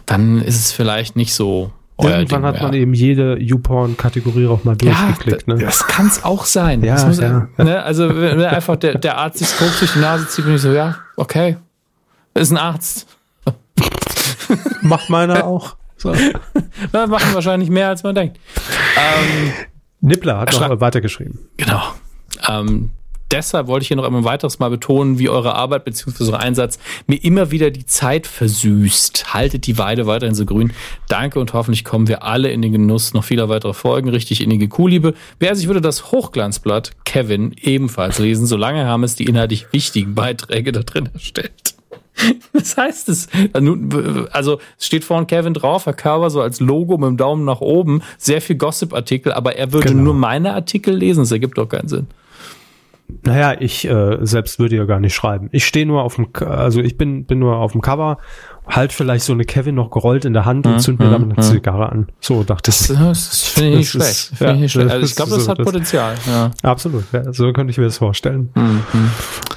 dann 0.05 0.43
ist 0.43 0.57
es 0.57 0.73
vielleicht 0.73 1.17
nicht 1.17 1.33
so 1.33 1.73
Irgendwann 1.99 2.43
Ding 2.43 2.47
hat 2.47 2.63
man 2.63 2.71
mehr. 2.73 2.81
eben 2.81 2.93
jede 2.95 3.39
YouPorn-Kategorie 3.41 4.47
auch 4.49 4.65
mal 4.65 4.77
Ja, 4.83 4.93
durchgeklickt. 5.07 5.49
ne? 5.49 5.57
das 5.59 5.87
kann's 5.87 6.23
auch 6.25 6.45
sein. 6.45 6.85
Ja, 6.85 7.03
muss, 7.05 7.19
ja. 7.19 7.49
Ne, 7.57 7.83
also 7.83 8.09
wenn 8.21 8.41
einfach 8.43 8.77
der, 8.77 8.99
der 8.99 9.17
Arzt 9.17 9.39
sich 9.39 9.57
Koks 9.57 9.79
durch 9.79 9.93
die 9.95 10.01
Nase 10.01 10.29
zieht, 10.29 10.45
bin 10.45 10.55
ich 10.57 10.61
so, 10.61 10.73
ja, 10.73 10.97
okay, 11.17 11.57
ist 12.35 12.51
ein 12.53 12.59
Arzt. 12.59 13.07
Macht 14.83 15.09
meiner 15.11 15.45
auch. 15.45 15.77
So. 15.97 16.15
Na, 16.93 17.07
machen 17.07 17.33
wahrscheinlich 17.35 17.71
mehr, 17.71 17.89
als 17.89 18.03
man 18.03 18.15
denkt. 18.15 18.39
Ähm, 18.97 19.53
Nippler 20.03 20.39
hat 20.41 20.53
noch 20.53 20.81
weitergeschrieben. 20.81 21.39
genau. 21.57 21.83
Ähm, 22.49 22.91
deshalb 23.31 23.67
wollte 23.67 23.83
ich 23.83 23.89
hier 23.89 23.97
noch 23.97 24.05
ein 24.05 24.25
weiteres 24.25 24.59
Mal 24.59 24.71
betonen, 24.71 25.19
wie 25.19 25.29
eure 25.29 25.55
Arbeit 25.55 25.85
bzw. 25.85 26.31
euer 26.33 26.41
Einsatz 26.41 26.79
mir 27.07 27.17
immer 27.23 27.51
wieder 27.51 27.71
die 27.71 27.87
Zeit 27.87 28.27
versüßt. 28.27 29.35
Haltet 29.35 29.67
die 29.67 29.79
Weide 29.79 30.07
weiterhin 30.07 30.35
so 30.35 30.45
grün. 30.45 30.73
Danke 31.09 31.41
und 31.41 31.53
hoffentlich 31.53 31.85
kommen 31.85 32.09
wir 32.09 32.23
alle 32.23 32.51
in 32.51 32.63
den 32.63 32.73
Genuss 32.73 33.15
noch 33.15 33.25
vieler 33.25 33.49
weiterer 33.49 33.75
Folgen. 33.75 34.09
Richtig 34.09 34.41
innige 34.41 34.69
Kuhliebe. 34.69 35.15
Wer 35.39 35.55
sich 35.57 35.67
würde 35.67 35.81
das 35.81 36.13
Hochglanzblatt 36.13 36.93
Kevin 37.05 37.55
ebenfalls 37.61 38.19
lesen, 38.19 38.47
solange 38.47 38.85
Hermes 38.85 39.15
die 39.17 39.25
inhaltlich 39.25 39.73
wichtigen 39.73 40.15
Beiträge 40.15 40.73
da 40.73 40.83
drin 40.83 41.09
erstellt. 41.13 41.53
Was 42.55 42.77
heißt 42.79 43.09
es? 43.11 43.29
Also 44.33 44.59
es 44.79 44.87
steht 44.87 45.05
vorne 45.05 45.27
Kevin 45.27 45.53
drauf, 45.53 45.85
Herr 45.85 45.93
Körber 45.93 46.31
so 46.31 46.41
als 46.41 46.61
Logo 46.61 46.97
mit 46.97 47.09
dem 47.09 47.17
Daumen 47.19 47.45
nach 47.45 47.61
oben, 47.61 48.01
sehr 48.17 48.41
viel 48.41 48.57
Gossip-Artikel, 48.57 49.33
aber 49.33 49.57
er 49.57 49.73
würde 49.73 49.89
Genau. 49.91 50.03
nur 50.05 50.15
meine 50.15 50.55
Artikel 50.55 50.95
lesen. 50.97 51.21
Das 51.21 51.31
ergibt 51.33 51.59
doch 51.59 51.69
keinen 51.69 51.89
Sinn. 51.89 52.07
Naja, 53.25 53.57
ich 53.61 53.87
äh, 53.89 54.19
selbst 54.23 54.59
würde 54.59 54.77
ja 54.77 54.85
gar 54.85 54.99
nicht 55.01 55.15
schreiben. 55.15 55.49
Ich 55.53 55.65
stehe 55.65 55.87
nur 55.87 56.03
auf 56.03 56.17
dem, 56.17 56.29
also 56.45 56.81
ich 56.81 56.97
bin, 56.99 57.25
bin 57.25 57.39
nur 57.39 57.57
auf 57.57 57.73
dem 57.73 57.81
Cover, 57.81 58.19
halt 58.69 58.93
vielleicht 58.93 59.25
so 59.25 59.33
eine 59.33 59.45
Kevin 59.45 59.75
noch 59.77 59.91
gerollt 59.91 60.25
in 60.25 60.33
der 60.33 60.45
Hand 60.45 60.67
und 60.67 60.81
zünd 60.81 60.99
mir 60.99 61.11
damit 61.11 61.37
eine 61.37 61.47
Zigarre 61.47 61.89
an. 61.91 62.09
So 62.21 62.43
dachte 62.43 62.71
ich. 62.71 62.79
Das, 62.79 62.97
das 62.99 63.43
finde 63.45 63.71
ich 63.71 63.77
nicht 63.79 63.91
schlecht. 63.91 64.11
ist- 64.11 64.29
Finde 64.37 64.45
ja, 64.47 64.55
ich 64.55 64.61
nicht 64.63 64.73
schlecht. 64.73 64.91
Also 64.91 65.07
ich 65.07 65.15
glaube, 65.15 65.31
so, 65.31 65.37
das 65.37 65.49
hat 65.49 65.59
das- 65.61 65.65
Potenzial. 65.67 66.15
Ja. 66.27 66.51
Absolut, 66.63 67.05
ja, 67.13 67.33
so 67.33 67.53
könnte 67.53 67.71
ich 67.71 67.79
mir 67.79 67.85
das 67.85 67.99
vorstellen. 67.99 68.51
Mhm. 68.55 68.83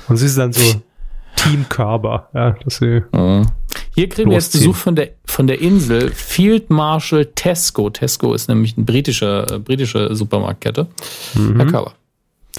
Und 0.08 0.18
sie 0.18 0.26
ist 0.28 0.38
dann 0.38 0.54
so 0.54 0.82
Team 1.36 1.66
Körber, 1.70 2.30
ja, 2.34 2.52
dass 2.64 2.78
sie 2.78 3.02
Hier 3.96 4.10
kriegen 4.10 4.30
wir 4.30 4.36
jetzt. 4.36 4.52
Besuch 4.54 4.76
von 4.76 4.96
der, 4.96 5.10
von 5.26 5.48
der 5.48 5.60
Insel 5.62 6.12
Field 6.12 6.70
Marshal 6.70 7.26
Tesco. 7.26 7.90
Tesco 7.90 8.34
ist 8.34 8.48
nämlich 8.50 8.78
ein 8.78 8.86
britischer, 8.86 9.52
äh, 9.52 9.60
britische 9.60 10.14
Supermarktkette. 10.16 10.88
Mhm. 11.36 11.56
Herr 11.56 11.66
Körber. 11.66 11.94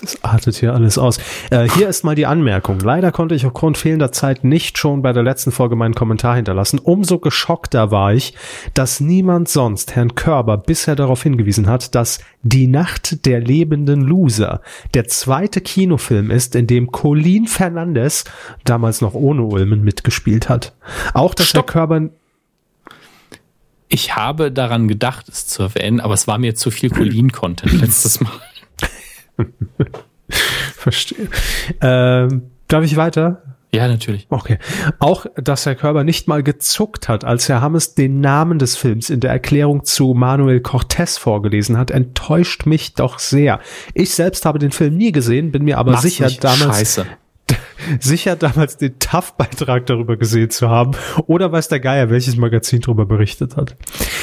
Das 0.01 0.24
artet 0.24 0.56
hier 0.56 0.72
alles 0.72 0.97
aus. 0.97 1.18
Äh, 1.51 1.68
hier 1.68 1.89
ist 1.89 2.05
mal 2.05 2.14
die 2.14 2.24
Anmerkung. 2.24 2.81
Leider 2.81 3.12
konnte 3.12 3.35
ich 3.35 3.44
aufgrund 3.44 3.77
fehlender 3.77 4.12
Zeit 4.12 4.44
nicht 4.44 4.78
schon 4.78 5.02
bei 5.02 5.12
der 5.12 5.22
letzten 5.22 5.52
Folge 5.52 5.77
meinen 5.77 5.94
Kommentar 5.94 6.36
hinterlassen. 6.36 6.78
Umso 6.78 7.18
geschockter 7.18 7.90
war 7.90 8.14
ich, 8.14 8.35
dass 8.72 9.01
niemand 9.01 9.48
sonst 9.48 9.94
Herrn 9.97 10.14
Körber 10.14 10.56
bisher 10.56 10.97
darauf 10.97 11.22
hingewiesen 11.22 11.68
hat, 11.68 11.94
dass 11.94 12.20
Die 12.43 12.66
Nacht 12.66 13.27
der 13.27 13.40
lebenden 13.40 14.01
Loser 14.01 14.62
der 14.94 15.06
zweite 15.06 15.60
Kinofilm 15.60 16.31
ist, 16.31 16.55
in 16.55 16.66
dem 16.66 16.90
Colin 16.90 17.47
Fernandes, 17.47 18.24
damals 18.64 19.02
noch 19.02 19.12
ohne 19.14 19.43
Ulmen, 19.43 19.85
mitgespielt 19.85 20.48
hat. 20.48 20.72
Auch, 21.12 21.35
dass 21.35 21.48
Stopp. 21.48 21.74
Herr 21.74 21.86
Körber 21.86 22.09
Ich 23.89 24.16
habe 24.16 24.51
daran 24.51 24.89
gedacht, 24.89 25.28
es 25.28 25.47
zu 25.47 25.62
erwähnen, 25.64 26.01
aber 26.01 26.14
es 26.14 26.27
war 26.27 26.39
mir 26.39 26.55
zu 26.55 26.70
viel 26.70 26.89
Colin-Content 26.89 27.81
letztes 27.81 28.20
Mal. 28.20 28.32
Verstehe. 30.29 31.29
Ähm, 31.81 32.43
darf 32.69 32.85
ich 32.85 32.97
weiter? 32.97 33.43
Ja, 33.73 33.87
natürlich. 33.87 34.27
Okay. 34.31 34.59
Auch, 34.99 35.27
dass 35.37 35.65
Herr 35.65 35.77
Körber 35.77 36.03
nicht 36.03 36.27
mal 36.27 36.43
gezuckt 36.43 37.09
hat, 37.09 37.25
als 37.25 37.49
Herr 37.49 37.61
Hammes 37.61 37.95
den 37.95 38.21
Namen 38.21 38.59
des 38.59 38.77
Films 38.77 39.11
in 39.11 39.21
der 39.21 39.31
Erklärung 39.31 39.85
zu 39.85 40.12
Manuel 40.12 40.61
Cortez 40.61 41.19
vorgelesen 41.19 41.79
hat, 41.79 41.93
enttäuscht 41.93 42.67
mich 42.67 42.95
doch 42.95 43.21
sehr. 43.21 43.61
Ich 43.95 44.15
selbst 44.15 44.45
habe 44.45 44.59
den 44.59 44.73
Film 44.73 44.97
nie 44.97 45.12
gesehen, 45.12 45.53
bin 45.53 45.65
mir 45.65 45.79
aber 45.79 45.93
Mach's 45.93 46.03
sicher 46.03 46.29
damals, 46.41 46.79
Scheiße. 46.79 47.07
Sicher 48.01 48.36
damals 48.36 48.77
den 48.77 48.98
TAF-Beitrag 48.98 49.86
darüber 49.86 50.16
gesehen 50.16 50.51
zu 50.51 50.69
haben. 50.69 50.93
Oder 51.27 51.51
weiß 51.52 51.69
der 51.69 51.81
Geier, 51.81 52.11
welches 52.11 52.36
Magazin 52.36 52.81
darüber 52.81 53.07
berichtet 53.07 53.57
hat. 53.57 53.77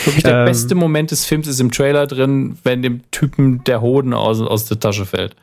Wirklich 0.05 0.23
der 0.23 0.39
Ähm, 0.39 0.45
beste 0.45 0.75
Moment 0.75 1.11
des 1.11 1.25
Films 1.25 1.47
ist 1.47 1.59
im 1.59 1.71
Trailer 1.71 2.07
drin, 2.07 2.57
wenn 2.63 2.81
dem 2.81 3.01
Typen 3.11 3.63
der 3.63 3.81
Hoden 3.81 4.13
aus, 4.13 4.41
aus 4.41 4.65
der 4.65 4.79
Tasche 4.79 5.05
fällt, 5.05 5.35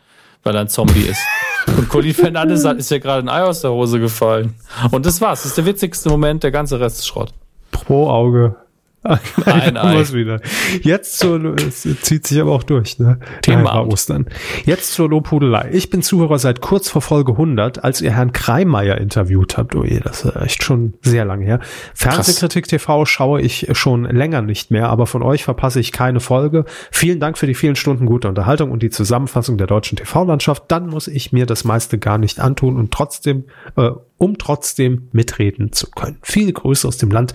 weil 0.43 0.55
er 0.55 0.63
ein 0.63 0.69
Zombie 0.69 1.03
ist. 1.09 1.21
Und 1.79 1.89
Colin 1.89 2.13
Fernandes 2.15 2.65
hat, 2.65 2.77
ist 2.77 2.91
ja 2.91 2.99
gerade 2.99 3.25
ein 3.27 3.29
Ei 3.29 3.43
aus 3.43 3.63
der 3.63 3.71
Hose 3.73 3.99
gefallen. 3.99 4.55
Und 4.91 5.07
das 5.07 5.21
war's. 5.21 5.41
Das 5.43 5.51
ist 5.51 5.59
der 5.59 5.67
witzigste 5.67 6.09
Moment, 6.11 6.43
der 6.43 6.51
ganze 6.51 6.79
Rest 6.79 6.99
ist 6.99 7.07
Schrott. 7.07 7.33
Pro 7.71 8.11
Auge. 8.11 8.57
Ein 9.05 9.77
Ei. 9.77 10.05
Wieder. 10.13 10.41
Jetzt 10.83 11.19
zur, 11.19 11.57
es 11.57 11.83
zieht 12.03 12.27
sich 12.27 12.41
aber 12.41 12.53
auch 12.53 12.63
durch, 12.63 12.99
ne? 12.99 13.19
Thema. 13.43 13.85
Ostern. 13.87 14.27
Jetzt 14.65 14.93
zur 14.93 15.09
Lobhudelei. 15.09 15.71
Ich 15.73 15.91
bin 15.91 16.03
Zuhörer 16.03 16.39
seit 16.39 16.61
kurz 16.61 16.89
vor 16.89 17.03
Folge 17.03 17.33
100, 17.33 17.85
als 17.85 18.01
ihr 18.01 18.13
Herrn 18.13 18.33
Kreimeier 18.33 18.99
interviewt 18.99 19.57
habt. 19.59 19.77
Oh 19.77 19.85
je, 19.85 20.01
das 20.01 20.25
ist 20.25 20.37
echt 20.37 20.63
schon 20.63 20.95
sehr 21.03 21.25
lange 21.25 21.45
her. 21.45 21.61
Fernsehkritik 21.95 22.67
TV 22.67 23.05
schaue 23.05 23.41
ich 23.41 23.69
schon 23.73 24.05
länger 24.05 24.43
nicht 24.43 24.71
mehr, 24.71 24.89
aber 24.89 25.07
von 25.07 25.23
euch 25.23 25.45
verpasse 25.45 25.81
ich 25.81 25.93
keine 25.93 26.21
Folge. 26.21 26.65
Vielen 26.91 27.21
Dank 27.21 27.37
für 27.37 27.47
die 27.47 27.55
vielen 27.55 27.77
Stunden 27.77 28.07
gute 28.07 28.29
Unterhaltung 28.29 28.71
und 28.71 28.83
die 28.83 28.91
Zusammenfassung 28.91 29.59
der 29.59 29.67
deutschen 29.67 29.97
TV-Landschaft. 29.97 30.65
Dann 30.69 30.89
muss 30.89 31.09
ich 31.09 31.33
mir 31.33 31.47
das 31.47 31.65
meiste 31.65 31.99
gar 31.99 32.19
nicht 32.19 32.41
antun 32.41 32.77
und 32.77 32.91
trotzdem, 32.91 33.45
äh, 33.77 33.91
um 34.17 34.39
trotzdem 34.39 35.09
mitreden 35.13 35.73
zu 35.73 35.91
können. 35.91 36.19
Viele 36.23 36.53
Grüße 36.53 36.89
aus 36.89 36.97
dem 36.97 37.11
Land 37.11 37.35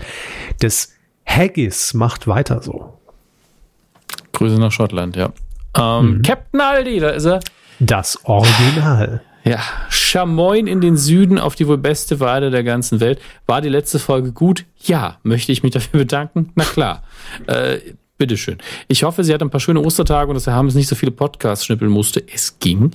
des 0.62 0.94
Haggis. 1.26 1.94
Macht 1.94 2.26
weiter 2.26 2.62
so. 2.62 2.98
Grüße 4.32 4.58
nach 4.58 4.72
Schottland, 4.72 5.16
ja. 5.16 5.32
Ähm, 5.76 6.16
Mhm. 6.18 6.22
Captain 6.22 6.60
Aldi, 6.60 7.00
da 7.00 7.10
ist 7.10 7.24
er. 7.26 7.40
Das 7.78 8.18
Original. 8.24 9.22
Ja, 9.44 9.58
Chamoin 9.88 10.66
in 10.66 10.82
den 10.82 10.96
Süden 10.98 11.38
auf 11.38 11.54
die 11.54 11.66
wohl 11.66 11.78
beste 11.78 12.20
Weide 12.20 12.50
der 12.50 12.62
ganzen 12.62 13.00
Welt. 13.00 13.20
War 13.46 13.62
die 13.62 13.70
letzte 13.70 13.98
Folge 13.98 14.32
gut? 14.32 14.66
Ja. 14.82 15.16
Möchte 15.22 15.50
ich 15.52 15.62
mich 15.62 15.72
dafür 15.72 16.00
bedanken? 16.00 16.52
Na 16.56 16.64
klar. 16.64 17.02
Äh, 17.46 17.78
bitteschön. 18.18 18.58
Ich 18.88 19.02
hoffe, 19.02 19.24
Sie 19.24 19.32
hat 19.32 19.40
ein 19.40 19.48
paar 19.48 19.60
schöne 19.60 19.80
Ostertage 19.80 20.28
und 20.28 20.34
dass 20.34 20.46
Herr 20.46 20.54
Hammes 20.56 20.74
nicht 20.74 20.88
so 20.88 20.94
viele 20.94 21.10
Podcasts 21.12 21.64
schnippeln 21.64 21.90
musste. 21.90 22.22
Es 22.30 22.58
ging. 22.58 22.90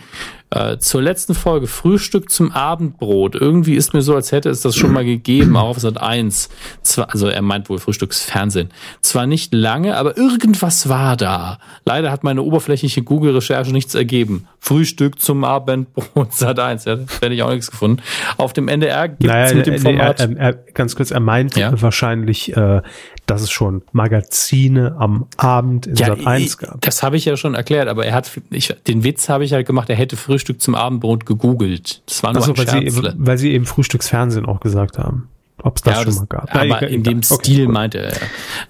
Äh, 0.56 0.78
zur 0.80 1.02
letzten 1.02 1.36
Folge, 1.36 1.68
Frühstück 1.68 2.32
zum 2.32 2.54
Abendbrot. 2.54 3.36
Irgendwie 3.36 3.76
ist 3.76 3.94
mir 3.94 4.02
so, 4.02 4.16
als 4.16 4.32
hätte 4.32 4.50
es 4.50 4.62
das 4.62 4.74
schon 4.76 4.94
mal 4.94 5.04
gegeben, 5.04 5.58
auch 5.58 5.68
auf 5.70 5.80
Sat 5.80 6.02
1. 6.02 6.50
Zwar, 6.82 7.12
also 7.12 7.28
er 7.28 7.42
meint 7.42 7.68
wohl 7.70 7.78
Frühstücksfernsehen. 7.78 8.70
Zwar 9.02 9.28
nicht 9.28 9.54
lange, 9.54 9.98
aber 9.98 10.16
irgendwas 10.18 10.88
war 10.88 11.18
da. 11.18 11.60
Leider 11.84 12.10
hat 12.10 12.24
meine 12.24 12.42
oberflächliche 12.42 13.02
Google-Recherche 13.04 13.74
nichts 13.74 13.96
ergeben. 13.96 14.48
Frühstück 14.60 15.20
zum 15.20 15.44
Abendbrot 15.44 16.34
Sat 16.34 16.58
1. 16.58 16.86
Ja, 16.86 16.96
da 16.96 17.04
hätte 17.22 17.34
ich 17.34 17.44
auch 17.44 17.50
nichts 17.52 17.70
gefunden. 17.70 18.02
Auf 18.38 18.54
dem 18.54 18.70
NDR 18.70 19.10
gibt's 19.10 19.26
Naja, 19.26 19.54
mit 19.54 19.68
dem 19.68 19.74
nee, 19.74 19.80
Format. 19.82 20.22
er, 20.22 20.38
er, 20.38 20.54
ganz 20.54 20.96
kurz, 20.96 21.12
er 21.12 21.20
meint 21.20 21.58
Ja? 21.58 21.74
wahrscheinlich, 21.82 22.56
äh, 22.56 22.82
dass 23.26 23.42
es 23.42 23.52
schon 23.52 23.82
Magazine 23.92 24.96
am 24.98 25.26
Abend 25.38 25.88
in 25.88 25.96
Sat 25.96 26.26
1 26.26 26.44
ich- 26.54 26.58
gab. 26.58 26.82
Das 26.82 27.04
habe 27.04 27.18
ich 27.18 27.26
ja 27.26 27.38
schon 27.38 27.56
erklärt, 27.56 27.88
aber 27.88 28.06
er 28.06 28.14
hat, 28.14 28.30
ich, 28.52 28.74
den 28.88 29.04
Witz 29.04 29.30
habe 29.30 29.44
ich 29.46 29.54
halt 29.54 29.66
gemacht, 29.68 29.90
er 29.90 29.96
hätte 29.96 30.16
Frühstück 30.18 30.62
zum 30.62 30.76
Abendbrot 30.76 31.26
gegoogelt. 31.26 32.02
Das 32.08 32.22
war 32.24 32.34
nur 32.34 32.42
Achso, 32.42 32.52
ein 32.54 32.58
weil 32.58 32.68
sie, 32.70 32.92
Scherzle. 32.92 33.16
weil 33.18 33.38
sie 33.38 33.52
eben 33.54 33.66
Frühstücksfernsehen 33.66 34.46
auch 34.46 34.60
gesagt 34.60 34.98
haben. 34.98 35.30
Ob 35.64 35.78
es 35.78 35.84
das 35.84 35.94
Ja, 35.94 35.98
schon 36.00 36.06
das, 36.08 36.20
mal 36.20 36.26
gab. 36.28 36.56
aber 36.56 36.88
in 36.88 37.02
dem. 37.04 37.20
Okay, 37.20 37.36
Stil 37.44 37.66
gut. 37.66 37.74
meinte 37.74 38.00
er. 38.00 38.14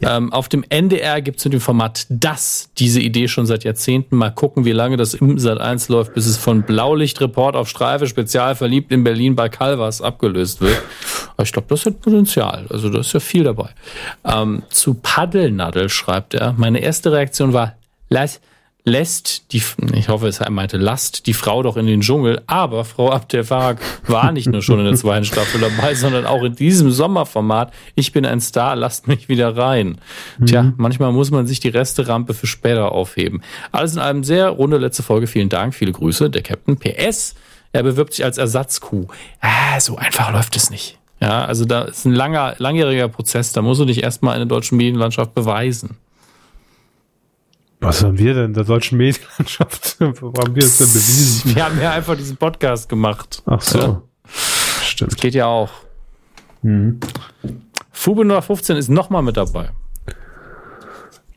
Ja. 0.02 0.18
Ähm, 0.18 0.32
auf 0.32 0.50
dem 0.50 0.64
NDR 0.70 1.22
gibt 1.22 1.40
es 1.40 1.46
mit 1.46 1.54
dem 1.54 1.60
Format 1.62 2.06
Das 2.10 2.70
diese 2.78 3.00
Idee 3.02 3.28
schon 3.28 3.46
seit 3.48 3.64
Jahrzehnten. 3.64 4.16
Mal 4.16 4.30
gucken, 4.30 4.66
wie 4.66 4.72
lange 4.72 4.96
das 4.96 5.16
im 5.16 5.40
Sat 5.40 5.60
1 5.60 5.90
läuft, 5.90 6.14
bis 6.14 6.26
es 6.28 6.38
von 6.38 6.62
Blaulichtreport 6.64 7.56
auf 7.56 7.70
Streife 7.70 8.08
Spezial 8.08 8.56
verliebt 8.56 8.92
in 8.92 9.04
Berlin 9.04 9.36
bei 9.36 9.50
Calvas 9.50 10.02
abgelöst 10.02 10.62
wird. 10.62 10.78
Aber 11.36 11.44
ich 11.44 11.52
glaube, 11.52 11.68
das 11.70 11.86
hat 11.86 12.02
Potenzial. 12.02 12.68
Also 12.70 12.90
da 12.90 13.00
ist 13.00 13.12
ja 13.14 13.20
viel 13.20 13.44
dabei. 13.44 13.70
Ähm, 14.24 14.64
zu 14.70 14.94
Paddelnadel 14.94 15.90
schreibt 15.90 16.34
er. 16.36 16.54
Meine 16.58 16.80
erste 16.80 17.12
Reaktion 17.12 17.52
war, 17.54 17.74
lass, 18.10 18.40
lässt 18.86 19.52
die, 19.52 19.62
ich 19.94 20.10
hoffe, 20.10 20.28
es 20.28 20.40
meinte, 20.50 20.78
lasst 20.78 21.26
die 21.26 21.34
Frau 21.34 21.64
doch 21.64 21.76
in 21.76 21.88
den 21.88 22.02
Dschungel. 22.02 22.42
Aber 22.48 22.86
Frau 22.86 23.12
Abdelfarag 23.12 23.80
war 24.08 24.32
nicht 24.32 24.48
nur 24.48 24.62
schon 24.62 24.80
in 24.80 24.86
der 24.86 24.96
zweiten 24.96 25.26
Staffel 25.26 25.60
dabei, 25.60 25.96
sondern 25.96 26.26
auch 26.26 26.44
in 26.44 26.56
diesem 26.56 26.92
Sommerformat. 26.92 27.74
Ich 27.96 28.12
bin 28.12 28.26
ein 28.26 28.40
Star, 28.40 28.76
lasst 28.76 29.08
mich 29.08 29.28
wieder 29.28 29.58
rein. 29.58 29.98
Tja, 30.46 30.74
manchmal 30.78 31.12
muss 31.12 31.32
man 31.32 31.48
sich 31.48 31.60
die 31.60 31.70
Resterampe 31.70 32.36
für 32.36 32.48
später 32.48 32.92
aufheben. 32.92 33.42
Alles 33.72 33.94
in 33.96 34.00
allem 34.00 34.24
sehr 34.24 34.50
runde 34.50 34.78
letzte 34.78 35.04
Folge. 35.04 35.26
Vielen 35.28 35.50
Dank, 35.50 35.74
viele 35.74 35.92
Grüße. 35.92 36.30
Der 36.30 36.44
Captain 36.44 36.78
PS. 36.78 37.36
Er 37.74 37.84
bewirbt 37.84 38.14
sich 38.14 38.24
als 38.24 38.38
Ersatzkuh. 38.38 39.08
Ah, 39.42 39.80
so 39.80 39.98
einfach 39.98 40.32
läuft 40.32 40.56
es 40.56 40.70
nicht. 40.70 40.98
Ja, 41.20 41.46
also 41.46 41.66
da 41.66 41.84
ist 41.84 42.06
ein 42.06 42.14
langer, 42.14 42.56
langjähriger 42.60 43.08
Prozess. 43.08 43.52
Da 43.52 43.62
musst 43.62 43.82
du 43.82 43.86
dich 43.86 44.04
erstmal 44.04 44.36
in 44.36 44.42
der 44.42 44.48
deutschen 44.48 44.78
Medienlandschaft 44.78 45.34
beweisen. 45.34 45.98
Was 47.80 48.04
haben 48.04 48.18
wir 48.18 48.34
denn 48.34 48.46
in 48.46 48.54
der 48.54 48.64
deutschen 48.64 48.98
Medienlandschaft? 48.98 49.98
Wo 50.00 50.34
haben 50.40 50.56
wir 50.56 50.64
es 50.64 50.78
denn 50.78 50.88
bewiesen? 50.88 51.56
Wir 51.56 51.66
haben 51.66 51.80
ja 51.80 51.92
einfach 51.92 52.16
diesen 52.16 52.38
Podcast 52.38 52.90
gemacht. 52.90 53.44
Ach 53.46 53.62
so. 53.62 53.80
Ja. 53.80 54.02
Stimmt. 54.82 55.18
Geht 55.18 55.36
ja 55.36 55.46
auch. 55.46 55.70
Fube 57.92 58.42
15 58.42 58.78
ist 58.78 58.90
nochmal 58.90 59.22
mit 59.22 59.38
dabei. 59.38 59.70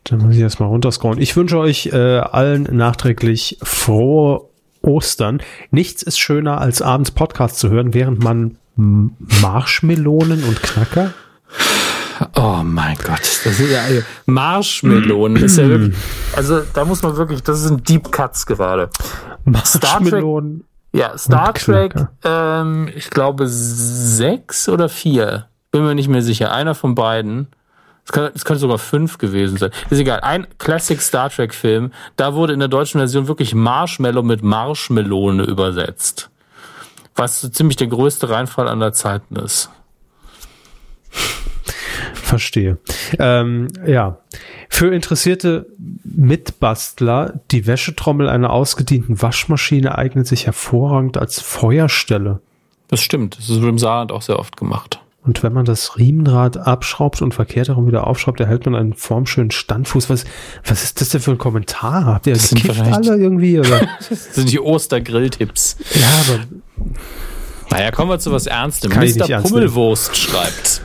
Dann 0.05 0.19
muss 0.19 0.35
ich 0.35 0.41
erstmal 0.41 0.69
runterscrollen. 0.69 1.21
Ich 1.21 1.35
wünsche 1.35 1.59
euch 1.59 1.87
äh, 1.87 1.97
allen 2.17 2.63
nachträglich 2.75 3.57
frohe 3.61 4.49
Ostern. 4.81 5.41
Nichts 5.71 6.01
ist 6.01 6.17
schöner, 6.19 6.59
als 6.59 6.81
abends 6.81 7.11
Podcast 7.11 7.59
zu 7.59 7.69
hören, 7.69 7.93
während 7.93 8.23
man 8.23 8.57
Marshmelonen 8.75 10.43
und 10.43 10.63
Knacker. 10.63 11.13
Oh 12.35 12.61
mein 12.63 12.97
Gott, 12.97 13.21
das 13.43 13.59
ist 13.59 13.71
ja 13.71 13.81
Marshmelonen 14.25 15.43
ist 15.43 15.57
ja 15.57 15.67
wirklich, 15.67 15.95
also 16.35 16.61
da 16.73 16.85
muss 16.85 17.01
man 17.01 17.15
wirklich, 17.17 17.41
das 17.43 17.61
sind 17.61 17.87
Deep 17.87 18.11
Cuts 18.11 18.45
gerade. 18.45 18.89
Star 19.63 19.99
Trek- 19.99 20.01
Marshmelonen. 20.01 20.63
Ja, 20.91 21.17
Star 21.17 21.53
Trek, 21.53 21.93
ähm, 22.23 22.89
ich 22.95 23.09
glaube 23.09 23.45
sechs 23.47 24.67
oder 24.67 24.89
vier, 24.89 25.45
bin 25.71 25.83
mir 25.85 25.93
nicht 25.95 26.09
mehr 26.09 26.21
sicher, 26.23 26.51
einer 26.51 26.75
von 26.75 26.95
beiden. 26.95 27.47
Es 28.05 28.11
könnte, 28.11 28.39
könnte 28.39 28.59
sogar 28.61 28.79
fünf 28.79 29.19
gewesen 29.19 29.57
sein. 29.57 29.69
Ist 29.91 29.99
egal. 29.99 30.21
Ein 30.21 30.47
Classic 30.57 30.99
Star 30.99 31.29
Trek 31.29 31.53
Film, 31.53 31.91
da 32.15 32.33
wurde 32.33 32.53
in 32.53 32.59
der 32.59 32.67
deutschen 32.67 32.99
Version 32.99 33.27
wirklich 33.27 33.53
Marshmallow 33.53 34.23
mit 34.23 34.41
Marshmelone 34.41 35.43
übersetzt. 35.43 36.31
Was 37.15 37.39
so 37.41 37.49
ziemlich 37.49 37.75
der 37.77 37.85
größte 37.87 38.29
Reinfall 38.29 38.67
aller 38.67 38.93
Zeiten 38.93 39.35
ist. 39.35 39.69
Verstehe. 42.29 42.77
Ähm, 43.17 43.69
ja. 43.87 44.19
Für 44.69 44.93
interessierte 44.93 45.65
Mitbastler, 46.03 47.39
die 47.49 47.65
Wäschetrommel 47.65 48.29
einer 48.29 48.51
ausgedienten 48.51 49.19
Waschmaschine 49.19 49.97
eignet 49.97 50.27
sich 50.27 50.45
hervorragend 50.45 51.17
als 51.17 51.41
Feuerstelle. 51.41 52.39
Das 52.87 53.01
stimmt. 53.01 53.39
Das 53.39 53.49
wird 53.49 53.63
im 53.63 53.79
Saarland 53.79 54.11
auch 54.11 54.21
sehr 54.21 54.37
oft 54.37 54.57
gemacht. 54.57 54.99
Und 55.23 55.41
wenn 55.43 55.53
man 55.53 55.65
das 55.65 55.97
Riemenrad 55.97 56.57
abschraubt 56.57 57.21
und 57.21 57.33
verkehrt 57.33 57.67
herum 57.67 57.87
wieder 57.87 58.05
aufschraubt, 58.07 58.39
erhält 58.39 58.65
man 58.65 58.75
einen 58.75 58.93
formschönen 58.93 59.51
Standfuß. 59.51 60.09
Was, 60.09 60.25
was 60.65 60.83
ist 60.83 61.01
das 61.01 61.09
denn 61.09 61.21
für 61.21 61.31
ein 61.31 61.37
Kommentar? 61.39 62.05
Habt 62.05 62.27
ihr 62.27 62.33
Das 62.33 62.49
sind 62.49 62.61
gekifft 62.61 62.81
alle 62.81 63.17
irgendwie? 63.17 63.59
Oder? 63.59 63.87
Das 64.09 64.35
sind 64.35 64.51
die 64.51 64.59
Ostergrilltipps. 64.59 65.77
ja, 65.95 66.33
aber 66.33 66.39
Naja, 67.71 67.91
kommen 67.91 68.09
wir 68.09 68.19
zu 68.19 68.31
was 68.31 68.45
Ernstem. 68.45 68.91
Mr. 68.91 69.29
ernst 69.29 69.51
Pummelwurst 69.51 70.15
schreibt. 70.15 70.81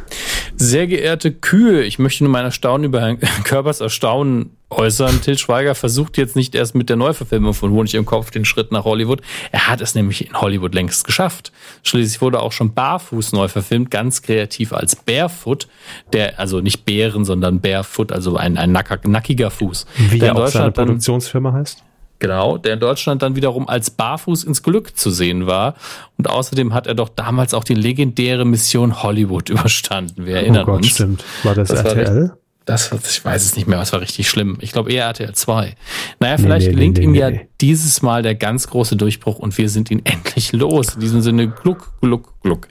Sehr 0.56 0.86
geehrte 0.86 1.32
Kühe, 1.32 1.82
ich 1.82 1.98
möchte 1.98 2.24
nur 2.24 2.32
mein 2.32 2.44
Erstaunen 2.44 2.84
über 2.84 3.00
Herrn 3.00 3.18
Körpers 3.44 3.80
Erstaunen 3.80 4.50
äußern. 4.70 5.20
Til 5.20 5.36
Schweiger 5.36 5.74
versucht 5.74 6.16
jetzt 6.16 6.36
nicht 6.36 6.54
erst 6.54 6.74
mit 6.74 6.88
der 6.88 6.96
Neuverfilmung 6.96 7.54
von 7.54 7.70
Honig 7.72 7.94
im 7.94 8.06
Kopf 8.06 8.30
den 8.30 8.44
Schritt 8.44 8.72
nach 8.72 8.84
Hollywood. 8.84 9.20
Er 9.52 9.68
hat 9.68 9.80
es 9.80 9.94
nämlich 9.94 10.28
in 10.28 10.40
Hollywood 10.40 10.74
längst 10.74 11.04
geschafft. 11.04 11.52
Schließlich 11.82 12.20
wurde 12.20 12.40
auch 12.40 12.52
schon 12.52 12.72
Barfuß 12.72 13.32
neu 13.32 13.48
verfilmt, 13.48 13.90
ganz 13.90 14.22
kreativ 14.22 14.72
als 14.72 14.96
Barefoot, 14.96 15.68
der, 16.12 16.38
also 16.38 16.60
nicht 16.60 16.84
Bären, 16.84 17.24
sondern 17.24 17.60
Barefoot, 17.60 18.12
also 18.12 18.36
ein, 18.36 18.56
ein 18.56 18.72
nackiger 18.72 19.50
Fuß. 19.50 19.86
Wie 19.96 20.18
der 20.18 20.28
er 20.28 20.36
in 20.36 20.42
auch 20.42 20.46
seine 20.46 20.66
Deutschland 20.66 20.78
dann, 20.78 20.86
Produktionsfirma 20.86 21.52
heißt? 21.52 21.82
Genau, 22.24 22.56
der 22.56 22.74
in 22.74 22.80
Deutschland 22.80 23.20
dann 23.22 23.36
wiederum 23.36 23.68
als 23.68 23.90
Barfuß 23.90 24.44
ins 24.44 24.62
Glück 24.62 24.96
zu 24.96 25.10
sehen 25.10 25.46
war. 25.46 25.74
Und 26.16 26.28
außerdem 26.28 26.72
hat 26.72 26.86
er 26.86 26.94
doch 26.94 27.10
damals 27.10 27.52
auch 27.52 27.64
die 27.64 27.74
legendäre 27.74 28.44
Mission 28.46 29.02
Hollywood 29.02 29.48
überstanden. 29.50 30.24
Wir 30.24 30.36
erinnern 30.36 30.62
oh 30.62 30.66
Gott, 30.66 30.76
uns. 30.78 30.88
stimmt. 30.88 31.24
War 31.42 31.54
das, 31.54 31.68
Das 31.68 31.84
war 31.84 31.96
RTL? 31.96 32.32
Das, 32.64 32.90
ich 32.92 33.22
weiß 33.22 33.44
es 33.44 33.56
nicht 33.56 33.68
mehr, 33.68 33.78
das 33.78 33.92
war 33.92 34.00
richtig 34.00 34.26
schlimm. 34.26 34.56
Ich 34.62 34.72
glaube 34.72 34.90
eher 34.90 35.04
RTL 35.04 35.34
2. 35.34 35.74
Naja, 36.18 36.38
vielleicht 36.38 36.66
nee, 36.68 36.72
nee, 36.72 36.74
gelingt 36.76 36.96
nee, 36.96 37.04
ihm 37.04 37.14
ja 37.14 37.30
dieses 37.60 38.00
Mal 38.00 38.22
der 38.22 38.34
ganz 38.34 38.68
große 38.68 38.96
Durchbruch 38.96 39.38
und 39.38 39.58
wir 39.58 39.68
sind 39.68 39.90
ihn 39.90 40.00
endlich 40.04 40.52
los. 40.52 40.94
In 40.94 41.00
diesem 41.00 41.20
Sinne, 41.20 41.48
gluck, 41.48 41.92
gluck, 42.00 42.32
gluck. 42.42 42.68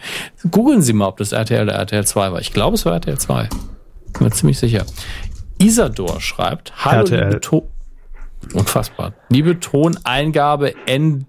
Googeln 0.50 0.82
Sie 0.82 0.94
mal, 0.94 1.10
ob 1.10 1.18
das 1.18 1.32
RTL 1.32 1.62
oder 1.62 1.74
RTL 1.74 2.08
2 2.08 2.32
war. 2.32 2.42
Ich 2.42 2.54
glaube, 2.54 2.74
es 2.74 2.86
war 2.88 2.94
RTL 2.94 3.20
2. 3.20 3.50
Bin 3.50 4.24
mir 4.24 4.32
ziemlich 4.32 4.58
sicher. 4.58 4.84
Isador 5.60 6.20
schreibt, 6.22 6.74
Hallo, 6.84 7.02
RTL. 7.02 7.26
liebe 7.26 7.40
to 7.42 7.70
Unfassbar. 8.54 9.14
Liebe 9.30 9.60
Toneingabe, 9.60 10.74
End 10.86 11.26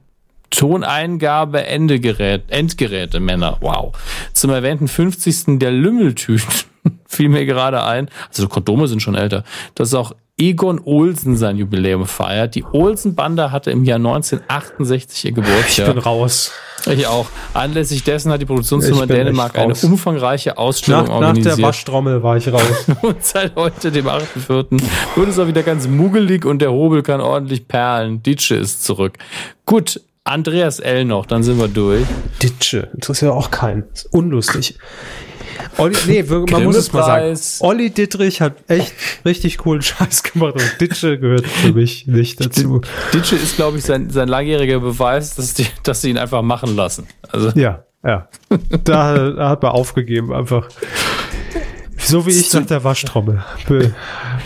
Toneingabe, 0.50 1.66
Endegerät, 1.66 2.44
Endgeräte, 2.48 3.18
Männer. 3.18 3.56
Wow. 3.60 3.92
Zum 4.32 4.50
erwähnten 4.50 4.86
50. 4.86 5.58
der 5.58 5.72
Lümmeltüten 5.72 6.48
fiel 7.06 7.28
mir 7.28 7.44
gerade 7.44 7.82
ein. 7.82 8.08
Also 8.28 8.46
Kondome 8.46 8.86
sind 8.86 9.02
schon 9.02 9.16
älter. 9.16 9.42
Dass 9.74 9.94
auch 9.94 10.14
Egon 10.36 10.80
Olsen 10.84 11.36
sein 11.36 11.56
Jubiläum 11.58 12.06
feiert. 12.06 12.56
Die 12.56 12.64
Olsen-Bande 12.64 13.52
hatte 13.52 13.70
im 13.70 13.84
Jahr 13.84 13.98
1968 13.98 15.24
ihr 15.24 15.28
Ich 15.30 15.34
bin 15.36 15.44
Geburtstag. 15.44 16.04
raus. 16.04 16.50
Ich 16.90 17.06
auch. 17.06 17.26
Anlässlich 17.54 18.02
dessen 18.02 18.32
hat 18.32 18.40
die 18.40 18.44
Produktionsfirma 18.46 19.06
Dänemark 19.06 19.56
eine 19.56 19.74
umfangreiche 19.74 20.58
Ausstellung 20.58 21.02
Nach, 21.02 21.08
nach 21.08 21.18
der 21.20 21.28
organisiert. 21.28 21.62
Waschtrommel 21.62 22.22
war 22.22 22.36
ich 22.36 22.52
raus. 22.52 22.62
Und 23.02 23.24
seit 23.24 23.54
heute, 23.54 23.92
dem 23.92 24.06
8.4., 24.06 24.82
wird 25.14 25.28
es 25.28 25.38
auch 25.38 25.46
wieder 25.46 25.62
ganz 25.62 25.86
muggelig 25.86 26.44
und 26.44 26.58
der 26.60 26.72
Hobel 26.72 27.02
kann 27.02 27.20
ordentlich 27.20 27.68
perlen. 27.68 28.22
Ditsche 28.22 28.56
ist 28.56 28.84
zurück. 28.84 29.18
Gut, 29.66 30.00
Andreas 30.24 30.80
L. 30.80 31.04
noch, 31.04 31.26
dann 31.26 31.42
sind 31.42 31.58
wir 31.58 31.68
durch. 31.68 32.04
Ditsche. 32.42 32.88
Interessiert 32.92 33.30
auch 33.30 33.50
keinen. 33.50 33.84
Ist 33.94 34.12
unlustig. 34.12 34.78
Olli, 35.78 35.96
nee, 36.06 36.22
man 36.22 36.64
muss 36.64 36.76
es 36.76 36.92
mal 36.92 37.04
sagen. 37.04 37.38
Olli 37.60 37.90
Dittrich 37.90 38.40
hat 38.40 38.56
echt 38.68 38.92
richtig 39.24 39.58
coolen 39.58 39.82
Scheiß 39.82 40.22
gemacht 40.22 40.54
und 40.54 40.80
Ditsche 40.80 41.18
gehört 41.18 41.46
für 41.46 41.72
mich 41.72 42.06
nicht 42.06 42.44
dazu. 42.44 42.80
Ditsche 43.12 43.36
ist, 43.36 43.56
glaube 43.56 43.78
ich, 43.78 43.84
sein, 43.84 44.10
sein 44.10 44.28
langjähriger 44.28 44.80
Beweis, 44.80 45.34
dass, 45.36 45.54
die, 45.54 45.66
dass 45.82 46.02
sie 46.02 46.10
ihn 46.10 46.18
einfach 46.18 46.42
machen 46.42 46.76
lassen. 46.76 47.06
Also, 47.30 47.50
Ja, 47.58 47.84
ja. 48.04 48.28
Da, 48.84 49.30
da 49.30 49.48
hat 49.48 49.62
man 49.62 49.72
aufgegeben 49.72 50.32
einfach. 50.32 50.68
So 52.04 52.26
wie 52.26 52.30
ich 52.30 52.52
nach 52.52 52.66
der 52.66 52.84
Waschtrommel. 52.84 53.42
Bin, 53.66 53.94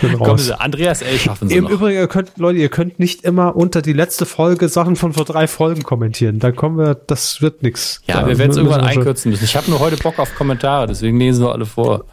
bin 0.00 0.12
kommen 0.12 0.30
raus. 0.30 0.46
Sie, 0.46 0.60
Andreas 0.60 1.02
L. 1.02 1.18
schaffen 1.18 1.48
sie 1.48 1.56
Im 1.56 1.64
noch. 1.64 1.70
Übrigen, 1.70 1.98
ihr 1.98 2.08
könnt, 2.08 2.32
Leute, 2.36 2.58
ihr 2.58 2.68
könnt 2.68 2.98
nicht 2.98 3.24
immer 3.24 3.56
unter 3.56 3.82
die 3.82 3.92
letzte 3.92 4.26
Folge 4.26 4.68
Sachen 4.68 4.96
von 4.96 5.12
vor 5.12 5.24
drei 5.24 5.46
Folgen 5.46 5.82
kommentieren. 5.82 6.38
Dann 6.38 6.54
kommen 6.54 6.78
wir, 6.78 6.94
das 6.94 7.42
wird 7.42 7.62
nix. 7.62 8.00
Ja, 8.06 8.20
Da 8.20 8.26
wir 8.26 8.38
werden 8.38 8.50
es 8.50 8.56
müssen 8.56 8.66
irgendwann 8.70 8.88
einkürzen 8.88 9.30
müssen. 9.30 9.44
Ich 9.44 9.56
habe 9.56 9.70
nur 9.70 9.80
heute 9.80 9.96
Bock 9.96 10.18
auf 10.18 10.34
Kommentare, 10.34 10.86
deswegen 10.86 11.18
lesen 11.18 11.44
wir 11.44 11.52
alle 11.52 11.66
vor. 11.66 12.04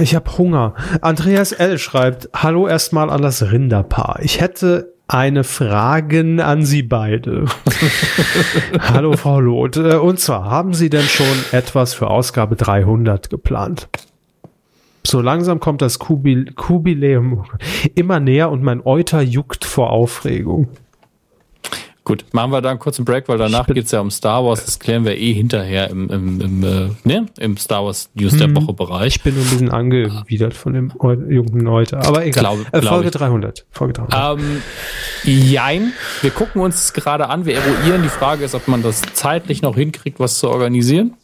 Ich 0.00 0.14
habe 0.14 0.36
Hunger. 0.36 0.74
Andreas 1.00 1.52
L. 1.52 1.78
schreibt, 1.78 2.28
hallo 2.34 2.66
erstmal 2.66 3.10
an 3.10 3.22
das 3.22 3.52
Rinderpaar. 3.52 4.18
Ich 4.22 4.40
hätte 4.40 4.92
eine 5.06 5.44
Fragen 5.44 6.40
an 6.40 6.64
Sie 6.64 6.82
beide. 6.82 7.44
hallo 8.80 9.16
Frau 9.16 9.40
Loth. 9.40 9.76
Äh, 9.76 9.96
Und 9.96 10.20
zwar, 10.20 10.44
haben 10.44 10.72
Sie 10.74 10.88
denn 10.88 11.02
schon 11.02 11.26
etwas 11.52 11.94
für 11.94 12.08
Ausgabe 12.08 12.56
300 12.56 13.28
geplant? 13.30 13.88
So 15.06 15.20
langsam 15.20 15.60
kommt 15.60 15.80
das 15.82 15.98
Kubil 15.98 16.52
Kubiläum 16.54 17.44
immer 17.94 18.20
näher 18.20 18.50
und 18.50 18.62
mein 18.62 18.84
Euter 18.84 19.22
juckt 19.22 19.64
vor 19.64 19.90
Aufregung. 19.90 20.68
Gut, 22.02 22.24
machen 22.32 22.50
wir 22.50 22.60
da 22.60 22.70
einen 22.70 22.78
kurzen 22.80 23.04
Break, 23.04 23.28
weil 23.28 23.38
danach 23.38 23.66
bin- 23.66 23.74
geht's 23.74 23.92
ja 23.92 24.00
um 24.00 24.10
Star 24.10 24.44
Wars. 24.44 24.64
Das 24.64 24.78
klären 24.80 25.04
wir 25.04 25.16
eh 25.16 25.32
hinterher 25.32 25.90
im, 25.90 26.08
im, 26.10 26.40
im, 26.40 26.64
äh, 26.64 26.88
ne? 27.04 27.26
im 27.38 27.56
Star 27.56 27.84
Wars 27.84 28.10
News 28.14 28.36
der 28.36 28.54
Woche 28.56 28.72
Bereich. 28.72 29.16
Ich 29.16 29.22
bin 29.22 29.34
nur 29.34 29.44
ein 29.44 29.50
bisschen 29.50 29.70
angewidert 29.70 30.54
von 30.54 30.72
dem 30.72 30.92
jungen 31.28 31.68
Euter. 31.68 32.04
Aber 32.06 32.24
egal. 32.26 32.42
Glaube- 32.42 32.66
äh, 32.72 32.82
Folge 32.82 33.06
ich. 33.08 33.12
300. 33.12 33.66
Folge 33.70 33.92
300. 33.92 34.40
Ähm, 34.40 34.62
jein. 35.24 35.92
Wir 36.22 36.30
gucken 36.30 36.62
uns 36.62 36.92
gerade 36.94 37.28
an, 37.28 37.44
wir 37.46 37.54
eruieren. 37.56 38.02
Die 38.02 38.08
Frage 38.08 38.44
ist, 38.44 38.54
ob 38.54 38.66
man 38.66 38.82
das 38.82 39.02
zeitlich 39.12 39.62
noch 39.62 39.76
hinkriegt, 39.76 40.18
was 40.18 40.38
zu 40.38 40.48
organisieren. 40.50 41.14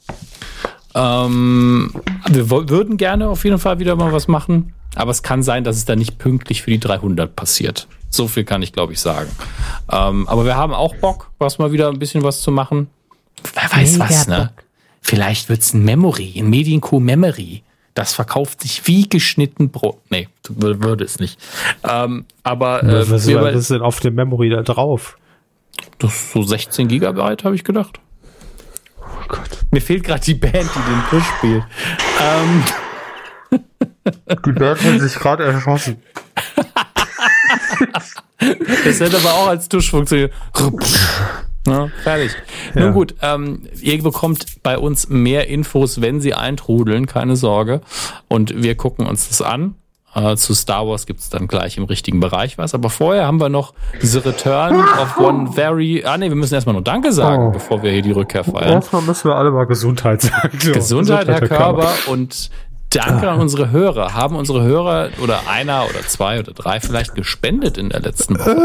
Ähm, 0.97 1.93
wir 2.29 2.51
würden 2.51 2.97
gerne 2.97 3.29
auf 3.29 3.45
jeden 3.45 3.59
Fall 3.59 3.79
wieder 3.79 3.97
mal 3.97 4.13
was 4.13 4.29
machen, 4.29 4.73
aber 4.95 5.11
es 5.11 5.23
kann 5.23 5.43
sein, 5.43 5.63
dass 5.63 5.77
es 5.77 5.85
dann 5.85 5.99
nicht 5.99 6.17
pünktlich 6.19 6.63
für 6.63 6.71
die 6.71 6.81
300 6.81 7.37
passiert. 7.37 7.87
So 8.09 8.29
viel 8.29 8.45
kann 8.45 8.63
ich, 8.63 8.73
glaube 8.73 8.95
ich, 8.95 9.01
sagen. 9.01 9.31
Ähm, 9.93 10.27
aber 10.29 10.45
wir 10.47 10.57
haben 10.57 10.73
auch 10.73 10.95
Bock, 10.97 11.31
was 11.39 11.59
mal 11.59 11.71
wieder 11.73 11.89
ein 11.89 11.99
bisschen 11.99 12.23
was 12.23 12.41
zu 12.41 12.51
machen. 12.51 12.89
Wer 13.55 13.71
weiß 13.79 13.93
Mega 13.99 14.05
was, 14.09 14.27
ne? 14.27 14.53
Vielleicht 15.03 15.49
wird's 15.51 15.75
ein 15.75 15.85
Memory, 15.85 16.35
ein 16.39 16.49
Medienco 16.49 16.99
Memory. 16.99 17.63
Das 17.95 18.13
verkauft 18.15 18.63
sich 18.63 18.87
wie 18.87 19.09
geschnitten 19.09 19.71
Brot. 19.71 19.99
Nee, 20.11 20.29
wür- 20.49 20.83
würde 20.83 21.05
es 21.05 21.19
nicht. 21.21 21.39
Ähm, 21.85 22.25
aber 22.43 22.83
äh, 22.83 23.11
was 23.11 23.27
ist 23.27 23.71
denn 23.71 23.83
auf 23.83 24.01
dem 24.01 24.15
Memory 24.15 24.49
da 24.51 24.63
drauf? 24.63 25.19
das 25.99 26.15
ist 26.15 26.33
so 26.33 26.43
16 26.43 26.89
Gigabyte, 26.89 27.45
habe 27.45 27.55
ich 27.55 27.65
gedacht. 27.65 28.01
Gott. 29.29 29.49
Mir 29.71 29.81
fehlt 29.81 30.05
gerade 30.05 30.21
die 30.25 30.35
Band, 30.35 30.55
die 30.55 30.91
den 30.91 31.03
Push 31.11 31.25
spielt. 31.39 31.65
Ähm, 32.23 32.65
Die 34.45 34.53
Band 34.53 34.83
hat 34.83 35.01
sich 35.01 35.15
gerade 35.15 35.45
erschossen. 35.45 35.97
das 38.85 39.01
hätte 39.01 39.17
aber 39.19 39.35
auch 39.35 39.49
als 39.49 39.69
Tusch 39.69 39.91
funktioniert. 39.91 40.33
Na, 41.67 41.89
fertig. 42.05 42.33
Ja. 42.75 42.83
Nun 42.83 42.93
gut, 42.93 43.15
ähm, 43.23 43.63
ihr 43.81 44.01
bekommt 44.03 44.63
bei 44.63 44.79
uns 44.79 45.09
mehr 45.09 45.49
Infos, 45.49 46.01
wenn 46.01 46.21
sie 46.21 46.35
eintrudeln, 46.35 47.07
keine 47.07 47.35
Sorge. 47.37 47.81
Und 48.29 48.63
wir 48.63 48.77
gucken 48.77 49.07
uns 49.07 49.29
das 49.29 49.43
an. 49.43 49.75
Äh, 50.17 50.35
zu 50.37 50.55
Star 50.55 50.89
Wars 50.89 51.05
gibt's 51.05 51.29
dann 51.29 51.47
gleich 51.47 51.77
im 51.77 51.85
richtigen 51.85 52.21
Bereich 52.21 52.57
was. 52.57 52.73
Aber 52.75 52.89
vorher 52.89 53.27
haben 53.27 53.39
wir 53.39 53.51
noch 53.51 53.75
The 54.01 54.19
Return 54.19 54.77
of 54.81 55.19
One 55.19 55.53
Very. 55.53 56.03
Ah 56.07 56.17
nee, 56.17 56.31
wir 56.31 56.37
müssen 56.37 56.55
erstmal 56.55 56.73
nur 56.73 56.83
Danke 56.83 57.13
sagen, 57.13 57.49
Oh. 57.49 57.51
bevor 57.51 57.83
wir 57.83 57.93
hier 57.93 58.01
die 58.01 58.13
Rückkehr 58.13 58.43
feiern. 58.43 58.73
Erstmal 58.73 59.03
müssen 59.03 59.29
wir 59.29 59.37
alle 59.37 59.51
mal 59.51 59.65
Gesundheit 59.67 60.23
sagen. 60.23 60.59
So, 60.59 60.73
Gesundheit, 60.73 61.29
Herr 61.29 61.41
Körper. 61.41 61.57
Körber, 61.57 61.93
und 62.09 62.51
danke 62.91 63.29
an 63.31 63.41
unsere 63.41 63.71
Hörer. 63.71 64.15
Haben 64.15 64.37
unsere 64.37 64.63
Hörer 64.63 65.11
oder 65.23 65.49
einer 65.49 65.85
oder 65.89 66.01
zwei 66.07 66.39
oder 66.41 66.53
drei 66.53 66.81
vielleicht 66.81 67.15
gespendet 67.15 67.77
in 67.79 67.89
der 67.91 68.01
letzten 68.01 68.39
Woche? 68.39 68.57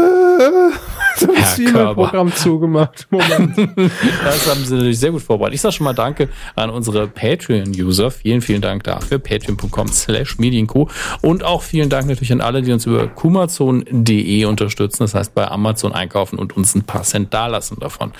Das 1.20 1.58
Herr 1.58 1.58
E-Mail 1.58 1.72
Körber. 1.72 1.94
Programm 2.04 2.34
zugemacht. 2.34 3.06
Moment. 3.10 3.56
Das 4.24 4.48
haben 4.48 4.64
sie 4.64 4.74
natürlich 4.76 4.98
sehr 4.98 5.10
gut 5.10 5.22
vorbereitet. 5.22 5.54
Ich 5.56 5.60
sage 5.60 5.74
schon 5.74 5.84
mal 5.84 5.92
Danke 5.92 6.28
an 6.54 6.70
unsere 6.70 7.06
Patreon-User. 7.08 8.10
Vielen, 8.10 8.40
vielen 8.40 8.62
Dank 8.62 8.84
dafür. 8.84 9.18
Patreon.com 9.18 9.88
slash 9.88 10.38
Medienkuh. 10.38 10.86
Und 11.20 11.44
auch 11.44 11.62
vielen 11.62 11.90
Dank 11.90 12.06
natürlich 12.08 12.32
an 12.32 12.40
alle, 12.40 12.62
die 12.62 12.72
uns 12.72 12.86
über 12.86 13.06
kumazon.de 13.08 14.44
unterstützen. 14.46 15.02
Das 15.04 15.14
heißt, 15.14 15.34
bei 15.34 15.48
Amazon 15.48 15.92
einkaufen 15.92 16.38
und 16.38 16.56
uns 16.56 16.74
ein 16.74 16.84
paar 16.84 17.02
Cent 17.02 17.34
dalassen 17.34 17.78
davon. 17.80 18.12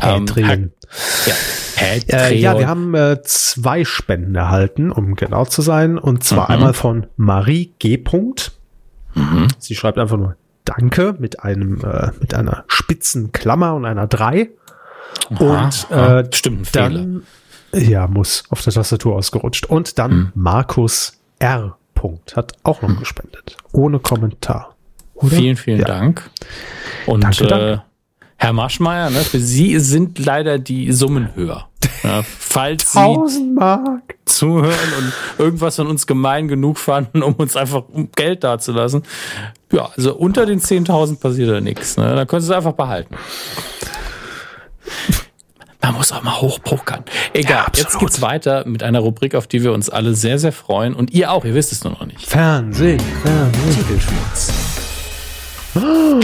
Ähm, 0.00 0.26
Patreon. 0.26 0.72
ja, 1.26 1.34
Äh, 1.78 2.00
Patreon. 2.00 2.38
ja, 2.40 2.58
wir 2.58 2.68
haben 2.68 2.94
äh, 2.94 3.20
zwei 3.24 3.84
Spenden 3.84 4.34
erhalten, 4.34 4.92
um 4.92 5.14
genau 5.16 5.44
zu 5.50 5.62
sein. 5.62 5.98
Und 5.98 6.24
zwar 6.24 6.44
Mhm. 6.48 6.54
einmal 6.54 6.74
von 6.74 7.06
Marie 7.16 7.72
G. 7.78 7.96
Punkt. 7.96 8.52
Sie 9.58 9.74
schreibt 9.74 9.98
einfach 9.98 10.18
nur 10.18 10.36
Danke 10.64 11.14
mit 11.18 11.42
einem 11.42 11.80
äh, 11.84 12.10
mit 12.20 12.34
einer 12.34 12.64
spitzen 12.68 13.32
Klammer 13.32 13.74
und 13.74 13.84
einer 13.86 14.06
3. 14.06 14.50
Und 15.38 15.90
äh, 15.90 16.24
stimmt, 16.34 16.66
Fehler. 16.68 16.90
dann 16.90 17.22
ja, 17.72 18.06
muss 18.08 18.44
auf 18.50 18.62
der 18.62 18.72
Tastatur 18.72 19.16
ausgerutscht. 19.16 19.66
Und 19.66 19.98
dann 19.98 20.10
Mhm. 20.12 20.32
Markus 20.34 21.18
R. 21.38 21.76
Punkt 21.94 22.36
hat 22.36 22.52
auch 22.62 22.82
noch 22.82 22.98
gespendet. 22.98 23.56
Ohne 23.72 23.98
Kommentar. 24.00 24.74
Oder? 25.14 25.36
Vielen, 25.36 25.56
vielen 25.56 25.80
Ja. 25.80 25.86
Dank. 25.86 26.28
Und 27.06 27.22
Danke, 27.24 27.44
Äh, 27.44 27.48
danke. 27.48 27.82
Herr 28.38 28.52
Maschmeyer, 28.52 29.08
ne, 29.08 29.20
für 29.20 29.38
Sie 29.40 29.78
sind 29.80 30.18
leider 30.18 30.58
die 30.58 30.92
Summen 30.92 31.34
höher. 31.34 31.68
Ja, 32.02 32.22
falls 32.38 32.92
Sie 32.92 32.98
1000 32.98 33.54
Mark. 33.54 34.14
zuhören 34.24 34.92
und 34.98 35.12
irgendwas 35.38 35.76
von 35.76 35.86
uns 35.86 36.06
gemein 36.06 36.48
genug 36.48 36.78
fanden, 36.78 37.22
um 37.22 37.34
uns 37.34 37.56
einfach 37.56 37.84
Geld 38.14 38.44
dazulassen. 38.44 39.02
Ja, 39.72 39.90
also 39.96 40.14
unter 40.14 40.46
den 40.46 40.60
10.000 40.60 41.18
passiert 41.18 41.50
da 41.50 41.60
nichts. 41.60 41.96
Ne? 41.96 42.14
Dann 42.14 42.26
können 42.26 42.42
Sie 42.42 42.50
es 42.50 42.56
einfach 42.56 42.72
behalten. 42.72 43.14
Man 45.82 45.94
muss 45.94 46.10
auch 46.10 46.22
mal 46.22 46.40
hochpokern. 46.40 47.04
Egal, 47.32 47.66
Ja, 47.66 47.66
jetzt 47.76 47.98
geht's 48.00 48.20
weiter 48.20 48.66
mit 48.66 48.82
einer 48.82 48.98
Rubrik, 49.00 49.34
auf 49.36 49.46
die 49.46 49.62
wir 49.62 49.72
uns 49.72 49.88
alle 49.88 50.14
sehr, 50.14 50.38
sehr 50.38 50.52
freuen. 50.52 50.94
Und 50.94 51.12
ihr 51.12 51.30
auch, 51.30 51.44
ihr 51.44 51.54
wisst 51.54 51.70
es 51.70 51.84
nur 51.84 51.92
noch 51.92 52.04
nicht. 52.06 52.26
Fernsehen, 52.26 53.00
Fernsehen. 53.22 53.76
Titelschmutz. 53.76 54.52
Oh 55.76 56.20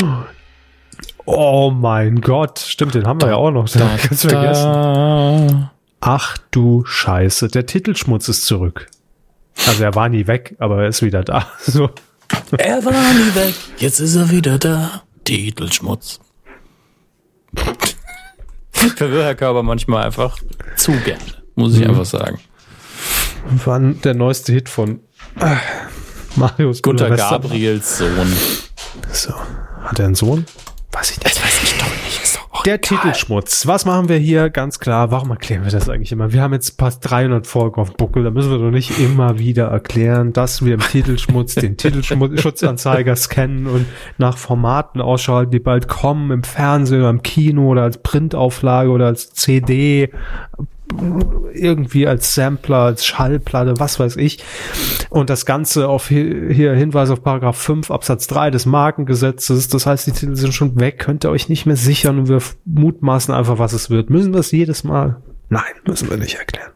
mein 1.26 2.20
Gott, 2.20 2.58
stimmt, 2.58 2.94
den 2.94 3.06
haben 3.06 3.20
wir 3.20 3.28
ja 3.28 3.36
auch 3.36 3.50
noch. 3.50 3.68
Da, 3.72 3.96
Ganz 3.96 4.22
vergessen. 4.22 4.72
da. 4.72 5.72
Ach 6.00 6.36
du 6.50 6.84
Scheiße, 6.84 7.48
der 7.48 7.66
Titelschmutz 7.66 8.28
ist 8.28 8.44
zurück. 8.44 8.88
Also 9.66 9.84
er 9.84 9.94
war 9.94 10.08
nie 10.08 10.26
weg, 10.26 10.56
aber 10.58 10.82
er 10.82 10.88
ist 10.88 11.02
wieder 11.02 11.22
da. 11.22 11.46
So. 11.60 11.90
Er 12.56 12.84
war 12.84 12.92
nie 12.92 13.34
weg, 13.34 13.54
jetzt 13.78 14.00
ist 14.00 14.16
er 14.16 14.30
wieder 14.30 14.58
da. 14.58 15.02
Titelschmutz. 15.24 16.18
Verwirrt 18.72 19.24
Herr 19.24 19.34
Körper 19.34 19.62
manchmal 19.62 20.04
einfach 20.04 20.38
zu 20.76 20.92
gerne, 21.04 21.22
muss 21.54 21.76
ich 21.76 21.86
einfach 21.86 22.06
sagen. 22.06 22.40
Wann 23.64 24.00
der 24.00 24.14
neueste 24.14 24.52
Hit 24.52 24.68
von 24.68 25.00
äh, 25.38 25.56
Marius 26.36 26.82
Gunter. 26.82 27.10
Gabriels 27.10 27.98
Sohn. 27.98 28.32
So. 29.12 29.34
Hat 29.84 29.98
er 29.98 30.06
einen 30.06 30.14
Sohn? 30.14 30.46
Weiß 30.92 31.10
ich 31.10 31.16
nicht. 31.18 31.26
Das 31.26 31.42
weiß 31.42 31.62
ich 31.62 31.78
doch 31.78 31.90
nicht. 32.04 32.22
Ist 32.22 32.36
doch 32.36 32.62
Der 32.64 32.74
egal. 32.74 32.98
Titelschmutz. 32.98 33.66
Was 33.66 33.86
machen 33.86 34.08
wir 34.08 34.18
hier? 34.18 34.50
Ganz 34.50 34.78
klar. 34.78 35.10
Warum 35.10 35.30
erklären 35.30 35.64
wir 35.64 35.70
das 35.70 35.88
eigentlich 35.88 36.12
immer? 36.12 36.32
Wir 36.32 36.42
haben 36.42 36.52
jetzt 36.52 36.78
fast 36.78 37.08
300 37.10 37.46
Folgen 37.46 37.80
auf 37.80 37.90
dem 37.90 37.96
Buckel. 37.96 38.24
Da 38.24 38.30
müssen 38.30 38.50
wir 38.50 38.58
doch 38.58 38.70
nicht 38.70 38.98
immer 38.98 39.38
wieder 39.38 39.68
erklären, 39.68 40.32
dass 40.32 40.64
wir 40.64 40.74
im 40.74 40.80
Titelschmutz 40.80 41.54
den 41.54 41.76
Titelschutzanzeiger 41.78 43.16
scannen 43.16 43.66
und 43.66 43.86
nach 44.18 44.36
Formaten 44.36 45.00
ausschalten, 45.00 45.50
die 45.50 45.60
bald 45.60 45.88
kommen 45.88 46.30
im 46.30 46.44
Fernsehen 46.44 47.00
oder 47.00 47.10
im 47.10 47.22
Kino 47.22 47.68
oder 47.68 47.82
als 47.82 47.98
Printauflage 47.98 48.90
oder 48.90 49.06
als 49.06 49.32
CD 49.32 50.10
irgendwie 51.54 52.06
als 52.06 52.34
Sampler, 52.34 52.78
als 52.78 53.04
Schallplatte, 53.06 53.74
was 53.78 53.98
weiß 54.00 54.16
ich. 54.16 54.38
Und 55.10 55.30
das 55.30 55.46
Ganze 55.46 55.88
auf 55.88 56.10
hi- 56.10 56.52
hier 56.52 56.72
Hinweis 56.74 57.10
auf 57.10 57.22
Paragraph 57.22 57.56
5 57.58 57.90
Absatz 57.90 58.26
3 58.26 58.50
des 58.50 58.66
Markengesetzes. 58.66 59.68
Das 59.68 59.86
heißt, 59.86 60.06
die 60.06 60.12
Titel 60.12 60.36
sind 60.36 60.52
schon 60.54 60.78
weg, 60.80 60.98
könnt 60.98 61.24
ihr 61.24 61.30
euch 61.30 61.48
nicht 61.48 61.66
mehr 61.66 61.76
sichern 61.76 62.18
und 62.18 62.28
wir 62.28 62.40
mutmaßen 62.64 63.34
einfach, 63.34 63.58
was 63.58 63.72
es 63.72 63.90
wird. 63.90 64.10
Müssen 64.10 64.32
wir 64.32 64.40
es 64.40 64.50
jedes 64.52 64.84
Mal? 64.84 65.20
Nein, 65.48 65.62
müssen 65.86 66.08
wir 66.10 66.16
nicht 66.16 66.36
erklären. 66.36 66.70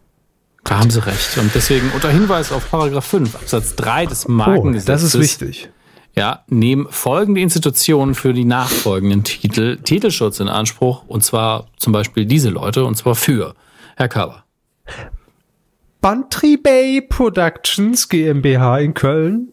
Da 0.65 0.81
haben 0.81 0.91
Sie 0.91 1.05
recht. 1.07 1.39
Und 1.39 1.55
deswegen 1.55 1.91
unter 1.95 2.11
Hinweis 2.11 2.51
auf 2.53 2.71
Paragraph 2.71 3.05
5 3.07 3.35
Absatz 3.37 3.77
3 3.77 4.07
des 4.07 4.27
Oh, 4.29 4.33
Markengesetzes. 4.33 4.85
das 4.85 5.03
ist 5.15 5.19
wichtig. 5.21 5.71
Ja, 6.17 6.45
nehmen 6.49 6.87
folgende 6.91 7.41
Institutionen 7.43 8.15
für 8.15 8.33
die 8.33 8.45
nachfolgenden 8.47 9.23
Titel 9.23 9.77
Titelschutz 9.77 10.41
in 10.41 10.49
Anspruch. 10.49 11.05
Und 11.07 11.23
zwar 11.25 11.67
zum 11.77 11.93
Beispiel 11.93 12.25
diese 12.27 12.49
Leute. 12.49 12.85
Und 12.85 12.97
zwar 12.97 13.15
für 13.15 13.55
Herr 13.97 14.09
Körber. 14.09 14.45
Bantry 16.01 16.57
Bay 16.57 17.01
Productions 17.01 18.09
GmbH 18.09 18.79
in 18.79 18.95
Köln. 18.95 19.49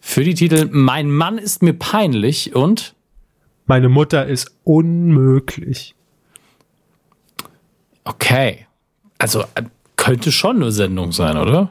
Für 0.00 0.24
die 0.24 0.34
Titel 0.34 0.68
Mein 0.70 1.10
Mann 1.10 1.38
ist 1.38 1.62
mir 1.62 1.72
peinlich 1.72 2.54
und 2.54 2.94
Meine 3.66 3.88
Mutter 3.88 4.26
ist 4.26 4.54
unmöglich. 4.64 5.94
okay. 8.04 8.66
Also 9.18 9.42
äh, 9.54 9.62
könnte 9.96 10.32
schon 10.32 10.56
eine 10.56 10.72
Sendung 10.72 11.12
sein, 11.12 11.36
oder? 11.36 11.70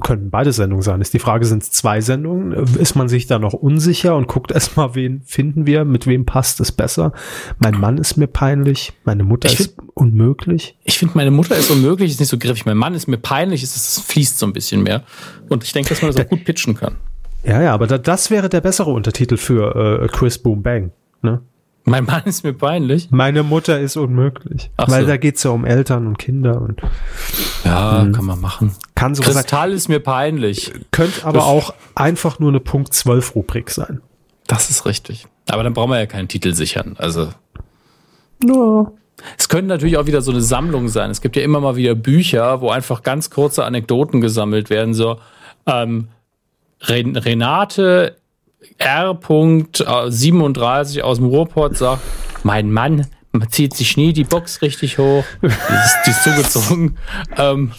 Können 0.00 0.30
beide 0.30 0.52
Sendungen 0.52 0.82
sein. 0.82 1.00
Ist 1.02 1.12
die 1.12 1.18
Frage, 1.18 1.44
sind 1.44 1.62
es 1.62 1.70
zwei 1.70 2.00
Sendungen? 2.00 2.52
Ist 2.52 2.96
man 2.96 3.08
sich 3.08 3.26
da 3.26 3.38
noch 3.38 3.52
unsicher 3.52 4.16
und 4.16 4.26
guckt 4.26 4.50
erstmal, 4.52 4.94
wen 4.94 5.22
finden 5.22 5.66
wir, 5.66 5.84
mit 5.84 6.06
wem 6.06 6.24
passt 6.24 6.60
es 6.60 6.72
besser? 6.72 7.12
Mein 7.58 7.78
Mann 7.78 7.98
ist 7.98 8.16
mir 8.16 8.26
peinlich, 8.26 8.92
meine 9.04 9.22
Mutter 9.22 9.48
Ich 9.48 9.60
ist 9.60 9.76
unmöglich. 9.94 10.76
Ich 10.84 10.98
finde, 10.98 11.16
meine 11.16 11.30
Mutter 11.30 11.56
ist 11.56 11.70
unmöglich, 11.70 12.10
ist 12.10 12.20
nicht 12.20 12.30
so 12.30 12.38
griffig. 12.38 12.64
Mein 12.64 12.78
Mann 12.78 12.94
ist 12.94 13.06
mir 13.06 13.18
peinlich, 13.18 13.62
es 13.62 13.76
es 13.76 14.00
fließt 14.00 14.38
so 14.38 14.46
ein 14.46 14.52
bisschen 14.52 14.82
mehr. 14.82 15.02
Und 15.48 15.62
ich 15.62 15.72
denke, 15.72 15.90
dass 15.90 16.00
man 16.00 16.10
das 16.10 16.24
auch 16.24 16.28
gut 16.28 16.44
pitchen 16.44 16.74
kann. 16.74 16.96
Ja, 17.44 17.60
ja, 17.60 17.74
aber 17.74 17.86
da, 17.86 17.98
das 17.98 18.30
wäre 18.30 18.48
der 18.48 18.60
bessere 18.60 18.90
Untertitel 18.90 19.36
für 19.36 20.02
äh, 20.04 20.08
Chris 20.08 20.38
Boom 20.38 20.62
Bang. 20.62 20.92
Ne? 21.22 21.42
Mein 21.84 22.04
Mann 22.04 22.22
ist 22.26 22.44
mir 22.44 22.52
peinlich. 22.52 23.10
Meine 23.10 23.42
Mutter 23.42 23.80
ist 23.80 23.96
unmöglich. 23.96 24.70
Ach 24.76 24.88
Weil 24.88 25.02
so. 25.02 25.08
da 25.08 25.16
geht's 25.16 25.42
ja 25.42 25.50
um 25.50 25.64
Eltern 25.64 26.06
und 26.06 26.18
Kinder 26.18 26.60
und 26.60 26.80
Ja, 27.64 28.06
kann 28.12 28.24
man 28.24 28.40
machen. 28.40 28.72
kann 28.94 29.14
sein. 29.14 29.24
Kristall 29.26 29.72
ist 29.72 29.88
mir 29.88 29.98
peinlich. 30.00 30.72
Könnte 30.92 31.24
aber 31.26 31.44
auch 31.46 31.74
einfach 31.96 32.38
nur 32.38 32.50
eine 32.50 32.60
Punkt 32.60 32.94
12 32.94 33.34
Rubrik 33.34 33.70
sein. 33.70 34.00
Das 34.46 34.70
ist 34.70 34.86
richtig. 34.86 35.26
Aber 35.50 35.64
dann 35.64 35.72
brauchen 35.74 35.90
wir 35.90 35.98
ja 35.98 36.06
keinen 36.06 36.28
Titel 36.28 36.54
sichern. 36.54 36.94
Also 36.98 37.28
Ja. 38.44 38.92
Es 39.38 39.48
könnte 39.48 39.66
natürlich 39.68 39.96
auch 39.98 40.06
wieder 40.06 40.22
so 40.22 40.32
eine 40.32 40.40
Sammlung 40.40 40.88
sein. 40.88 41.10
Es 41.10 41.20
gibt 41.20 41.36
ja 41.36 41.42
immer 41.42 41.60
mal 41.60 41.76
wieder 41.76 41.94
Bücher, 41.94 42.60
wo 42.60 42.70
einfach 42.70 43.02
ganz 43.02 43.30
kurze 43.30 43.64
Anekdoten 43.64 44.20
gesammelt 44.20 44.68
werden. 44.70 44.94
So 44.94 45.18
ähm, 45.66 46.08
Ren 46.88 47.16
Renate 47.16 48.16
R. 48.78 49.18
37 50.08 51.02
aus 51.02 51.18
dem 51.18 51.26
Ruhrpott 51.26 51.76
sagt, 51.76 52.02
mein 52.42 52.70
Mann 52.70 53.06
zieht 53.48 53.74
sich 53.74 53.96
nie 53.96 54.12
die 54.12 54.24
Box 54.24 54.60
richtig 54.62 54.98
hoch. 54.98 55.24
Die 55.40 55.46
ist, 55.46 55.98
die 56.06 56.10
ist 56.10 56.24
zugezogen. 56.24 56.98
ähm, 57.38 57.72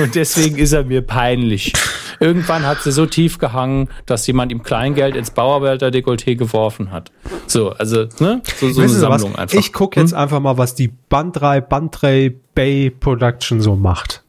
und 0.00 0.14
deswegen 0.14 0.56
ist 0.56 0.72
er 0.72 0.84
mir 0.84 1.02
peinlich. 1.02 1.72
Irgendwann 2.18 2.66
hat 2.66 2.82
sie 2.82 2.92
so 2.92 3.04
tief 3.04 3.38
gehangen, 3.38 3.88
dass 4.06 4.26
jemand 4.26 4.52
ihm 4.52 4.62
Kleingeld 4.62 5.16
ins 5.16 5.30
Bauarbeiter-Dekolleté 5.30 6.36
geworfen 6.36 6.90
hat. 6.90 7.12
So, 7.46 7.72
also, 7.72 8.06
ne? 8.20 8.40
So, 8.58 8.70
so 8.70 8.80
eine 8.80 8.88
Sie 8.88 9.02
was? 9.02 9.20
Sammlung 9.20 9.36
einfach. 9.36 9.58
Ich 9.58 9.72
gucke 9.72 10.00
jetzt 10.00 10.14
einfach 10.14 10.40
mal, 10.40 10.56
was 10.56 10.74
die 10.74 10.88
Bandrei, 10.88 11.60
Bandrei 11.60 12.34
Bay 12.54 12.90
Production 12.90 13.60
so 13.60 13.76
macht. 13.76 14.24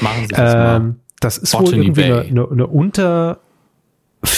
Machen 0.00 0.22
Sie 0.22 0.34
das 0.34 0.54
mal. 0.54 0.76
Ähm, 0.76 0.96
das 1.20 1.38
ist 1.38 1.54
wohl 1.54 1.60
Botany 1.60 1.84
irgendwie 1.84 2.04
eine, 2.04 2.20
eine, 2.22 2.48
eine 2.50 2.66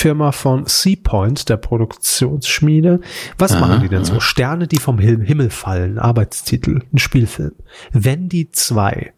Unterfirma 0.02 0.32
von 0.32 0.66
Seapoint, 0.66 1.48
der 1.48 1.56
Produktionsschmiede. 1.58 3.00
Was 3.38 3.58
machen 3.58 3.82
die 3.82 3.88
denn 3.88 4.04
so? 4.04 4.18
Sterne, 4.18 4.66
die 4.66 4.78
vom 4.80 4.98
Him- 4.98 5.20
Himmel 5.20 5.48
fallen. 5.50 5.98
Arbeitstitel. 6.00 6.80
Ein 6.92 6.98
Spielfilm. 6.98 7.52
Wendy 7.92 8.50
2. 8.50 9.12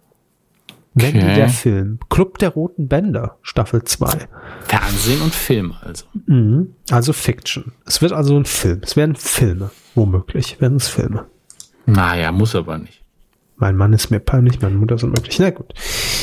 Wendy 0.92 1.18
Okay. 1.20 1.34
der 1.36 1.48
Film. 1.48 1.98
Club 2.10 2.36
der 2.38 2.50
Roten 2.50 2.86
Bänder. 2.88 3.38
Staffel 3.40 3.82
2. 3.84 4.28
Fernsehen 4.64 5.22
und 5.22 5.34
Film 5.34 5.74
also. 5.80 6.04
Mhm. 6.26 6.74
Also 6.90 7.14
Fiction. 7.14 7.72
Es 7.86 8.02
wird 8.02 8.12
also 8.12 8.36
ein 8.36 8.44
Film. 8.44 8.80
Es 8.82 8.94
werden 8.94 9.16
Filme. 9.16 9.70
Womöglich 9.94 10.60
werden 10.60 10.76
es 10.76 10.88
Filme. 10.88 11.24
Naja, 11.86 12.30
muss 12.30 12.54
aber 12.54 12.76
nicht. 12.76 13.02
Mein 13.56 13.76
Mann 13.76 13.92
ist 13.94 14.10
mir 14.10 14.20
peinlich, 14.20 14.60
meine 14.60 14.74
Mutter 14.76 14.96
ist 14.96 15.02
unmöglich. 15.04 15.38
Na 15.38 15.48
gut. 15.50 15.72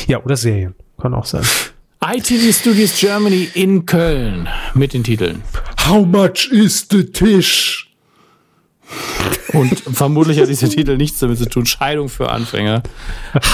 Ja, 0.06 0.22
oder 0.22 0.36
Serien. 0.36 0.74
Kann 1.00 1.14
auch 1.14 1.24
sein. 1.24 1.42
ITV 2.04 2.52
Studios 2.52 2.98
Germany 2.98 3.48
in 3.54 3.86
Köln 3.86 4.48
mit 4.74 4.92
den 4.92 5.04
Titeln. 5.04 5.44
How 5.86 6.04
much 6.04 6.50
is 6.50 6.88
the 6.90 7.04
Tisch? 7.04 7.88
Und 9.52 9.78
vermutlich 9.78 10.40
hat 10.40 10.48
dieser 10.48 10.68
Titel 10.68 10.96
nichts 10.96 11.20
damit 11.20 11.38
zu 11.38 11.48
tun. 11.48 11.64
Scheidung 11.64 12.08
für 12.08 12.28
Anfänger. 12.28 12.82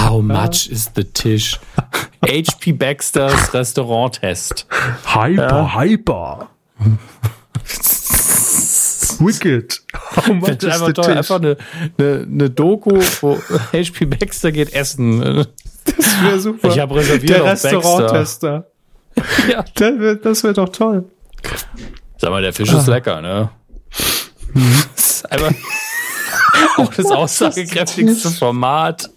How 0.01 0.23
much 0.23 0.67
is 0.71 0.91
the 0.97 1.05
Tisch? 1.05 1.61
HP 2.25 2.73
Baxters 2.73 3.53
Restauranttest. 3.53 4.67
Hyper, 5.05 5.75
hyper. 5.75 6.49
Wicked. 9.19 9.83
How 10.17 10.33
much 10.33 10.63
is 10.63 10.65
einfach 10.65 10.87
the. 10.87 10.93
Tisch? 10.95 11.07
Einfach 11.09 11.37
eine, 11.37 11.57
eine, 11.99 12.27
eine 12.33 12.49
Doku, 12.49 12.99
wo 13.21 13.39
HP 13.73 14.07
Baxter 14.07 14.53
geht 14.53 14.73
essen. 14.73 15.45
Das 15.97 16.23
wäre 16.23 16.41
super. 16.41 16.69
Ich 16.69 16.79
hab 16.79 16.95
reserviert 16.95 17.31
Der 17.31 17.45
auf 17.45 17.51
Restauranttester. 17.51 18.67
Ja. 19.51 19.65
Das 19.75 19.99
wäre 19.99 20.17
das 20.17 20.45
wär 20.45 20.53
doch 20.53 20.69
toll. 20.69 21.05
Sag 22.19 22.31
mal, 22.31 22.41
der 22.41 22.53
Fisch 22.53 22.73
ist 22.73 22.87
lecker, 22.87 23.21
ne? 23.21 23.51
Das 24.95 25.11
ist 25.11 25.33
einfach 25.33 25.53
auch 26.77 26.95
das 26.95 27.07
aussagekräftigste 27.07 28.31
Format. 28.31 29.11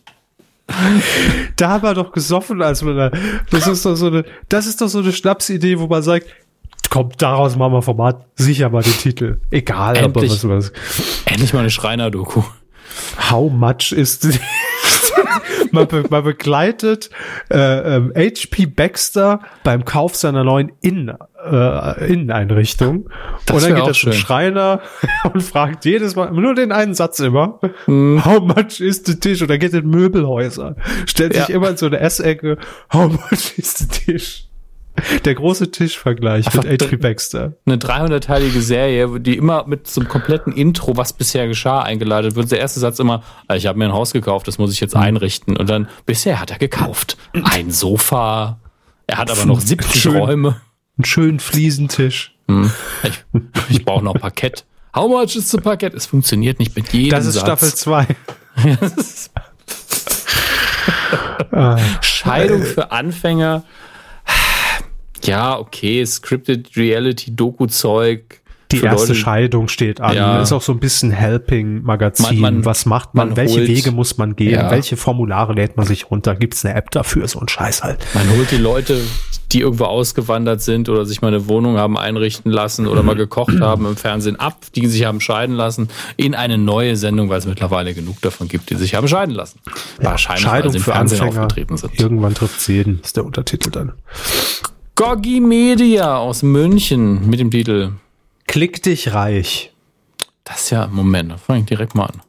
Da 1.56 1.70
haben 1.70 1.84
wir 1.84 1.94
doch 1.94 2.12
gesoffen, 2.12 2.62
als 2.62 2.84
wir 2.84 2.94
da. 2.96 3.12
Das 3.52 3.68
ist 3.68 3.86
doch 3.86 3.96
so 3.96 4.08
eine, 4.08 4.26
das 4.50 4.66
ist 4.66 4.82
doch 4.82 4.88
so 4.88 5.00
eine 5.00 5.12
Schnapsidee, 5.12 5.78
wo 5.78 5.88
man 5.88 6.02
sagt, 6.02 6.28
kommt 6.90 7.22
daraus 7.22 7.56
machen 7.56 7.74
wir 7.74 7.82
Format, 7.82 8.26
sicher 8.36 8.70
mal 8.70 8.82
den 8.82 8.98
Titel. 8.98 9.40
Egal, 9.52 9.98
aber 9.98 10.06
Endlich. 10.06 10.32
was, 10.32 10.48
was. 10.48 10.72
Endlich 11.26 11.54
mal 11.54 11.60
eine 11.60 11.70
Schreiner-Doku. 11.70 12.44
How 13.30 13.52
much 13.52 13.92
ist 13.92 14.28
man, 15.74 15.88
be 15.88 16.04
man 16.10 16.24
begleitet 16.24 17.10
äh, 17.50 17.96
ähm, 17.96 18.14
HP 18.16 18.66
Baxter 18.66 19.40
beim 19.64 19.86
Kauf 19.86 20.16
seiner 20.16 20.44
neuen 20.44 20.72
Innen, 20.82 21.16
äh, 21.44 22.12
Inneneinrichtung. 22.14 23.10
Das 23.46 23.56
und 23.58 23.64
dann 23.70 23.76
geht 23.76 23.88
er 23.88 23.94
zum. 23.94 24.14
Schreiner 24.14 24.82
und 25.34 25.42
fragt 25.42 25.86
jedes 25.86 26.16
Mal 26.16 26.32
nur 26.32 26.56
den 26.56 26.72
einen 26.72 26.94
Satz 26.94 27.20
immer. 27.20 27.60
Hm. 27.86 28.24
How 28.26 28.42
much 28.42 28.80
is 28.80 29.04
the 29.06 29.20
Tisch? 29.20 29.42
Und 29.42 29.50
dann 29.50 29.60
geht 29.60 29.74
er 29.74 29.80
in 29.80 29.90
Möbelhäuser. 29.90 30.76
Stellt 31.06 31.34
sich 31.34 31.48
Ja. 31.48 31.56
immer 31.56 31.70
in 31.70 31.78
so 31.78 31.86
eine 31.88 32.00
Essecke. 32.00 32.58
How 32.94 33.12
much 33.12 33.58
is 33.58 33.78
the 33.78 33.88
Tisch? 33.88 34.48
Der 35.26 35.36
große 35.36 35.72
Tischvergleich 35.72 36.48
Einfach 36.48 36.64
mit 36.64 36.82
H.P. 36.82 36.98
Baxter. 36.98 37.54
Eine 37.66 37.78
300-teilige 37.78 38.62
Serie, 38.62 39.20
die 39.20 39.38
immer 39.38 39.66
mit 39.68 39.88
so 39.88 40.02
einem 40.02 40.10
kompletten 40.10 40.54
Intro, 40.54 40.98
was 40.98 41.14
bisher 41.14 41.48
geschah, 41.48 41.82
eingeleitet 41.82 42.36
wird. 42.36 42.52
Der 42.52 42.60
erste 42.60 42.80
Satz 42.80 43.00
immer, 43.00 43.24
"Ah, 43.48 43.56
ich 43.56 43.68
habe 43.68 43.80
mir 43.80 43.86
ein 43.86 43.94
Haus 43.94 44.12
gekauft, 44.14 44.48
das 44.48 44.58
muss 44.58 44.74
ich 44.74 44.80
jetzt 44.80 44.96
einrichten. 44.96 45.56
Und 45.58 45.70
dann, 45.70 45.88
bisher 46.06 46.40
hat 46.40 46.52
er 46.52 46.58
gekauft. 46.58 47.18
Ein 47.44 47.72
Sofa. 47.72 48.60
Er 49.08 49.18
hat 49.18 49.32
aber 49.32 49.46
noch 49.46 49.60
70 49.60 50.02
Schön. 50.02 50.18
Räume. 50.18 50.62
Einen 50.98 51.06
schönen 51.06 51.40
Fliesentisch. 51.40 52.36
Ich, 53.04 53.24
ich 53.70 53.86
brauche 53.86 54.04
noch 54.04 54.16
Parkett. 54.16 54.66
How 54.94 55.10
much 55.10 55.38
is 55.38 55.50
the 55.50 55.58
Parkett? 55.58 55.94
Es 55.94 56.06
funktioniert 56.06 56.60
nicht 56.60 56.76
mit 56.76 56.92
jedem 56.92 57.12
Das 57.12 57.26
ist 57.26 57.36
Satz. 57.36 57.44
Staffel 57.46 57.74
2. 57.74 58.08
Scheidung 62.02 62.64
für 62.64 62.92
Anfänger. 62.92 63.64
Ja, 65.24 65.58
okay, 65.60 66.06
Scripted 66.06 66.76
Reality, 66.76 67.36
Doku-Zeug. 67.36 68.40
Die 68.72 68.78
für 68.78 68.86
erste 68.86 69.08
Leute- 69.10 69.16
Scheidung 69.20 69.68
steht 69.68 70.00
an. 70.00 70.16
Ja. 70.16 70.42
Ist 70.42 70.54
auch 70.54 70.62
so 70.62 70.72
ein 70.72 70.80
bisschen 70.80 71.12
Helping-Magazin. 71.12 72.64
Was 72.64 72.86
macht 72.86 73.14
man? 73.16 73.28
man 73.30 73.38
Welche 73.38 73.60
holt- 73.60 73.68
Wege 73.68 73.92
muss 73.92 74.18
man 74.18 74.38
gehen? 74.38 74.52
Ja. 74.52 74.72
Welche 74.72 74.96
Formulare 74.96 75.52
lädt 75.54 75.76
man 75.76 75.86
sich 75.86 76.10
runter? 76.10 76.36
Gibt 76.36 76.54
es 76.54 76.64
eine 76.64 76.76
App 76.76 76.90
dafür? 76.92 77.28
So 77.28 77.40
ein 77.42 77.50
Scheiß 77.50 77.84
halt. 77.84 78.00
Man 78.14 78.30
holt 78.30 78.50
die 78.50 78.56
Leute, 78.56 79.02
die 79.52 79.60
irgendwo 79.60 79.84
ausgewandert 79.84 80.62
sind 80.62 80.88
oder 80.88 81.06
sich 81.06 81.22
mal 81.22 81.28
eine 81.28 81.50
Wohnung 81.50 81.78
haben 81.78 81.98
einrichten 81.98 82.50
lassen 82.50 82.88
oder 82.88 83.04
mal 83.04 83.18
gekocht 83.18 83.56
haben 83.60 83.86
im 83.86 83.98
Fernsehen 83.98 84.40
ab, 84.40 84.56
die 84.74 84.88
sich 84.88 85.04
haben 85.04 85.20
scheiden 85.20 85.58
lassen, 85.58 85.90
in 86.16 86.34
eine 86.34 86.58
neue 86.58 86.96
Sendung, 86.96 87.28
weil 87.28 87.40
es 87.40 87.46
mittlerweile 87.46 87.94
genug 87.94 88.22
davon 88.22 88.48
gibt, 88.48 88.70
die 88.70 88.76
sich 88.76 88.96
haben 88.96 89.10
scheiden 89.10 89.36
lassen. 89.36 89.60
Wahrscheinlich, 90.00 90.46
weil 90.46 90.52
Scheidung 90.54 90.72
sie 90.72 90.78
im 90.78 90.84
für 90.86 90.92
Fernsehen 90.94 91.20
Anfänger. 91.24 91.42
aufgetreten 91.46 91.76
sind. 91.76 92.00
Irgendwann 92.00 92.34
trifft 92.36 92.66
jeden, 92.70 93.02
ist 93.04 93.18
der 93.18 93.26
Untertitel 93.26 93.70
dann. 93.70 93.92
Goggi 94.96 95.40
Media 95.40 96.18
aus 96.18 96.44
München 96.44 97.30
mit 97.30 97.40
dem 97.40 97.50
Titel. 97.50 97.94
Klick 98.48 98.84
dich 98.84 99.14
reich. 99.14 99.72
Das 100.44 100.64
ist 100.64 100.70
ja, 100.72 100.88
Moment, 100.88 101.32
da 101.32 101.38
fange 101.38 101.62
ich 101.62 101.66
direkt 101.66 101.96
mal 101.96 102.06
an. 102.06 102.22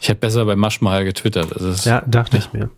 Ich 0.00 0.08
hätte 0.08 0.20
besser 0.20 0.44
bei 0.44 0.56
Maschmeyer 0.56 1.04
getwittert. 1.04 1.50
Ist, 1.52 1.84
Ja, 1.84 2.00
dachte 2.02 2.36
ich 2.36 2.52
mir. 2.52 2.70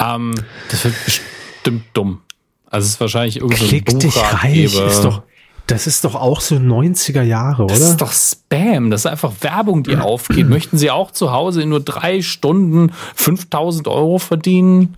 Ähm, 0.00 0.34
das 0.70 0.84
wird 0.84 0.94
bestimmt 1.04 1.84
dumm. 1.94 2.22
Also 2.66 2.86
es 2.86 2.92
ist 2.94 3.00
wahrscheinlich 3.00 3.36
irgendein 3.36 3.68
Klick 3.68 3.98
dich 3.98 4.16
reich 4.16 4.64
ist 4.74 5.04
doch, 5.04 5.22
das 5.68 5.86
ist 5.86 6.04
doch 6.04 6.14
auch 6.14 6.40
so 6.40 6.56
90er 6.56 7.22
Jahre, 7.22 7.66
das 7.66 7.78
oder? 7.80 7.90
ist 7.90 7.96
doch 8.00 8.12
Spam. 8.12 8.90
Das 8.90 9.02
ist 9.02 9.06
einfach 9.06 9.32
Werbung, 9.40 9.82
die 9.84 9.96
aufgeht. 9.96 10.48
Möchten 10.48 10.78
Sie 10.78 10.90
auch 10.90 11.10
zu 11.12 11.30
Hause 11.30 11.62
in 11.62 11.68
nur 11.68 11.80
drei 11.80 12.22
Stunden 12.22 12.90
5000 13.14 13.86
Euro 13.86 14.18
verdienen? 14.18 14.96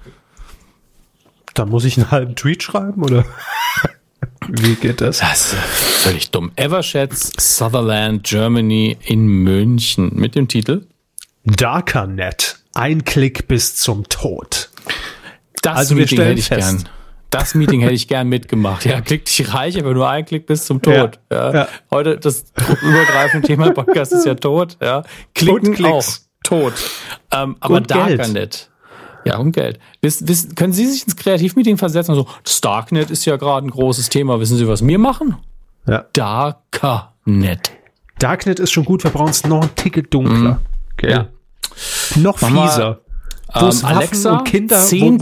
Da 1.54 1.66
muss 1.66 1.84
ich 1.84 1.98
einen 1.98 2.10
halben 2.10 2.36
Tweet 2.36 2.62
schreiben, 2.62 3.02
oder? 3.02 3.24
Wie 4.48 4.74
geht 4.76 5.00
das? 5.00 5.18
Das 5.18 5.52
ist 5.52 5.54
völlig 5.54 6.30
dumm. 6.30 6.52
Eversheds 6.56 7.32
Sutherland 7.38 8.24
Germany 8.24 8.96
in 9.02 9.26
München 9.26 10.12
mit 10.14 10.34
dem 10.34 10.48
Titel 10.48 10.86
Darkernet. 11.44 12.58
Ein 12.74 13.04
Klick 13.04 13.48
bis 13.48 13.74
zum 13.76 14.08
Tod. 14.08 14.70
Das 15.62 15.76
Also 15.76 15.96
wir 15.96 16.02
Meeting 16.02 16.16
stellen 16.16 16.28
hätte 16.30 16.40
ich 16.40 16.48
fest. 16.48 16.60
gern. 16.84 16.88
Das 17.30 17.54
Meeting 17.54 17.80
hätte 17.80 17.94
ich 17.94 18.08
gern 18.08 18.28
mitgemacht. 18.28 18.84
Ja, 18.84 19.00
klick 19.00 19.24
dich 19.24 19.54
reich, 19.54 19.78
aber 19.78 19.94
nur 19.94 20.08
ein 20.08 20.24
Klick 20.24 20.46
bis 20.46 20.64
zum 20.64 20.82
Tod. 20.82 21.20
Ja, 21.30 21.54
ja. 21.54 21.68
Heute 21.90 22.16
das 22.18 22.46
übergreifende 22.82 23.46
Thema 23.46 23.70
Podcast 23.72 24.12
ist 24.12 24.26
ja 24.26 24.34
tot. 24.34 24.76
Ja, 24.82 25.04
klicken 25.34 25.74
Und 25.76 25.84
auch 25.84 26.04
tot. 26.42 26.72
Ähm, 27.32 27.56
aber 27.60 27.74
Und 27.76 27.88
Geld. 27.88 28.18
Darknet. 28.20 28.70
Ja, 29.24 29.36
und 29.38 29.52
Geld. 29.52 29.78
Wiss, 30.00 30.26
wiss, 30.26 30.48
können 30.56 30.72
Sie 30.72 30.86
sich 30.86 31.04
ins 31.04 31.14
Kreativmeeting 31.14 31.76
versetzen 31.76 32.12
und 32.12 32.18
so, 32.18 32.26
das 32.42 32.60
Darknet 32.62 33.10
ist 33.10 33.24
ja 33.26 33.36
gerade 33.36 33.66
ein 33.66 33.70
großes 33.70 34.08
Thema. 34.08 34.40
Wissen 34.40 34.56
Sie, 34.56 34.66
was 34.66 34.84
wir 34.84 34.98
machen? 34.98 35.36
Ja. 35.86 36.06
Darkernet. 36.14 37.70
Darknet 38.18 38.58
ist 38.60 38.72
schon 38.72 38.84
gut, 38.84 39.04
wir 39.04 39.10
brauchen 39.10 39.30
es 39.30 39.44
noch 39.46 39.62
ein 39.62 39.74
Ticket 39.76 40.12
dunkler. 40.12 40.60
Gell? 40.96 41.10
Ja. 41.10 41.28
Noch 42.16 42.38
fieser. 42.38 43.00
Wo 43.54 43.66
es 43.66 43.82
Ähm, 43.82 43.88
Alexa, 43.88 44.38
und 44.38 44.44
Kinder, 44.44 44.76
wo- 44.80 44.84
10% 44.86 45.18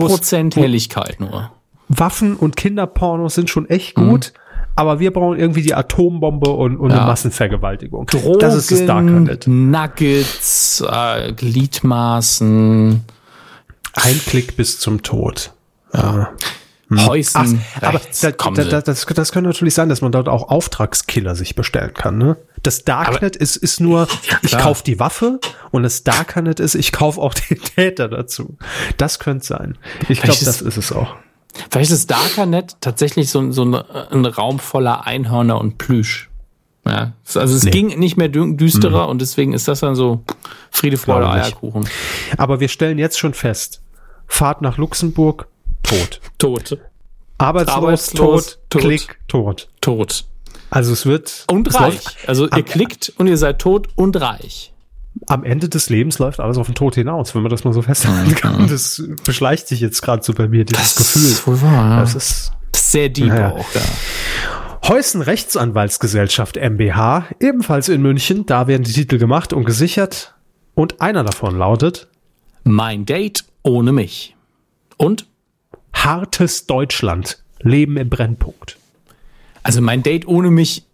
wo's- 0.55 0.56
wo- 0.56 0.60
Helligkeit 0.62 1.20
nur. 1.20 1.51
Waffen 1.89 2.36
und 2.36 2.56
Kinderpornos 2.56 3.35
sind 3.35 3.48
schon 3.51 3.69
echt 3.69 3.94
gut, 3.94 4.32
aber 4.77 5.01
wir 5.01 5.12
brauchen 5.12 5.39
irgendwie 5.39 5.62
die 5.62 5.74
Atombombe 5.74 6.51
und, 6.51 6.77
und 6.77 6.90
eine 6.93 7.01
Ja. 7.01 7.06
Massenvergewaltigung. 7.06 8.06
Drogen, 8.06 8.39
das 8.40 8.55
ist 8.55 8.70
das 8.70 8.86
Darknet. 8.86 9.47
Nuggets, 9.47 10.85
äh, 10.89 11.32
Gliedmaßen, 11.32 13.05
Ein 13.94 14.20
Klick 14.27 14.56
bis 14.56 14.78
zum 14.78 15.02
Tod. 15.02 15.52
Ja. 15.93 16.31
Häusen. 16.90 17.60
aber 17.82 17.94
rechts. 17.94 18.20
da, 18.23 18.31
da, 18.31 18.81
das, 18.81 19.05
das 19.05 19.32
kann 19.32 19.44
natürlich 19.44 19.74
sein, 19.74 19.90
dass 19.90 20.01
man 20.01 20.10
dort 20.10 20.27
auch 20.27 20.48
Auftragskiller 20.48 21.35
sich 21.35 21.55
bestellen 21.55 21.93
kann. 21.93 22.16
Ne? 22.16 22.39
Das 22.62 22.85
Darknet 22.85 23.36
ist, 23.36 23.56
ist 23.56 23.81
nur, 23.81 24.09
ich 24.43 24.51
klar. 24.52 24.62
kaufe 24.62 24.85
die 24.85 24.98
Waffe 24.98 25.39
und 25.70 25.82
das 25.82 26.02
Darknet 26.02 26.60
ist, 26.60 26.74
ich 26.74 26.93
kaufe 26.93 27.20
auch 27.20 27.35
den 27.35 27.60
Täter 27.77 28.09
dazu. 28.09 28.56
Das 28.97 29.19
könnte 29.19 29.44
sein. 29.47 29.77
Ich 30.09 30.23
glaube, 30.23 30.43
das 30.43 30.62
ist 30.62 30.77
es 30.78 30.93
auch. 30.93 31.15
Vielleicht 31.70 31.90
ist 31.90 32.10
Darkernet 32.10 32.76
tatsächlich 32.80 33.30
so, 33.30 33.50
so 33.52 33.64
ein, 33.64 33.74
ein 33.74 34.24
Raum 34.26 34.58
voller 34.58 35.06
Einhörner 35.06 35.60
und 35.60 35.78
Plüsch. 35.78 36.28
Ja, 36.86 37.12
es- 37.26 37.36
also 37.36 37.54
es 37.56 37.64
ging 37.66 37.98
nicht 37.98 38.16
mehr 38.16 38.30
dü- 38.30 38.56
düsterer 38.56 39.08
und 39.08 39.20
deswegen 39.20 39.52
ist 39.52 39.68
das 39.68 39.80
dann 39.80 39.94
so 39.94 40.22
Friede, 40.70 40.96
Freude. 40.96 41.28
Eierkuchen. 41.30 41.88
Aber 42.38 42.60
wir 42.60 42.68
stellen 42.68 42.98
jetzt 42.98 43.18
schon 43.18 43.34
fest, 43.34 43.82
Fahrt 44.26 44.62
nach 44.62 44.76
Luxemburg, 44.78 45.48
tot. 45.82 46.20
Tot. 46.38 46.78
Arbeitslos, 47.38 48.10
tot, 48.10 48.58
tot. 48.70 48.82
Klick, 48.82 49.18
tot. 49.28 49.68
Tot. 49.80 50.24
Also 50.70 50.92
es 50.92 51.06
wird 51.06 51.44
Und 51.50 51.74
reich. 51.74 52.00
Also 52.26 52.44
ihr 52.44 52.62
klickt 52.62 53.12
und 53.16 53.26
ihr 53.26 53.38
seid 53.38 53.58
tot 53.58 53.88
und 53.94 54.20
reich. 54.20 54.72
Am 55.26 55.44
Ende 55.44 55.68
des 55.68 55.90
Lebens 55.90 56.18
läuft 56.18 56.40
alles 56.40 56.58
auf 56.58 56.66
den 56.66 56.74
Tod 56.74 56.94
hinaus, 56.94 57.34
wenn 57.34 57.42
man 57.42 57.50
das 57.50 57.64
mal 57.64 57.72
so 57.72 57.82
festhalten 57.82 58.34
kann. 58.34 58.68
Das 58.68 59.02
beschleicht 59.24 59.68
sich 59.68 59.80
jetzt 59.80 60.00
gerade 60.02 60.22
so 60.22 60.32
bei 60.32 60.48
mir, 60.48 60.64
dieses 60.64 60.96
Gefühl. 60.96 61.22
ist 61.24 61.46
wohl 61.46 61.60
wahr. 61.62 61.90
Ja. 61.96 62.00
Das 62.00 62.14
ist 62.14 62.52
Das 62.72 62.80
ist 62.82 62.90
sehr 62.92 63.08
deep 63.08 63.28
Naja. 63.28 63.52
auch. 63.52 63.66
Ja. 63.74 63.80
Heusen 64.88 65.20
Rechtsanwaltsgesellschaft 65.22 66.56
MBH, 66.56 67.26
ebenfalls 67.40 67.88
in 67.88 68.00
München. 68.00 68.46
Da 68.46 68.66
werden 68.68 68.84
die 68.84 68.92
Titel 68.92 69.18
gemacht 69.18 69.52
und 69.52 69.64
gesichert. 69.64 70.34
Und 70.74 71.00
einer 71.00 71.24
davon 71.24 71.56
lautet 71.58 72.08
Mein 72.64 73.04
Date 73.04 73.44
ohne 73.62 73.92
mich. 73.92 74.36
Und 74.96 75.26
Hartes 75.92 76.66
Deutschland. 76.66 77.42
Leben 77.60 77.96
im 77.96 78.08
Brennpunkt. 78.08 78.76
Also 79.64 79.80
mein 79.82 80.02
Date 80.04 80.26
ohne 80.28 80.50
mich, 80.50 80.84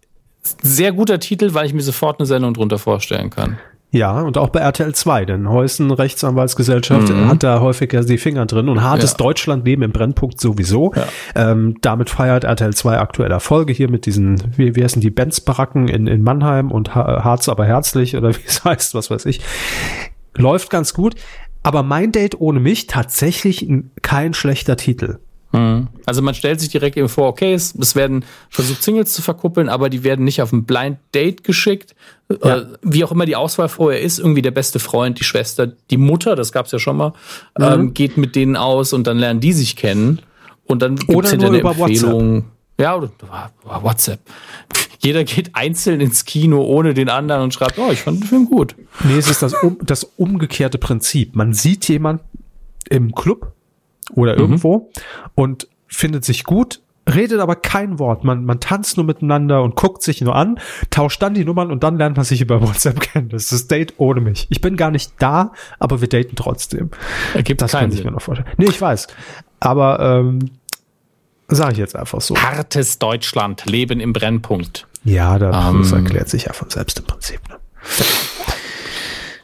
sehr 0.62 0.92
guter 0.92 1.20
Titel, 1.20 1.52
weil 1.55 1.66
ich 1.66 1.74
mir 1.74 1.82
sofort 1.82 2.18
eine 2.18 2.26
Sendung 2.26 2.55
drunter 2.55 2.78
vorstellen 2.78 3.30
kann. 3.30 3.59
Ja, 3.95 4.23
und 4.23 4.39
auch 4.39 4.49
bei 4.49 4.59
RTL 4.59 4.93
2, 4.93 5.25
denn 5.25 5.49
Heusen 5.49 5.93
Rechtsanwaltsgesellschaft 5.93 7.12
hat 7.12 7.45
da 7.45 7.61
häufiger 7.61 8.03
die 8.03 8.19
Finger 8.19 8.45
drin 8.45 8.69
und 8.69 8.83
hartes 8.83 9.12
Ja. 9.12 9.16
Deutschland 9.19 9.65
leben 9.65 9.83
im 9.83 9.93
Brennpunkt 9.93 10.41
sowieso. 10.41 10.93
Ähm, 11.37 11.77
damit 11.81 12.11
feiert 12.11 12.43
RTL 12.43 12.75
2 12.75 12.99
aktuelle 12.99 13.35
Erfolge 13.35 13.73
hier 13.73 13.89
mit 13.89 14.07
diesen, 14.07 14.43
wie, 14.57 14.75
wie 14.75 14.83
heißen 14.83 15.01
die 15.01 15.11
Benz-Baracken 15.11 15.87
in, 15.87 16.09
in 16.09 16.25
Mannheim 16.25 16.73
und 16.73 16.97
Ha- 16.97 17.23
Harz 17.23 17.49
aber 17.49 17.66
herzlich 17.66 18.16
oder 18.16 18.31
wie 18.35 18.41
es 18.45 18.65
heißt, 18.65 18.95
was 18.97 19.11
weiß 19.12 19.27
ich. 19.27 19.41
Läuft 20.37 20.71
ganz 20.71 20.93
gut. 20.93 21.15
Aber 21.62 21.85
mein 21.85 22.11
Date 22.11 22.41
ohne 22.41 22.59
mich 22.59 22.89
tatsächlich 22.89 23.66
kein 24.03 24.35
schlechter 24.35 24.77
Titel. 24.77 25.19
Also 26.06 26.20
man 26.20 26.35
stellt 26.35 26.60
sich 26.60 26.68
direkt 26.70 26.97
eben 26.97 27.09
vor, 27.09 27.28
okay, 27.28 27.55
es, 27.55 27.74
es 27.74 27.94
werden 27.94 28.24
versucht, 28.51 28.82
Singles 28.82 29.12
zu 29.12 29.22
verkuppeln, 29.22 29.68
aber 29.68 29.89
die 29.89 30.02
werden 30.02 30.24
nicht 30.24 30.43
auf 30.43 30.52
ein 30.52 30.64
Blind 30.64 30.98
Date 31.14 31.44
geschickt. 31.44 31.94
Ja. 32.28 32.59
Äh, 32.59 32.66
wie 32.82 33.05
auch 33.05 33.12
immer 33.12 33.26
die 33.26 33.36
Auswahl 33.36 33.68
vorher 33.68 34.01
ist, 34.01 34.18
irgendwie 34.18 34.43
der 34.43 34.51
beste 34.51 34.78
Freund, 34.78 35.20
die 35.20 35.24
Schwester, 35.24 35.66
die 35.90 35.97
Mutter, 35.97 36.35
das 36.35 36.51
gab's 36.51 36.72
ja 36.72 36.78
schon 36.78 36.97
mal, 36.97 37.12
ähm, 37.60 37.94
geht 37.94 38.16
mit 38.16 38.35
denen 38.35 38.56
aus 38.56 38.93
und 38.93 39.06
dann 39.06 39.18
lernen 39.18 39.40
die 39.40 39.52
sich 39.52 39.76
kennen. 39.76 40.20
Und 40.64 40.82
dann 40.82 40.97
gibt's 40.97 41.31
hinter 41.31 41.48
eine 41.48 41.59
über 41.59 41.76
Empfehlung. 41.76 42.47
Ja, 42.81 42.97
oder 42.97 43.10
oder 43.64 43.82
WhatsApp. 43.82 44.20
Jeder 44.98 45.22
geht 45.22 45.55
einzeln 45.55 46.01
ins 46.01 46.24
Kino 46.24 46.62
ohne 46.62 46.94
den 46.94 47.09
anderen 47.09 47.43
und 47.43 47.55
schreibt, 47.55 47.78
oh, 47.78 47.90
ich 47.93 48.01
fand 48.01 48.20
den 48.22 48.26
Film 48.26 48.47
gut. 48.47 48.74
Nee, 49.05 49.18
es 49.18 49.31
ist 49.31 49.43
das, 49.43 49.55
um, 49.55 49.78
das 49.82 50.05
umgekehrte 50.16 50.78
Prinzip. 50.78 51.36
Man 51.36 51.52
sieht 51.52 51.86
jemanden 51.89 52.24
im 52.89 53.14
Club 53.14 53.53
oder 54.12 54.36
irgendwo 54.36 54.90
und 55.35 55.68
findet 55.86 56.24
sich 56.24 56.44
gut, 56.44 56.81
redet 57.09 57.40
aber 57.40 57.56
kein 57.56 57.98
Wort. 57.98 58.24
Man, 58.24 58.44
man 58.44 58.60
tanzt 58.60 58.97
nur 58.97 59.05
miteinander 59.06 59.62
und 59.62 59.76
guckt 59.76 60.02
sich 60.02 60.20
nur 60.22 60.35
an, 60.35 60.59
tauscht 60.90 61.20
dann 61.22 61.35
die 61.35 61.44
Nummern 61.44 61.70
und 61.70 61.82
dann 61.85 61.97
lernt 61.98 62.16
man 62.16 62.24
sich 62.24 62.40
über 62.40 62.60
WhatsApp 62.66 63.01
kennen. 63.01 63.28
Das 63.28 63.43
ist 63.44 63.52
das 63.52 63.66
Date 63.68 63.94
ohne 63.98 64.20
mich. 64.20 64.47
Ich 64.51 64.60
bin 64.60 64.76
gar 64.76 64.90
nicht 64.90 65.12
da, 65.18 65.52
aber 65.78 66.01
wir 66.01 66.09
daten 66.09 66.35
trotzdem. 66.36 66.90
Ergibt 67.35 67.60
Das 67.62 67.72
kann 67.72 67.90
ich 67.90 67.97
Sinn. 67.97 68.06
mir 68.06 68.12
noch 68.12 68.22
vorstellen. 68.22 68.48
Nee, 68.56 68.66
ich 68.70 68.81
weiß. 68.81 69.06
Aber 69.60 70.01
ähm, 70.01 70.39
sage 71.48 71.72
ich 71.72 71.78
jetzt 71.78 71.94
einfach 71.97 72.20
so. 72.20 72.36
Hartes 72.36 72.98
Deutschland, 72.98 73.66
Leben 73.66 74.01
im 74.01 74.12
Brennpunkt. 74.12 74.86
Ja, 75.05 75.39
da, 75.39 75.68
Ähm. 75.70 75.78
das 75.82 75.93
erklärt 75.93 76.31
sich 76.31 76.44
ja 76.47 76.55
von 76.55 76.70
selbst 76.70 76.98
im 76.98 77.05
Prinzip. 77.05 77.40
Ne? 77.51 77.56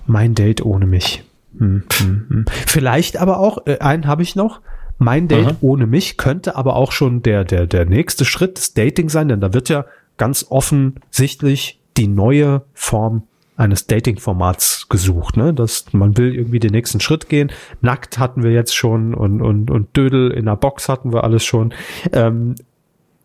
Mein 0.07 0.35
Date 0.35 0.65
ohne 0.65 0.87
mich. 0.87 1.23
Hm, 1.61 1.85
hm, 1.99 2.27
hm. 2.29 2.45
Vielleicht 2.67 3.19
aber 3.19 3.39
auch, 3.39 3.67
äh, 3.67 3.79
einen 3.79 4.07
habe 4.07 4.23
ich 4.23 4.35
noch. 4.35 4.61
Mein 4.99 5.29
Date 5.29 5.47
Aha. 5.47 5.57
ohne 5.61 5.87
mich 5.87 6.17
könnte 6.17 6.57
aber 6.57 6.77
auch 6.77 6.93
schon 6.93 7.23
der, 7.23 7.45
der, 7.45 7.67
der 7.67 7.87
nächste 7.87 8.25
Schritt 8.25 8.59
des 8.59 8.75
Dating 8.75 9.09
sein, 9.09 9.29
denn 9.29 9.41
da 9.41 9.55
wird 9.55 9.69
ja 9.69 9.87
ganz 10.19 10.47
offensichtlich 10.51 11.81
die 11.97 12.07
neue 12.07 12.63
Form 12.75 13.23
eines 13.57 13.87
Dating-Formats 13.87 14.89
gesucht, 14.89 15.37
ne? 15.37 15.53
Dass 15.53 15.93
man 15.93 16.17
will 16.17 16.35
irgendwie 16.35 16.61
den 16.61 16.73
nächsten 16.73 17.01
Schritt 17.01 17.29
gehen. 17.29 17.53
Nackt 17.83 18.19
hatten 18.19 18.43
wir 18.43 18.53
jetzt 18.53 18.75
schon 18.75 19.13
und, 19.15 19.43
und, 19.43 19.71
und 19.71 19.95
Dödel 19.97 20.31
in 20.31 20.47
der 20.47 20.57
Box 20.57 20.89
hatten 20.89 21.13
wir 21.13 21.25
alles 21.25 21.45
schon. 21.45 21.75
Ähm, 22.13 22.55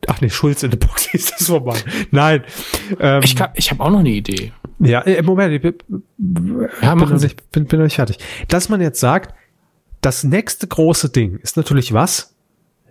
ach 0.07 0.21
nee, 0.21 0.29
Schulz 0.29 0.63
in 0.63 0.71
der 0.71 0.77
Box 0.77 1.07
ist 1.13 1.31
das 1.33 1.47
vorbei. 1.47 1.77
Nein. 2.11 2.43
Ähm, 2.99 3.21
Ich, 3.23 3.35
kann- 3.35 3.51
ich 3.55 3.71
habe 3.71 3.83
auch 3.83 3.89
noch 3.91 3.99
eine 3.99 4.09
Idee. 4.09 4.51
ja, 4.79 5.01
äh, 5.01 5.21
Moment, 5.21 5.53
ich 5.53 5.61
bin, 5.61 5.73
Ja, 6.81 6.95
bin, 6.95 7.09
noch 7.09 7.19
nicht, 7.21 7.51
bin, 7.51 7.65
bin 7.65 7.79
noch 7.79 7.85
nicht 7.85 7.95
fertig. 7.95 8.17
Dass 8.47 8.69
man 8.69 8.81
jetzt 8.81 8.99
sagt, 8.99 9.33
das 10.01 10.23
nächste 10.23 10.67
große 10.67 11.09
Ding 11.09 11.37
ist 11.41 11.57
natürlich 11.57 11.93
was? 11.93 12.35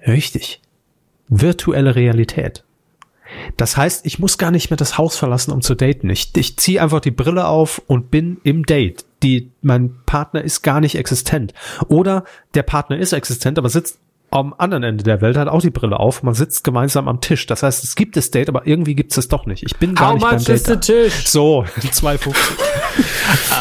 Richtig. 0.07 0.61
Virtuelle 1.29 1.95
Realität. 1.95 2.65
Das 3.57 3.77
heißt, 3.77 4.05
ich 4.07 4.19
muss 4.19 4.39
gar 4.39 4.51
nicht 4.51 4.71
mehr 4.71 4.77
das 4.77 4.99
Haus 4.99 5.17
verlassen, 5.17 5.51
um 5.53 5.61
zu 5.63 5.75
daten. 5.75 6.11
Ich, 6.11 6.31
ich 6.37 6.57
ziehe 6.57 6.81
einfach 6.83 7.01
die 7.01 7.11
Brille 7.11 7.47
auf 7.47 7.83
und 7.87 8.11
bin 8.11 8.39
im 8.45 8.65
Date. 8.65 9.05
Die, 9.23 9.51
mein 9.63 9.95
Partner 10.07 10.43
ist 10.43 10.63
gar 10.63 10.81
nicht 10.81 10.97
existent. 10.97 11.55
Oder 11.89 12.25
der 12.55 12.63
Partner 12.63 12.99
ist 12.99 13.13
existent, 13.13 13.59
aber 13.59 13.71
sitzt 13.71 13.99
am 14.35 14.53
anderen 14.59 14.83
Ende 14.83 15.05
der 15.05 15.21
Welt, 15.21 15.37
hat 15.37 15.47
auch 15.47 15.61
die 15.61 15.71
Brille 15.71 16.01
auf. 16.01 16.25
Man 16.25 16.35
sitzt 16.35 16.65
gemeinsam 16.65 17.07
am 17.07 17.21
Tisch. 17.21 17.47
Das 17.47 17.63
heißt, 17.63 17.85
es 17.85 17.95
gibt 17.95 18.17
das 18.17 18.33
Date, 18.33 18.49
aber 18.49 18.67
irgendwie 18.67 18.97
gibt 18.97 19.13
es 19.13 19.19
es 19.19 19.29
doch 19.29 19.47
nicht. 19.47 19.63
Ich 19.63 19.77
bin 19.77 19.95
gar 19.95 20.09
How 20.09 20.15
nicht 20.15 20.23
beim 20.25 20.35
much 20.35 20.45
Date. 20.45 20.57
is 20.57 20.65
the 20.65 20.73
da. 20.73 20.79
Tisch? 20.81 21.27
So, 21.29 21.65
2,50. 21.81 22.35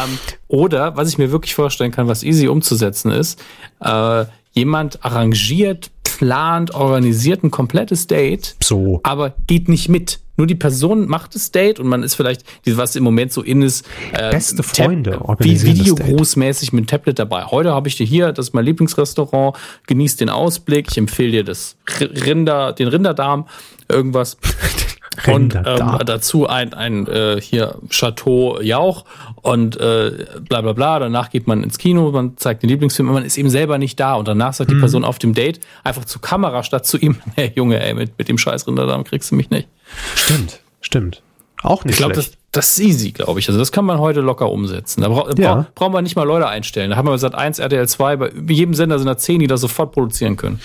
Ähm, 0.04 0.18
oder, 0.48 0.96
was 0.96 1.08
ich 1.08 1.16
mir 1.16 1.30
wirklich 1.30 1.54
vorstellen 1.54 1.92
kann, 1.92 2.08
was 2.08 2.24
easy 2.24 2.48
umzusetzen 2.48 3.12
ist, 3.12 3.40
äh, 3.80 4.24
jemand 4.54 5.04
arrangiert, 5.04 5.90
plant, 6.04 6.74
organisiert 6.74 7.42
ein 7.42 7.50
komplettes 7.50 8.06
Date, 8.06 8.56
So. 8.62 9.00
aber 9.02 9.34
geht 9.46 9.68
nicht 9.68 9.88
mit. 9.88 10.20
Nur 10.36 10.48
die 10.48 10.56
Person 10.56 11.06
macht 11.06 11.36
das 11.36 11.52
Date 11.52 11.78
und 11.78 11.86
man 11.86 12.02
ist 12.02 12.16
vielleicht, 12.16 12.42
was 12.66 12.96
im 12.96 13.04
Moment 13.04 13.32
so 13.32 13.40
in 13.40 13.62
ist, 13.62 13.86
äh, 14.12 14.30
Beste 14.30 14.64
Freunde 14.64 15.20
wie. 15.38 15.62
Videogrußmäßig 15.62 16.72
mit 16.72 16.90
Tablet 16.90 17.20
dabei. 17.20 17.44
Heute 17.44 17.72
habe 17.72 17.86
ich 17.86 17.96
dir 17.96 18.04
hier, 18.06 18.32
das 18.32 18.48
ist 18.48 18.52
mein 18.52 18.64
Lieblingsrestaurant, 18.64 19.56
genieß 19.86 20.16
den 20.16 20.30
Ausblick, 20.30 20.88
ich 20.90 20.98
empfehle 20.98 21.30
dir 21.30 21.44
das 21.44 21.76
Rinder, 22.00 22.72
den 22.72 22.88
Rinderdarm, 22.88 23.46
irgendwas. 23.88 24.36
Und 25.28 25.54
Rinderdarm. 25.54 26.00
ähm, 26.00 26.06
dazu 26.06 26.48
ein, 26.48 26.74
ein 26.74 27.06
äh, 27.06 27.40
hier 27.40 27.78
Chateau 27.88 28.60
Jauch 28.60 29.04
und 29.44 29.76
äh, 29.78 30.26
bla 30.48 30.60
bla 30.62 30.72
bla. 30.72 30.98
Danach 30.98 31.30
geht 31.30 31.46
man 31.46 31.62
ins 31.62 31.78
Kino, 31.78 32.10
man 32.10 32.36
zeigt 32.36 32.62
den 32.64 32.70
Lieblingsfilm, 32.70 33.08
aber 33.08 33.18
man 33.18 33.24
ist 33.26 33.38
eben 33.38 33.50
selber 33.50 33.78
nicht 33.78 34.00
da. 34.00 34.14
Und 34.14 34.26
danach 34.26 34.48
Mhm. 34.48 34.54
sagt 34.54 34.70
die 34.72 34.74
Person 34.74 35.04
auf 35.04 35.18
dem 35.20 35.32
Date 35.34 35.60
einfach 35.84 36.04
zur 36.04 36.20
Kamera 36.20 36.62
statt 36.64 36.84
zu 36.86 36.98
ihm, 36.98 37.16
hey 37.36 37.52
Junge, 37.54 37.80
ey, 37.80 37.94
mit, 37.94 38.18
mit 38.18 38.28
dem 38.28 38.38
scheiß 38.38 38.66
Rinderdarm 38.66 39.04
kriegst 39.04 39.30
du 39.30 39.36
mich 39.36 39.50
nicht. 39.50 39.68
Stimmt, 40.16 40.60
stimmt. 40.80 41.22
Auch 41.62 41.84
nicht 41.84 41.92
Ich 41.94 41.98
glaube, 41.98 42.14
das, 42.14 42.24
schlecht. 42.26 42.38
das 42.52 42.72
ist 42.76 42.84
easy, 42.84 43.12
glaube 43.12 43.40
ich. 43.40 43.48
Also 43.48 43.58
das 43.58 43.72
kann 43.72 43.84
man 43.86 43.98
heute 43.98 44.20
locker 44.20 44.50
umsetzen. 44.50 45.00
Da 45.02 45.08
bra 45.08 45.30
Ja. 45.38 45.54
bra 45.54 45.66
brauchen 45.74 45.94
wir 45.94 46.02
nicht 46.02 46.16
mal 46.16 46.24
Leute 46.24 46.46
einstellen. 46.46 46.90
Da 46.90 46.96
haben 46.96 47.08
wir 47.08 47.16
seit 47.16 47.34
1 47.34 47.58
RTL 47.58 47.88
2, 47.88 48.16
bei 48.16 48.30
jedem 48.52 48.74
Sender 48.74 48.98
sind 48.98 49.06
da 49.06 49.16
10, 49.16 49.38
die 49.40 49.46
das 49.46 49.60
sofort 49.62 49.92
produzieren 49.92 50.36
können. 50.36 50.60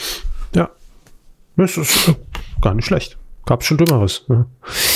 ja. 0.55 0.69
Das 1.57 1.75
ist 1.77 2.13
gar 2.61 2.73
nicht 2.73 2.85
schlecht. 2.85 3.17
Gab's 3.49 3.65
schon 3.65 3.77
Dümmeres. 3.77 4.25
Ne? 4.27 4.45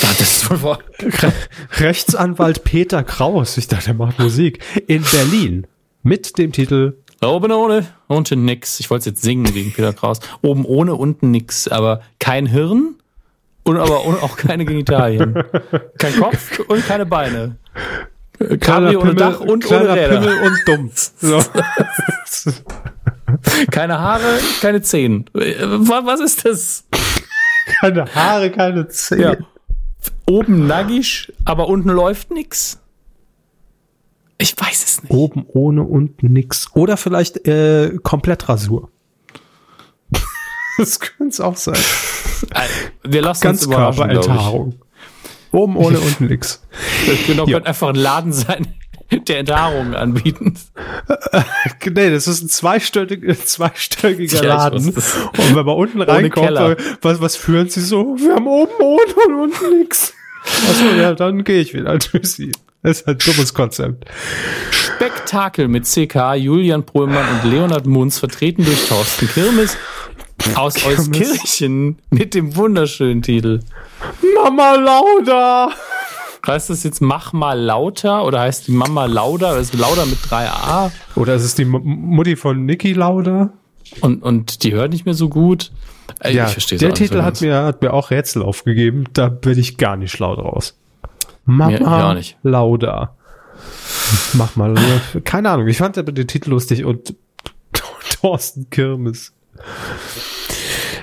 Das 0.01 0.19
ist 0.21 0.47
wohl 0.51 0.61
wahr. 0.61 0.79
Re 1.01 1.33
Rechtsanwalt 1.79 2.63
Peter 2.63 3.03
Kraus, 3.03 3.57
ich 3.57 3.67
dachte, 3.67 3.87
er 3.89 3.93
macht 3.95 4.19
Musik, 4.19 4.59
in 4.85 5.01
Berlin 5.01 5.65
mit 6.03 6.37
dem 6.37 6.51
Titel 6.51 6.97
Oben 7.23 7.51
ohne, 7.51 7.87
unten 8.07 8.45
nix. 8.45 8.79
Ich 8.79 8.91
wollte 8.91 8.99
es 8.99 9.05
jetzt 9.07 9.21
singen 9.23 9.55
wegen 9.55 9.71
Peter 9.73 9.91
Kraus. 9.91 10.19
Oben 10.43 10.65
ohne, 10.65 10.93
unten 10.93 11.31
nix. 11.31 11.67
Aber 11.67 12.01
kein 12.19 12.45
Hirn 12.45 12.93
und 13.63 13.77
aber 13.77 14.01
auch 14.01 14.37
keine 14.37 14.65
Genitalien. 14.65 15.33
Kein 15.97 16.15
Kopf 16.19 16.59
und 16.67 16.85
keine 16.85 17.07
Beine. 17.07 17.55
Äh, 18.39 18.57
Cabrio 18.57 19.01
ohne 19.01 19.15
Dach 19.15 19.39
und 19.39 19.65
ohne 19.71 19.95
Räder. 19.95 20.19
Pimmel 20.19 20.41
und 20.43 20.59
dumm. 20.67 20.91
So. 20.93 21.39
Keine 23.71 23.99
Haare, 23.99 24.39
keine 24.61 24.81
Zehen. 24.81 25.25
Äh, 25.33 25.55
wa- 25.59 26.01
Was 26.05 26.19
ist 26.19 26.45
das? 26.45 26.85
Keine 27.79 28.05
Haare, 28.13 28.51
keine 28.51 28.87
Zähne. 28.87 29.21
Ja. 29.21 29.35
Oben 30.29 30.67
nackig, 30.67 31.31
aber 31.45 31.67
unten 31.67 31.89
läuft 31.89 32.31
nix. 32.31 32.79
Ich 34.37 34.55
weiß 34.59 34.83
es 34.83 35.03
nicht. 35.03 35.11
Oben 35.13 35.45
ohne, 35.47 35.83
unten 35.83 36.33
nix. 36.33 36.69
Oder 36.73 36.97
vielleicht 36.97 37.47
äh, 37.47 37.97
Komplettrasur. 38.01 38.89
das 40.77 40.99
könnte 40.99 41.27
es 41.29 41.39
auch 41.39 41.55
sein. 41.55 41.75
Äh, 42.53 43.09
Wir 43.09 43.21
lassen 43.21 43.47
uns 43.47 43.65
überraschen. 43.65 44.79
Oben 45.51 45.77
ohne, 45.77 45.99
unten 45.99 46.25
nix. 46.27 46.65
Das 47.07 47.17
genau, 47.27 47.45
Ja. 47.45 47.53
könnte 47.53 47.69
einfach 47.69 47.89
ein 47.89 47.95
Laden 47.95 48.33
sein, 48.33 48.73
der 49.27 49.39
Enthaarungen 49.39 49.95
anbieten. 49.95 50.55
Nee, 51.85 52.09
das 52.09 52.27
ist 52.27 52.41
ein 52.41 52.49
zweistöckiger, 52.49 53.35
zweistöckiger 53.35 54.43
Ja, 54.43 54.55
Laden. 54.55 54.87
Und 54.87 55.55
wenn 55.55 55.65
man 55.65 55.75
unten 55.75 56.01
reinkommt, 56.01 56.77
was, 57.01 57.21
was 57.21 57.35
führen 57.35 57.69
sie 57.69 57.81
so? 57.81 58.15
Wir 58.17 58.35
haben 58.35 58.47
oben 58.47 58.73
ohne 58.79 59.13
und 59.27 59.51
unten 59.51 59.79
nix. 59.79 60.13
Achso, 60.69 60.85
ja, 60.95 61.13
dann 61.13 61.43
gehe 61.43 61.61
ich 61.61 61.73
wieder. 61.73 61.97
Tschüssi. 61.99 62.51
Das 62.81 63.01
ist 63.01 63.07
ein 63.07 63.17
dummes 63.17 63.53
Konzept. 63.53 64.05
Spektakel 64.71 65.67
mit 65.67 65.85
CK, 65.85 66.35
Julian 66.35 66.85
Pohlmann 66.85 67.25
und 67.29 67.51
Leonhard 67.51 67.85
Munz, 67.85 68.19
vertreten 68.19 68.65
durch 68.65 68.87
Thorsten 68.87 69.27
Kirmes 69.29 69.77
aus 70.55 70.75
Kirmes. 70.75 71.09
Euskirchen 71.09 71.97
mit 72.09 72.33
dem 72.33 72.55
wunderschönen 72.55 73.21
Titel. 73.21 73.61
Mama 74.35 74.75
Lauda! 74.75 75.71
Heißt 76.45 76.69
das 76.69 76.83
jetzt 76.83 77.01
Mach 77.01 77.31
mal 77.31 77.57
lauter 77.59 78.25
oder 78.25 78.41
heißt 78.41 78.67
die 78.67 78.71
Mama 78.71 79.05
Lauda? 79.05 79.51
Oder 79.51 79.59
ist 79.61 79.73
Lauda 79.73 80.05
mit 80.05 80.19
3a? 80.19 80.91
Oder 81.15 81.35
ist 81.35 81.43
es 81.43 81.55
die 81.55 81.61
M 81.63 81.71
Mutti 81.83 82.35
von 82.35 82.65
Niki 82.65 82.91
Lauda? 82.93 83.53
Und, 84.01 84.21
und 84.23 84.63
die 84.63 84.73
hört 84.73 84.91
nicht 84.91 85.05
mehr 85.05 85.13
so 85.13 85.29
gut. 85.29 85.71
Äh, 86.19 86.33
Ja, 86.33 86.45
ich 86.47 86.51
verstehe 86.51 86.77
der 86.77 86.93
Titel 86.93 87.21
hat 87.21 87.39
mir, 87.41 87.63
hat 87.63 87.81
mir 87.81 87.93
auch 87.93 88.11
Rätsel 88.11 88.43
aufgegeben. 88.43 89.05
Da 89.13 89.29
bin 89.29 89.57
ich 89.57 89.77
gar 89.77 89.95
nicht 89.95 90.11
schlau 90.11 90.35
draus. 90.35 90.77
Mama 91.45 92.13
Mir-. 92.13 92.23
Lauda. 92.43 93.15
Mach 94.33 94.55
mal. 94.57 94.75
Keine 95.23 95.49
Ahnung. 95.49 95.67
Ich 95.67 95.77
fand 95.77 95.97
aber 95.97 96.11
den 96.11 96.27
Titel 96.27 96.49
lustig 96.49 96.83
und 96.83 97.15
Thorsten 98.21 98.69
Kirmes. 98.69 99.33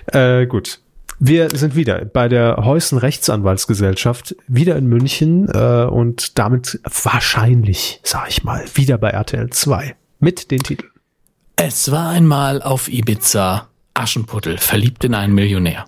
Äh, 0.07 0.47
gut. 0.47 0.81
Wir 1.23 1.51
sind 1.51 1.77
wieder 1.77 2.03
bei 2.07 2.29
der 2.29 2.57
Heusen 2.65 2.97
Rechtsanwaltsgesellschaft, 2.97 4.35
wieder 4.49 4.77
in 4.77 4.87
München 4.87 5.49
äh, 5.53 5.85
und 5.85 6.39
damit 6.39 6.81
wahrscheinlich, 7.03 8.01
sag 8.03 8.31
ich 8.31 8.43
mal, 8.43 8.65
wieder 8.73 8.97
bei 8.97 9.11
RTL 9.11 9.51
2 9.51 9.95
mit 10.19 10.51
den 10.51 10.61
Titeln. 10.61 10.91
Es 11.57 11.91
war 11.91 12.09
einmal 12.09 12.63
auf 12.63 12.89
Ibiza. 12.89 13.69
Aschenputtel, 13.93 14.57
verliebt 14.57 15.05
in 15.05 15.15
einen 15.15 15.35
Millionär. 15.35 15.85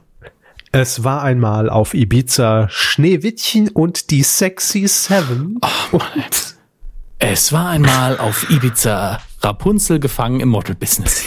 Es 0.70 1.02
war 1.02 1.22
einmal 1.22 1.70
auf 1.70 1.94
Ibiza 1.94 2.68
Schneewittchen 2.68 3.70
und 3.70 4.10
die 4.10 4.22
Sexy 4.22 4.86
Seven. 4.86 5.58
Es 7.18 7.54
war 7.54 7.70
einmal 7.70 8.18
auf 8.18 8.50
Ibiza. 8.50 9.18
Rapunzel 9.40 9.98
gefangen 9.98 10.40
im 10.40 10.50
Model-Business. 10.50 11.24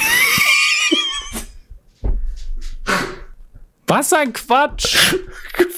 Was 3.88 4.14
ein 4.14 4.34
Quatsch! 4.34 4.96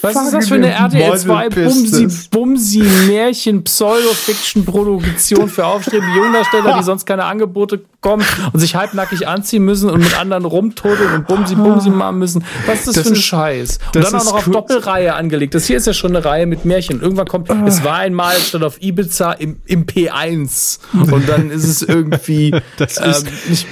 Was 0.02 0.16
ist 0.16 0.32
das 0.32 0.48
für 0.48 0.54
eine 0.54 0.70
RTL 0.72 1.16
2 1.18 1.48
Bumsi. 1.50 2.08
Bumsi 2.30 2.82
Märchen 3.06 3.62
Pseudo-Fiction 3.64 4.64
Produktion 4.64 5.48
für 5.48 5.66
aufstrebende 5.66 6.16
Jungdarsteller, 6.16 6.78
die 6.78 6.84
sonst 6.84 7.04
keine 7.06 7.24
Angebote 7.24 7.78
bekommen 7.78 8.24
und 8.52 8.58
sich 8.60 8.74
halbnackig 8.74 9.28
anziehen 9.28 9.64
müssen 9.64 9.90
und 9.90 10.00
mit 10.00 10.18
anderen 10.18 10.44
rumtodeln 10.46 11.14
und 11.16 11.26
Bumsi 11.28 11.54
Bumsi 11.54 11.90
machen 11.90 12.18
müssen. 12.18 12.44
Was 12.66 12.80
ist 12.80 12.88
das, 12.88 12.94
Das 12.94 13.02
für 13.04 13.08
ein 13.10 13.12
ist- 13.14 13.22
Scheiß? 13.24 13.78
Und 13.94 14.04
dann 14.04 14.14
auch 14.14 14.24
noch 14.24 14.34
auf 14.34 14.46
cool. 14.46 14.52
Doppelreihe 14.54 15.14
angelegt. 15.14 15.54
Das 15.54 15.66
hier 15.66 15.76
ist 15.76 15.86
ja 15.86 15.92
schon 15.92 16.16
eine 16.16 16.24
Reihe 16.24 16.46
mit 16.46 16.64
Märchen. 16.64 17.00
Irgendwann 17.00 17.26
kommt, 17.28 17.50
es 17.66 17.84
war 17.84 17.96
einmal 17.98 18.36
statt 18.38 18.62
auf 18.62 18.80
Ibiza 18.82 19.32
im, 19.32 19.60
im 19.66 19.84
P1 19.86 20.78
und 21.12 21.28
dann 21.28 21.50
ist 21.50 21.64
es 21.64 21.82
irgendwie 21.82 22.52
Das 22.78 22.96
ist- 22.98 23.26
ähm, 23.26 23.32
nicht, 23.48 23.66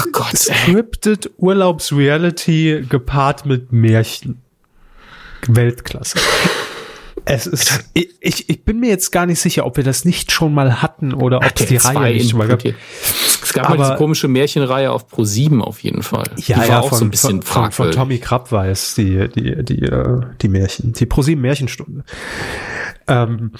Ach 0.00 0.06
Gott. 0.12 0.36
Scripted 0.38 1.30
Urlaubsreality 1.38 2.86
gepaart 2.88 3.46
mit 3.46 3.72
Märchen. 3.72 4.40
Weltklasse. 5.46 6.18
Es 7.26 7.46
ist, 7.46 7.84
ich, 7.94 8.10
ich, 8.20 8.48
ich 8.48 8.64
bin 8.64 8.80
mir 8.80 8.88
jetzt 8.88 9.10
gar 9.12 9.26
nicht 9.26 9.40
sicher, 9.40 9.66
ob 9.66 9.76
wir 9.76 9.84
das 9.84 10.04
nicht 10.04 10.32
schon 10.32 10.54
mal 10.54 10.80
hatten 10.82 11.12
oder 11.12 11.38
ob 11.38 11.60
es 11.60 11.66
die 11.66 11.76
Reihe 11.76 12.14
nicht 12.14 12.34
mal 12.34 12.48
gab. 12.48 12.64
Es 12.64 13.52
gab 13.52 13.68
mal 13.68 13.74
Aber- 13.74 13.84
diese 13.84 13.96
komische 13.96 14.28
Märchenreihe 14.28 14.90
auf 14.90 15.06
Pro 15.06 15.24
7 15.24 15.62
auf 15.62 15.82
jeden 15.82 16.02
Fall. 16.02 16.24
die 16.36 16.56
war 16.56 16.82
auch 16.82 16.92
so 16.92 17.04
ein 17.04 17.10
bisschen 17.10 17.42
von, 17.42 17.70
von, 17.72 17.86
von. 17.86 17.92
Tommy 17.92 18.18
Krapp 18.18 18.50
war 18.52 18.66
es, 18.66 18.94
die, 18.94 19.28
die, 19.28 19.62
die, 19.64 19.82
äh, 19.82 20.20
die 20.40 20.48
Märchen, 20.48 20.92
die 20.92 21.06
ProSieben 21.06 21.42
Märchenstunde. 21.42 22.04
Ähm, 23.06 23.52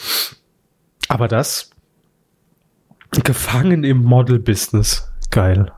aber 1.08 1.28
das 1.28 1.70
Gefangen 3.24 3.84
im 3.84 3.98
Model-Business. 4.04 5.10
Geil. 5.30 5.72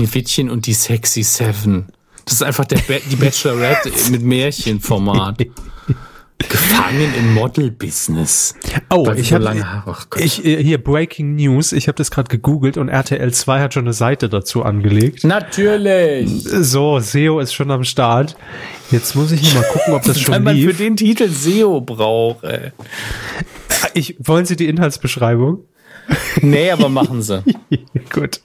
Schneewittchen 0.00 0.50
und 0.50 0.66
die 0.66 0.74
Sexy 0.74 1.22
Seven. 1.22 1.86
Das 2.24 2.34
ist 2.34 2.42
einfach 2.42 2.64
der 2.66 2.78
ba 2.78 2.94
die 3.10 3.16
Bachelorette 3.16 3.90
mit 4.10 4.22
Märchenformat. 4.22 5.38
Gefangen 6.38 7.14
im 7.18 7.32
Model-Business. 7.32 8.54
Oh, 8.90 9.06
Weil 9.06 9.18
ich 9.18 9.28
so 9.30 9.36
habe 9.36 9.44
lange 9.44 9.72
Haare- 9.72 9.90
Ach 9.90 10.10
Gott. 10.10 10.22
ich, 10.22 10.44
äh, 10.44 10.62
hier 10.62 10.76
Breaking 10.76 11.34
News. 11.36 11.72
Ich 11.72 11.88
habe 11.88 11.96
das 11.96 12.10
gerade 12.10 12.28
gegoogelt 12.28 12.76
und 12.76 12.90
RTL 12.90 13.32
2 13.32 13.60
hat 13.60 13.72
schon 13.72 13.84
eine 13.84 13.94
Seite 13.94 14.28
dazu 14.28 14.62
angelegt. 14.62 15.24
Natürlich. 15.24 16.28
So, 16.44 17.00
SEO 17.00 17.40
ist 17.40 17.54
schon 17.54 17.70
am 17.70 17.84
Start. 17.84 18.36
Jetzt 18.90 19.14
muss 19.16 19.32
ich 19.32 19.40
hier 19.40 19.58
mal 19.58 19.66
gucken, 19.66 19.94
ob 19.94 20.02
das 20.02 20.16
Weil 20.28 20.34
schon 20.34 20.44
man 20.44 20.60
für 20.60 20.74
den 20.74 20.96
Titel 20.96 21.30
SEO 21.30 21.80
braucht. 21.80 22.44
Ey. 22.44 22.72
Ich, 23.94 24.16
wollen 24.18 24.44
Sie 24.44 24.56
die 24.56 24.66
Inhaltsbeschreibung? 24.66 25.60
Nee, 26.42 26.70
aber 26.70 26.90
machen 26.90 27.22
sie. 27.22 27.42
Gut. 28.12 28.42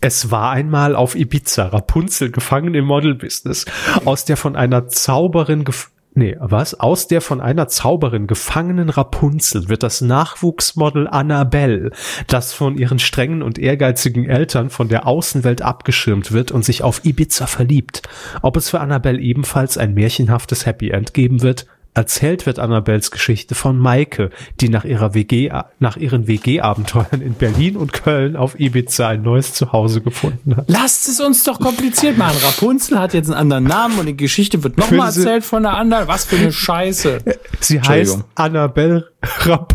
Es 0.00 0.30
war 0.30 0.50
einmal 0.50 0.96
auf 0.96 1.14
Ibiza 1.14 1.66
Rapunzel 1.66 2.30
gefangen 2.30 2.74
im 2.74 2.86
Model-Business, 2.86 3.66
aus 4.06 4.24
der 4.24 4.38
von 4.38 4.56
einer 4.56 4.88
Zauberin 4.88 5.64
gef 5.64 5.90
Nee, 6.12 6.36
was? 6.40 6.80
Aus 6.80 7.06
der 7.06 7.20
von 7.20 7.40
einer 7.40 7.68
Zauberin 7.68 8.26
gefangenen 8.26 8.88
Rapunzel 8.88 9.68
wird 9.68 9.84
das 9.84 10.00
Nachwuchsmodel 10.00 11.06
Annabelle, 11.06 11.92
das 12.26 12.52
von 12.52 12.76
ihren 12.76 12.98
strengen 12.98 13.42
und 13.42 13.60
ehrgeizigen 13.60 14.28
Eltern 14.28 14.70
von 14.70 14.88
der 14.88 15.06
Außenwelt 15.06 15.62
abgeschirmt 15.62 16.32
wird 16.32 16.50
und 16.50 16.64
sich 16.64 16.82
auf 16.82 17.04
Ibiza 17.04 17.46
verliebt. 17.46 18.02
Ob 18.42 18.56
es 18.56 18.70
für 18.70 18.80
Annabelle 18.80 19.20
ebenfalls 19.20 19.78
ein 19.78 19.94
märchenhaftes 19.94 20.66
Happy 20.66 20.90
End 20.90 21.14
geben 21.14 21.42
wird? 21.42 21.66
Erzählt 21.92 22.46
wird 22.46 22.60
Annabelles 22.60 23.10
Geschichte 23.10 23.56
von 23.56 23.76
Maike, 23.76 24.30
die 24.60 24.68
nach 24.68 24.84
ihrer 24.84 25.14
WG, 25.14 25.50
nach 25.80 25.96
ihren 25.96 26.28
WG-Abenteuern 26.28 27.20
in 27.20 27.34
Berlin 27.34 27.76
und 27.76 27.92
Köln 27.92 28.36
auf 28.36 28.58
Ibiza 28.60 29.08
ein 29.08 29.22
neues 29.22 29.54
Zuhause 29.54 30.00
gefunden 30.00 30.56
hat. 30.56 30.66
Lasst 30.68 31.08
es 31.08 31.20
uns 31.20 31.42
doch 31.42 31.58
kompliziert 31.58 32.16
machen. 32.16 32.36
Rapunzel 32.44 32.98
hat 32.98 33.12
jetzt 33.12 33.26
einen 33.26 33.38
anderen 33.38 33.64
Namen 33.64 33.98
und 33.98 34.06
die 34.06 34.16
Geschichte 34.16 34.62
wird 34.62 34.78
nochmal 34.78 35.08
erzählt 35.08 35.44
von 35.44 35.64
der 35.64 35.74
anderen. 35.74 36.06
Was 36.06 36.26
für 36.26 36.36
eine 36.36 36.52
Scheiße. 36.52 37.24
Sie 37.58 37.80
heißt. 37.80 38.20
Annabelle 38.36 39.10
Rap 39.44 39.74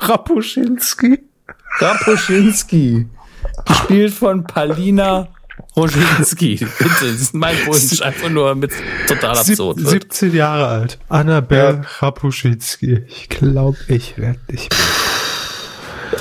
Rapuschinski. 0.00 1.18
Rapuschinski. 1.78 3.06
Gespielt 3.64 4.12
von 4.12 4.44
Palina 4.44 5.28
Roschinski. 5.76 6.56
Bitte, 6.78 6.90
das 7.00 7.02
ist 7.20 7.34
mein 7.34 7.56
Wunsch. 7.66 8.00
Einfach 8.02 8.28
nur 8.28 8.54
mit 8.54 8.72
total 9.06 9.36
Sieb 9.36 9.52
absurd 9.54 9.78
wird. 9.78 9.88
17 9.88 10.34
Jahre 10.34 10.66
alt. 10.66 10.98
Annabelle 11.08 11.82
Rapuschinski. 12.00 13.04
Ich 13.08 13.28
glaube, 13.28 13.78
ich 13.88 14.18
werde 14.18 14.38
dich. 14.50 14.68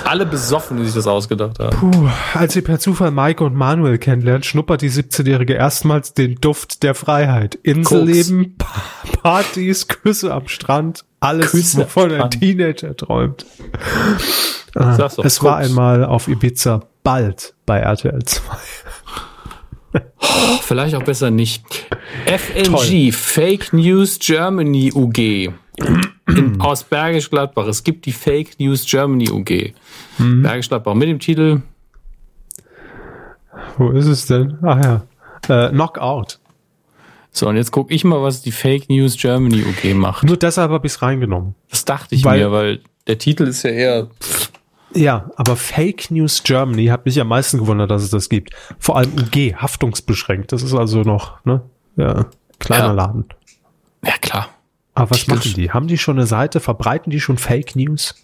Alle 0.06 0.26
besoffen, 0.26 0.78
die 0.78 0.86
sich 0.86 0.94
das 0.96 1.06
ausgedacht 1.06 1.60
haben. 1.60 1.76
Puh, 1.78 2.10
als 2.34 2.54
sie 2.54 2.62
per 2.62 2.80
Zufall 2.80 3.12
Maike 3.12 3.44
und 3.44 3.56
Manuel 3.56 3.98
kennenlernt, 3.98 4.46
schnuppert 4.46 4.82
die 4.82 4.90
17-Jährige 4.90 5.54
erstmals 5.54 6.14
den 6.14 6.36
Duft 6.36 6.84
der 6.84 6.96
Freiheit. 6.96 7.56
Inselleben, 7.56 8.56
Pa- 8.58 8.82
Partys, 9.22 9.88
Küsse 9.90 10.34
am 10.34 10.48
Strand, 10.48 11.04
alles, 11.20 11.52
Küsse 11.52 11.80
wovon 11.80 12.14
ein. 12.14 12.32
Teenager 12.32 12.96
träumt. 12.96 13.46
Ah, 14.76 14.94
es 15.24 15.44
war 15.44 15.58
Koks. 15.58 15.68
einmal 15.70 16.06
auf 16.06 16.30
Ibiza, 16.30 16.84
bald 17.04 17.54
bei 17.66 17.80
RTL 17.80 18.24
2. 18.24 18.42
Vielleicht 20.62 20.96
auch 20.96 21.04
besser 21.04 21.32
nicht. 21.32 21.64
FNG, 22.26 23.12
Fake 23.12 23.74
News 23.74 24.20
Germany 24.20 24.92
UG. 24.94 25.18
In, 26.28 26.60
aus 26.60 26.84
Bergisch 26.84 27.30
Gladbach. 27.30 27.68
Es 27.68 27.84
gibt 27.84 28.06
die 28.06 28.12
Fake 28.12 28.60
News 28.60 28.86
Germany 28.86 29.30
UG. 29.30 29.74
Bergisch 30.18 30.70
Gladbach 30.70 30.94
mit 30.94 31.10
dem 31.10 31.20
Titel 31.20 31.62
Wo 33.78 33.90
ist 33.92 34.06
es 34.08 34.28
denn? 34.28 34.58
Ach 34.62 34.82
ja. 34.84 35.04
Äh, 35.48 35.70
Knockout. 35.72 36.40
So, 37.32 37.48
und 37.48 37.56
jetzt 37.56 37.72
gucke 37.72 37.94
ich 37.94 38.04
mal, 38.04 38.22
was 38.22 38.42
die 38.42 38.52
Fake 38.52 38.90
News 38.90 39.18
Germany 39.18 39.64
UG 39.64 39.94
macht. 39.96 40.24
Nur 40.24 40.38
deshalb 40.38 40.72
habe 40.72 40.86
ich 40.88 40.94
es 40.94 41.02
reingenommen. 41.02 41.56
Das 41.70 41.86
dachte 41.86 42.14
ich 42.16 42.24
Weil- 42.26 42.40
mir, 42.40 42.52
weil 42.52 42.80
der 43.08 43.18
Titel 43.18 43.44
ist 43.48 43.64
ja 43.64 43.72
eher. 43.72 44.08
Ja, 44.94 45.32
aber 45.38 45.56
Fake 45.56 46.12
News 46.12 46.44
Germany 46.44 46.88
hat 46.88 47.06
mich 47.06 47.20
am 47.22 47.28
meisten 47.30 47.58
gewundert, 47.60 47.90
dass 47.92 48.04
es 48.04 48.10
das 48.10 48.28
gibt. 48.30 48.54
Vor 48.78 48.98
allem 48.98 49.14
UG, 49.14 49.56
haftungsbeschränkt. 49.56 50.52
Das 50.52 50.64
ist 50.64 50.74
also 50.74 51.02
noch, 51.04 51.44
ne? 51.46 51.62
Ja, 51.96 52.26
kleiner 52.60 52.88
Ja. 52.88 52.92
Laden. 52.92 53.26
Ja, 54.06 54.14
klar. 54.20 54.50
Aber 54.94 55.12
was 55.12 55.20
Titel- 55.20 55.36
machen 55.36 55.54
die? 55.56 55.72
Haben 55.72 55.88
die 55.88 55.98
schon 55.98 56.18
eine 56.18 56.26
Seite? 56.28 56.60
Verbreiten 56.60 57.10
die 57.12 57.22
schon 57.22 57.38
Fake 57.38 57.76
News? 57.76 58.16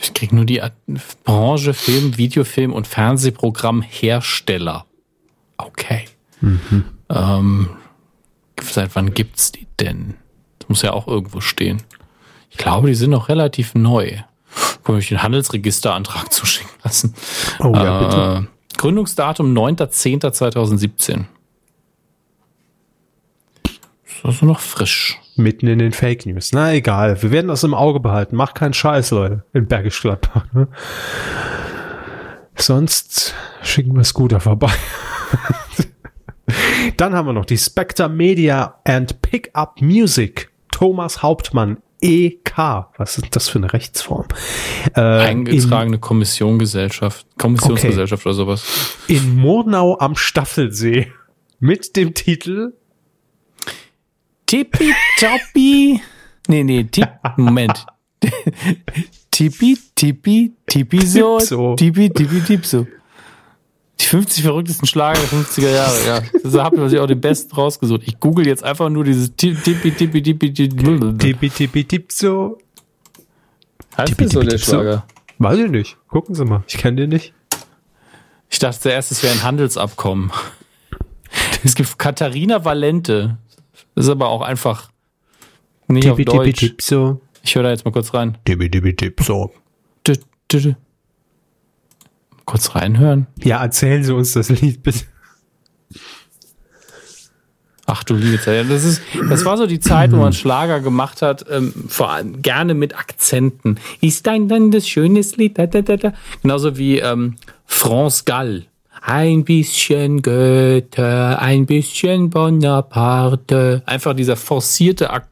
Ich 0.00 0.14
krieg 0.14 0.32
nur 0.32 0.44
die 0.44 0.62
Branche 1.24 1.74
Film, 1.74 2.16
Videofilm 2.16 2.72
und 2.72 2.86
Fernsehprogramm 2.86 3.82
Hersteller. 3.82 4.86
Okay. 5.56 6.04
Ähm, 7.08 7.68
seit 8.62 8.94
wann 8.94 9.12
gibt's 9.12 9.50
die 9.50 9.66
denn? 9.80 10.14
Das 10.60 10.68
muss 10.68 10.82
ja 10.82 10.92
auch 10.92 11.08
irgendwo 11.08 11.40
stehen. 11.40 11.82
Ich 12.50 12.58
glaube, 12.58 12.86
die 12.88 12.94
sind 12.94 13.10
noch 13.10 13.28
relativ 13.28 13.74
neu. 13.74 14.18
Kann 14.84 14.98
ich 14.98 15.08
den 15.08 15.22
Handelsregisterantrag 15.22 16.32
zuschicken 16.32 16.70
lassen. 16.82 17.14
Oh 17.60 17.72
ja, 17.74 18.02
bitte. 18.02 18.48
Äh, 18.48 18.76
Gründungsdatum 18.76 19.52
9.10.2017. 19.56 21.24
Ist 24.06 24.24
also 24.24 24.46
noch 24.46 24.60
frisch. 24.60 25.18
Mitten 25.36 25.66
in 25.66 25.78
den 25.78 25.92
Fake 25.92 26.26
News. 26.26 26.52
Na 26.52 26.74
egal, 26.74 27.22
wir 27.22 27.30
werden 27.30 27.48
das 27.48 27.64
im 27.64 27.74
Auge 27.74 28.00
behalten. 28.00 28.36
Macht 28.36 28.54
keinen 28.54 28.74
Scheiß, 28.74 29.10
Leute, 29.12 29.44
in 29.52 29.66
Bergisch 29.66 30.00
Gladbach. 30.00 30.46
Ne? 30.52 30.68
Sonst 32.56 33.34
schicken 33.62 33.96
wir 33.96 34.04
Scooter 34.04 34.40
vorbei. 34.40 34.72
Dann 36.96 37.14
haben 37.14 37.26
wir 37.26 37.32
noch 37.32 37.46
die 37.46 37.56
Spectre 37.56 38.08
Media 38.08 38.80
and 38.84 39.22
Pickup 39.22 39.80
Music. 39.80 40.50
Thomas 40.70 41.22
Hauptmann, 41.22 41.78
EK. 42.00 42.86
Was 42.96 43.18
ist 43.18 43.34
das 43.36 43.48
für 43.48 43.58
eine 43.58 43.72
Rechtsform? 43.72 44.26
Äh, 44.94 45.00
Eingetragene 45.00 45.98
Kommissiongesellschaft, 45.98 47.26
Kommissionsgesellschaft 47.38 48.26
oder 48.26 48.34
sowas. 48.34 48.64
in, 49.08 49.16
in 49.16 49.36
Murnau 49.36 49.98
am 49.98 50.16
Staffelsee. 50.16 51.12
Mit 51.58 51.94
dem 51.96 52.14
Titel 52.14 52.72
Tippitoppi. 54.46 56.00
Nee, 56.48 56.64
nee, 56.64 56.84
tipp, 56.84 57.08
Moment. 57.36 57.86
Tippi, 59.30 59.78
tippi, 59.94 60.52
tippi 60.66 61.06
so, 61.06 61.38
Tipso. 61.38 61.74
tippi, 61.76 62.10
tippi, 62.10 62.40
tipso. 62.40 62.86
Die 64.00 64.04
50 64.06 64.42
verrücktesten 64.44 64.86
Schlager 64.88 65.20
der 65.20 65.28
50er 65.28 65.70
Jahre, 65.70 66.06
ja. 66.06 66.22
Da 66.50 66.64
habt 66.64 66.76
ihr 66.76 66.88
sich 66.88 66.98
auch 66.98 67.06
den 67.06 67.20
besten 67.20 67.54
rausgesucht. 67.54 68.02
Ich 68.06 68.18
google 68.18 68.46
jetzt 68.46 68.64
einfach 68.64 68.88
nur 68.88 69.04
dieses 69.04 69.34
Ti- 69.36 69.54
Tippi, 69.54 69.90
tippi, 69.92 70.22
tippi, 70.22 70.52
tippi. 70.54 71.16
Tippi 71.18 71.50
Tippi 71.50 71.84
Tipso. 71.84 72.58
Heißt 73.98 74.18
das 74.20 74.30
so 74.32 74.42
der. 74.42 74.58
Schlager? 74.58 75.06
Weiß 75.38 75.58
ich 75.58 75.70
nicht. 75.70 75.96
Gucken 76.08 76.34
Sie 76.34 76.44
mal. 76.44 76.62
Ich 76.66 76.78
kenne 76.78 76.96
den 77.02 77.10
nicht. 77.10 77.34
Ich 78.48 78.58
dachte 78.58 78.80
zuerst, 78.80 79.12
es 79.12 79.22
wäre 79.22 79.34
ein 79.34 79.42
Handelsabkommen. 79.42 80.30
Es 81.62 81.74
gibt 81.74 81.98
Katharina 81.98 82.64
Valente. 82.64 83.36
Das 83.94 84.06
ist 84.06 84.10
aber 84.10 84.30
auch 84.30 84.40
einfach 84.40 84.90
nicht 85.88 86.08
auf 86.08 86.16
Tippi 86.16 86.24
Tippi 86.30 86.44
Deutsch. 86.46 86.58
Tipso. 86.60 87.20
Ich 87.42 87.54
höre 87.54 87.64
da 87.64 87.70
jetzt 87.70 87.84
mal 87.84 87.90
kurz 87.90 88.14
rein. 88.14 88.38
Tippi 88.46 88.70
Tippi 88.70 88.96
Tipso. 88.96 89.52
Kurz 92.50 92.74
reinhören. 92.74 93.28
Ja, 93.44 93.62
erzählen 93.62 94.02
Sie 94.02 94.12
uns 94.12 94.32
das 94.32 94.48
Lied 94.48 94.82
bitte. 94.82 95.04
Ach 97.86 98.02
du 98.02 98.14
liebe 98.14 98.40
Zeit. 98.40 98.68
Das, 98.68 98.82
ist, 98.82 99.02
das 99.28 99.44
war 99.44 99.56
so 99.56 99.68
die 99.68 99.78
Zeit, 99.78 100.10
wo 100.10 100.16
man 100.16 100.32
Schlager 100.32 100.80
gemacht 100.80 101.22
hat, 101.22 101.46
ähm, 101.48 101.72
vor 101.86 102.10
allem 102.10 102.42
gerne 102.42 102.74
mit 102.74 102.98
Akzenten. 102.98 103.78
Ist 104.00 104.26
dein 104.26 104.48
dann 104.48 104.72
das 104.72 104.88
schönes 104.88 105.36
Lied? 105.36 105.58
Da, 105.58 105.68
da, 105.68 105.82
da, 105.82 105.96
da. 105.96 106.12
Genauso 106.42 106.76
wie 106.76 106.98
ähm, 106.98 107.36
France 107.66 108.24
Gall. 108.26 108.66
Ein 109.02 109.44
bisschen 109.44 110.20
Goethe, 110.22 111.38
ein 111.38 111.66
bisschen 111.66 112.30
Bonaparte. 112.30 113.82
Einfach 113.86 114.14
dieser 114.14 114.36
forcierte 114.36 115.10
Ak 115.10 115.26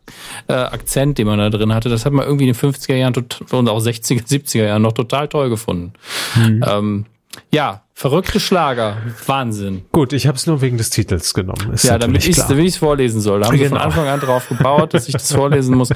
äh, 0.48 0.54
Akzent, 0.54 1.18
den 1.18 1.26
man 1.26 1.38
da 1.38 1.50
drin 1.50 1.74
hatte, 1.74 1.88
das 1.88 2.06
hat 2.06 2.12
man 2.12 2.24
irgendwie 2.24 2.48
in 2.48 2.54
den 2.54 2.72
50er 2.72 2.94
Jahren 2.94 3.14
und 3.50 3.68
auch 3.68 3.80
60er, 3.80 4.26
70er 4.26 4.66
Jahren 4.66 4.82
noch 4.82 4.92
total 4.92 5.28
toll 5.28 5.50
gefunden. 5.50 5.92
Ähm, 6.66 7.04
ja, 7.52 7.82
verrückte 7.98 8.38
Schlager. 8.38 8.98
Wahnsinn. 9.26 9.82
Gut, 9.90 10.12
ich 10.12 10.28
habe 10.28 10.36
es 10.36 10.46
nur 10.46 10.60
wegen 10.60 10.78
des 10.78 10.90
Titels 10.90 11.34
genommen. 11.34 11.72
Ist 11.72 11.82
Ja, 11.82 11.98
damit 11.98 12.28
ich 12.28 12.38
ich's 12.38 12.76
vorlesen 12.76 13.20
soll. 13.20 13.40
Da 13.40 13.48
haben 13.48 13.58
Genau. 13.58 13.70
von 13.70 13.78
Anfang 13.78 14.06
an 14.06 14.20
drauf 14.20 14.48
gebaut, 14.48 14.94
dass 14.94 15.08
ich 15.08 15.14
das 15.14 15.32
vorlesen 15.32 15.76
muss. 15.76 15.90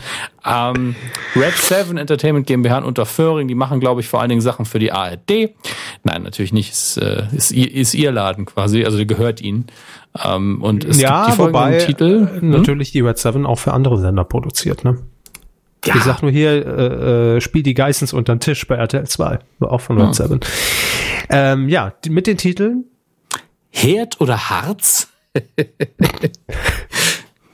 Ähm, 0.44 0.96
Red 1.36 1.54
7 1.54 1.96
Entertainment 1.96 2.48
GmbH 2.48 2.78
in 2.78 2.84
Unterföhring, 2.84 3.46
die 3.46 3.54
machen, 3.54 3.78
glaube 3.78 4.00
ich, 4.00 4.08
vor 4.08 4.20
allen 4.20 4.30
Dingen 4.30 4.40
Sachen 4.40 4.64
für 4.64 4.80
die 4.80 4.90
ARD. 4.90 5.54
Nein, 6.02 6.24
natürlich 6.24 6.52
nicht. 6.52 6.72
Ist, 6.72 6.96
äh, 6.96 7.22
ist, 7.36 7.52
ihr, 7.52 7.72
ist 7.72 7.94
ihr 7.94 8.10
Laden 8.10 8.46
quasi, 8.46 8.84
also 8.84 8.96
der 8.96 9.06
gehört 9.06 9.40
ihnen. 9.40 9.66
Ähm, 10.24 10.60
und 10.60 10.84
es 10.84 11.00
ja, 11.00 11.26
gibt 11.26 11.34
die 11.34 11.36
folgenden 11.36 11.62
wobei 11.62 11.78
Titel. 11.78 12.28
äh, 12.42 12.44
natürlich 12.44 12.90
die 12.90 13.00
Red 13.00 13.18
7 13.18 13.46
auch 13.46 13.60
für 13.60 13.72
andere 13.72 13.98
Sender 13.98 14.24
produziert, 14.24 14.82
ne? 14.82 14.98
Ja. 15.84 15.96
Ich 15.96 16.02
sag 16.02 16.22
nur 16.22 16.30
hier, 16.30 16.66
äh, 16.66 17.36
äh, 17.36 17.40
spiel 17.40 17.62
die 17.62 17.74
Geissens 17.74 18.12
unter 18.12 18.34
den 18.34 18.40
Tisch 18.40 18.66
bei 18.66 18.76
RTL 18.76 19.06
2. 19.06 19.38
War 19.58 19.72
auch 19.72 19.80
von 19.80 20.00
Red 20.00 20.14
7. 20.14 20.40
Ähm, 21.28 21.68
ja, 21.68 21.94
mit 22.08 22.26
den 22.26 22.36
Titeln. 22.36 22.84
Herd 23.70 24.20
oder 24.20 24.50
Harz? 24.50 25.08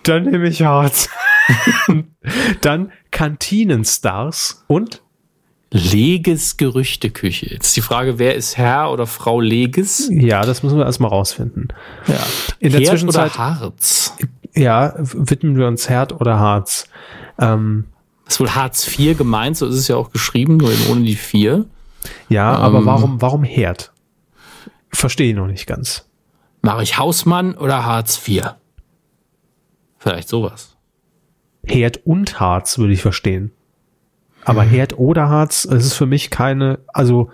Dann 0.03 0.25
nehme 0.25 0.49
ich 0.49 0.63
Harz. 0.63 1.09
Dann 2.61 2.93
Kantinenstars 3.11 4.65
und 4.67 5.03
Leges 5.71 6.57
Gerüchteküche. 6.57 7.47
Jetzt 7.47 7.77
die 7.77 7.83
Frage, 7.83 8.19
wer 8.19 8.35
ist 8.35 8.57
Herr 8.57 8.91
oder 8.91 9.07
Frau 9.07 9.41
Leges? 9.41 10.09
Ja, 10.11 10.43
das 10.43 10.63
müssen 10.63 10.79
wir 10.79 10.87
erstmal 10.87 11.11
rausfinden. 11.11 11.69
Ja. 12.07 12.27
In 12.59 12.73
der 12.73 12.85
Zwischenzeit. 12.85 13.35
Oder 13.35 13.61
Harz? 13.61 14.15
Ja, 14.55 14.95
widmen 14.99 15.57
wir 15.57 15.67
uns 15.67 15.89
Herd 15.91 16.19
oder 16.19 16.39
Harz. 16.39 16.89
Ähm, 17.39 17.85
ist 18.29 18.41
wohl 18.41 18.51
Harz 18.51 18.87
IV 18.87 19.17
gemeint, 19.17 19.57
so 19.57 19.67
ist 19.67 19.75
es 19.75 19.89
ja 19.89 19.97
auch 19.97 20.11
geschrieben, 20.11 20.59
nur 20.59 20.71
eben 20.71 20.87
ohne 20.91 21.03
die 21.03 21.17
vier. 21.17 21.65
Ja, 22.29 22.57
ähm, 22.57 22.63
aber 22.63 22.85
warum, 22.85 23.21
warum 23.21 23.43
Herd? 23.43 23.93
Verstehe 24.91 25.31
ich 25.31 25.37
noch 25.37 25.47
nicht 25.47 25.67
ganz. 25.67 26.07
Mache 26.63 26.83
ich 26.83 26.99
Hausmann 26.99 27.55
oder 27.55 27.85
Harz 27.85 28.21
IV? 28.27 28.55
Vielleicht 29.99 30.29
sowas. 30.29 30.77
Herd 31.65 32.07
und 32.07 32.41
Harz 32.41 32.79
würde 32.79 32.93
ich 32.93 33.03
verstehen. 33.03 33.53
Aber 34.45 34.65
mhm. 34.65 34.71
Herd 34.71 34.99
oder 34.99 35.29
Harz, 35.29 35.65
es 35.65 35.87
ist 35.87 35.95
für 35.95 36.07
mich 36.07 36.31
keine, 36.31 36.79
also. 36.89 37.31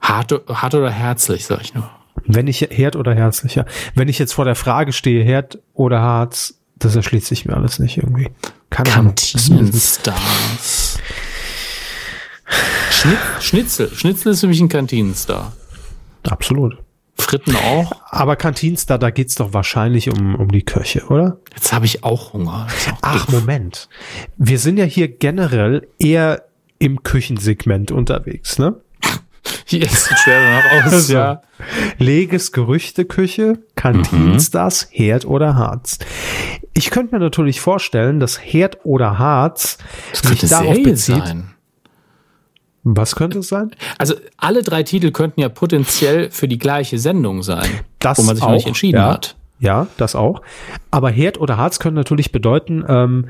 Hart, 0.00 0.32
hart 0.48 0.74
oder 0.74 0.90
herzlich, 0.90 1.46
sag 1.46 1.62
ich 1.62 1.74
nur. 1.74 1.88
Wenn 2.26 2.46
ich 2.46 2.60
Herd 2.60 2.96
oder 2.96 3.14
herzlicher. 3.14 3.64
Wenn 3.94 4.08
ich 4.08 4.18
jetzt 4.18 4.34
vor 4.34 4.44
der 4.44 4.54
Frage 4.54 4.92
stehe, 4.92 5.24
Herd 5.24 5.58
oder 5.72 6.00
Harz, 6.00 6.60
das 6.76 6.94
erschließt 6.94 7.26
sich 7.26 7.46
mir 7.46 7.54
alles 7.54 7.78
nicht 7.78 7.96
irgendwie. 7.96 8.30
Keine 8.74 8.90
Kantinenstars. 8.90 10.98
Schnitzel. 13.40 13.90
Schnitzel 13.94 14.32
ist 14.32 14.40
für 14.40 14.48
mich 14.48 14.60
ein 14.60 14.68
Kantinenstar. 14.68 15.52
Absolut. 16.24 16.78
Fritten 17.16 17.54
auch. 17.54 17.92
Aber 18.10 18.34
Kantinstar, 18.34 18.98
da 18.98 19.10
geht's 19.10 19.36
doch 19.36 19.52
wahrscheinlich 19.52 20.10
um, 20.10 20.34
um 20.34 20.50
die 20.50 20.64
Köche, 20.64 21.06
oder? 21.06 21.38
Jetzt 21.54 21.72
habe 21.72 21.86
ich 21.86 22.02
auch 22.02 22.32
Hunger. 22.32 22.66
Auch 22.90 22.98
Ach, 23.02 23.26
doof. 23.26 23.42
Moment. 23.42 23.88
Wir 24.36 24.58
sind 24.58 24.76
ja 24.76 24.86
hier 24.86 25.06
generell 25.06 25.86
eher 26.00 26.42
im 26.80 27.04
Küchensegment 27.04 27.92
unterwegs, 27.92 28.58
ne? 28.58 28.80
Hier 29.66 29.82
ist 29.82 30.10
es 30.10 30.18
schwer 30.18 30.40
danach 30.40 30.92
aus, 30.92 31.08
ja. 31.10 31.42
Leges 31.98 32.50
Gerüchteküche, 32.50 33.60
Kantinstars, 33.76 34.88
mhm. 34.90 34.96
Herd 34.96 35.26
oder 35.26 35.54
Harz. 35.54 36.00
Ich 36.74 36.90
könnte 36.90 37.14
mir 37.14 37.20
natürlich 37.20 37.60
vorstellen, 37.60 38.18
dass 38.20 38.38
Herd 38.38 38.78
oder 38.84 39.18
Harz 39.18 39.78
das 40.12 40.22
sich 40.22 40.40
darauf 40.40 40.74
Serie 40.74 40.84
bezieht. 40.84 41.26
Sein. 41.26 41.50
Was 42.82 43.16
könnte 43.16 43.38
es 43.38 43.48
sein? 43.48 43.70
Also 43.96 44.14
alle 44.36 44.62
drei 44.62 44.82
Titel 44.82 45.10
könnten 45.10 45.40
ja 45.40 45.48
potenziell 45.48 46.30
für 46.30 46.48
die 46.48 46.58
gleiche 46.58 46.98
Sendung 46.98 47.42
sein, 47.42 47.68
das 47.98 48.18
wo 48.18 48.22
man 48.22 48.36
sich 48.36 48.44
auch, 48.44 48.48
noch 48.48 48.54
nicht 48.56 48.66
entschieden 48.66 48.98
ja, 48.98 49.12
hat. 49.12 49.36
Ja, 49.58 49.86
das 49.96 50.14
auch. 50.14 50.42
Aber 50.90 51.10
Herd 51.10 51.40
oder 51.40 51.56
Harz 51.56 51.78
können 51.78 51.96
natürlich 51.96 52.32
bedeuten, 52.32 52.84
ähm, 52.86 53.28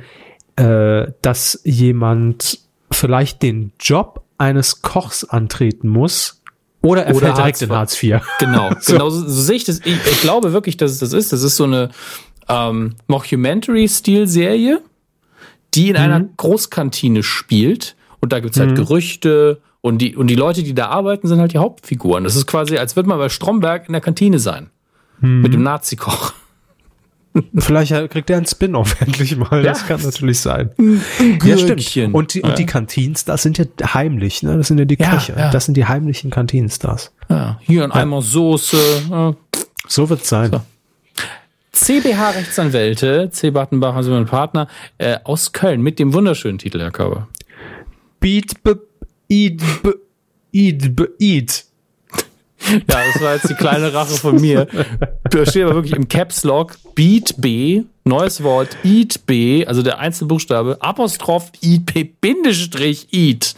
äh, 0.56 1.12
dass 1.22 1.60
jemand 1.64 2.58
vielleicht 2.90 3.42
den 3.42 3.72
Job 3.78 4.24
eines 4.38 4.82
Kochs 4.82 5.22
antreten 5.24 5.88
muss, 5.88 6.40
oder 6.84 7.06
er 7.06 7.14
oder 7.14 7.26
fällt 7.26 7.38
direkt 7.38 7.60
Hartz 7.60 7.62
in 7.62 7.72
Hartz 7.72 8.02
IV. 8.02 8.20
Genau, 8.38 8.70
so. 8.80 8.92
genau 8.92 9.08
so, 9.08 9.26
so 9.26 9.40
sehe 9.40 9.56
ich 9.56 9.64
das. 9.64 9.80
Ich, 9.84 9.94
ich, 9.94 10.20
glaube 10.20 10.52
wirklich, 10.52 10.76
dass 10.76 10.90
es 10.90 10.98
das 10.98 11.12
ist. 11.12 11.32
Das 11.32 11.42
ist 11.42 11.56
so 11.56 11.64
eine 11.64 11.88
ähm, 12.48 12.94
Mockumentary-Stil-Serie, 13.06 14.80
die 15.74 15.88
in 15.88 15.96
mhm. 15.96 16.02
einer 16.02 16.20
Großkantine 16.20 17.22
spielt 17.22 17.96
und 18.20 18.32
da 18.32 18.40
gibt's 18.40 18.58
halt 18.58 18.70
mhm. 18.70 18.76
Gerüchte 18.76 19.60
und 19.80 19.98
die, 19.98 20.16
und 20.16 20.28
die 20.28 20.34
Leute, 20.34 20.62
die 20.62 20.74
da 20.74 20.88
arbeiten, 20.88 21.28
sind 21.28 21.40
halt 21.40 21.52
die 21.52 21.58
Hauptfiguren. 21.58 22.24
Das 22.24 22.36
ist 22.36 22.46
quasi, 22.46 22.78
als 22.78 22.96
würde 22.96 23.08
man 23.08 23.18
bei 23.18 23.28
Stromberg 23.28 23.86
in 23.86 23.92
der 23.92 24.00
Kantine 24.00 24.38
sein. 24.38 24.70
Mhm. 25.20 25.42
Mit 25.42 25.52
dem 25.52 25.62
Nazi-Koch. 25.62 26.32
Vielleicht 27.58 27.92
kriegt 28.10 28.30
er 28.30 28.36
einen 28.36 28.46
Spin-off 28.46 29.00
endlich 29.00 29.36
mal. 29.36 29.64
Ja. 29.64 29.72
Das 29.72 29.86
kann 29.86 30.00
natürlich 30.00 30.38
sein. 30.38 30.70
Ja, 31.44 31.58
stimmt. 31.58 32.14
Und 32.14 32.32
die, 32.34 32.42
und 32.42 32.58
die 32.58 32.64
Kantinstars 32.64 33.42
sind 33.42 33.58
ja 33.58 33.64
heimlich, 33.92 34.42
ne? 34.42 34.56
Das 34.56 34.68
sind 34.68 34.78
ja 34.78 34.84
die 34.84 34.96
ja, 34.98 35.10
Köche. 35.10 35.34
Ja. 35.36 35.50
Das 35.50 35.64
sind 35.64 35.76
die 35.76 35.84
heimlichen 35.84 36.30
Kantinstars. 36.30 37.12
Ja, 37.28 37.58
hier 37.60 37.82
ein 37.84 37.90
Eimer 37.90 38.22
Soße. 38.22 39.34
So 39.88 40.08
wird's 40.08 40.28
sein. 40.28 40.52
So. 40.52 40.60
CBH 41.74 42.30
Rechtsanwälte, 42.30 43.30
C. 43.30 43.50
Battenbach, 43.50 43.94
also 43.94 44.12
mein 44.12 44.26
Partner, 44.26 44.68
äh, 44.98 45.18
aus 45.24 45.52
Köln 45.52 45.82
mit 45.82 45.98
dem 45.98 46.14
wunderschönen 46.14 46.58
Titel, 46.58 46.80
Herr 46.80 46.92
Körber. 46.92 47.28
Beat, 48.20 48.62
be, 48.62 48.80
eat, 49.28 49.60
be, 49.82 49.96
eat, 50.52 50.96
be, 50.96 51.10
eat. 51.18 51.64
Ja, 52.66 52.80
das 53.12 53.22
war 53.22 53.34
jetzt 53.34 53.50
die 53.50 53.54
kleine 53.54 53.92
Rache 53.92 54.14
von 54.14 54.40
mir. 54.40 54.66
Da 55.28 55.44
steht 55.44 55.64
aber 55.64 55.74
wirklich 55.74 55.92
im 55.92 56.08
Caps 56.08 56.44
Lock 56.44 56.78
Beat 56.94 57.34
B, 57.36 57.82
neues 58.04 58.42
Wort, 58.42 58.78
Eat 58.84 59.26
B, 59.26 59.66
also 59.66 59.82
der 59.82 59.98
Einzelbuchstabe, 59.98 60.78
Apostroph 60.80 61.52
Eat 61.60 61.92
B, 61.92 62.04
Bindestrich 62.04 63.08
Eat. 63.12 63.54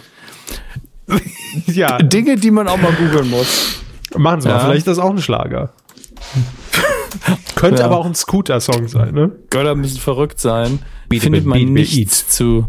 Ja. 1.67 1.99
Dinge, 2.03 2.35
die 2.37 2.51
man 2.51 2.67
auch 2.67 2.79
mal 2.79 2.93
googeln 2.93 3.31
muss. 3.31 3.81
Machen 4.17 4.41
Sie 4.41 4.49
ja. 4.49 4.55
mal, 4.55 4.61
vielleicht 4.65 4.79
ist 4.79 4.89
das 4.89 4.99
auch 4.99 5.11
ein 5.11 5.23
Schlager. 5.23 5.73
Könnte 7.57 7.81
ja. 7.81 7.87
aber 7.87 7.97
auch 7.97 8.07
ein 8.07 8.15
Scooter-Song 8.15 8.87
sein, 8.87 9.15
ne? 9.15 9.33
Götter 9.51 9.75
müssen 9.75 9.99
verrückt 9.99 10.39
sein. 10.41 10.79
Beat 11.09 11.23
Findet 11.23 11.47
man 11.47 11.59
beat, 11.59 11.69
nichts 11.71 12.23
beat. 12.23 12.33
zu 12.33 12.69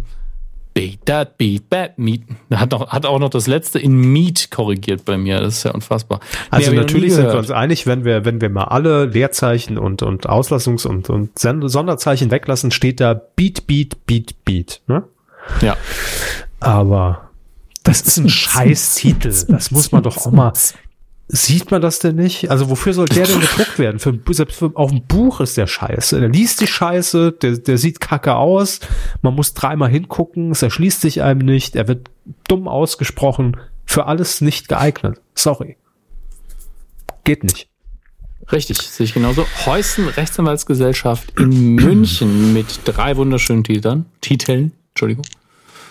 Beat 0.73 1.05
that 1.07 1.37
beat 1.37 1.69
bad 1.69 1.97
meat. 1.97 2.21
Hat, 2.53 2.71
noch, 2.71 2.89
hat 2.89 3.05
auch 3.05 3.19
noch 3.19 3.29
das 3.29 3.47
letzte 3.47 3.79
in 3.79 4.13
Meat 4.13 4.49
korrigiert 4.51 5.05
bei 5.05 5.17
mir. 5.17 5.41
Das 5.41 5.57
ist 5.57 5.63
ja 5.63 5.71
unfassbar. 5.71 6.19
Also 6.51 6.71
nee, 6.71 6.77
natürlich 6.77 7.15
sind 7.15 7.25
wir 7.25 7.37
uns 7.37 7.51
einig, 7.51 7.87
wenn 7.87 8.05
wir, 8.05 8.25
wenn 8.25 8.41
wir 8.41 8.49
mal 8.49 8.65
alle 8.65 9.05
Leerzeichen 9.05 9.77
und, 9.77 10.03
und 10.03 10.29
Auslassungs- 10.29 10.85
und, 10.85 11.09
und 11.09 11.31
Sonderzeichen 11.37 12.29
weglassen, 12.29 12.69
steht 12.71 12.99
da 12.99 13.13
Beat, 13.13 13.65
Beat, 13.65 14.05
Beat, 14.05 14.45
Beat. 14.45 14.81
Ne? 14.87 15.03
Ja. 15.61 15.75
Aber 16.59 17.31
das 17.83 18.01
ist 18.01 18.17
ein 18.17 18.29
Scheiß-Titel. 18.29 19.33
Das 19.49 19.71
muss 19.71 19.91
man 19.91 20.03
doch 20.03 20.15
auch 20.17 20.31
mal 20.31 20.53
Sieht 21.29 21.71
man 21.71 21.81
das 21.81 21.99
denn 21.99 22.15
nicht? 22.15 22.49
Also 22.49 22.69
wofür 22.69 22.93
soll 22.93 23.07
der 23.07 23.25
denn 23.25 23.41
gedruckt 23.41 23.79
werden? 23.79 23.99
Für, 23.99 24.17
selbst 24.31 24.57
für, 24.57 24.71
auf 24.75 24.91
dem 24.91 25.03
Buch 25.03 25.41
ist 25.41 25.57
der 25.57 25.67
scheiße. 25.67 26.19
Der 26.19 26.29
liest 26.29 26.61
die 26.61 26.67
Scheiße, 26.67 27.33
der, 27.33 27.57
der 27.57 27.77
sieht 27.77 27.99
kacke 27.99 28.35
aus. 28.35 28.79
Man 29.21 29.35
muss 29.35 29.53
dreimal 29.53 29.89
hingucken, 29.89 30.51
es 30.51 30.61
erschließt 30.61 31.01
sich 31.01 31.21
einem 31.21 31.45
nicht, 31.45 31.75
er 31.75 31.87
wird 31.89 32.09
dumm 32.47 32.67
ausgesprochen. 32.67 33.57
Für 33.85 34.05
alles 34.05 34.41
nicht 34.41 34.69
geeignet. 34.69 35.19
Sorry. 35.35 35.77
Geht 37.23 37.43
nicht. 37.43 37.69
Richtig, 38.51 38.77
sehe 38.77 39.05
ich 39.05 39.13
genauso. 39.13 39.45
Heusen 39.65 40.07
Rechtsanwaltsgesellschaft 40.07 41.37
in 41.37 41.75
München 41.75 42.53
mit 42.53 42.81
drei 42.85 43.17
wunderschönen 43.17 43.65
Titeln. 43.65 44.05
Titeln, 44.21 44.71
Entschuldigung. 44.89 45.25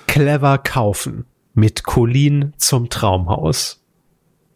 Clever 0.06 0.56
kaufen. 0.56 1.26
Mit 1.52 1.84
Colin 1.84 2.54
zum 2.56 2.88
Traumhaus. 2.88 3.82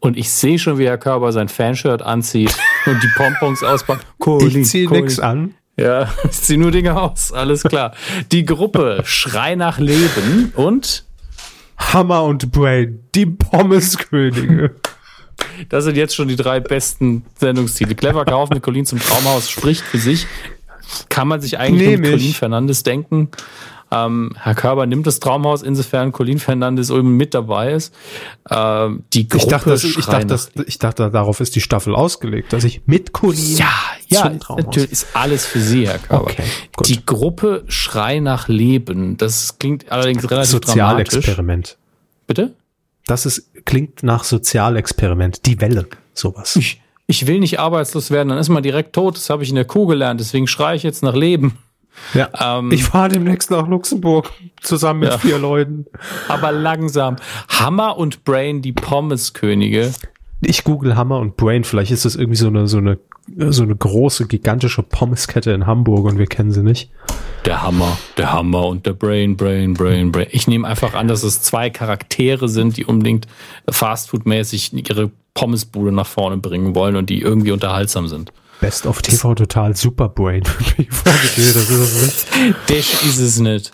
Und 0.01 0.17
ich 0.17 0.31
sehe 0.31 0.59
schon, 0.59 0.79
wie 0.79 0.87
Herr 0.87 0.99
Körber 0.99 1.31
sein 1.33 1.49
Fanshirt 1.49 2.03
anzieht 2.03 2.57
und 2.87 3.03
die 3.03 3.11
Pompons 3.17 3.63
auspackt. 3.63 4.07
Colin, 4.19 4.63
ich 4.63 4.69
zieh 4.69 4.87
Colin. 4.87 5.05
nix 5.05 5.19
an. 5.21 5.55
Ja, 5.77 6.11
ich 6.25 6.41
zieh 6.41 6.57
nur 6.57 6.71
Dinge 6.71 7.01
aus. 7.01 7.33
Alles 7.33 7.63
klar. 7.63 7.95
Die 8.33 8.45
Gruppe 8.45 9.03
Schrei 9.05 9.55
nach 9.55 9.79
Leben 9.79 10.53
und 10.57 11.05
Hammer 11.77 12.25
und 12.25 12.51
Brain, 12.51 13.05
die 13.15 13.27
Pommeskönige. 13.27 14.75
Das 15.69 15.85
sind 15.85 15.97
jetzt 15.97 16.15
schon 16.15 16.29
die 16.29 16.37
drei 16.37 16.61
besten 16.61 17.25
Sendungstitel. 17.39 17.95
Clever 17.95 18.25
Kauf 18.25 18.51
mit 18.51 18.63
Colin 18.63 18.87
zum 18.87 18.99
Traumhaus 19.01 19.51
spricht 19.51 19.83
für 19.83 19.99
sich. 19.99 20.27
Kann 21.09 21.29
man 21.29 21.41
sich 21.41 21.59
eigentlich 21.59 21.99
mit 21.99 22.11
Colin 22.11 22.35
Fernandes 22.35 22.83
denken? 22.83 23.31
Ähm, 23.93 24.37
Herr 24.39 24.55
Körber 24.55 24.87
nimmt 24.87 25.07
das 25.07 25.19
Traumhaus, 25.19 25.63
insofern 25.63 26.13
Colin 26.13 26.39
Fernandes 26.39 26.91
eben 26.91 27.17
mit 27.17 27.35
dabei 27.35 27.73
ist. 27.73 27.95
Ähm, 28.49 29.03
die 29.13 29.29
Gruppe 29.29 29.45
ich 29.45 29.51
dachte, 29.51 29.75
ich, 29.75 30.07
dachte, 30.07 30.27
das, 30.27 30.53
ich 30.67 30.79
dachte, 30.79 31.11
darauf 31.11 31.41
ist 31.41 31.57
die 31.57 31.61
Staffel 31.61 31.95
ausgelegt, 31.97 32.53
dass 32.53 32.65
ich 32.65 32.83
mit 32.87 33.13
Colin 33.13 33.57
ja, 33.57 33.69
ja, 34.09 34.33
natürlich 34.57 34.93
ist 34.93 35.09
alles 35.15 35.45
für 35.45 35.61
Sie, 35.61 35.89
Herr 35.89 35.99
Körber. 35.99 36.31
Okay, 36.31 36.45
gut. 36.77 36.89
Die 36.89 37.05
Gruppe 37.05 37.65
Schrei 37.67 38.21
nach 38.21 38.49
Leben, 38.49 39.17
das 39.17 39.59
klingt 39.59 39.91
allerdings 39.91 40.31
relativ 40.31 40.51
Sozialexperiment. 40.51 41.77
Bitte? 42.27 42.55
Das 43.07 43.27
ist, 43.27 43.51
klingt 43.65 44.05
nach 44.05 44.23
Sozialexperiment. 44.23 45.47
Die 45.47 45.61
Welle, 45.61 45.89
sowas. 46.15 46.55
Ich, 46.55 46.81
ich 47.09 47.27
will 47.27 47.41
nicht 47.41 47.59
arbeitslos 47.59 48.13
werden, 48.13 48.29
dann 48.29 48.39
ist 48.39 48.51
man 48.51 48.63
direkt 48.63 48.93
tot. 48.93 49.17
Das 49.17 49.31
habe 49.31 49.43
ich 49.43 49.49
in 49.49 49.57
der 49.57 49.65
Kuh 49.65 49.87
gelernt. 49.87 50.21
Deswegen 50.21 50.47
schreie 50.47 50.77
ich 50.77 50.85
jetzt 50.85 51.03
nach 51.03 51.17
Leben. 51.17 51.59
Ja. 52.15 52.59
Ähm, 52.59 52.73
ich 52.73 52.85
fahre 52.85 53.11
demnächst 53.11 53.51
nach 53.51 53.67
Luxemburg 53.67 54.31
zusammen 54.61 55.01
mit 55.01 55.11
ja. 55.11 55.19
vier 55.19 55.39
Leuten. 55.39 55.87
Aber 56.29 56.53
langsam. 56.53 57.17
Hammer 57.49 57.97
und 57.97 58.25
Brain, 58.25 58.63
die 58.63 58.73
Pommeskönige. 58.73 59.93
Ich 60.41 60.65
google 60.65 60.97
Hammer 60.97 61.19
und 61.19 61.37
Brain. 61.37 61.65
Vielleicht 61.65 61.93
ist 61.93 62.05
das 62.05 62.17
irgendwie 62.17 62.39
so 62.39 62.49
eine, 62.49 62.67
so 62.67 62.79
eine, 62.79 62.99
so 63.51 63.63
eine 63.63 63.77
große, 63.77 64.27
gigantische 64.27 64.83
Pommeskette 64.83 65.53
in 65.53 65.67
Hamburg 65.67 66.07
und 66.07 66.19
wir 66.19 66.27
kennen 66.27 66.51
sie 66.51 66.63
nicht. 66.63 66.91
der 67.45 67.63
Hammer, 67.63 67.99
der 68.17 68.33
Hammer 68.33 68.67
und 68.67 68.87
der 68.87 68.93
Brain, 68.93 69.37
Brain, 69.37 69.75
Brain, 69.75 70.13
Brain. 70.13 70.27
Ich 70.31 70.47
nehme 70.47 70.67
einfach 70.67 70.95
an, 70.95 71.09
dass 71.09 71.23
es 71.23 71.43
zwei 71.43 71.71
Charaktere 71.71 72.49
sind, 72.49 72.77
die 72.77 72.85
unbedingt 72.85 73.27
Fastfood-mäßig 73.69 74.73
ihre 74.89 75.11
Pommesbude 75.35 75.93
nach 75.93 76.07
vorne 76.07 76.37
bringen 76.37 76.75
wollen 76.75 76.97
und 76.97 77.11
die 77.11 77.21
irgendwie 77.21 77.53
unterhaltsam 77.53 78.09
sind. 78.09 78.33
Best 78.61 78.87
of 78.87 79.03
TV 79.03 79.35
Total 79.35 79.75
Superbrain. 79.75 80.43
das 81.05 81.39
ist 81.39 81.57
es 81.57 81.97
nicht. 81.97 82.27
Das 82.69 83.05
ist 83.05 83.19
es 83.19 83.39
nicht. 83.39 83.73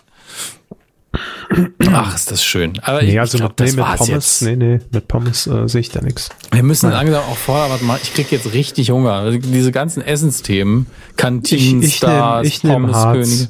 Ach, 1.91 2.15
ist 2.15 2.31
das 2.31 2.43
schön. 2.43 2.77
Aber 2.83 3.01
nee, 3.01 3.11
ich, 3.11 3.19
also 3.19 3.37
ich 3.37 3.41
glaub, 3.41 3.59
mit, 3.59 3.69
nee, 3.69 3.81
mit 3.81 3.85
Pommes, 3.85 4.07
jetzt. 4.07 4.41
nee, 4.43 4.55
nee, 4.55 4.79
mit 4.91 5.07
Pommes 5.07 5.47
äh, 5.47 5.67
sehe 5.67 5.81
ich 5.81 5.89
da 5.89 6.01
nichts. 6.01 6.29
Wir 6.51 6.63
müssen 6.63 6.89
Nein. 6.89 7.07
langsam 7.07 7.23
auch 7.23 7.37
vorher, 7.37 7.69
warte 7.69 7.85
mal, 7.85 7.99
ich 8.01 8.13
krieg 8.13 8.31
jetzt 8.31 8.53
richtig 8.53 8.91
Hunger. 8.91 9.13
Also 9.13 9.37
diese 9.37 9.71
ganzen 9.71 10.01
Essensthemen, 10.01 10.87
Kantinen, 11.15 11.81
ich, 11.81 11.89
ich 11.89 11.95
Stars, 11.95 12.59
Pommeskönige. 12.59 13.49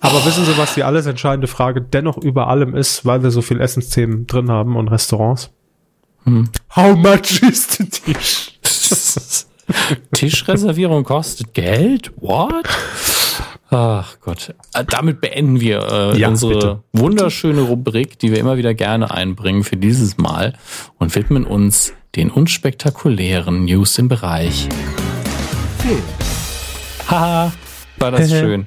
Aber 0.00 0.24
wissen 0.24 0.44
Sie, 0.44 0.56
was 0.56 0.74
die 0.74 0.84
alles 0.84 1.06
entscheidende 1.06 1.48
Frage 1.48 1.80
dennoch 1.80 2.18
über 2.18 2.48
allem 2.48 2.76
ist, 2.76 3.04
weil 3.04 3.22
wir 3.22 3.30
so 3.30 3.42
viel 3.42 3.60
Essensthemen 3.60 4.26
drin 4.26 4.50
haben 4.50 4.76
und 4.76 4.88
Restaurants? 4.88 5.50
Hm. 6.24 6.50
How 6.76 6.96
much 6.96 7.42
is 7.42 7.66
the 7.76 7.84
Tisch? 7.88 8.52
Tischreservierung 10.14 11.04
kostet 11.04 11.54
Geld? 11.54 12.12
What? 12.20 12.66
Ach 13.70 14.16
Gott. 14.20 14.54
Äh, 14.72 14.84
damit 14.88 15.20
beenden 15.20 15.60
wir 15.60 16.12
äh, 16.14 16.18
ja, 16.18 16.28
unsere 16.28 16.54
bitte. 16.54 16.82
wunderschöne 16.92 17.60
Rubrik, 17.60 18.18
die 18.18 18.30
wir 18.30 18.38
immer 18.38 18.56
wieder 18.56 18.72
gerne 18.74 19.10
einbringen 19.10 19.62
für 19.62 19.76
dieses 19.76 20.16
Mal 20.16 20.54
und 20.98 21.14
widmen 21.14 21.44
uns 21.44 21.92
den 22.16 22.30
unspektakulären 22.30 23.66
News 23.66 23.98
im 23.98 24.08
Bereich. 24.08 24.68
Film. 25.78 26.02
Haha, 27.08 27.52
war 27.98 28.10
das 28.10 28.30
schön. 28.30 28.66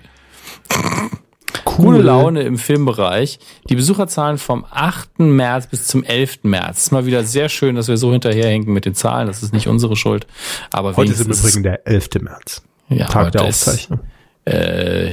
Cool. 1.66 1.96
Gute 1.96 2.02
Laune 2.02 2.42
im 2.44 2.58
Filmbereich. 2.58 3.40
Die 3.70 3.76
Besucherzahlen 3.76 4.38
vom 4.38 4.66
8. 4.70 5.20
März 5.20 5.68
bis 5.68 5.88
zum 5.88 6.04
11. 6.04 6.40
März. 6.44 6.80
Ist 6.80 6.92
mal 6.92 7.06
wieder 7.06 7.24
sehr 7.24 7.50
schön, 7.50 7.76
dass 7.76 7.88
wir 7.88 7.98
so 7.98 8.12
hinterherhinken 8.12 8.74
mit 8.74 8.86
den 8.86 8.96
Zahlen. 8.96 9.28
Das 9.28 9.44
ist 9.44 9.54
nicht 9.54 9.68
unsere 9.68 9.96
Schuld. 9.96 10.28
Aber 10.72 10.96
Heute 10.96 11.12
ist 11.12 11.22
im 11.22 11.32
Übrigen 11.32 11.64
der 11.64 11.88
11. 11.88 12.10
März. 12.22 12.62
Ja, 12.90 13.08
Tag 13.08 13.32
der 13.32 13.44
Aufzeichnung. 13.44 14.00
Äh, 14.46 15.12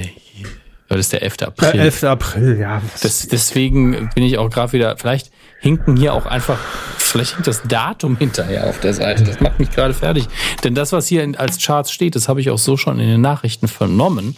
das 0.89 1.01
ist 1.01 1.13
der 1.13 1.23
11. 1.23 1.43
April. 1.43 1.73
Der 1.73 1.83
11. 1.83 2.05
April, 2.05 2.59
ja. 2.59 2.83
Das, 3.03 3.29
deswegen 3.29 4.11
bin 4.15 4.25
ich 4.25 4.39
auch 4.39 4.49
gerade 4.49 4.73
wieder, 4.73 4.97
vielleicht 4.97 5.31
hinken 5.59 5.97
hier 5.97 6.15
auch 6.15 6.27
einfach, 6.27 6.59
vielleicht 6.97 7.33
hinkt 7.33 7.47
das 7.47 7.63
Datum 7.63 8.17
hinterher 8.17 8.69
auf 8.69 8.81
der 8.81 8.95
Seite. 8.95 9.25
Das 9.25 9.41
macht 9.41 9.59
mich 9.59 9.71
gerade 9.71 9.95
fertig. 9.95 10.27
Denn 10.65 10.75
das, 10.75 10.93
was 10.93 11.07
hier 11.07 11.27
als 11.37 11.59
Charts 11.59 11.91
steht, 11.91 12.15
das 12.15 12.29
habe 12.29 12.41
ich 12.41 12.51
auch 12.51 12.59
so 12.59 12.77
schon 12.77 13.01
in 13.01 13.09
den 13.09 13.21
Nachrichten 13.21 13.69
vernommen, 13.69 14.37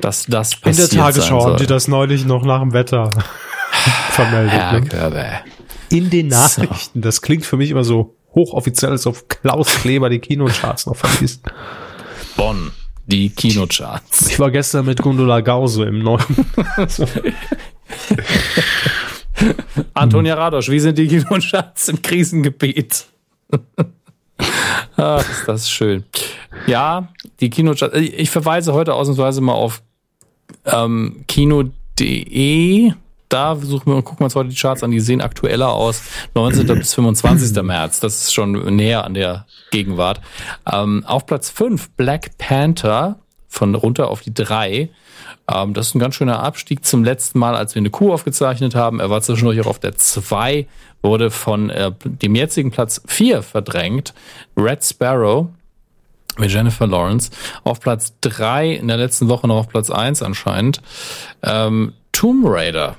dass 0.00 0.26
das 0.26 0.56
passiert 0.56 0.92
In 0.92 0.96
der 0.96 1.04
Tagesschau 1.04 1.44
haben 1.44 1.56
die 1.56 1.66
das 1.66 1.88
neulich 1.88 2.24
noch 2.24 2.44
nach 2.44 2.60
dem 2.60 2.72
Wetter 2.72 3.10
vermeldet. 4.10 4.52
Herr 4.52 4.80
ne? 4.80 4.86
Körbe. 4.86 5.26
In 5.88 6.10
den 6.10 6.28
Nachrichten. 6.28 7.00
So. 7.00 7.00
Das 7.00 7.22
klingt 7.22 7.44
für 7.44 7.56
mich 7.56 7.70
immer 7.70 7.84
so 7.84 8.16
hochoffiziell, 8.34 8.92
als 8.92 9.06
ob 9.06 9.28
Klaus 9.28 9.66
Kleber 9.80 10.08
die 10.08 10.20
Kinocharts 10.20 10.86
noch 10.86 10.96
verliest. 10.96 11.42
Bonn 12.36 12.70
die 13.10 13.30
Kinocharts. 13.30 14.28
Ich 14.30 14.38
war 14.38 14.50
gestern 14.50 14.86
mit 14.86 15.02
Gundula 15.02 15.40
Gause 15.40 15.84
im 15.84 15.98
neuen. 15.98 16.24
Antonia 19.94 20.34
Radosch, 20.34 20.68
wie 20.68 20.80
sind 20.80 20.98
die 20.98 21.08
Kinocharts 21.08 21.88
im 21.88 22.02
Krisengebiet? 22.02 23.06
Ach, 24.96 25.30
ist 25.30 25.46
das 25.46 25.70
schön. 25.70 26.04
Ja, 26.66 27.08
die 27.40 27.50
Kinocharts. 27.50 27.96
Ich 27.96 28.30
verweise 28.30 28.72
heute 28.72 28.94
ausnahmsweise 28.94 29.40
mal 29.40 29.54
auf 29.54 29.82
ähm, 30.66 31.24
kino.de 31.28 32.92
da 33.30 33.54
suchen 33.56 33.86
wir 33.86 33.96
und 33.96 34.04
gucken 34.04 34.20
wir 34.20 34.24
uns 34.24 34.34
heute 34.34 34.50
die 34.50 34.56
Charts 34.56 34.82
an. 34.82 34.90
Die 34.90 35.00
sehen 35.00 35.20
aktueller 35.20 35.72
aus. 35.72 36.02
19. 36.34 36.66
bis 36.66 36.94
25. 36.94 37.62
März. 37.62 38.00
Das 38.00 38.22
ist 38.22 38.34
schon 38.34 38.52
näher 38.74 39.04
an 39.04 39.14
der 39.14 39.46
Gegenwart. 39.70 40.20
Ähm, 40.70 41.04
auf 41.06 41.26
Platz 41.26 41.48
5 41.48 41.90
Black 41.90 42.36
Panther 42.38 43.20
von 43.48 43.74
runter 43.76 44.08
auf 44.08 44.20
die 44.20 44.34
3. 44.34 44.90
Ähm, 45.52 45.74
das 45.74 45.88
ist 45.88 45.94
ein 45.94 45.98
ganz 45.98 46.14
schöner 46.14 46.42
Abstieg 46.42 46.84
zum 46.84 47.04
letzten 47.04 47.38
Mal, 47.38 47.54
als 47.54 47.74
wir 47.74 47.80
eine 47.80 47.90
Kuh 47.90 48.12
aufgezeichnet 48.12 48.74
haben. 48.74 49.00
Er 49.00 49.10
war 49.10 49.20
zwischendurch 49.20 49.60
auch 49.60 49.66
auf 49.66 49.78
der 49.78 49.96
2, 49.96 50.66
wurde 51.02 51.30
von 51.30 51.70
äh, 51.70 51.92
dem 52.04 52.34
jetzigen 52.34 52.70
Platz 52.70 53.02
4 53.06 53.42
verdrängt. 53.42 54.14
Red 54.56 54.84
Sparrow 54.84 55.48
mit 56.38 56.50
Jennifer 56.50 56.86
Lawrence. 56.86 57.30
Auf 57.64 57.80
Platz 57.80 58.14
3 58.20 58.72
in 58.72 58.88
der 58.88 58.96
letzten 58.96 59.28
Woche 59.28 59.48
noch 59.48 59.56
auf 59.56 59.68
Platz 59.68 59.90
1 59.90 60.22
anscheinend. 60.22 60.80
Ähm, 61.42 61.92
Tomb 62.12 62.44
Raider 62.46 62.96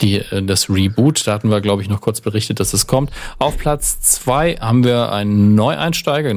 die, 0.00 0.16
äh, 0.16 0.42
das 0.42 0.68
Reboot. 0.68 1.26
Da 1.26 1.34
hatten 1.34 1.50
wir, 1.50 1.60
glaube 1.60 1.82
ich, 1.82 1.88
noch 1.88 2.00
kurz 2.00 2.20
berichtet, 2.20 2.60
dass 2.60 2.72
es 2.72 2.86
kommt. 2.86 3.10
Auf 3.38 3.58
Platz 3.58 4.00
zwei 4.00 4.56
haben 4.56 4.84
wir 4.84 5.12
einen 5.12 5.54
Neueinsteiger, 5.54 6.30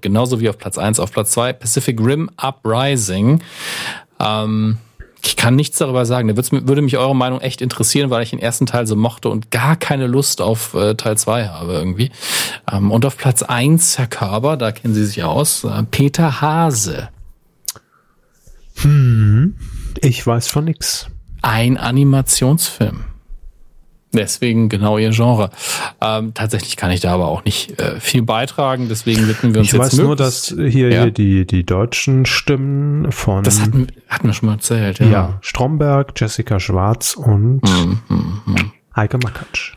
genauso 0.00 0.40
wie 0.40 0.48
auf 0.48 0.58
Platz 0.58 0.78
eins. 0.78 1.00
Auf 1.00 1.12
Platz 1.12 1.32
zwei 1.32 1.52
Pacific 1.52 2.00
Rim 2.00 2.30
Uprising. 2.36 3.42
Ähm, 4.22 4.78
ich 5.24 5.36
kann 5.36 5.54
nichts 5.54 5.78
darüber 5.78 6.04
sagen. 6.04 6.28
Da 6.28 6.36
würde 6.36 6.82
mich 6.82 6.98
eure 6.98 7.14
Meinung 7.14 7.40
echt 7.40 7.60
interessieren, 7.60 8.10
weil 8.10 8.22
ich 8.22 8.30
den 8.30 8.40
ersten 8.40 8.66
Teil 8.66 8.86
so 8.86 8.96
mochte 8.96 9.28
und 9.28 9.50
gar 9.50 9.76
keine 9.76 10.06
Lust 10.06 10.40
auf 10.40 10.74
äh, 10.74 10.94
Teil 10.94 11.16
zwei 11.16 11.48
habe 11.48 11.74
irgendwie. 11.74 12.10
Ähm, 12.70 12.90
und 12.90 13.06
auf 13.06 13.16
Platz 13.16 13.42
eins 13.42 13.98
Herr 13.98 14.08
Körber, 14.08 14.56
da 14.56 14.72
kennen 14.72 14.94
Sie 14.94 15.04
sich 15.04 15.22
aus, 15.22 15.64
äh, 15.64 15.82
Peter 15.90 16.40
Hase. 16.40 17.08
Hm, 18.76 19.56
ich 20.00 20.26
weiß 20.26 20.48
von 20.48 20.64
nix 20.64 21.08
ein 21.42 21.76
Animationsfilm. 21.76 23.04
Deswegen 24.14 24.68
genau 24.68 24.98
ihr 24.98 25.10
Genre. 25.10 25.50
Ähm, 26.00 26.34
tatsächlich 26.34 26.76
kann 26.76 26.90
ich 26.90 27.00
da 27.00 27.12
aber 27.12 27.28
auch 27.28 27.44
nicht 27.44 27.80
äh, 27.80 27.98
viel 27.98 28.22
beitragen, 28.22 28.88
deswegen 28.88 29.26
widmen 29.26 29.54
wir 29.54 29.60
uns 29.60 29.68
ich 29.68 29.72
jetzt 29.72 29.92
Ich 29.94 29.98
weiß 29.98 30.04
nur, 30.04 30.16
dass 30.16 30.48
hier, 30.48 30.90
ja. 30.90 31.02
hier 31.02 31.10
die, 31.10 31.46
die 31.46 31.64
deutschen 31.64 32.26
Stimmen 32.26 33.10
von... 33.10 33.42
Das 33.42 33.60
hatten, 33.60 33.86
hatten 34.08 34.26
wir 34.26 34.34
schon 34.34 34.48
mal 34.48 34.56
erzählt, 34.56 34.98
ja. 34.98 35.06
Ja, 35.06 35.38
Stromberg, 35.40 36.12
Jessica 36.16 36.60
Schwarz 36.60 37.14
und 37.14 37.62
mm, 37.62 38.14
mm, 38.14 38.42
mm. 38.46 38.72
Heike 38.94 39.18
Makatsch. 39.18 39.74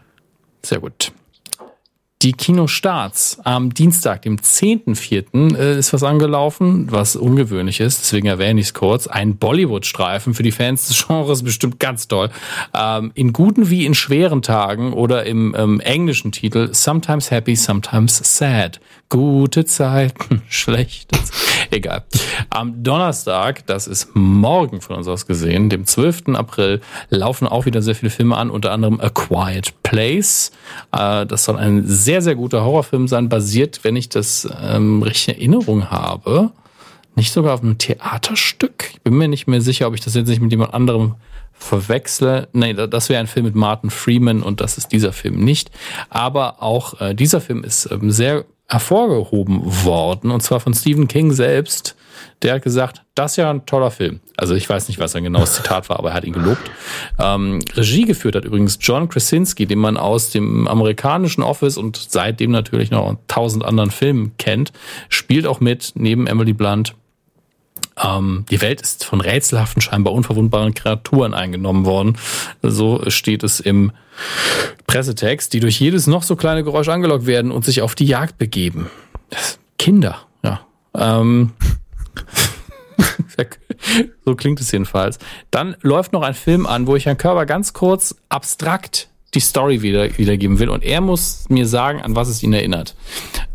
Sehr 0.64 0.80
gut. 0.80 1.14
Die 2.26 2.34
Kinostarts 2.34 3.40
am 3.44 3.72
Dienstag, 3.72 4.24
dem 4.24 4.38
10.4. 4.38 5.56
Äh, 5.56 5.78
ist 5.78 5.94
was 5.94 6.02
angelaufen, 6.02 6.92
was 6.92 7.16
ungewöhnlich 7.16 7.80
ist, 7.80 8.02
deswegen 8.02 8.26
erwähne 8.26 8.60
ich 8.60 8.66
es 8.66 8.74
kurz. 8.74 9.06
Ein 9.06 9.38
Bollywood-Streifen 9.38 10.34
für 10.34 10.42
die 10.42 10.52
Fans 10.52 10.88
des 10.88 11.06
Genres 11.08 11.44
bestimmt 11.44 11.80
ganz 11.80 12.08
toll. 12.08 12.32
Ähm, 12.74 13.12
in 13.14 13.32
guten 13.32 13.70
wie 13.70 13.86
in 13.86 13.94
schweren 13.94 14.42
Tagen 14.42 14.94
oder 14.94 15.24
im 15.28 15.56
ähm, 15.56 15.80
englischen 15.82 16.32
Titel 16.32 16.70
Sometimes 16.74 17.30
Happy, 17.30 17.56
Sometimes 17.56 18.20
Sad. 18.24 18.80
Gute 19.10 19.66
Zeiten, 19.66 20.42
schlechte 20.50 21.16
Zeiten. 21.16 21.36
Egal. 21.72 22.04
Am 22.50 22.84
Donnerstag, 22.84 23.66
das 23.68 23.88
ist 23.88 24.16
morgen 24.16 24.82
von 24.82 24.96
uns 24.96 25.08
aus 25.08 25.28
gesehen, 25.28 25.70
dem 25.70 25.86
12. 25.86 26.30
April, 26.34 26.82
laufen 27.10 27.48
auch 27.48 27.66
wieder 27.66 27.82
sehr 27.82 27.96
viele 27.96 28.10
Filme 28.10 28.36
an, 28.38 28.50
unter 28.50 28.72
anderem 28.72 29.00
A 29.00 29.10
Quiet 29.10 29.74
Place. 29.84 30.52
Äh, 30.92 31.26
das 31.26 31.46
soll 31.46 31.58
ein 31.58 31.84
sehr, 31.86 32.22
sehr 32.22 32.36
guter 32.36 32.64
Horrorfilm 32.64 33.08
sein, 33.08 33.30
basiert, 33.30 33.84
wenn 33.84 33.96
ich 33.96 34.10
das 34.10 34.48
ähm, 34.62 35.04
richtig 35.04 35.28
in 35.28 35.34
Erinnerung 35.36 35.92
habe, 35.92 36.52
nicht 37.16 37.32
sogar 37.32 37.54
auf 37.54 37.62
einem 37.62 37.78
Theaterstück. 37.78 38.90
Ich 38.94 39.02
bin 39.02 39.14
mir 39.16 39.28
nicht 39.28 39.48
mehr 39.48 39.62
sicher, 39.62 39.88
ob 39.88 39.94
ich 39.94 40.02
das 40.02 40.16
jetzt 40.16 40.28
nicht 40.28 40.42
mit 40.42 40.52
jemand 40.52 40.74
anderem 40.74 41.16
verwechsle. 41.54 42.48
Nee, 42.54 42.74
das 42.74 43.10
wäre 43.10 43.20
ein 43.20 43.28
Film 43.28 43.46
mit 43.46 43.56
Martin 43.56 43.90
Freeman 43.90 44.44
und 44.44 44.62
das 44.62 44.78
ist 44.78 44.92
dieser 44.92 45.14
Film 45.14 45.44
nicht. 45.44 45.72
Aber 46.10 46.62
auch 46.62 47.00
äh, 47.00 47.14
dieser 47.14 47.40
Film 47.40 47.64
ist 47.64 47.90
ähm, 47.92 48.12
sehr 48.12 48.46
hervorgehoben 48.68 49.62
worden, 49.86 50.32
und 50.32 50.42
zwar 50.42 50.60
von 50.60 50.74
Stephen 50.74 51.08
King 51.08 51.32
selbst. 51.32 51.96
Der 52.42 52.56
hat 52.56 52.64
gesagt, 52.64 53.04
das 53.14 53.34
ist 53.34 53.38
ja 53.38 53.50
ein 53.50 53.66
toller 53.66 53.92
Film. 53.92 54.20
Also 54.38 54.56
ich 54.56 54.68
weiß 54.68 54.88
nicht, 54.88 55.00
was 55.00 55.16
ein 55.16 55.24
genaues 55.24 55.56
Zitat 55.56 55.90
war, 55.90 56.00
aber 56.00 56.10
er 56.10 56.16
hat 56.16 56.24
ihn 56.24 56.34
gelobt. 56.34 56.72
Ähm, 57.20 57.60
Regie 57.76 58.06
geführt 58.06 58.36
hat 58.36 58.46
übrigens 58.46 58.78
John 58.82 59.10
Krasinski, 59.10 59.66
den 59.66 59.80
man 59.80 59.98
aus 59.98 60.32
dem 60.32 60.68
amerikanischen 60.68 61.44
Office 61.44 61.78
und 61.78 61.98
seitdem 61.98 62.52
natürlich 62.52 62.92
noch 62.92 63.18
tausend 63.28 63.64
anderen 63.64 63.92
Filmen 63.92 64.32
kennt. 64.38 64.72
Spielt 65.10 65.46
auch 65.46 65.60
mit, 65.60 65.94
neben 65.96 66.28
Emily 66.28 66.54
Blunt. 66.54 66.96
Ähm, 68.04 68.46
die 68.50 68.62
Welt 68.62 68.82
ist 68.82 69.06
von 69.06 69.22
rätselhaften, 69.22 69.82
scheinbar 69.82 70.14
unverwundbaren 70.14 70.74
Kreaturen 70.74 71.34
eingenommen 71.34 71.86
worden. 71.86 72.18
So 72.62 73.10
steht 73.10 73.44
es 73.44 73.60
im 73.60 73.92
Pressetext, 74.88 75.54
die 75.54 75.60
durch 75.60 75.80
jedes 75.80 76.08
noch 76.08 76.24
so 76.24 76.36
kleine 76.36 76.64
Geräusch 76.64 76.90
angelockt 76.90 77.26
werden 77.26 77.52
und 77.52 77.66
sich 77.66 77.82
auf 77.82 77.96
die 77.96 78.06
Jagd 78.06 78.38
begeben. 78.38 78.90
Kinder, 79.78 80.20
ja. 80.44 80.62
Ähm, 80.94 81.52
so 84.26 84.36
klingt 84.36 84.60
es 84.60 84.72
jedenfalls. 84.72 85.20
Dann 85.52 85.76
läuft 85.82 86.14
noch 86.14 86.22
ein 86.22 86.34
Film 86.34 86.66
an, 86.66 86.88
wo 86.88 86.96
ich 86.96 87.06
Herrn 87.06 87.18
Körber 87.18 87.46
ganz 87.46 87.74
kurz 87.74 88.16
abstrakt 88.30 89.10
die 89.34 89.42
Story 89.42 89.82
wieder, 89.82 90.18
wiedergeben 90.18 90.60
will 90.60 90.70
und 90.70 90.84
er 90.84 91.02
muss 91.02 91.46
mir 91.50 91.68
sagen, 91.68 92.02
an 92.02 92.16
was 92.16 92.30
es 92.30 92.42
ihn 92.42 92.54
erinnert. 92.54 92.96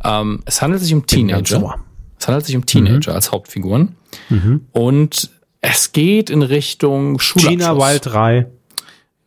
Ähm, 0.04 0.42
es 0.44 0.60
handelt 0.60 0.82
sich 0.82 0.92
um 0.92 1.06
Teenager. 1.06 1.78
Es 2.18 2.28
handelt 2.28 2.44
sich 2.44 2.56
um 2.56 2.66
Teenager 2.66 3.12
mhm. 3.12 3.16
als 3.16 3.32
Hauptfiguren. 3.32 3.96
Mhm. 4.30 4.66
Und 4.72 5.30
Es 5.60 5.92
geht 5.92 6.30
in 6.30 6.40
Richtung 6.42 7.18
Schulabschluss. 7.20 7.50
Gina 7.58 7.76
Wild 7.76 8.06
3. 8.06 8.46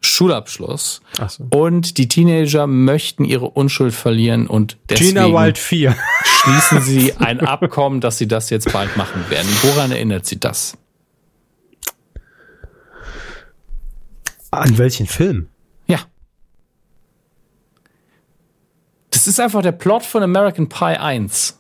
Schulabschluss. 0.01 1.01
Ach 1.19 1.29
so. 1.29 1.45
Und 1.51 1.97
die 1.97 2.07
Teenager 2.07 2.65
möchten 2.67 3.23
ihre 3.23 3.49
Unschuld 3.49 3.93
verlieren 3.93 4.47
und 4.47 4.77
deswegen 4.89 5.09
Gina 5.15 5.27
Wild 5.27 5.57
4. 5.57 5.95
schließen 6.23 6.81
sie 6.81 7.13
ein 7.17 7.39
Abkommen, 7.39 8.01
dass 8.01 8.17
sie 8.17 8.27
das 8.27 8.49
jetzt 8.49 8.73
bald 8.73 8.97
machen 8.97 9.23
werden. 9.29 9.47
Woran 9.61 9.91
erinnert 9.91 10.25
sie 10.25 10.39
das? 10.39 10.75
An 14.51 14.77
welchen 14.77 15.07
Film? 15.07 15.47
Ja. 15.87 15.99
Das 19.11 19.27
ist 19.27 19.39
einfach 19.39 19.61
der 19.61 19.71
Plot 19.71 20.03
von 20.03 20.21
American 20.23 20.67
Pie 20.69 20.97
1. 20.97 21.59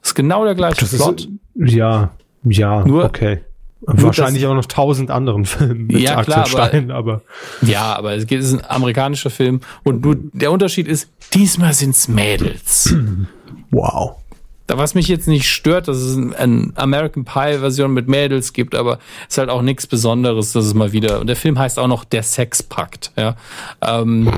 Das 0.00 0.10
ist 0.10 0.14
genau 0.14 0.44
der 0.44 0.54
gleiche 0.54 0.80
Das 0.80 0.96
Plot. 0.96 1.28
ist, 1.54 1.72
ja, 1.74 2.12
ja, 2.44 2.84
Nur- 2.84 3.04
okay. 3.04 3.40
Wahrscheinlich 3.80 4.44
auch 4.46 4.54
noch 4.54 4.66
tausend 4.66 5.08
anderen 5.10 5.44
Filmen 5.44 5.86
mit 5.86 6.00
Ja, 6.00 6.16
Axel 6.18 6.32
klar, 6.34 6.38
aber- 6.52 6.66
Stein, 6.68 6.90
aber, 6.90 7.22
Ja, 7.62 7.94
aber 7.96 8.14
es 8.16 8.24
ist 8.24 8.52
ein 8.54 8.62
amerikanischer 8.68 9.30
Film 9.30 9.60
und 9.84 10.04
nur 10.04 10.16
der 10.32 10.50
Unterschied 10.50 10.88
ist, 10.88 11.08
diesmal 11.32 11.72
sind's 11.74 12.08
Mädels. 12.08 12.92
wow. 13.70 14.16
Da 14.66 14.76
was 14.76 14.94
mich 14.94 15.06
jetzt 15.08 15.28
nicht 15.28 15.48
stört, 15.48 15.86
dass 15.88 15.96
es 15.98 16.16
ein- 16.16 16.34
ein 16.34 16.72
American 16.74 17.24
Pie 17.24 17.58
Version 17.60 17.92
mit 17.94 18.08
Mädels 18.08 18.52
gibt, 18.52 18.74
aber 18.74 18.98
es 19.28 19.34
ist 19.34 19.38
halt 19.38 19.48
auch 19.48 19.62
nichts 19.62 19.86
Besonderes, 19.86 20.52
dass 20.52 20.64
es 20.66 20.74
mal 20.74 20.92
wieder 20.92 21.20
und 21.20 21.28
der 21.28 21.36
Film 21.36 21.56
heißt 21.58 21.78
auch 21.78 21.86
noch 21.88 22.04
Der 22.04 22.24
Sexpakt, 22.24 23.12
ja. 23.16 23.36
Ähm, 23.80 24.28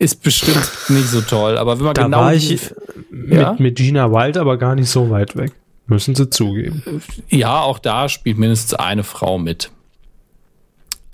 ist 0.00 0.22
bestimmt 0.22 0.68
nicht 0.88 1.06
so 1.08 1.20
toll, 1.20 1.56
aber 1.56 1.78
wenn 1.78 1.84
man 1.86 1.94
Da 1.94 2.02
genau 2.04 2.18
war 2.22 2.34
ich 2.34 2.50
mit, 3.10 3.40
Ja? 3.40 3.54
mit 3.56 3.76
Gina 3.76 4.10
Wild 4.10 4.36
aber 4.36 4.58
gar 4.58 4.74
nicht 4.74 4.90
so 4.90 5.08
weit 5.10 5.36
weg. 5.36 5.52
Müssen 5.86 6.14
sie 6.14 6.30
zugeben. 6.30 6.82
Ja, 7.28 7.60
auch 7.60 7.78
da 7.78 8.08
spielt 8.08 8.38
mindestens 8.38 8.74
eine 8.74 9.04
Frau 9.04 9.38
mit. 9.38 9.70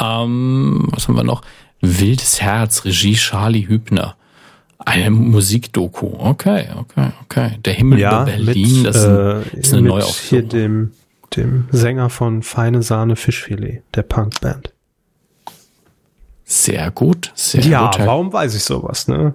Ähm, 0.00 0.86
was 0.92 1.08
haben 1.08 1.16
wir 1.16 1.24
noch? 1.24 1.42
Wildes 1.80 2.40
Herz, 2.40 2.84
Regie 2.84 3.14
Charlie 3.14 3.66
Hübner. 3.66 4.16
Eine 4.78 5.10
Musikdoku. 5.10 6.14
Okay, 6.18 6.68
okay, 6.76 7.10
okay. 7.24 7.58
Der 7.64 7.74
Himmel 7.74 7.98
über 7.98 8.24
Berlin, 8.24 8.84
das 8.84 8.96
ist, 8.96 9.04
ein, 9.06 9.16
äh, 9.16 9.58
ist 9.58 9.72
eine 9.72 9.82
mit 9.82 9.90
Neuaufführung. 9.90 10.40
hier 10.42 10.48
dem, 10.48 10.92
dem 11.36 11.68
Sänger 11.70 12.08
von 12.08 12.42
Feine 12.42 12.82
Sahne 12.82 13.16
Fischfilet, 13.16 13.82
der 13.94 14.02
Punkband. 14.02 14.72
Sehr 16.44 16.90
gut, 16.90 17.30
sehr 17.34 17.62
Ja, 17.62 17.86
gut. 17.86 17.98
Herr- 17.98 18.06
warum 18.06 18.32
weiß 18.32 18.54
ich 18.54 18.64
sowas, 18.64 19.06
ne? 19.06 19.34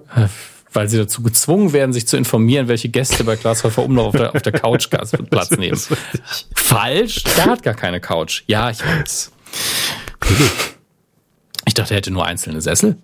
Weil 0.76 0.88
sie 0.90 0.98
dazu 0.98 1.22
gezwungen 1.22 1.72
werden, 1.72 1.94
sich 1.94 2.06
zu 2.06 2.18
informieren, 2.18 2.68
welche 2.68 2.90
Gäste 2.90 3.24
bei 3.24 3.36
Glashäufer 3.36 3.82
Umlauf 3.82 4.08
auf 4.08 4.16
der, 4.20 4.34
auf 4.34 4.42
der 4.42 4.52
Couch 4.52 4.90
Platz 5.30 5.50
nehmen. 5.52 5.80
Falsch, 6.54 7.24
der 7.24 7.46
hat 7.46 7.62
gar 7.62 7.72
keine 7.72 7.98
Couch. 7.98 8.42
Ja, 8.46 8.68
ich 8.68 8.84
weiß. 8.84 9.32
Ich 11.64 11.72
dachte, 11.72 11.94
er 11.94 11.96
hätte 11.96 12.10
nur 12.10 12.26
einzelne 12.26 12.60
Sessel. 12.60 12.98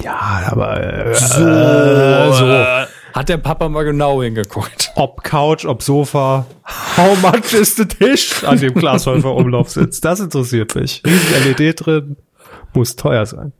Ja, 0.00 0.44
aber 0.46 0.80
äh, 0.80 1.14
So, 1.16 2.46
äh, 2.46 2.86
hat 3.14 3.28
der 3.28 3.38
Papa 3.38 3.68
mal 3.68 3.82
genau 3.82 4.22
hingeguckt. 4.22 4.92
ob 4.94 5.24
Couch, 5.24 5.64
ob 5.64 5.82
Sofa, 5.82 6.46
how 6.96 7.20
much 7.20 7.52
is 7.52 7.74
the 7.74 7.84
dish 7.84 8.44
an 8.44 8.60
dem 8.60 8.74
Glashäufer 8.74 9.34
Umlauf 9.34 9.70
sitzt, 9.70 10.04
das 10.04 10.20
interessiert 10.20 10.76
mich. 10.76 11.02
Riesen 11.04 11.56
LED 11.58 11.84
drin, 11.84 12.16
muss 12.74 12.94
teuer 12.94 13.26
sein. 13.26 13.52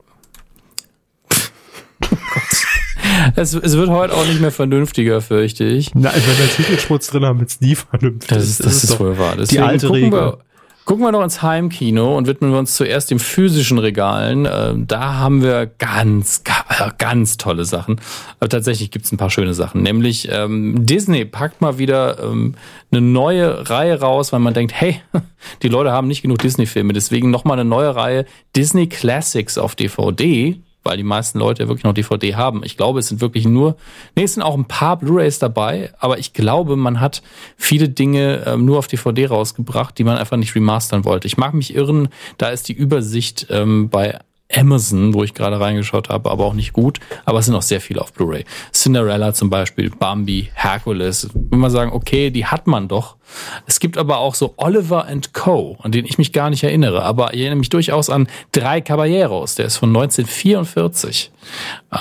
Es, 3.35 3.53
es 3.53 3.77
wird 3.77 3.89
heute 3.89 4.13
auch 4.13 4.25
nicht 4.25 4.41
mehr 4.41 4.51
vernünftiger, 4.51 5.21
fürchte 5.21 5.63
ich. 5.65 5.93
Nein, 5.95 6.13
wenn 6.15 6.37
wir 6.37 6.53
Titelschmutz 6.55 7.07
drin 7.07 7.25
haben, 7.25 7.39
wird's 7.39 7.61
nie 7.61 7.75
vernünftig. 7.75 8.27
Das 8.29 8.43
ist, 8.47 8.63
das 8.65 8.83
ist 8.83 8.93
doch 8.93 8.99
wohl 8.99 9.17
wahr. 9.17 9.33
die 9.33 9.39
Deswegen 9.39 9.63
alte 9.63 9.87
gucken 9.87 10.03
Regel. 10.03 10.19
Wir, 10.19 10.37
gucken 10.85 11.03
wir 11.05 11.11
noch 11.13 11.23
ins 11.23 11.41
Heimkino 11.41 12.17
und 12.17 12.27
widmen 12.27 12.51
wir 12.51 12.59
uns 12.59 12.75
zuerst 12.75 13.09
dem 13.09 13.19
physischen 13.19 13.77
Regalen. 13.77 14.45
Ähm, 14.51 14.85
da 14.87 15.13
haben 15.15 15.41
wir 15.41 15.65
ganz, 15.65 16.43
ga- 16.43 16.65
äh, 16.69 16.91
ganz 16.97 17.37
tolle 17.37 17.63
Sachen. 17.65 18.01
Aber 18.39 18.49
tatsächlich 18.49 18.91
gibt's 18.91 19.11
ein 19.11 19.17
paar 19.17 19.29
schöne 19.29 19.53
Sachen. 19.53 19.81
Nämlich 19.81 20.27
ähm, 20.31 20.85
Disney 20.85 21.23
packt 21.25 21.61
mal 21.61 21.77
wieder 21.77 22.21
ähm, 22.21 22.55
eine 22.91 22.99
neue 23.01 23.69
Reihe 23.69 23.99
raus, 23.99 24.33
weil 24.33 24.39
man 24.41 24.53
denkt, 24.53 24.73
hey, 24.73 24.99
die 25.63 25.69
Leute 25.69 25.91
haben 25.91 26.07
nicht 26.07 26.21
genug 26.21 26.39
Disney-Filme. 26.39 26.91
Deswegen 26.93 27.31
nochmal 27.31 27.57
eine 27.59 27.69
neue 27.69 27.95
Reihe 27.95 28.25
Disney 28.55 28.87
Classics 28.87 29.57
auf 29.57 29.75
DVD 29.75 30.59
weil 30.83 30.97
die 30.97 31.03
meisten 31.03 31.39
Leute 31.39 31.67
wirklich 31.67 31.83
noch 31.83 31.93
DVD 31.93 32.35
haben. 32.35 32.61
Ich 32.63 32.77
glaube, 32.77 32.99
es 32.99 33.07
sind 33.07 33.21
wirklich 33.21 33.45
nur, 33.45 33.77
nee, 34.15 34.23
es 34.23 34.33
sind 34.33 34.43
auch 34.43 34.55
ein 34.55 34.65
paar 34.65 34.97
Blu-rays 34.97 35.39
dabei, 35.39 35.91
aber 35.99 36.19
ich 36.19 36.33
glaube, 36.33 36.75
man 36.75 36.99
hat 36.99 37.21
viele 37.57 37.89
Dinge 37.89 38.43
ähm, 38.45 38.65
nur 38.65 38.79
auf 38.79 38.87
DVD 38.87 39.27
rausgebracht, 39.27 39.97
die 39.97 40.03
man 40.03 40.17
einfach 40.17 40.37
nicht 40.37 40.55
remastern 40.55 41.05
wollte. 41.05 41.27
Ich 41.27 41.37
mag 41.37 41.53
mich 41.53 41.75
irren, 41.75 42.09
da 42.37 42.49
ist 42.49 42.67
die 42.67 42.73
Übersicht 42.73 43.47
ähm, 43.49 43.89
bei 43.89 44.19
Amazon, 44.55 45.13
wo 45.13 45.23
ich 45.23 45.33
gerade 45.33 45.59
reingeschaut 45.59 46.09
habe, 46.09 46.29
aber 46.31 46.45
auch 46.45 46.53
nicht 46.53 46.73
gut. 46.73 46.99
Aber 47.25 47.39
es 47.39 47.45
sind 47.45 47.55
auch 47.55 47.61
sehr 47.61 47.81
viele 47.81 48.01
auf 48.01 48.13
Blu-ray. 48.13 48.45
Cinderella 48.71 49.33
zum 49.33 49.49
Beispiel, 49.49 49.89
Bambi, 49.89 50.49
Hercules. 50.53 51.29
Wenn 51.33 51.59
man 51.59 51.71
sagen, 51.71 51.91
okay, 51.91 52.29
die 52.29 52.45
hat 52.45 52.67
man 52.67 52.87
doch. 52.87 53.17
Es 53.65 53.79
gibt 53.79 53.97
aber 53.97 54.17
auch 54.17 54.35
so 54.35 54.53
Oliver 54.57 55.07
and 55.07 55.33
Co., 55.33 55.77
an 55.81 55.91
den 55.91 56.05
ich 56.05 56.17
mich 56.17 56.33
gar 56.33 56.49
nicht 56.49 56.63
erinnere. 56.63 57.03
Aber 57.03 57.33
ich 57.33 57.39
erinnere 57.41 57.59
mich 57.59 57.69
durchaus 57.69 58.09
an 58.09 58.27
Drei 58.51 58.81
Caballeros. 58.81 59.55
Der 59.55 59.65
ist 59.65 59.77
von 59.77 59.89
1944. 59.89 61.31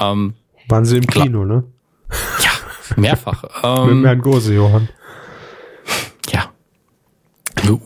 Ähm, 0.01 0.35
Waren 0.69 0.85
sie 0.85 0.99
im. 0.99 1.07
Kino, 1.07 1.45
ne? 1.45 1.65
ja, 2.43 2.51
mehrfach. 2.97 3.43
Mit 3.87 3.93
Ähm, 3.93 4.05
Herrn 4.05 4.21
Gose, 4.21 4.55
Johann. 4.55 4.89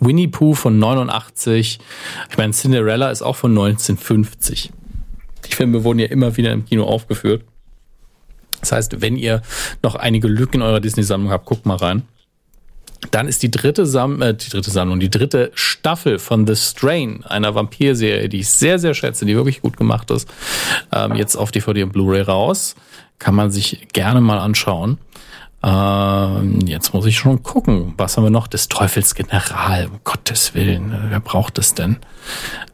Winnie 0.01 0.29
Pooh 0.29 0.55
von 0.55 0.79
89. 0.79 1.79
Ich 2.31 2.39
meine, 2.39 2.53
Cinderella 2.53 3.11
ist 3.11 3.23
auch 3.23 3.37
von 3.37 3.51
1950. 3.53 4.73
Die 5.47 5.53
Filme 5.53 5.85
wurden 5.85 5.99
ja 5.99 6.07
immer 6.07 6.37
wieder 6.37 6.53
im 6.53 6.65
Kino 6.65 6.85
aufgeführt. 6.85 7.45
Das 8.61 8.73
heißt, 8.73 9.01
wenn 9.01 9.17
ihr 9.17 9.43
noch 9.83 9.95
einige 9.95 10.29
Lücken 10.29 10.57
in 10.57 10.63
eurer 10.63 10.81
Disney-Sammlung 10.81 11.31
habt, 11.31 11.47
guckt 11.47 11.67
mal 11.67 11.77
rein. 11.77 12.03
Dann 13.11 13.29
ist 13.29 13.43
die 13.43 13.51
dritte, 13.51 13.87
Sam 13.87 14.23
äh, 14.23 14.35
die 14.35 14.49
dritte 14.49 14.71
Sammlung, 14.71 14.99
die 14.99 15.11
dritte 15.11 15.53
Staffel 15.55 16.19
von 16.19 16.47
The 16.47 16.57
Strain, 16.57 17.25
einer 17.25 17.55
Vampirserie, 17.55 18.29
die 18.29 18.41
ich 18.41 18.49
sehr, 18.49 18.79
sehr 18.79 18.95
schätze, 18.95 19.27
die 19.27 19.37
wirklich 19.37 19.61
gut 19.61 19.77
gemacht 19.77 20.11
ist, 20.11 20.29
ähm, 20.93 21.15
jetzt 21.15 21.37
auf 21.37 21.53
DVD 21.53 21.85
und 21.85 21.93
Blu-ray 21.93 22.23
raus. 22.23 22.75
Kann 23.19 23.35
man 23.35 23.51
sich 23.51 23.89
gerne 23.93 24.21
mal 24.21 24.39
anschauen. 24.39 24.99
Ähm, 25.63 26.61
jetzt 26.67 26.95
muss 26.95 27.07
ich 27.07 27.19
schon 27.19 27.43
gucken. 27.43 27.95
Was 27.97 28.17
haben 28.17 28.25
wir 28.25 28.31
noch? 28.31 28.47
Des 28.47 28.69
Teufels 28.69 29.15
General. 29.15 29.87
Um 29.87 30.01
Gottes 30.05 30.55
Willen. 30.55 30.93
äh, 30.93 31.11
Wer 31.11 31.21
braucht 31.21 31.59
das 31.59 31.75
denn? 31.75 31.97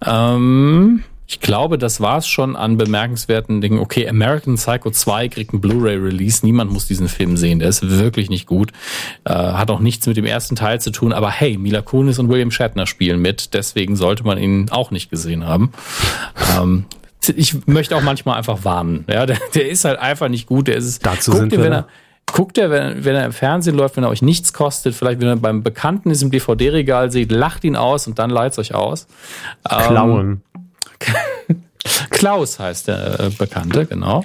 Ähm, 0.05 1.05
ich 1.27 1.41
glaube, 1.41 1.79
das 1.79 2.01
war's 2.03 2.29
schon 2.29 2.57
an 2.57 2.77
bemerkenswerten 2.77 3.63
Dingen. 3.63 3.79
Okay, 3.79 4.07
American 4.07 4.57
Psycho 4.57 4.91
2 4.91 5.29
kriegt 5.29 5.53
einen 5.55 5.63
Blu-ray-Release. 5.63 6.45
Niemand 6.45 6.71
muss 6.71 6.87
diesen 6.87 7.09
Film 7.09 7.39
sehen. 7.39 7.59
Der 7.61 7.71
ist 7.71 7.89
wirklich 7.89 8.29
nicht 8.29 8.47
gut. 8.47 8.73
Äh, 9.25 9.33
hat 9.33 9.71
auch 9.71 9.81
nichts 9.81 10.07
mit 10.07 10.19
dem 10.19 10.27
ersten 10.27 10.57
Teil 10.57 10.79
zu 10.81 10.91
tun. 10.91 11.15
Aber 11.15 11.31
hey, 11.31 11.57
Mila 11.57 11.81
Kunis 11.81 12.19
und 12.19 12.29
William 12.29 12.51
Shatner 12.51 12.87
spielen 12.87 13.21
mit. 13.21 13.55
Deswegen 13.55 13.97
sollte 13.97 14.25
man 14.25 14.37
ihn 14.37 14.69
auch 14.71 14.91
nicht 14.91 15.09
gesehen 15.09 15.47
haben. 15.47 15.73
Ähm, 16.59 16.85
ich 17.37 17.67
möchte 17.67 17.97
auch 17.97 18.03
manchmal 18.03 18.37
einfach 18.37 18.65
warnen. 18.65 19.05
Ja, 19.09 19.25
der, 19.25 19.39
der 19.55 19.71
ist 19.71 19.85
halt 19.87 19.99
einfach 20.01 20.29
nicht 20.29 20.47
gut. 20.47 20.67
Der 20.69 20.77
ist, 20.77 21.07
Dazu 21.07 21.31
guckt 21.31 21.41
sind 21.41 21.53
ihr, 21.53 21.59
wir 21.61 21.65
wenn 21.65 21.73
er, 21.73 21.87
guckt 22.33 22.59
er, 22.59 22.71
wenn, 22.71 23.05
wenn 23.05 23.15
er 23.15 23.25
im 23.25 23.33
Fernsehen 23.33 23.77
läuft, 23.77 23.97
wenn 23.97 24.05
er 24.05 24.11
euch 24.11 24.23
nichts 24.23 24.53
kostet, 24.53 24.95
vielleicht 24.95 25.21
wenn 25.21 25.29
er 25.29 25.37
beim 25.37 25.63
Bekannten 25.63 26.11
ist 26.11 26.23
im 26.23 26.31
DVD-Regal 26.31 27.13
seht, 27.13 27.31
lacht 27.31 27.63
ihn 27.65 27.77
aus 27.77 28.07
und 28.07 28.19
dann 28.19 28.31
leiht's 28.31 28.59
euch 28.59 28.75
aus. 28.75 29.07
Ähm, 29.71 29.79
Klauen. 29.87 30.43
Klaus 32.11 32.59
heißt 32.59 32.89
der 32.89 33.21
äh, 33.21 33.31
Bekannte, 33.31 33.87
genau. 33.87 34.23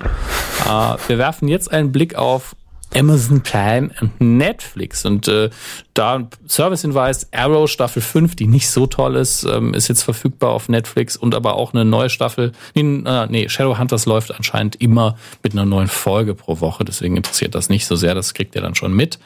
Äh, 0.65 0.95
wir 1.07 1.17
werfen 1.17 1.47
jetzt 1.47 1.71
einen 1.71 1.91
Blick 1.91 2.15
auf 2.15 2.55
Amazon 2.95 3.41
Prime 3.41 3.91
und 4.01 4.19
Netflix. 4.21 5.05
Und 5.05 5.27
äh, 5.27 5.49
da 5.93 6.27
Servicehinweis, 6.45 7.27
Arrow 7.33 7.69
Staffel 7.69 8.01
5, 8.01 8.35
die 8.35 8.47
nicht 8.47 8.69
so 8.69 8.87
toll 8.87 9.15
ist, 9.15 9.43
ähm, 9.43 9.73
ist 9.73 9.87
jetzt 9.87 10.03
verfügbar 10.03 10.51
auf 10.51 10.69
Netflix 10.69 11.17
und 11.17 11.35
aber 11.35 11.55
auch 11.55 11.73
eine 11.73 11.85
neue 11.85 12.09
Staffel. 12.09 12.51
Nee, 12.75 13.03
äh, 13.05 13.27
nee, 13.29 13.49
Shadowhunters 13.49 14.05
läuft 14.05 14.33
anscheinend 14.33 14.79
immer 14.81 15.17
mit 15.43 15.53
einer 15.53 15.65
neuen 15.65 15.87
Folge 15.87 16.35
pro 16.35 16.59
Woche, 16.59 16.85
deswegen 16.85 17.17
interessiert 17.17 17.55
das 17.55 17.69
nicht 17.69 17.85
so 17.85 17.95
sehr, 17.95 18.15
das 18.15 18.33
kriegt 18.33 18.55
ihr 18.55 18.61
dann 18.61 18.75
schon 18.75 18.93
mit. 18.93 19.19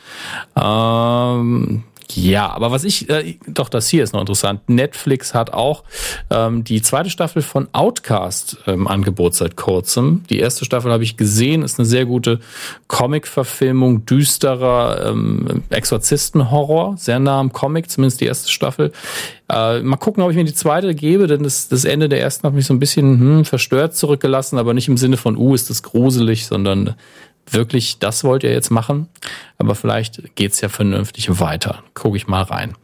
Ähm, 0.55 1.83
ja, 2.15 2.49
aber 2.49 2.71
was 2.71 2.83
ich, 2.83 3.09
äh, 3.09 3.37
doch, 3.47 3.69
das 3.69 3.87
hier 3.87 4.03
ist 4.03 4.13
noch 4.13 4.21
interessant. 4.21 4.67
Netflix 4.67 5.33
hat 5.33 5.53
auch 5.53 5.83
ähm, 6.29 6.63
die 6.63 6.81
zweite 6.81 7.09
Staffel 7.09 7.41
von 7.41 7.67
Outcast 7.73 8.57
im 8.65 8.87
Angebot 8.87 9.35
seit 9.35 9.55
kurzem. 9.55 10.23
Die 10.29 10.39
erste 10.39 10.65
Staffel 10.65 10.91
habe 10.91 11.03
ich 11.03 11.17
gesehen, 11.17 11.63
ist 11.63 11.79
eine 11.79 11.85
sehr 11.85 12.05
gute 12.05 12.39
Comic-Verfilmung, 12.87 14.05
düsterer 14.05 15.09
ähm, 15.09 15.63
Exorzisten-Horror, 15.69 16.97
sehr 16.97 17.19
nah 17.19 17.39
am 17.39 17.53
Comic, 17.53 17.89
zumindest 17.89 18.21
die 18.21 18.25
erste 18.25 18.51
Staffel. 18.51 18.91
Äh, 19.51 19.81
mal 19.81 19.97
gucken, 19.97 20.23
ob 20.23 20.31
ich 20.31 20.37
mir 20.37 20.45
die 20.45 20.53
zweite 20.53 20.95
gebe, 20.95 21.27
denn 21.27 21.43
das, 21.43 21.67
das 21.67 21.83
Ende 21.83 22.07
der 22.07 22.21
ersten 22.21 22.47
hat 22.47 22.53
mich 22.53 22.65
so 22.65 22.73
ein 22.73 22.79
bisschen 22.79 23.19
hm, 23.19 23.45
verstört 23.45 23.95
zurückgelassen, 23.95 24.57
aber 24.57 24.73
nicht 24.73 24.87
im 24.87 24.97
Sinne 24.97 25.17
von, 25.17 25.35
uh, 25.35 25.53
ist 25.53 25.69
das 25.69 25.83
gruselig, 25.83 26.45
sondern 26.45 26.95
wirklich, 27.49 27.99
das 27.99 28.23
wollt 28.23 28.43
ihr 28.43 28.51
jetzt 28.51 28.71
machen. 28.71 29.07
Aber 29.57 29.75
vielleicht 29.75 30.35
geht's 30.35 30.61
ja 30.61 30.69
vernünftig 30.69 31.39
weiter. 31.39 31.83
Gucke 31.93 32.17
ich 32.17 32.27
mal 32.27 32.43
rein. 32.43 32.75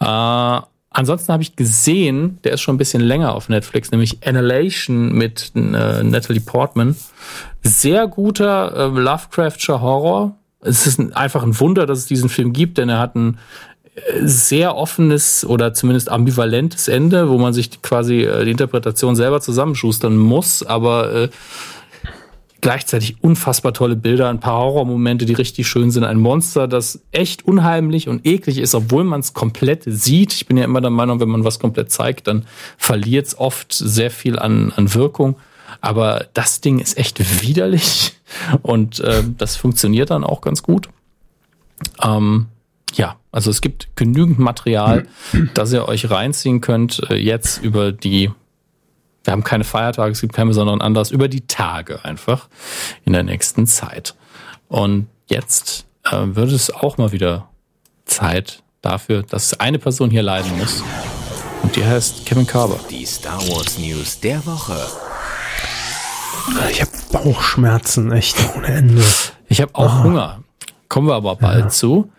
Äh, 0.00 0.66
Ansonsten 0.96 1.32
habe 1.32 1.42
ich 1.42 1.56
gesehen, 1.56 2.38
der 2.44 2.52
ist 2.52 2.60
schon 2.60 2.76
ein 2.76 2.78
bisschen 2.78 3.02
länger 3.02 3.34
auf 3.34 3.48
Netflix, 3.48 3.90
nämlich 3.90 4.24
Annihilation 4.24 5.12
mit 5.12 5.50
äh, 5.56 5.58
Natalie 6.04 6.40
Portman. 6.40 6.94
Sehr 7.62 8.06
guter 8.06 8.72
äh, 8.76 9.00
Lovecraftscher 9.00 9.80
Horror. 9.80 10.36
Es 10.60 10.86
ist 10.86 11.00
ein, 11.00 11.12
einfach 11.12 11.42
ein 11.42 11.58
Wunder, 11.58 11.86
dass 11.86 11.98
es 11.98 12.06
diesen 12.06 12.28
Film 12.28 12.52
gibt, 12.52 12.78
denn 12.78 12.88
er 12.88 13.00
hat 13.00 13.16
ein 13.16 13.38
äh, 13.96 14.20
sehr 14.22 14.76
offenes 14.76 15.44
oder 15.44 15.74
zumindest 15.74 16.12
ambivalentes 16.12 16.86
Ende, 16.86 17.28
wo 17.28 17.38
man 17.38 17.52
sich 17.52 17.82
quasi 17.82 18.20
äh, 18.20 18.44
die 18.44 18.52
Interpretation 18.52 19.16
selber 19.16 19.40
zusammenschustern 19.40 20.16
muss, 20.16 20.62
aber 20.62 21.12
äh, 21.12 21.28
gleichzeitig 22.64 23.22
unfassbar 23.22 23.74
tolle 23.74 23.94
Bilder, 23.94 24.30
ein 24.30 24.40
paar 24.40 24.56
Horrormomente, 24.56 25.26
die 25.26 25.34
richtig 25.34 25.68
schön 25.68 25.90
sind, 25.90 26.02
ein 26.02 26.18
Monster, 26.18 26.66
das 26.66 27.02
echt 27.12 27.44
unheimlich 27.44 28.08
und 28.08 28.24
eklig 28.24 28.56
ist, 28.56 28.74
obwohl 28.74 29.04
man 29.04 29.20
es 29.20 29.34
komplett 29.34 29.82
sieht. 29.84 30.32
Ich 30.32 30.46
bin 30.46 30.56
ja 30.56 30.64
immer 30.64 30.80
der 30.80 30.88
Meinung, 30.88 31.20
wenn 31.20 31.28
man 31.28 31.44
was 31.44 31.58
komplett 31.58 31.92
zeigt, 31.92 32.26
dann 32.26 32.46
verliert 32.78 33.26
es 33.26 33.38
oft 33.38 33.74
sehr 33.74 34.10
viel 34.10 34.38
an, 34.38 34.72
an 34.76 34.94
Wirkung. 34.94 35.36
Aber 35.82 36.26
das 36.32 36.62
Ding 36.62 36.78
ist 36.78 36.96
echt 36.96 37.42
widerlich 37.42 38.14
und 38.62 38.98
äh, 39.00 39.22
das 39.36 39.56
funktioniert 39.56 40.08
dann 40.08 40.24
auch 40.24 40.40
ganz 40.40 40.62
gut. 40.62 40.88
Ähm, 42.02 42.46
ja, 42.94 43.16
also 43.30 43.50
es 43.50 43.60
gibt 43.60 43.94
genügend 43.94 44.38
Material, 44.38 45.06
dass 45.52 45.70
ihr 45.70 45.86
euch 45.86 46.10
reinziehen 46.10 46.62
könnt, 46.62 47.02
äh, 47.10 47.16
jetzt 47.16 47.62
über 47.62 47.92
die 47.92 48.30
wir 49.24 49.32
haben 49.32 49.42
keine 49.42 49.64
Feiertage, 49.64 50.12
es 50.12 50.20
gibt 50.20 50.34
keinen 50.34 50.48
besonderen 50.48 50.80
Anlass, 50.80 51.10
über 51.10 51.28
die 51.28 51.46
Tage 51.46 52.04
einfach 52.04 52.48
in 53.04 53.14
der 53.14 53.22
nächsten 53.22 53.66
Zeit. 53.66 54.14
Und 54.68 55.08
jetzt 55.26 55.86
äh, 56.04 56.18
wird 56.22 56.52
es 56.52 56.70
auch 56.70 56.98
mal 56.98 57.12
wieder 57.12 57.48
Zeit 58.04 58.62
dafür, 58.82 59.22
dass 59.22 59.58
eine 59.58 59.78
Person 59.78 60.10
hier 60.10 60.22
leiden 60.22 60.56
muss. 60.58 60.82
Und 61.62 61.74
die 61.76 61.84
heißt 61.84 62.26
Kevin 62.26 62.46
Carver. 62.46 62.78
Die 62.90 63.06
Star 63.06 63.40
Wars 63.48 63.78
News 63.78 64.20
der 64.20 64.44
Woche. 64.44 64.76
Ich 66.70 66.82
habe 66.82 66.90
Bauchschmerzen, 67.10 68.12
echt 68.12 68.36
ohne 68.54 68.66
Ende. 68.66 69.02
Ich 69.48 69.62
habe 69.62 69.74
auch 69.74 70.00
oh. 70.00 70.04
Hunger. 70.04 70.42
Kommen 70.88 71.08
wir 71.08 71.14
aber 71.14 71.36
bald 71.36 71.64
ja. 71.64 71.68
zu. 71.68 72.10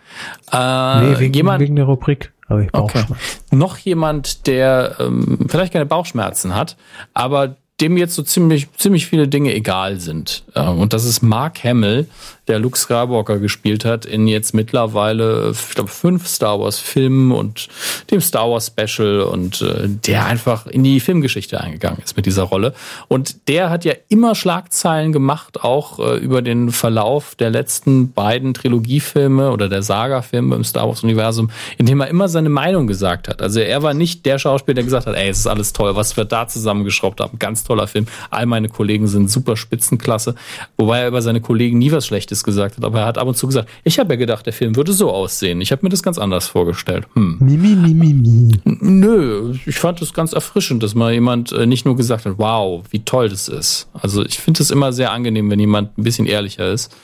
Äh, 0.52 1.02
nee, 1.02 1.20
wegen, 1.20 1.34
jemand, 1.34 1.60
wegen 1.62 1.76
der 1.76 1.86
Rubrik. 1.86 2.34
Aber 2.48 2.62
ich 2.62 2.72
Bauchschmerzen. 2.72 2.84
Okay. 2.84 3.06
Noch 3.52 3.78
jemand, 3.78 4.48
der 4.48 4.98
ähm, 5.00 5.40
vielleicht 5.50 5.74
keine 5.74 5.86
Bauchschmerzen 5.86 6.56
hat, 6.56 6.78
aber 7.14 7.56
dem 7.82 7.98
jetzt 7.98 8.16
so 8.16 8.24
ziemlich, 8.24 8.72
ziemlich 8.78 9.08
viele 9.08 9.28
Dinge 9.28 9.54
egal 9.54 10.00
sind. 10.00 10.44
Äh, 10.54 10.62
und 10.68 10.94
das 10.94 11.06
ist 11.06 11.22
Mark 11.22 11.64
Hamill, 11.64 12.08
der 12.48 12.60
Luke 12.60 12.78
Skywalker 12.78 13.40
gespielt 13.40 13.86
hat, 13.86 14.06
in 14.06 14.28
jetzt 14.28 14.54
mittlerweile, 14.54 15.52
ich 15.52 15.76
glaube, 15.76 15.90
fünf 15.90 16.28
Star 16.28 16.60
Wars 16.60 16.80
Filmen 16.80 17.32
und 17.32 17.68
dem 18.12 18.22
Star 18.22 18.50
Wars 18.50 18.68
Special 18.68 19.22
und 19.22 19.62
äh, 19.62 19.88
der 19.88 20.26
einfach 20.26 20.68
in 20.68 20.84
die 20.84 21.00
Filmgeschichte 21.00 21.60
eingegangen 21.60 22.00
ist 22.04 22.16
mit 22.16 22.26
dieser 22.26 22.44
Rolle. 22.44 22.74
Und 23.08 23.48
der 23.48 23.70
hat 23.70 23.86
ja 23.86 23.94
immer 24.10 24.36
Schlagzeilen 24.36 25.12
gemacht, 25.12 25.64
auch 25.64 26.00
äh, 26.00 26.18
über 26.18 26.42
den 26.42 26.72
Verlauf 26.72 27.36
der 27.36 27.50
letzten 27.50 28.12
beiden 28.12 28.54
Trilogiefilme 28.54 29.52
oder 29.52 29.70
der 29.70 29.82
Saga-Filme 29.82 30.56
im 30.56 30.64
Star 30.64 30.88
Wars-Universum, 30.88 31.50
in 31.78 31.86
dem 31.86 32.02
er 32.02 32.08
immer 32.08 32.28
seine 32.28 32.50
Meinung 32.50 32.88
gesagt 32.88 33.28
hat. 33.28 33.42
Also 33.42 33.60
er 33.60 33.84
war 33.84 33.94
nicht 33.94 34.26
der 34.26 34.40
Schauspieler, 34.40 34.76
der 34.76 34.84
gesagt 34.84 35.08
hat, 35.08 35.16
ey, 35.16 35.30
es 35.30 35.40
ist 35.40 35.48
alles 35.48 35.74
toll, 35.74 35.96
was 35.96 36.16
wir 36.18 36.26
da 36.26 36.48
zusammengeschraubt 36.48 37.20
haben. 37.20 37.40
Ganz 37.40 37.64
toller 37.64 37.88
Film. 37.88 38.08
All 38.30 38.46
meine 38.46 38.70
Kollegen 38.70 39.08
sind 39.08 39.32
super 39.32 39.58
Spitzenklasse. 39.58 40.36
Wobei 40.78 41.00
er 41.00 41.08
über 41.08 41.22
seine 41.22 41.42
Kollegen 41.42 41.78
nie 41.78 41.92
was 41.92 42.06
Schlechtes 42.06 42.35
Schlechtes 42.36 42.44
gesagt 42.44 42.78
hat, 42.78 42.84
aber 42.84 43.02
er 43.02 43.06
hat 43.06 43.18
ab 43.18 43.28
und 43.28 43.38
zu 43.38 43.48
gesagt, 43.48 43.70
ich 43.84 44.00
habe 44.00 44.14
ja 44.14 44.18
gedacht, 44.18 44.46
der 44.46 44.54
Film 44.54 44.76
würde 44.76 44.94
so 44.94 45.12
aussehen. 45.12 45.62
Ich 45.62 45.72
habe 45.72 45.82
mir 45.84 45.90
das 45.90 46.04
ganz 46.04 46.18
anders 46.18 46.48
vorgestellt. 46.48 47.08
Hm. 47.14 47.38
Mi, 47.40 47.58
mi, 47.58 47.76
mi. 47.76 48.52
Nö, 48.64 49.54
ich 49.66 49.78
fand 49.78 50.02
es 50.02 50.14
ganz 50.14 50.34
erfrischend, 50.34 50.84
dass 50.84 50.96
mal 50.96 51.14
jemand 51.14 51.52
äh, 51.52 51.66
nicht 51.66 51.86
nur 51.86 51.96
gesagt 51.96 52.26
hat, 52.26 52.34
wow, 52.38 52.84
wie 52.90 53.00
toll 53.00 53.30
das 53.30 53.48
ist. 53.48 53.88
Also 53.94 54.26
ich 54.26 54.40
finde 54.40 54.62
es 54.62 54.72
immer 54.72 54.92
sehr 54.94 55.12
angenehm, 55.12 55.50
wenn 55.50 55.60
jemand 55.60 55.98
ein 55.98 56.04
bisschen 56.04 56.26
ehrlicher 56.26 56.72
ist. 56.72 56.96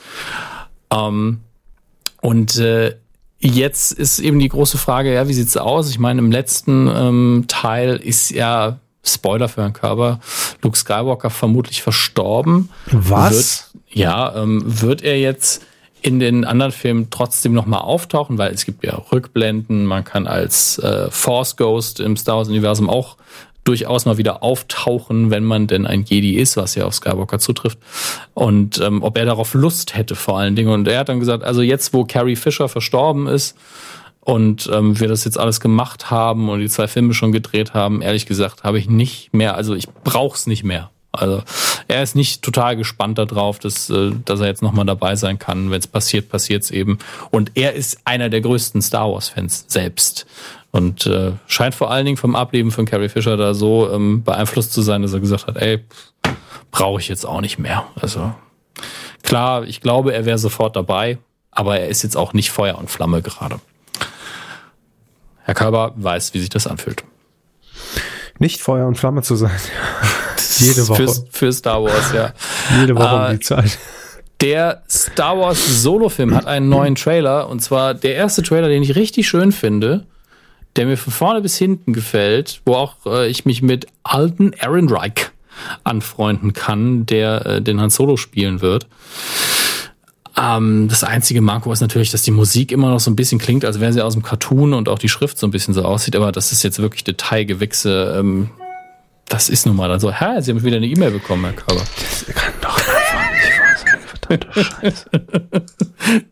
Ähm, 0.92 1.40
und 2.20 2.56
äh, 2.58 2.94
Jetzt 3.44 3.90
ist 3.90 4.20
eben 4.20 4.38
die 4.38 4.48
große 4.48 4.78
Frage, 4.78 5.12
ja, 5.12 5.26
wie 5.26 5.32
sieht's 5.32 5.56
aus? 5.56 5.90
Ich 5.90 5.98
meine, 5.98 6.20
im 6.20 6.30
letzten 6.30 6.86
ähm, 6.86 7.44
Teil 7.48 7.96
ist 7.96 8.30
ja 8.30 8.78
Spoiler 9.04 9.48
für 9.48 9.62
Herrn 9.62 9.72
Körber, 9.72 10.20
Luke 10.62 10.78
Skywalker 10.78 11.28
vermutlich 11.28 11.82
verstorben. 11.82 12.68
Was? 12.92 13.72
Ja, 13.92 14.34
ähm, 14.36 14.62
wird 14.64 15.02
er 15.02 15.18
jetzt 15.18 15.64
in 16.00 16.18
den 16.18 16.44
anderen 16.44 16.72
Filmen 16.72 17.08
trotzdem 17.10 17.52
nochmal 17.52 17.82
auftauchen, 17.82 18.38
weil 18.38 18.52
es 18.52 18.64
gibt 18.64 18.84
ja 18.84 18.94
Rückblenden, 19.12 19.86
man 19.86 20.04
kann 20.04 20.26
als 20.26 20.78
äh, 20.78 21.10
Force 21.10 21.56
Ghost 21.56 22.00
im 22.00 22.16
Star 22.16 22.38
Wars 22.38 22.48
Universum 22.48 22.90
auch 22.90 23.16
durchaus 23.64 24.06
mal 24.06 24.18
wieder 24.18 24.42
auftauchen, 24.42 25.30
wenn 25.30 25.44
man 25.44 25.68
denn 25.68 25.86
ein 25.86 26.02
Jedi 26.02 26.34
ist, 26.34 26.56
was 26.56 26.74
ja 26.74 26.84
auf 26.84 26.94
Skywalker 26.94 27.38
zutrifft. 27.38 27.78
Und 28.34 28.80
ähm, 28.80 29.04
ob 29.04 29.16
er 29.16 29.24
darauf 29.24 29.54
Lust 29.54 29.94
hätte 29.94 30.16
vor 30.16 30.38
allen 30.38 30.56
Dingen. 30.56 30.72
Und 30.72 30.88
er 30.88 30.98
hat 30.98 31.08
dann 31.08 31.20
gesagt, 31.20 31.44
also 31.44 31.62
jetzt, 31.62 31.94
wo 31.94 32.04
Carrie 32.04 32.34
Fisher 32.34 32.68
verstorben 32.68 33.28
ist, 33.28 33.56
und 34.24 34.70
ähm, 34.72 35.00
wir 35.00 35.08
das 35.08 35.24
jetzt 35.24 35.38
alles 35.38 35.58
gemacht 35.58 36.10
haben 36.10 36.48
und 36.48 36.60
die 36.60 36.68
zwei 36.68 36.86
Filme 36.86 37.12
schon 37.12 37.32
gedreht 37.32 37.74
haben, 37.74 38.02
ehrlich 38.02 38.26
gesagt, 38.26 38.62
habe 38.62 38.78
ich 38.78 38.88
nicht 38.88 39.34
mehr, 39.34 39.56
also 39.56 39.74
ich 39.74 39.88
brauch's 39.88 40.46
nicht 40.46 40.62
mehr. 40.62 40.90
Also 41.12 41.42
er 41.88 42.02
ist 42.02 42.16
nicht 42.16 42.42
total 42.42 42.76
gespannt 42.76 43.18
darauf, 43.18 43.58
dass, 43.58 43.90
äh, 43.90 44.12
dass 44.24 44.40
er 44.40 44.46
jetzt 44.46 44.62
nochmal 44.62 44.86
dabei 44.86 45.14
sein 45.14 45.38
kann. 45.38 45.70
Wenn 45.70 45.78
es 45.78 45.86
passiert, 45.86 46.30
passiert's 46.30 46.70
eben. 46.70 46.98
Und 47.30 47.52
er 47.54 47.74
ist 47.74 48.00
einer 48.04 48.30
der 48.30 48.40
größten 48.40 48.80
Star 48.82 49.12
Wars-Fans 49.12 49.66
selbst. 49.68 50.26
Und 50.70 51.06
äh, 51.06 51.32
scheint 51.46 51.74
vor 51.74 51.90
allen 51.90 52.06
Dingen 52.06 52.16
vom 52.16 52.34
Ableben 52.34 52.70
von 52.70 52.86
Carrie 52.86 53.10
Fisher 53.10 53.36
da 53.36 53.52
so 53.52 53.92
ähm, 53.92 54.24
beeinflusst 54.24 54.72
zu 54.72 54.80
sein, 54.80 55.02
dass 55.02 55.12
er 55.12 55.20
gesagt 55.20 55.46
hat, 55.46 55.58
ey, 55.58 55.84
brauche 56.70 56.98
ich 56.98 57.08
jetzt 57.08 57.26
auch 57.26 57.42
nicht 57.42 57.58
mehr. 57.58 57.84
Also 58.00 58.32
klar, 59.22 59.64
ich 59.64 59.82
glaube, 59.82 60.14
er 60.14 60.24
wäre 60.24 60.38
sofort 60.38 60.74
dabei, 60.74 61.18
aber 61.50 61.78
er 61.78 61.88
ist 61.88 62.02
jetzt 62.02 62.16
auch 62.16 62.32
nicht 62.32 62.50
Feuer 62.50 62.78
und 62.78 62.90
Flamme 62.90 63.20
gerade. 63.20 63.60
Herr 65.44 65.54
Körber 65.54 65.92
weiß, 65.96 66.32
wie 66.32 66.40
sich 66.40 66.48
das 66.48 66.66
anfühlt. 66.66 67.04
Nicht 68.38 68.62
Feuer 68.62 68.86
und 68.86 68.96
Flamme 68.96 69.22
zu 69.22 69.36
sein. 69.36 69.50
Jede 70.62 70.88
Woche. 70.88 71.08
Für, 71.08 71.24
für, 71.30 71.52
Star 71.52 71.82
Wars, 71.82 72.12
ja. 72.14 72.32
Jede 72.80 72.96
Woche 72.96 73.06
äh, 73.06 73.30
um 73.30 73.38
die 73.38 73.40
Zeit. 73.40 73.78
Der 74.40 74.82
Star 74.90 75.38
Wars 75.38 75.82
Solo-Film 75.82 76.34
hat 76.34 76.46
einen 76.46 76.68
neuen 76.68 76.96
Trailer 76.96 77.48
und 77.48 77.60
zwar 77.60 77.94
der 77.94 78.16
erste 78.16 78.42
Trailer, 78.42 78.68
den 78.68 78.82
ich 78.82 78.96
richtig 78.96 79.28
schön 79.28 79.52
finde, 79.52 80.04
der 80.76 80.86
mir 80.86 80.96
von 80.96 81.12
vorne 81.12 81.40
bis 81.42 81.56
hinten 81.56 81.92
gefällt, 81.92 82.60
wo 82.64 82.74
auch 82.74 82.96
äh, 83.06 83.28
ich 83.28 83.44
mich 83.44 83.62
mit 83.62 83.86
alten 84.02 84.52
Aaron 84.58 84.88
Reich 84.88 85.30
anfreunden 85.84 86.54
kann, 86.54 87.06
der 87.06 87.46
äh, 87.46 87.62
den 87.62 87.80
Han 87.80 87.90
Solo 87.90 88.16
spielen 88.16 88.60
wird. 88.62 88.86
Ähm, 90.36 90.88
das 90.88 91.04
einzige 91.04 91.40
Manko 91.40 91.72
ist 91.72 91.80
natürlich, 91.80 92.10
dass 92.10 92.22
die 92.22 92.30
Musik 92.30 92.72
immer 92.72 92.90
noch 92.90 93.00
so 93.00 93.10
ein 93.10 93.16
bisschen 93.16 93.38
klingt, 93.38 93.64
als 93.64 93.80
wäre 93.80 93.92
sie 93.92 94.02
aus 94.02 94.14
dem 94.14 94.22
Cartoon 94.22 94.72
und 94.72 94.88
auch 94.88 94.98
die 94.98 95.10
Schrift 95.10 95.38
so 95.38 95.46
ein 95.46 95.50
bisschen 95.50 95.74
so 95.74 95.84
aussieht, 95.84 96.16
aber 96.16 96.32
das 96.32 96.52
ist 96.52 96.62
jetzt 96.62 96.80
wirklich 96.80 97.04
Detailgewichse. 97.04 98.16
Ähm, 98.18 98.50
das 99.32 99.48
ist 99.48 99.64
nun 99.66 99.76
mal 99.76 99.88
dann 99.88 99.98
so. 99.98 100.12
Hä, 100.12 100.40
Sie 100.40 100.50
haben 100.50 100.62
wieder 100.62 100.76
eine 100.76 100.86
E-Mail 100.86 101.10
bekommen, 101.10 101.44
Herr 101.44 101.54
Körber. 101.54 101.82
Das 101.98 102.26
kann 102.34 102.52
doch 102.60 102.78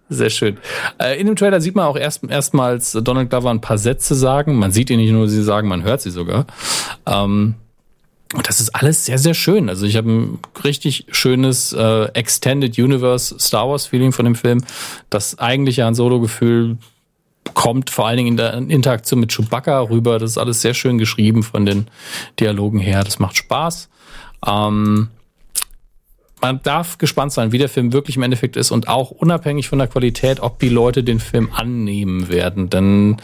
Sehr 0.09 0.31
schön. 0.31 0.59
Äh, 0.99 1.19
in 1.21 1.27
dem 1.27 1.37
Trailer 1.37 1.61
sieht 1.61 1.75
man 1.75 1.87
auch 1.87 1.97
erst, 1.97 2.23
erstmals 2.29 2.93
Donald 2.93 3.31
Glover 3.31 3.51
ein 3.51 3.61
paar 3.61 3.79
Sätze 3.79 4.15
sagen. 4.15 4.57
Man 4.57 4.73
sieht 4.73 4.91
ihn 4.91 4.99
nicht 4.99 5.13
nur 5.13 5.29
sie 5.29 5.43
sagen, 5.43 5.69
man 5.69 5.83
hört 5.83 6.03
sie 6.03 6.11
sogar. 6.11 6.47
Ähm, 7.07 7.55
und 8.35 8.49
das 8.49 8.61
ist 8.61 8.71
alles 8.71 9.07
sehr, 9.07 9.19
sehr 9.19 9.35
schön. 9.35 9.69
Also 9.69 9.87
ich 9.87 9.97
habe 9.97 10.11
ein 10.11 10.39
richtig 10.63 11.07
schönes 11.11 11.73
äh, 11.73 12.05
Extended 12.13 12.79
Universe 12.79 13.35
Star 13.39 13.69
Wars 13.69 13.87
Feeling 13.87 14.13
von 14.13 14.25
dem 14.25 14.35
Film. 14.35 14.63
Das 15.09 15.39
eigentliche 15.39 15.85
Han 15.85 15.95
Solo-Gefühl 15.95 16.79
kommt 17.55 17.91
vor 17.91 18.07
allen 18.07 18.17
Dingen 18.17 18.29
in 18.29 18.37
der 18.37 18.55
Interaktion 18.55 19.21
mit 19.21 19.33
Chewbacca 19.33 19.81
rüber. 19.81 20.19
Das 20.19 20.31
ist 20.31 20.39
alles 20.39 20.61
sehr 20.61 20.75
schön 20.75 20.99
geschrieben 20.99 21.43
von 21.43 21.67
den 21.67 21.89
Dialogen 22.39 22.79
her. 22.79 23.05
Das 23.05 23.19
macht 23.19 23.37
Spaß. 23.37 23.89
Ähm, 24.47 25.09
man 26.41 26.63
darf 26.63 26.99
gespannt 26.99 27.33
sein, 27.33 27.53
wie 27.53 27.59
der 27.59 27.69
Film 27.69 27.93
wirklich 27.93 28.17
im 28.17 28.23
Endeffekt 28.23 28.57
ist 28.57 28.71
und 28.71 28.89
auch 28.89 29.11
unabhängig 29.11 29.69
von 29.69 29.79
der 29.79 29.89
Qualität, 29.89 30.41
ob 30.41 30.59
die 30.59 30.69
Leute 30.69 31.05
den 31.05 31.21
Film 31.21 31.51
annehmen 31.53 32.29
werden. 32.29 32.71
Denn 32.71 33.19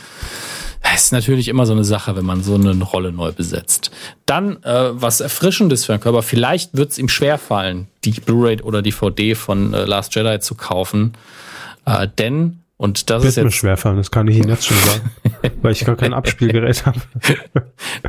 das 0.83 1.05
ist 1.05 1.13
natürlich 1.13 1.49
immer 1.49 1.67
so 1.67 1.73
eine 1.73 1.85
Sache, 1.85 2.17
wenn 2.17 2.25
man 2.25 2.43
so 2.43 2.55
eine 2.55 2.83
Rolle 2.83 3.13
neu 3.13 3.33
besetzt. 3.33 3.91
Dann 4.25 4.63
äh, 4.63 4.91
was 4.93 5.21
Erfrischendes 5.21 5.85
für 5.85 5.93
den 5.93 6.01
Körper. 6.01 6.23
Vielleicht 6.23 6.77
wird 6.77 6.93
es 6.93 6.99
ihm 6.99 7.09
schwerfallen, 7.09 7.89
die 8.05 8.13
Blu-ray 8.13 8.61
oder 8.63 8.83
DVD 8.83 9.35
von 9.35 9.75
äh, 9.75 9.85
Last 9.85 10.15
Jedi 10.15 10.39
zu 10.41 10.55
kaufen. 10.55 11.15
Äh, 11.87 12.09
denn, 12.19 12.61
und 12.79 13.09
das 13.11 13.23
wird 13.23 13.31
ist 13.31 13.37
jetzt... 13.37 13.45
mir 13.45 13.51
schwerfallen, 13.53 13.97
das 13.97 14.11
kann 14.11 14.29
ich 14.29 14.37
Ihnen 14.37 14.49
jetzt 14.49 14.67
schon 14.67 14.77
sagen. 14.77 15.11
weil 15.63 15.73
ich 15.73 15.85
gar 15.85 15.97
kein 15.97 16.13
Abspielgerät 16.13 16.85
habe. 16.87 17.01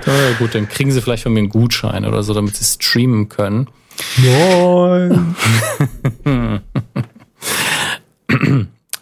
ja, 0.05 0.33
gut, 0.39 0.55
dann 0.55 0.67
kriegen 0.67 0.91
Sie 0.91 1.01
vielleicht 1.01 1.23
von 1.23 1.33
mir 1.33 1.39
einen 1.39 1.49
Gutschein 1.49 2.05
oder 2.05 2.23
so, 2.23 2.33
damit 2.33 2.55
Sie 2.55 2.65
streamen 2.65 3.29
können. 3.29 3.67
Nein. 4.17 5.35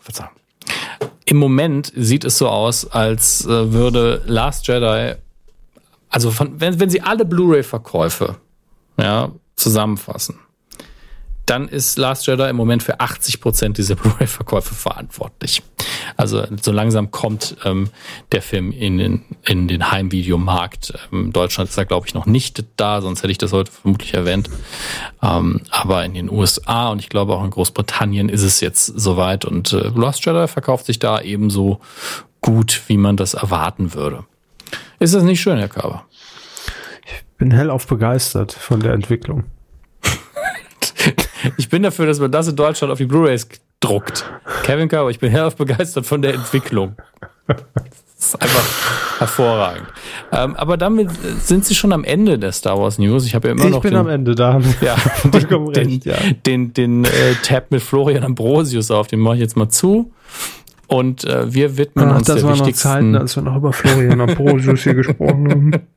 Verzeihung. 0.02 0.32
im 1.26 1.38
Moment 1.38 1.92
sieht 1.96 2.24
es 2.24 2.38
so 2.38 2.48
aus, 2.48 2.86
als 2.86 3.46
äh, 3.46 3.74
würde 3.74 4.22
Last 4.26 4.68
Jedi, 4.68 5.16
also 6.10 6.32
von, 6.32 6.62
wenn, 6.62 6.80
wenn 6.80 6.90
sie 6.90 7.02
alle 7.02 7.26
Blu-ray-Verkäufe 7.26 8.38
ja, 8.98 9.32
zusammenfassen, 9.56 10.40
dann 11.46 11.68
ist 11.68 11.98
Last 11.98 12.28
Jedi 12.28 12.50
im 12.50 12.56
Moment 12.56 12.84
für 12.84 13.00
80 13.00 13.42
Prozent 13.42 13.78
dieser 13.78 13.96
Blu-ray-Verkäufe 13.96 14.74
verantwortlich. 14.74 15.62
Also 16.18 16.46
so 16.62 16.72
langsam 16.72 17.12
kommt 17.12 17.58
ähm, 17.66 17.90
der 18.32 18.42
Film 18.42 18.72
in 18.72 18.98
den, 18.98 19.26
in 19.46 19.68
den 19.68 19.92
Heimvideomarkt. 19.92 20.94
Ähm, 21.12 21.32
Deutschland 21.32 21.70
ist 21.70 21.78
da, 21.78 21.84
glaube 21.84 22.08
ich, 22.08 22.14
noch 22.14 22.26
nicht 22.26 22.64
da, 22.78 23.02
sonst 23.02 23.24
hätte 23.24 23.32
ich 23.32 23.38
das 23.38 23.54
heute 23.54 23.72
vermutlich 23.72 24.14
erwähnt. 24.14 24.50
Ähm, 25.22 25.62
aber 25.70 26.06
in 26.06 26.14
den 26.14 26.32
USA 26.32 26.90
und 26.90 27.00
ich 27.00 27.10
glaube 27.10 27.34
auch 27.34 27.44
in 27.44 27.52
Großbritannien 27.52 28.30
ist 28.30 28.44
es 28.44 28.60
jetzt 28.60 28.86
soweit 28.86 29.46
und 29.46 29.74
äh, 29.74 29.92
Last 29.96 30.26
Jedi 30.26 30.48
verkauft 30.48 30.86
sich 30.86 31.00
da 31.00 31.22
ebenso 31.22 31.80
gut, 32.42 32.84
wie 32.88 32.98
man 32.98 33.18
das 33.18 33.34
erwarten 33.34 33.94
würde. 33.94 34.26
Ist 35.00 35.14
das 35.14 35.24
nicht 35.24 35.42
schön, 35.42 35.58
Herr 35.58 35.68
Körber? 35.68 36.06
Ich 37.06 37.38
bin 37.38 37.52
hellauf 37.52 37.86
begeistert 37.88 38.54
von 38.54 38.80
der 38.80 38.94
Entwicklung. 38.94 39.44
Ich 41.58 41.70
bin 41.70 41.84
dafür, 41.84 42.06
dass 42.06 42.20
man 42.20 42.32
das 42.32 42.48
in 42.48 42.56
Deutschland 42.56 42.92
auf 42.92 42.98
die 42.98 43.06
Blu-rays 43.06 43.48
druckt. 43.80 44.26
Kevin 44.64 44.88
Carver, 44.88 45.10
ich 45.10 45.20
bin 45.20 45.32
hellauf 45.32 45.56
begeistert 45.56 46.06
von 46.06 46.22
der 46.22 46.34
Entwicklung. 46.34 46.96
Das 47.48 48.28
ist 48.28 48.42
einfach 48.42 49.20
hervorragend. 49.20 49.88
Ähm, 50.32 50.56
aber 50.56 50.78
damit 50.78 51.10
sind 51.44 51.66
Sie 51.66 51.76
schon 51.76 51.94
am 51.94 52.04
Ende 52.04 52.40
der 52.40 52.52
Star 52.52 52.80
Wars 52.80 52.98
News. 52.98 53.26
Ich 53.26 53.36
habe 53.36 53.50
ja 53.50 53.54
immer 53.54 53.66
ich 53.66 53.72
noch 53.72 53.82
bin 53.82 53.92
den, 53.92 54.00
am 54.00 54.08
Ende 54.08 54.36
da. 54.36 54.60
ja, 54.82 54.96
Vollkommen 55.32 55.74
den, 55.74 55.88
recht, 55.88 56.06
ja. 56.06 56.16
den, 56.46 56.74
den, 56.74 57.04
den 57.04 57.06
äh, 57.06 57.36
Tab 57.44 57.72
mit 57.72 57.82
Florian 57.82 58.24
Ambrosius 58.24 58.90
auf. 58.90 59.08
Den 59.08 59.20
mache 59.20 59.36
ich 59.36 59.42
jetzt 59.42 59.58
mal 59.58 59.70
zu. 59.70 60.12
Und 60.88 61.24
äh, 61.26 61.54
wir 61.54 61.78
widmen 61.78 62.10
Ach, 62.10 62.18
uns 62.18 62.28
das 62.28 62.38
der 62.38 62.44
waren 62.46 62.52
noch 62.52 62.66
wichtigsten 62.66 62.88
Zeiten, 62.88 63.16
als 63.16 63.36
wir 63.36 63.44
noch 63.44 63.58
über 63.58 63.74
Florian 63.74 64.22
Ambrosius 64.22 64.84
hier 64.84 64.94
gesprochen 64.96 65.50
haben. 65.50 65.72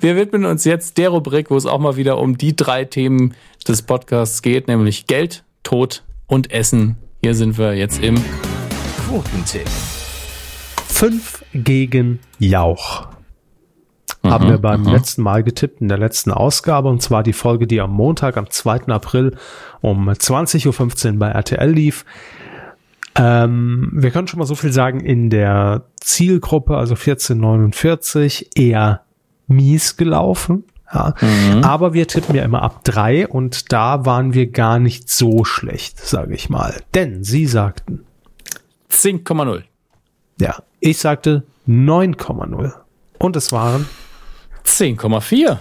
Wir 0.00 0.16
widmen 0.16 0.44
uns 0.44 0.64
jetzt 0.64 0.98
der 0.98 1.10
Rubrik, 1.10 1.50
wo 1.50 1.56
es 1.56 1.66
auch 1.66 1.78
mal 1.78 1.96
wieder 1.96 2.18
um 2.18 2.38
die 2.38 2.56
drei 2.56 2.84
Themen 2.84 3.34
des 3.66 3.82
Podcasts 3.82 4.42
geht, 4.42 4.68
nämlich 4.68 5.06
Geld, 5.06 5.44
Tod 5.62 6.04
und 6.26 6.50
Essen. 6.50 6.96
Hier 7.22 7.34
sind 7.34 7.58
wir 7.58 7.74
jetzt 7.74 8.02
im 8.02 8.16
Quotentipp. 9.06 9.68
Fünf 10.86 11.44
gegen 11.52 12.20
Jauch. 12.38 13.08
Haben 14.24 14.48
wir 14.48 14.58
beim 14.58 14.84
letzten 14.84 15.22
Mal 15.22 15.42
getippt 15.42 15.80
in 15.80 15.88
der 15.88 15.98
letzten 15.98 16.32
Ausgabe 16.32 16.88
und 16.88 17.00
zwar 17.02 17.22
die 17.22 17.32
Folge, 17.32 17.66
die 17.66 17.80
am 17.80 17.92
Montag, 17.92 18.36
am 18.36 18.50
2. 18.50 18.88
April 18.88 19.36
um 19.80 20.08
20.15 20.08 21.12
Uhr 21.12 21.18
bei 21.18 21.28
RTL 21.28 21.70
lief. 21.70 22.04
Ähm, 23.14 23.90
wir 23.92 24.10
können 24.10 24.28
schon 24.28 24.38
mal 24.38 24.46
so 24.46 24.54
viel 24.54 24.72
sagen, 24.72 25.00
in 25.00 25.30
der 25.30 25.84
Zielgruppe, 26.00 26.76
also 26.76 26.94
1449, 26.94 28.50
eher 28.54 29.02
mies 29.48 29.96
gelaufen. 29.96 30.64
Ja. 30.92 31.14
Aber 31.62 31.92
wir 31.92 32.06
tippen 32.08 32.34
ja 32.34 32.44
immer 32.44 32.62
ab 32.62 32.82
drei 32.84 33.28
und 33.28 33.72
da 33.72 34.06
waren 34.06 34.32
wir 34.32 34.46
gar 34.50 34.78
nicht 34.78 35.10
so 35.10 35.44
schlecht, 35.44 36.00
sage 36.00 36.34
ich 36.34 36.48
mal. 36.48 36.80
Denn 36.94 37.24
sie 37.24 37.46
sagten, 37.46 38.06
10,0. 38.90 39.64
ja, 40.40 40.62
ich 40.80 40.98
sagte 40.98 41.44
9,0. 41.68 42.72
Und 43.18 43.36
es 43.36 43.52
waren 43.52 43.86
10,4. 44.64 45.58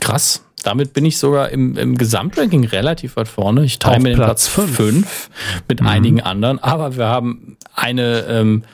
Krass. 0.00 0.44
Damit 0.62 0.92
bin 0.92 1.04
ich 1.04 1.18
sogar 1.18 1.50
im, 1.50 1.76
im 1.76 1.96
Gesamtranking 1.96 2.64
relativ 2.66 3.16
weit 3.16 3.28
vorne. 3.28 3.64
Ich 3.64 3.78
teile 3.78 4.00
mir 4.00 4.10
den 4.10 4.16
Platz 4.16 4.48
Platz 4.48 4.48
fünf. 4.48 4.76
5 4.76 5.30
mit 5.68 5.82
einigen 5.82 6.20
anderen, 6.20 6.58
aber 6.58 6.96
wir 6.96 7.06
haben 7.06 7.56
eine 7.74 8.26
ähm, 8.28 8.64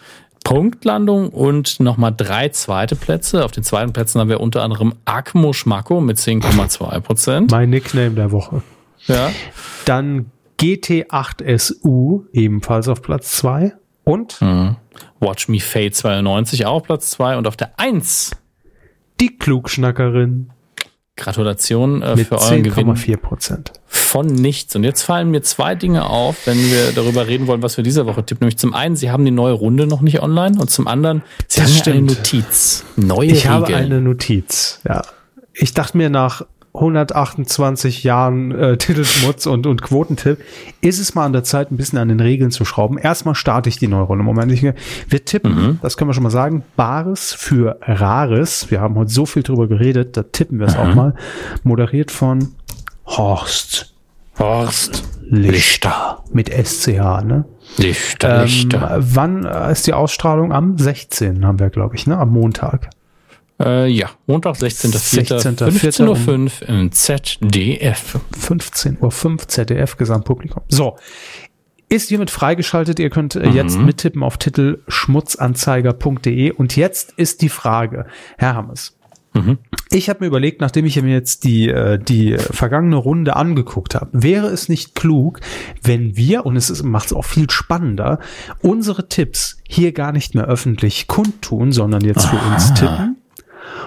Punktlandung 0.44 1.30
und 1.30 1.80
nochmal 1.80 2.14
drei 2.16 2.50
zweite 2.50 2.94
Plätze. 2.96 3.44
Auf 3.44 3.50
den 3.50 3.64
zweiten 3.64 3.92
Plätzen 3.92 4.20
haben 4.20 4.28
wir 4.28 4.40
unter 4.40 4.62
anderem 4.62 4.94
Akmo 5.04 5.52
Schmacko 5.52 6.00
mit 6.00 6.18
10,2 6.18 7.00
Prozent. 7.00 7.50
mein 7.50 7.70
Nickname 7.70 8.10
der 8.10 8.30
Woche. 8.30 8.62
Ja. 9.06 9.30
Dann 9.84 10.30
GT8SU 10.60 12.24
ebenfalls 12.32 12.88
auf 12.88 13.02
Platz 13.02 13.32
zwei 13.32 13.72
Und 14.04 14.40
Watch 15.20 15.48
Me 15.48 15.60
Fade 15.60 15.90
92 15.92 16.66
auch 16.66 16.82
Platz 16.82 17.10
2 17.10 17.36
und 17.36 17.46
auf 17.46 17.56
der 17.56 17.78
1 17.78 18.32
die 19.20 19.36
Klugschnackerin 19.38 20.50
Gratulation 21.16 22.02
äh, 22.02 22.16
mit 22.16 22.26
für 22.28 22.40
euren 22.40 22.62
Gewinn 22.64 22.88
10,4 22.88 23.16
Prozent. 23.16 23.72
von 23.86 24.26
nichts. 24.26 24.74
Und 24.74 24.82
jetzt 24.84 25.02
fallen 25.02 25.30
mir 25.30 25.42
zwei 25.42 25.74
Dinge 25.74 26.06
auf, 26.08 26.46
wenn 26.46 26.58
wir 26.58 26.92
darüber 26.92 27.26
reden 27.28 27.46
wollen, 27.46 27.62
was 27.62 27.76
wir 27.76 27.84
diese 27.84 28.06
Woche 28.06 28.24
tippen. 28.24 28.44
Nämlich 28.44 28.58
zum 28.58 28.74
einen, 28.74 28.96
Sie 28.96 29.10
haben 29.10 29.24
die 29.24 29.30
neue 29.30 29.52
Runde 29.52 29.86
noch 29.86 30.00
nicht 30.00 30.20
online 30.22 30.58
und 30.58 30.70
zum 30.70 30.88
anderen, 30.88 31.22
Sie 31.46 31.60
Das 31.60 31.70
haben 31.70 31.76
ja 31.76 31.82
eine 31.84 31.94
stimmt. 32.10 32.18
Notiz. 32.18 32.84
Neue 32.96 33.26
Ich 33.30 33.46
habe 33.46 33.68
Regeln. 33.68 33.84
eine 33.84 34.00
Notiz, 34.00 34.80
ja. 34.88 35.02
Ich 35.52 35.72
dachte 35.72 35.96
mir 35.96 36.10
nach 36.10 36.42
128 36.74 38.02
Jahren 38.05 38.51
äh, 38.52 38.76
Titelschmutz 38.78 39.46
und, 39.46 39.66
und 39.66 39.82
Quotentipp, 39.82 40.38
ist 40.80 40.98
es 40.98 41.14
mal 41.14 41.24
an 41.24 41.32
der 41.32 41.44
Zeit, 41.44 41.70
ein 41.70 41.76
bisschen 41.76 41.98
an 41.98 42.09
den 42.09 42.20
Regeln 42.20 42.51
zu 42.51 42.64
schrauben. 42.64 42.98
Erstmal 42.98 43.34
starte 43.34 43.68
ich 43.68 43.78
die 43.78 43.88
neue 43.88 44.02
Runde. 44.02 44.24
Moment, 44.24 44.51
ich, 44.52 44.62
wir 44.62 45.24
tippen, 45.24 45.78
das 45.82 45.96
können 45.96 46.10
wir 46.10 46.14
schon 46.14 46.22
mal 46.24 46.30
sagen, 46.30 46.64
Bares 46.76 47.32
für 47.32 47.78
Rares. 47.82 48.70
Wir 48.70 48.80
haben 48.80 48.96
heute 48.96 49.10
so 49.12 49.24
viel 49.26 49.42
drüber 49.42 49.68
geredet, 49.68 50.16
da 50.16 50.22
tippen 50.24 50.59
wir 50.59 50.66
es 50.66 50.76
auch 50.76 50.94
mal. 50.94 51.14
Moderiert 51.62 52.10
von 52.10 52.55
Horst 53.06 53.94
Horst. 54.38 55.05
Lichter. 55.22 56.24
Mit 56.32 56.51
SCH, 56.51 57.22
ne? 57.24 57.44
Lichter, 57.76 58.40
Ähm, 58.40 58.44
Lichter. 58.46 58.96
wann 59.01 59.44
äh, 59.44 59.70
ist 59.72 59.86
die 59.86 59.92
Ausstrahlung? 59.92 60.52
Am 60.52 60.76
16. 60.76 61.46
haben 61.46 61.60
wir, 61.60 61.70
glaube 61.70 61.94
ich, 61.94 62.06
ne? 62.06 62.18
Am 62.18 62.30
Montag. 62.30 62.90
Äh, 63.60 63.89
ja, 63.89 64.10
Montag, 64.26 64.56
16.04. 64.56 65.68
16.04. 65.68 66.09
15.05 66.10 66.62
Uhr 66.62 66.68
im 66.68 66.93
ZDF. 66.93 68.18
15.05 68.36 69.31
Uhr 69.31 69.39
ZDF 69.48 69.97
Gesamtpublikum. 69.97 70.62
So. 70.68 70.97
Ist 71.89 72.09
hiermit 72.09 72.31
freigeschaltet. 72.31 72.98
Ihr 72.98 73.10
könnt 73.10 73.36
äh, 73.36 73.48
jetzt 73.51 73.78
mittippen 73.78 74.22
auf 74.22 74.39
Titel 74.39 74.82
schmutzanzeiger.de. 74.89 76.51
Und 76.51 76.76
jetzt 76.76 77.12
ist 77.12 77.43
die 77.43 77.51
Frage, 77.51 78.06
Herr 78.39 78.55
Hammes. 78.55 78.97
Ich 79.90 80.09
habe 80.09 80.20
mir 80.20 80.26
überlegt, 80.28 80.60
nachdem 80.60 80.86
ich 80.86 81.01
mir 81.01 81.12
jetzt 81.12 81.44
die, 81.44 81.68
äh, 81.68 81.98
die 81.98 82.36
vergangene 82.39 82.97
Runde 82.97 83.36
angeguckt 83.36 83.94
habe, 83.94 84.10
wäre 84.12 84.47
es 84.47 84.68
nicht 84.68 84.94
klug, 84.94 85.40
wenn 85.82 86.16
wir, 86.16 86.47
und 86.47 86.56
es 86.56 86.82
macht 86.82 87.06
es 87.06 87.12
auch 87.12 87.24
viel 87.24 87.51
spannender, 87.51 88.20
unsere 88.62 89.09
Tipps 89.09 89.59
hier 89.68 89.93
gar 89.93 90.12
nicht 90.12 90.35
mehr 90.35 90.47
öffentlich 90.47 91.09
kundtun, 91.09 91.72
sondern 91.72 92.02
jetzt 92.05 92.26
für 92.26 92.36
uns 92.36 92.74
tippen 92.74 93.16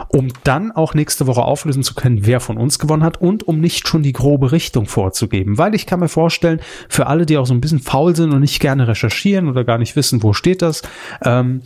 um 0.10 0.30
dann 0.44 0.72
auch 0.72 0.94
nächste 0.94 1.28
Woche 1.28 1.44
auflösen 1.44 1.84
zu 1.84 1.96
können, 1.96 2.26
wer 2.26 2.40
von 2.40 2.58
uns 2.58 2.80
gewonnen 2.80 3.04
hat 3.04 3.22
und 3.22 3.48
um 3.48 3.60
nicht 3.60 3.88
schon 3.88 4.04
die 4.04 4.14
grobe 4.14 4.52
Richtung 4.52 4.86
vorzugeben. 4.86 5.58
Weil 5.58 5.76
ich 5.76 5.86
kann 5.86 6.00
mir 6.00 6.10
vorstellen, 6.10 6.60
für 6.90 7.08
alle, 7.08 7.26
die 7.26 7.38
auch 7.38 7.46
so 7.46 7.54
ein 7.54 7.62
bisschen 7.62 7.80
faul 7.80 8.16
sind 8.16 8.34
und 8.34 8.42
nicht 8.42 8.60
gerne 8.60 8.88
recherchieren 8.88 9.48
oder 9.48 9.64
gar 9.64 9.78
nicht 9.78 9.96
wissen, 9.96 10.24
wo 10.24 10.34
steht 10.34 10.62
das, 10.62 10.82
ähm, 11.24 11.62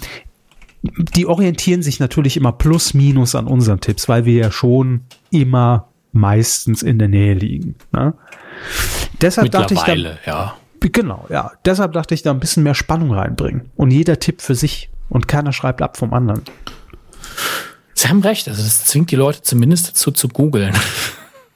die 0.81 1.27
orientieren 1.27 1.83
sich 1.83 1.99
natürlich 1.99 2.37
immer 2.37 2.51
plus 2.51 2.93
minus 2.93 3.35
an 3.35 3.47
unseren 3.47 3.81
Tipps, 3.81 4.09
weil 4.09 4.25
wir 4.25 4.33
ja 4.33 4.51
schon 4.51 5.01
immer 5.29 5.89
meistens 6.11 6.81
in 6.81 6.99
der 6.99 7.07
Nähe 7.07 7.33
liegen. 7.33 7.75
Ne? 7.91 8.13
Deshalb 9.21 9.51
dachte 9.51 9.75
ich, 9.75 9.79
da, 9.81 9.93
Mittlerweile, 9.93 10.19
ja. 10.25 10.55
genau, 10.79 11.25
ja, 11.29 11.51
deshalb 11.65 11.93
dachte 11.93 12.13
ich, 12.13 12.23
da 12.23 12.31
ein 12.31 12.39
bisschen 12.39 12.63
mehr 12.63 12.73
Spannung 12.73 13.13
reinbringen. 13.13 13.69
Und 13.75 13.91
jeder 13.91 14.19
Tipp 14.19 14.41
für 14.41 14.55
sich 14.55 14.89
und 15.09 15.27
keiner 15.27 15.53
schreibt 15.53 15.81
ab 15.81 15.97
vom 15.97 16.13
anderen. 16.13 16.41
Sie 18.01 18.07
haben 18.07 18.21
recht, 18.21 18.47
also 18.47 18.63
das 18.63 18.85
zwingt 18.85 19.11
die 19.11 19.15
Leute 19.15 19.43
zumindest 19.43 19.89
dazu 19.89 20.09
zu 20.09 20.27
googeln. 20.27 20.73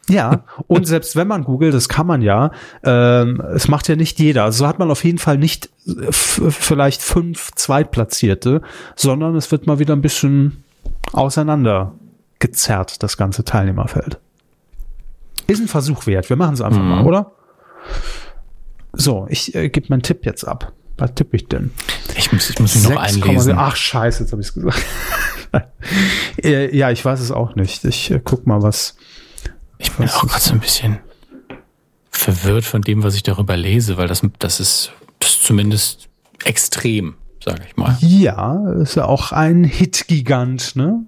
Ja, 0.07 0.43
und 0.67 0.85
selbst 0.85 1.15
wenn 1.15 1.27
man 1.27 1.43
googelt, 1.43 1.73
das 1.73 1.89
kann 1.89 2.05
man 2.05 2.21
ja, 2.21 2.51
ähm, 2.83 3.41
es 3.55 3.67
macht 3.67 3.87
ja 3.87 3.95
nicht 3.95 4.19
jeder. 4.19 4.43
Also 4.43 4.59
so 4.59 4.67
hat 4.67 4.77
man 4.77 4.91
auf 4.91 5.03
jeden 5.03 5.17
Fall 5.17 5.39
nicht 5.39 5.71
äh, 5.87 6.11
vielleicht 6.11 7.01
fünf 7.01 7.49
Zweitplatzierte, 7.55 8.61
sondern 8.95 9.35
es 9.35 9.51
wird 9.51 9.65
mal 9.65 9.79
wieder 9.79 9.95
ein 9.95 10.03
bisschen 10.03 10.63
auseinander 11.13 11.95
gezerrt, 12.37 13.01
das 13.01 13.17
ganze 13.17 13.43
Teilnehmerfeld. 13.43 14.19
Ist 15.47 15.61
ein 15.61 15.67
Versuch 15.67 16.05
wert. 16.05 16.29
Wir 16.29 16.37
machen 16.37 16.53
es 16.53 16.61
einfach 16.61 16.83
mal, 16.83 17.03
oder? 17.03 17.31
So, 18.93 19.25
ich 19.31 19.55
äh, 19.55 19.69
gebe 19.69 19.87
meinen 19.89 20.03
Tipp 20.03 20.23
jetzt 20.27 20.43
ab. 20.43 20.73
Was 20.97 21.13
tippe 21.13 21.35
ich 21.35 21.47
denn? 21.47 21.71
Ich 22.17 22.31
muss, 22.31 22.49
ich 22.49 22.59
muss 22.59 22.75
mich 22.75 22.83
noch 22.85 22.91
6,7. 22.91 23.23
einlesen. 23.23 23.55
Ach, 23.57 23.75
scheiße, 23.75 24.23
jetzt 24.23 24.31
habe 24.31 24.41
ich 24.41 24.47
es 24.49 24.53
gesagt. 24.53 24.83
Äh, 26.43 26.75
ja, 26.75 26.91
ich 26.91 27.05
weiß 27.05 27.21
es 27.21 27.31
auch 27.31 27.55
nicht. 27.55 27.85
Ich 27.85 28.11
äh, 28.11 28.19
guck 28.21 28.45
mal, 28.45 28.61
was. 28.61 28.97
Ich 29.77 29.89
bin 29.93 30.09
auch 30.09 30.27
gerade 30.27 30.41
so 30.41 30.51
ein 30.51 30.59
bisschen 30.59 30.99
verwirrt 32.11 32.65
von 32.65 32.81
dem, 32.81 33.03
was 33.03 33.15
ich 33.15 33.23
darüber 33.23 33.55
lese, 33.55 33.95
weil 33.97 34.07
das, 34.07 34.21
das 34.39 34.59
ist, 34.59 34.91
das 35.19 35.31
ist 35.31 35.43
zumindest 35.45 36.09
extrem, 36.43 37.15
sage 37.43 37.61
ich 37.67 37.77
mal. 37.77 37.95
Ja, 38.01 38.69
ist 38.81 38.95
ja 38.95 39.05
auch 39.05 39.31
ein 39.31 39.63
Hit-Gigant, 39.63 40.75
ne? 40.75 41.05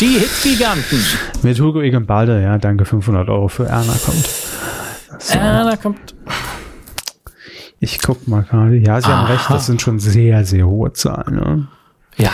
Die 0.00 0.18
Hitgiganten. 0.18 1.04
Mit 1.42 1.58
Hugo 1.60 1.80
Egenbalde, 1.80 2.42
ja, 2.42 2.58
danke, 2.58 2.84
500 2.84 3.28
Euro 3.28 3.48
für 3.48 3.66
Erna 3.66 3.94
kommt. 4.04 4.28
Ja, 5.32 5.64
da 5.64 5.76
kommt. 5.76 6.14
Ich 7.80 8.00
guck 8.00 8.26
mal 8.28 8.42
gerade. 8.42 8.76
Ja, 8.76 9.00
Sie 9.00 9.08
haben 9.08 9.26
recht, 9.26 9.50
das 9.50 9.66
sind 9.66 9.82
schon 9.82 9.98
sehr, 9.98 10.44
sehr 10.44 10.66
hohe 10.66 10.92
Zahlen. 10.92 11.34
Ne? 11.34 11.66
Ja, 12.16 12.30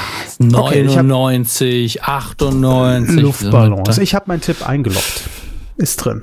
Okay, 0.54 0.82
ich 0.82 0.96
hab- 0.96 1.06
99, 1.06 2.02
98. 2.04 3.20
Luftballons. 3.20 3.98
Ich 3.98 4.14
habe 4.14 4.26
meinen 4.28 4.40
Tipp 4.42 4.66
eingeloggt. 4.68 5.22
Ist 5.76 5.96
drin. 6.04 6.22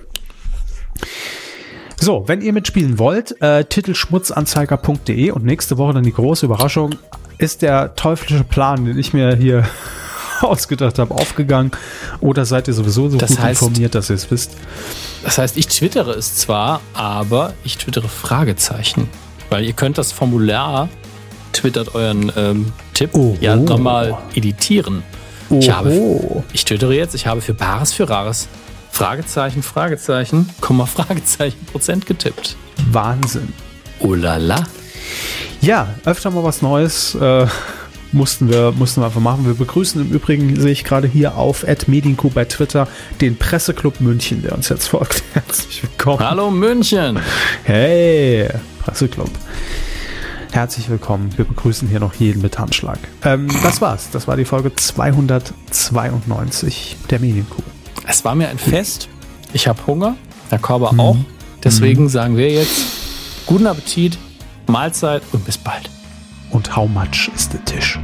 So, 1.99 2.27
wenn 2.27 2.41
ihr 2.41 2.53
mitspielen 2.53 2.99
wollt, 2.99 3.41
äh, 3.41 3.63
titelschmutzanzeiger.de 3.65 5.31
und 5.31 5.43
nächste 5.45 5.77
Woche 5.79 5.93
dann 5.93 6.03
die 6.03 6.13
große 6.13 6.45
Überraschung, 6.45 6.95
ist 7.39 7.63
der 7.63 7.95
teuflische 7.95 8.43
Plan, 8.43 8.85
den 8.85 8.97
ich 8.99 9.13
mir 9.13 9.35
hier 9.35 9.63
ausgedacht 10.41 10.99
habe, 10.99 11.13
aufgegangen? 11.13 11.71
Oder 12.19 12.45
seid 12.45 12.67
ihr 12.67 12.73
sowieso 12.73 13.09
so 13.09 13.17
Das 13.17 13.31
gut 13.31 13.39
heißt- 13.39 13.49
informiert, 13.49 13.95
dass 13.95 14.09
ihr 14.09 14.15
es 14.15 14.29
wisst? 14.31 14.51
Das 15.23 15.37
heißt, 15.37 15.57
ich 15.57 15.67
twittere 15.67 16.11
es 16.11 16.35
zwar, 16.35 16.81
aber 16.93 17.53
ich 17.63 17.77
twittere 17.77 18.07
Fragezeichen. 18.07 19.09
Weil 19.49 19.63
ihr 19.65 19.73
könnt 19.73 19.97
das 19.97 20.11
Formular, 20.11 20.89
twittert 21.53 21.95
euren 21.95 22.31
ähm, 22.35 22.71
Tipp, 22.93 23.13
Oho. 23.15 23.37
ja 23.39 23.55
nochmal 23.55 24.17
editieren. 24.35 25.03
Ich, 25.49 25.69
habe, 25.71 25.89
Oho. 25.91 26.43
ich 26.53 26.65
twittere 26.65 26.93
jetzt, 26.93 27.15
ich 27.15 27.25
habe 27.27 27.41
für 27.41 27.53
Bares 27.53 27.93
für 27.93 28.09
Rares 28.09 28.47
Fragezeichen, 28.91 29.63
Fragezeichen, 29.63 30.49
Komma, 30.59 30.85
Fragezeichen, 30.85 31.63
Prozent 31.71 32.05
getippt. 32.05 32.55
Wahnsinn. 32.91 33.53
Oh 33.99 34.13
la 34.13 34.37
la. 34.37 34.63
Ja, 35.61 35.87
öfter 36.05 36.29
mal 36.31 36.43
was 36.43 36.61
Neues 36.61 37.15
äh, 37.15 37.47
mussten, 38.11 38.49
wir, 38.49 38.71
mussten 38.71 39.01
wir 39.01 39.05
einfach 39.07 39.21
machen. 39.21 39.45
Wir 39.45 39.53
begrüßen 39.53 40.01
im 40.01 40.09
Übrigen, 40.11 40.59
sehe 40.59 40.71
ich 40.71 40.83
gerade 40.83 41.07
hier 41.07 41.37
auf 41.37 41.63
Medienku 41.87 42.29
bei 42.29 42.45
Twitter, 42.45 42.87
den 43.21 43.37
Presseclub 43.37 44.01
München, 44.01 44.41
der 44.41 44.53
uns 44.53 44.69
jetzt 44.69 44.87
folgt. 44.87 45.21
Herzlich 45.33 45.83
willkommen. 45.83 46.19
Hallo 46.19 46.49
München. 46.51 47.19
Hey, 47.63 48.49
Presseclub. 48.83 49.29
Herzlich 50.51 50.89
willkommen. 50.89 51.29
Wir 51.37 51.45
begrüßen 51.45 51.87
hier 51.87 51.99
noch 51.99 52.15
jeden 52.15 52.41
mit 52.41 52.57
Handschlag. 52.57 52.97
Ähm, 53.23 53.47
das 53.61 53.79
war's. 53.81 54.09
Das 54.11 54.27
war 54.27 54.35
die 54.37 54.45
Folge 54.45 54.73
292 54.73 56.97
der 57.09 57.19
Medienkuh. 57.19 57.61
Es 58.07 58.25
war 58.25 58.33
mir 58.35 58.49
ein 58.49 58.57
Fest. 58.57 59.09
Ich 59.53 59.67
habe 59.67 59.85
Hunger, 59.85 60.15
der 60.49 60.57
Körper 60.59 60.97
auch. 60.97 61.17
Deswegen 61.63 62.09
sagen 62.09 62.37
wir 62.37 62.49
jetzt 62.49 62.87
guten 63.45 63.67
Appetit, 63.67 64.17
Mahlzeit 64.67 65.21
und 65.31 65.45
bis 65.45 65.57
bald. 65.57 65.89
Und 66.49 66.75
how 66.75 66.89
much 66.89 67.29
ist 67.35 67.53
der 67.53 67.63
Tisch? 67.65 67.99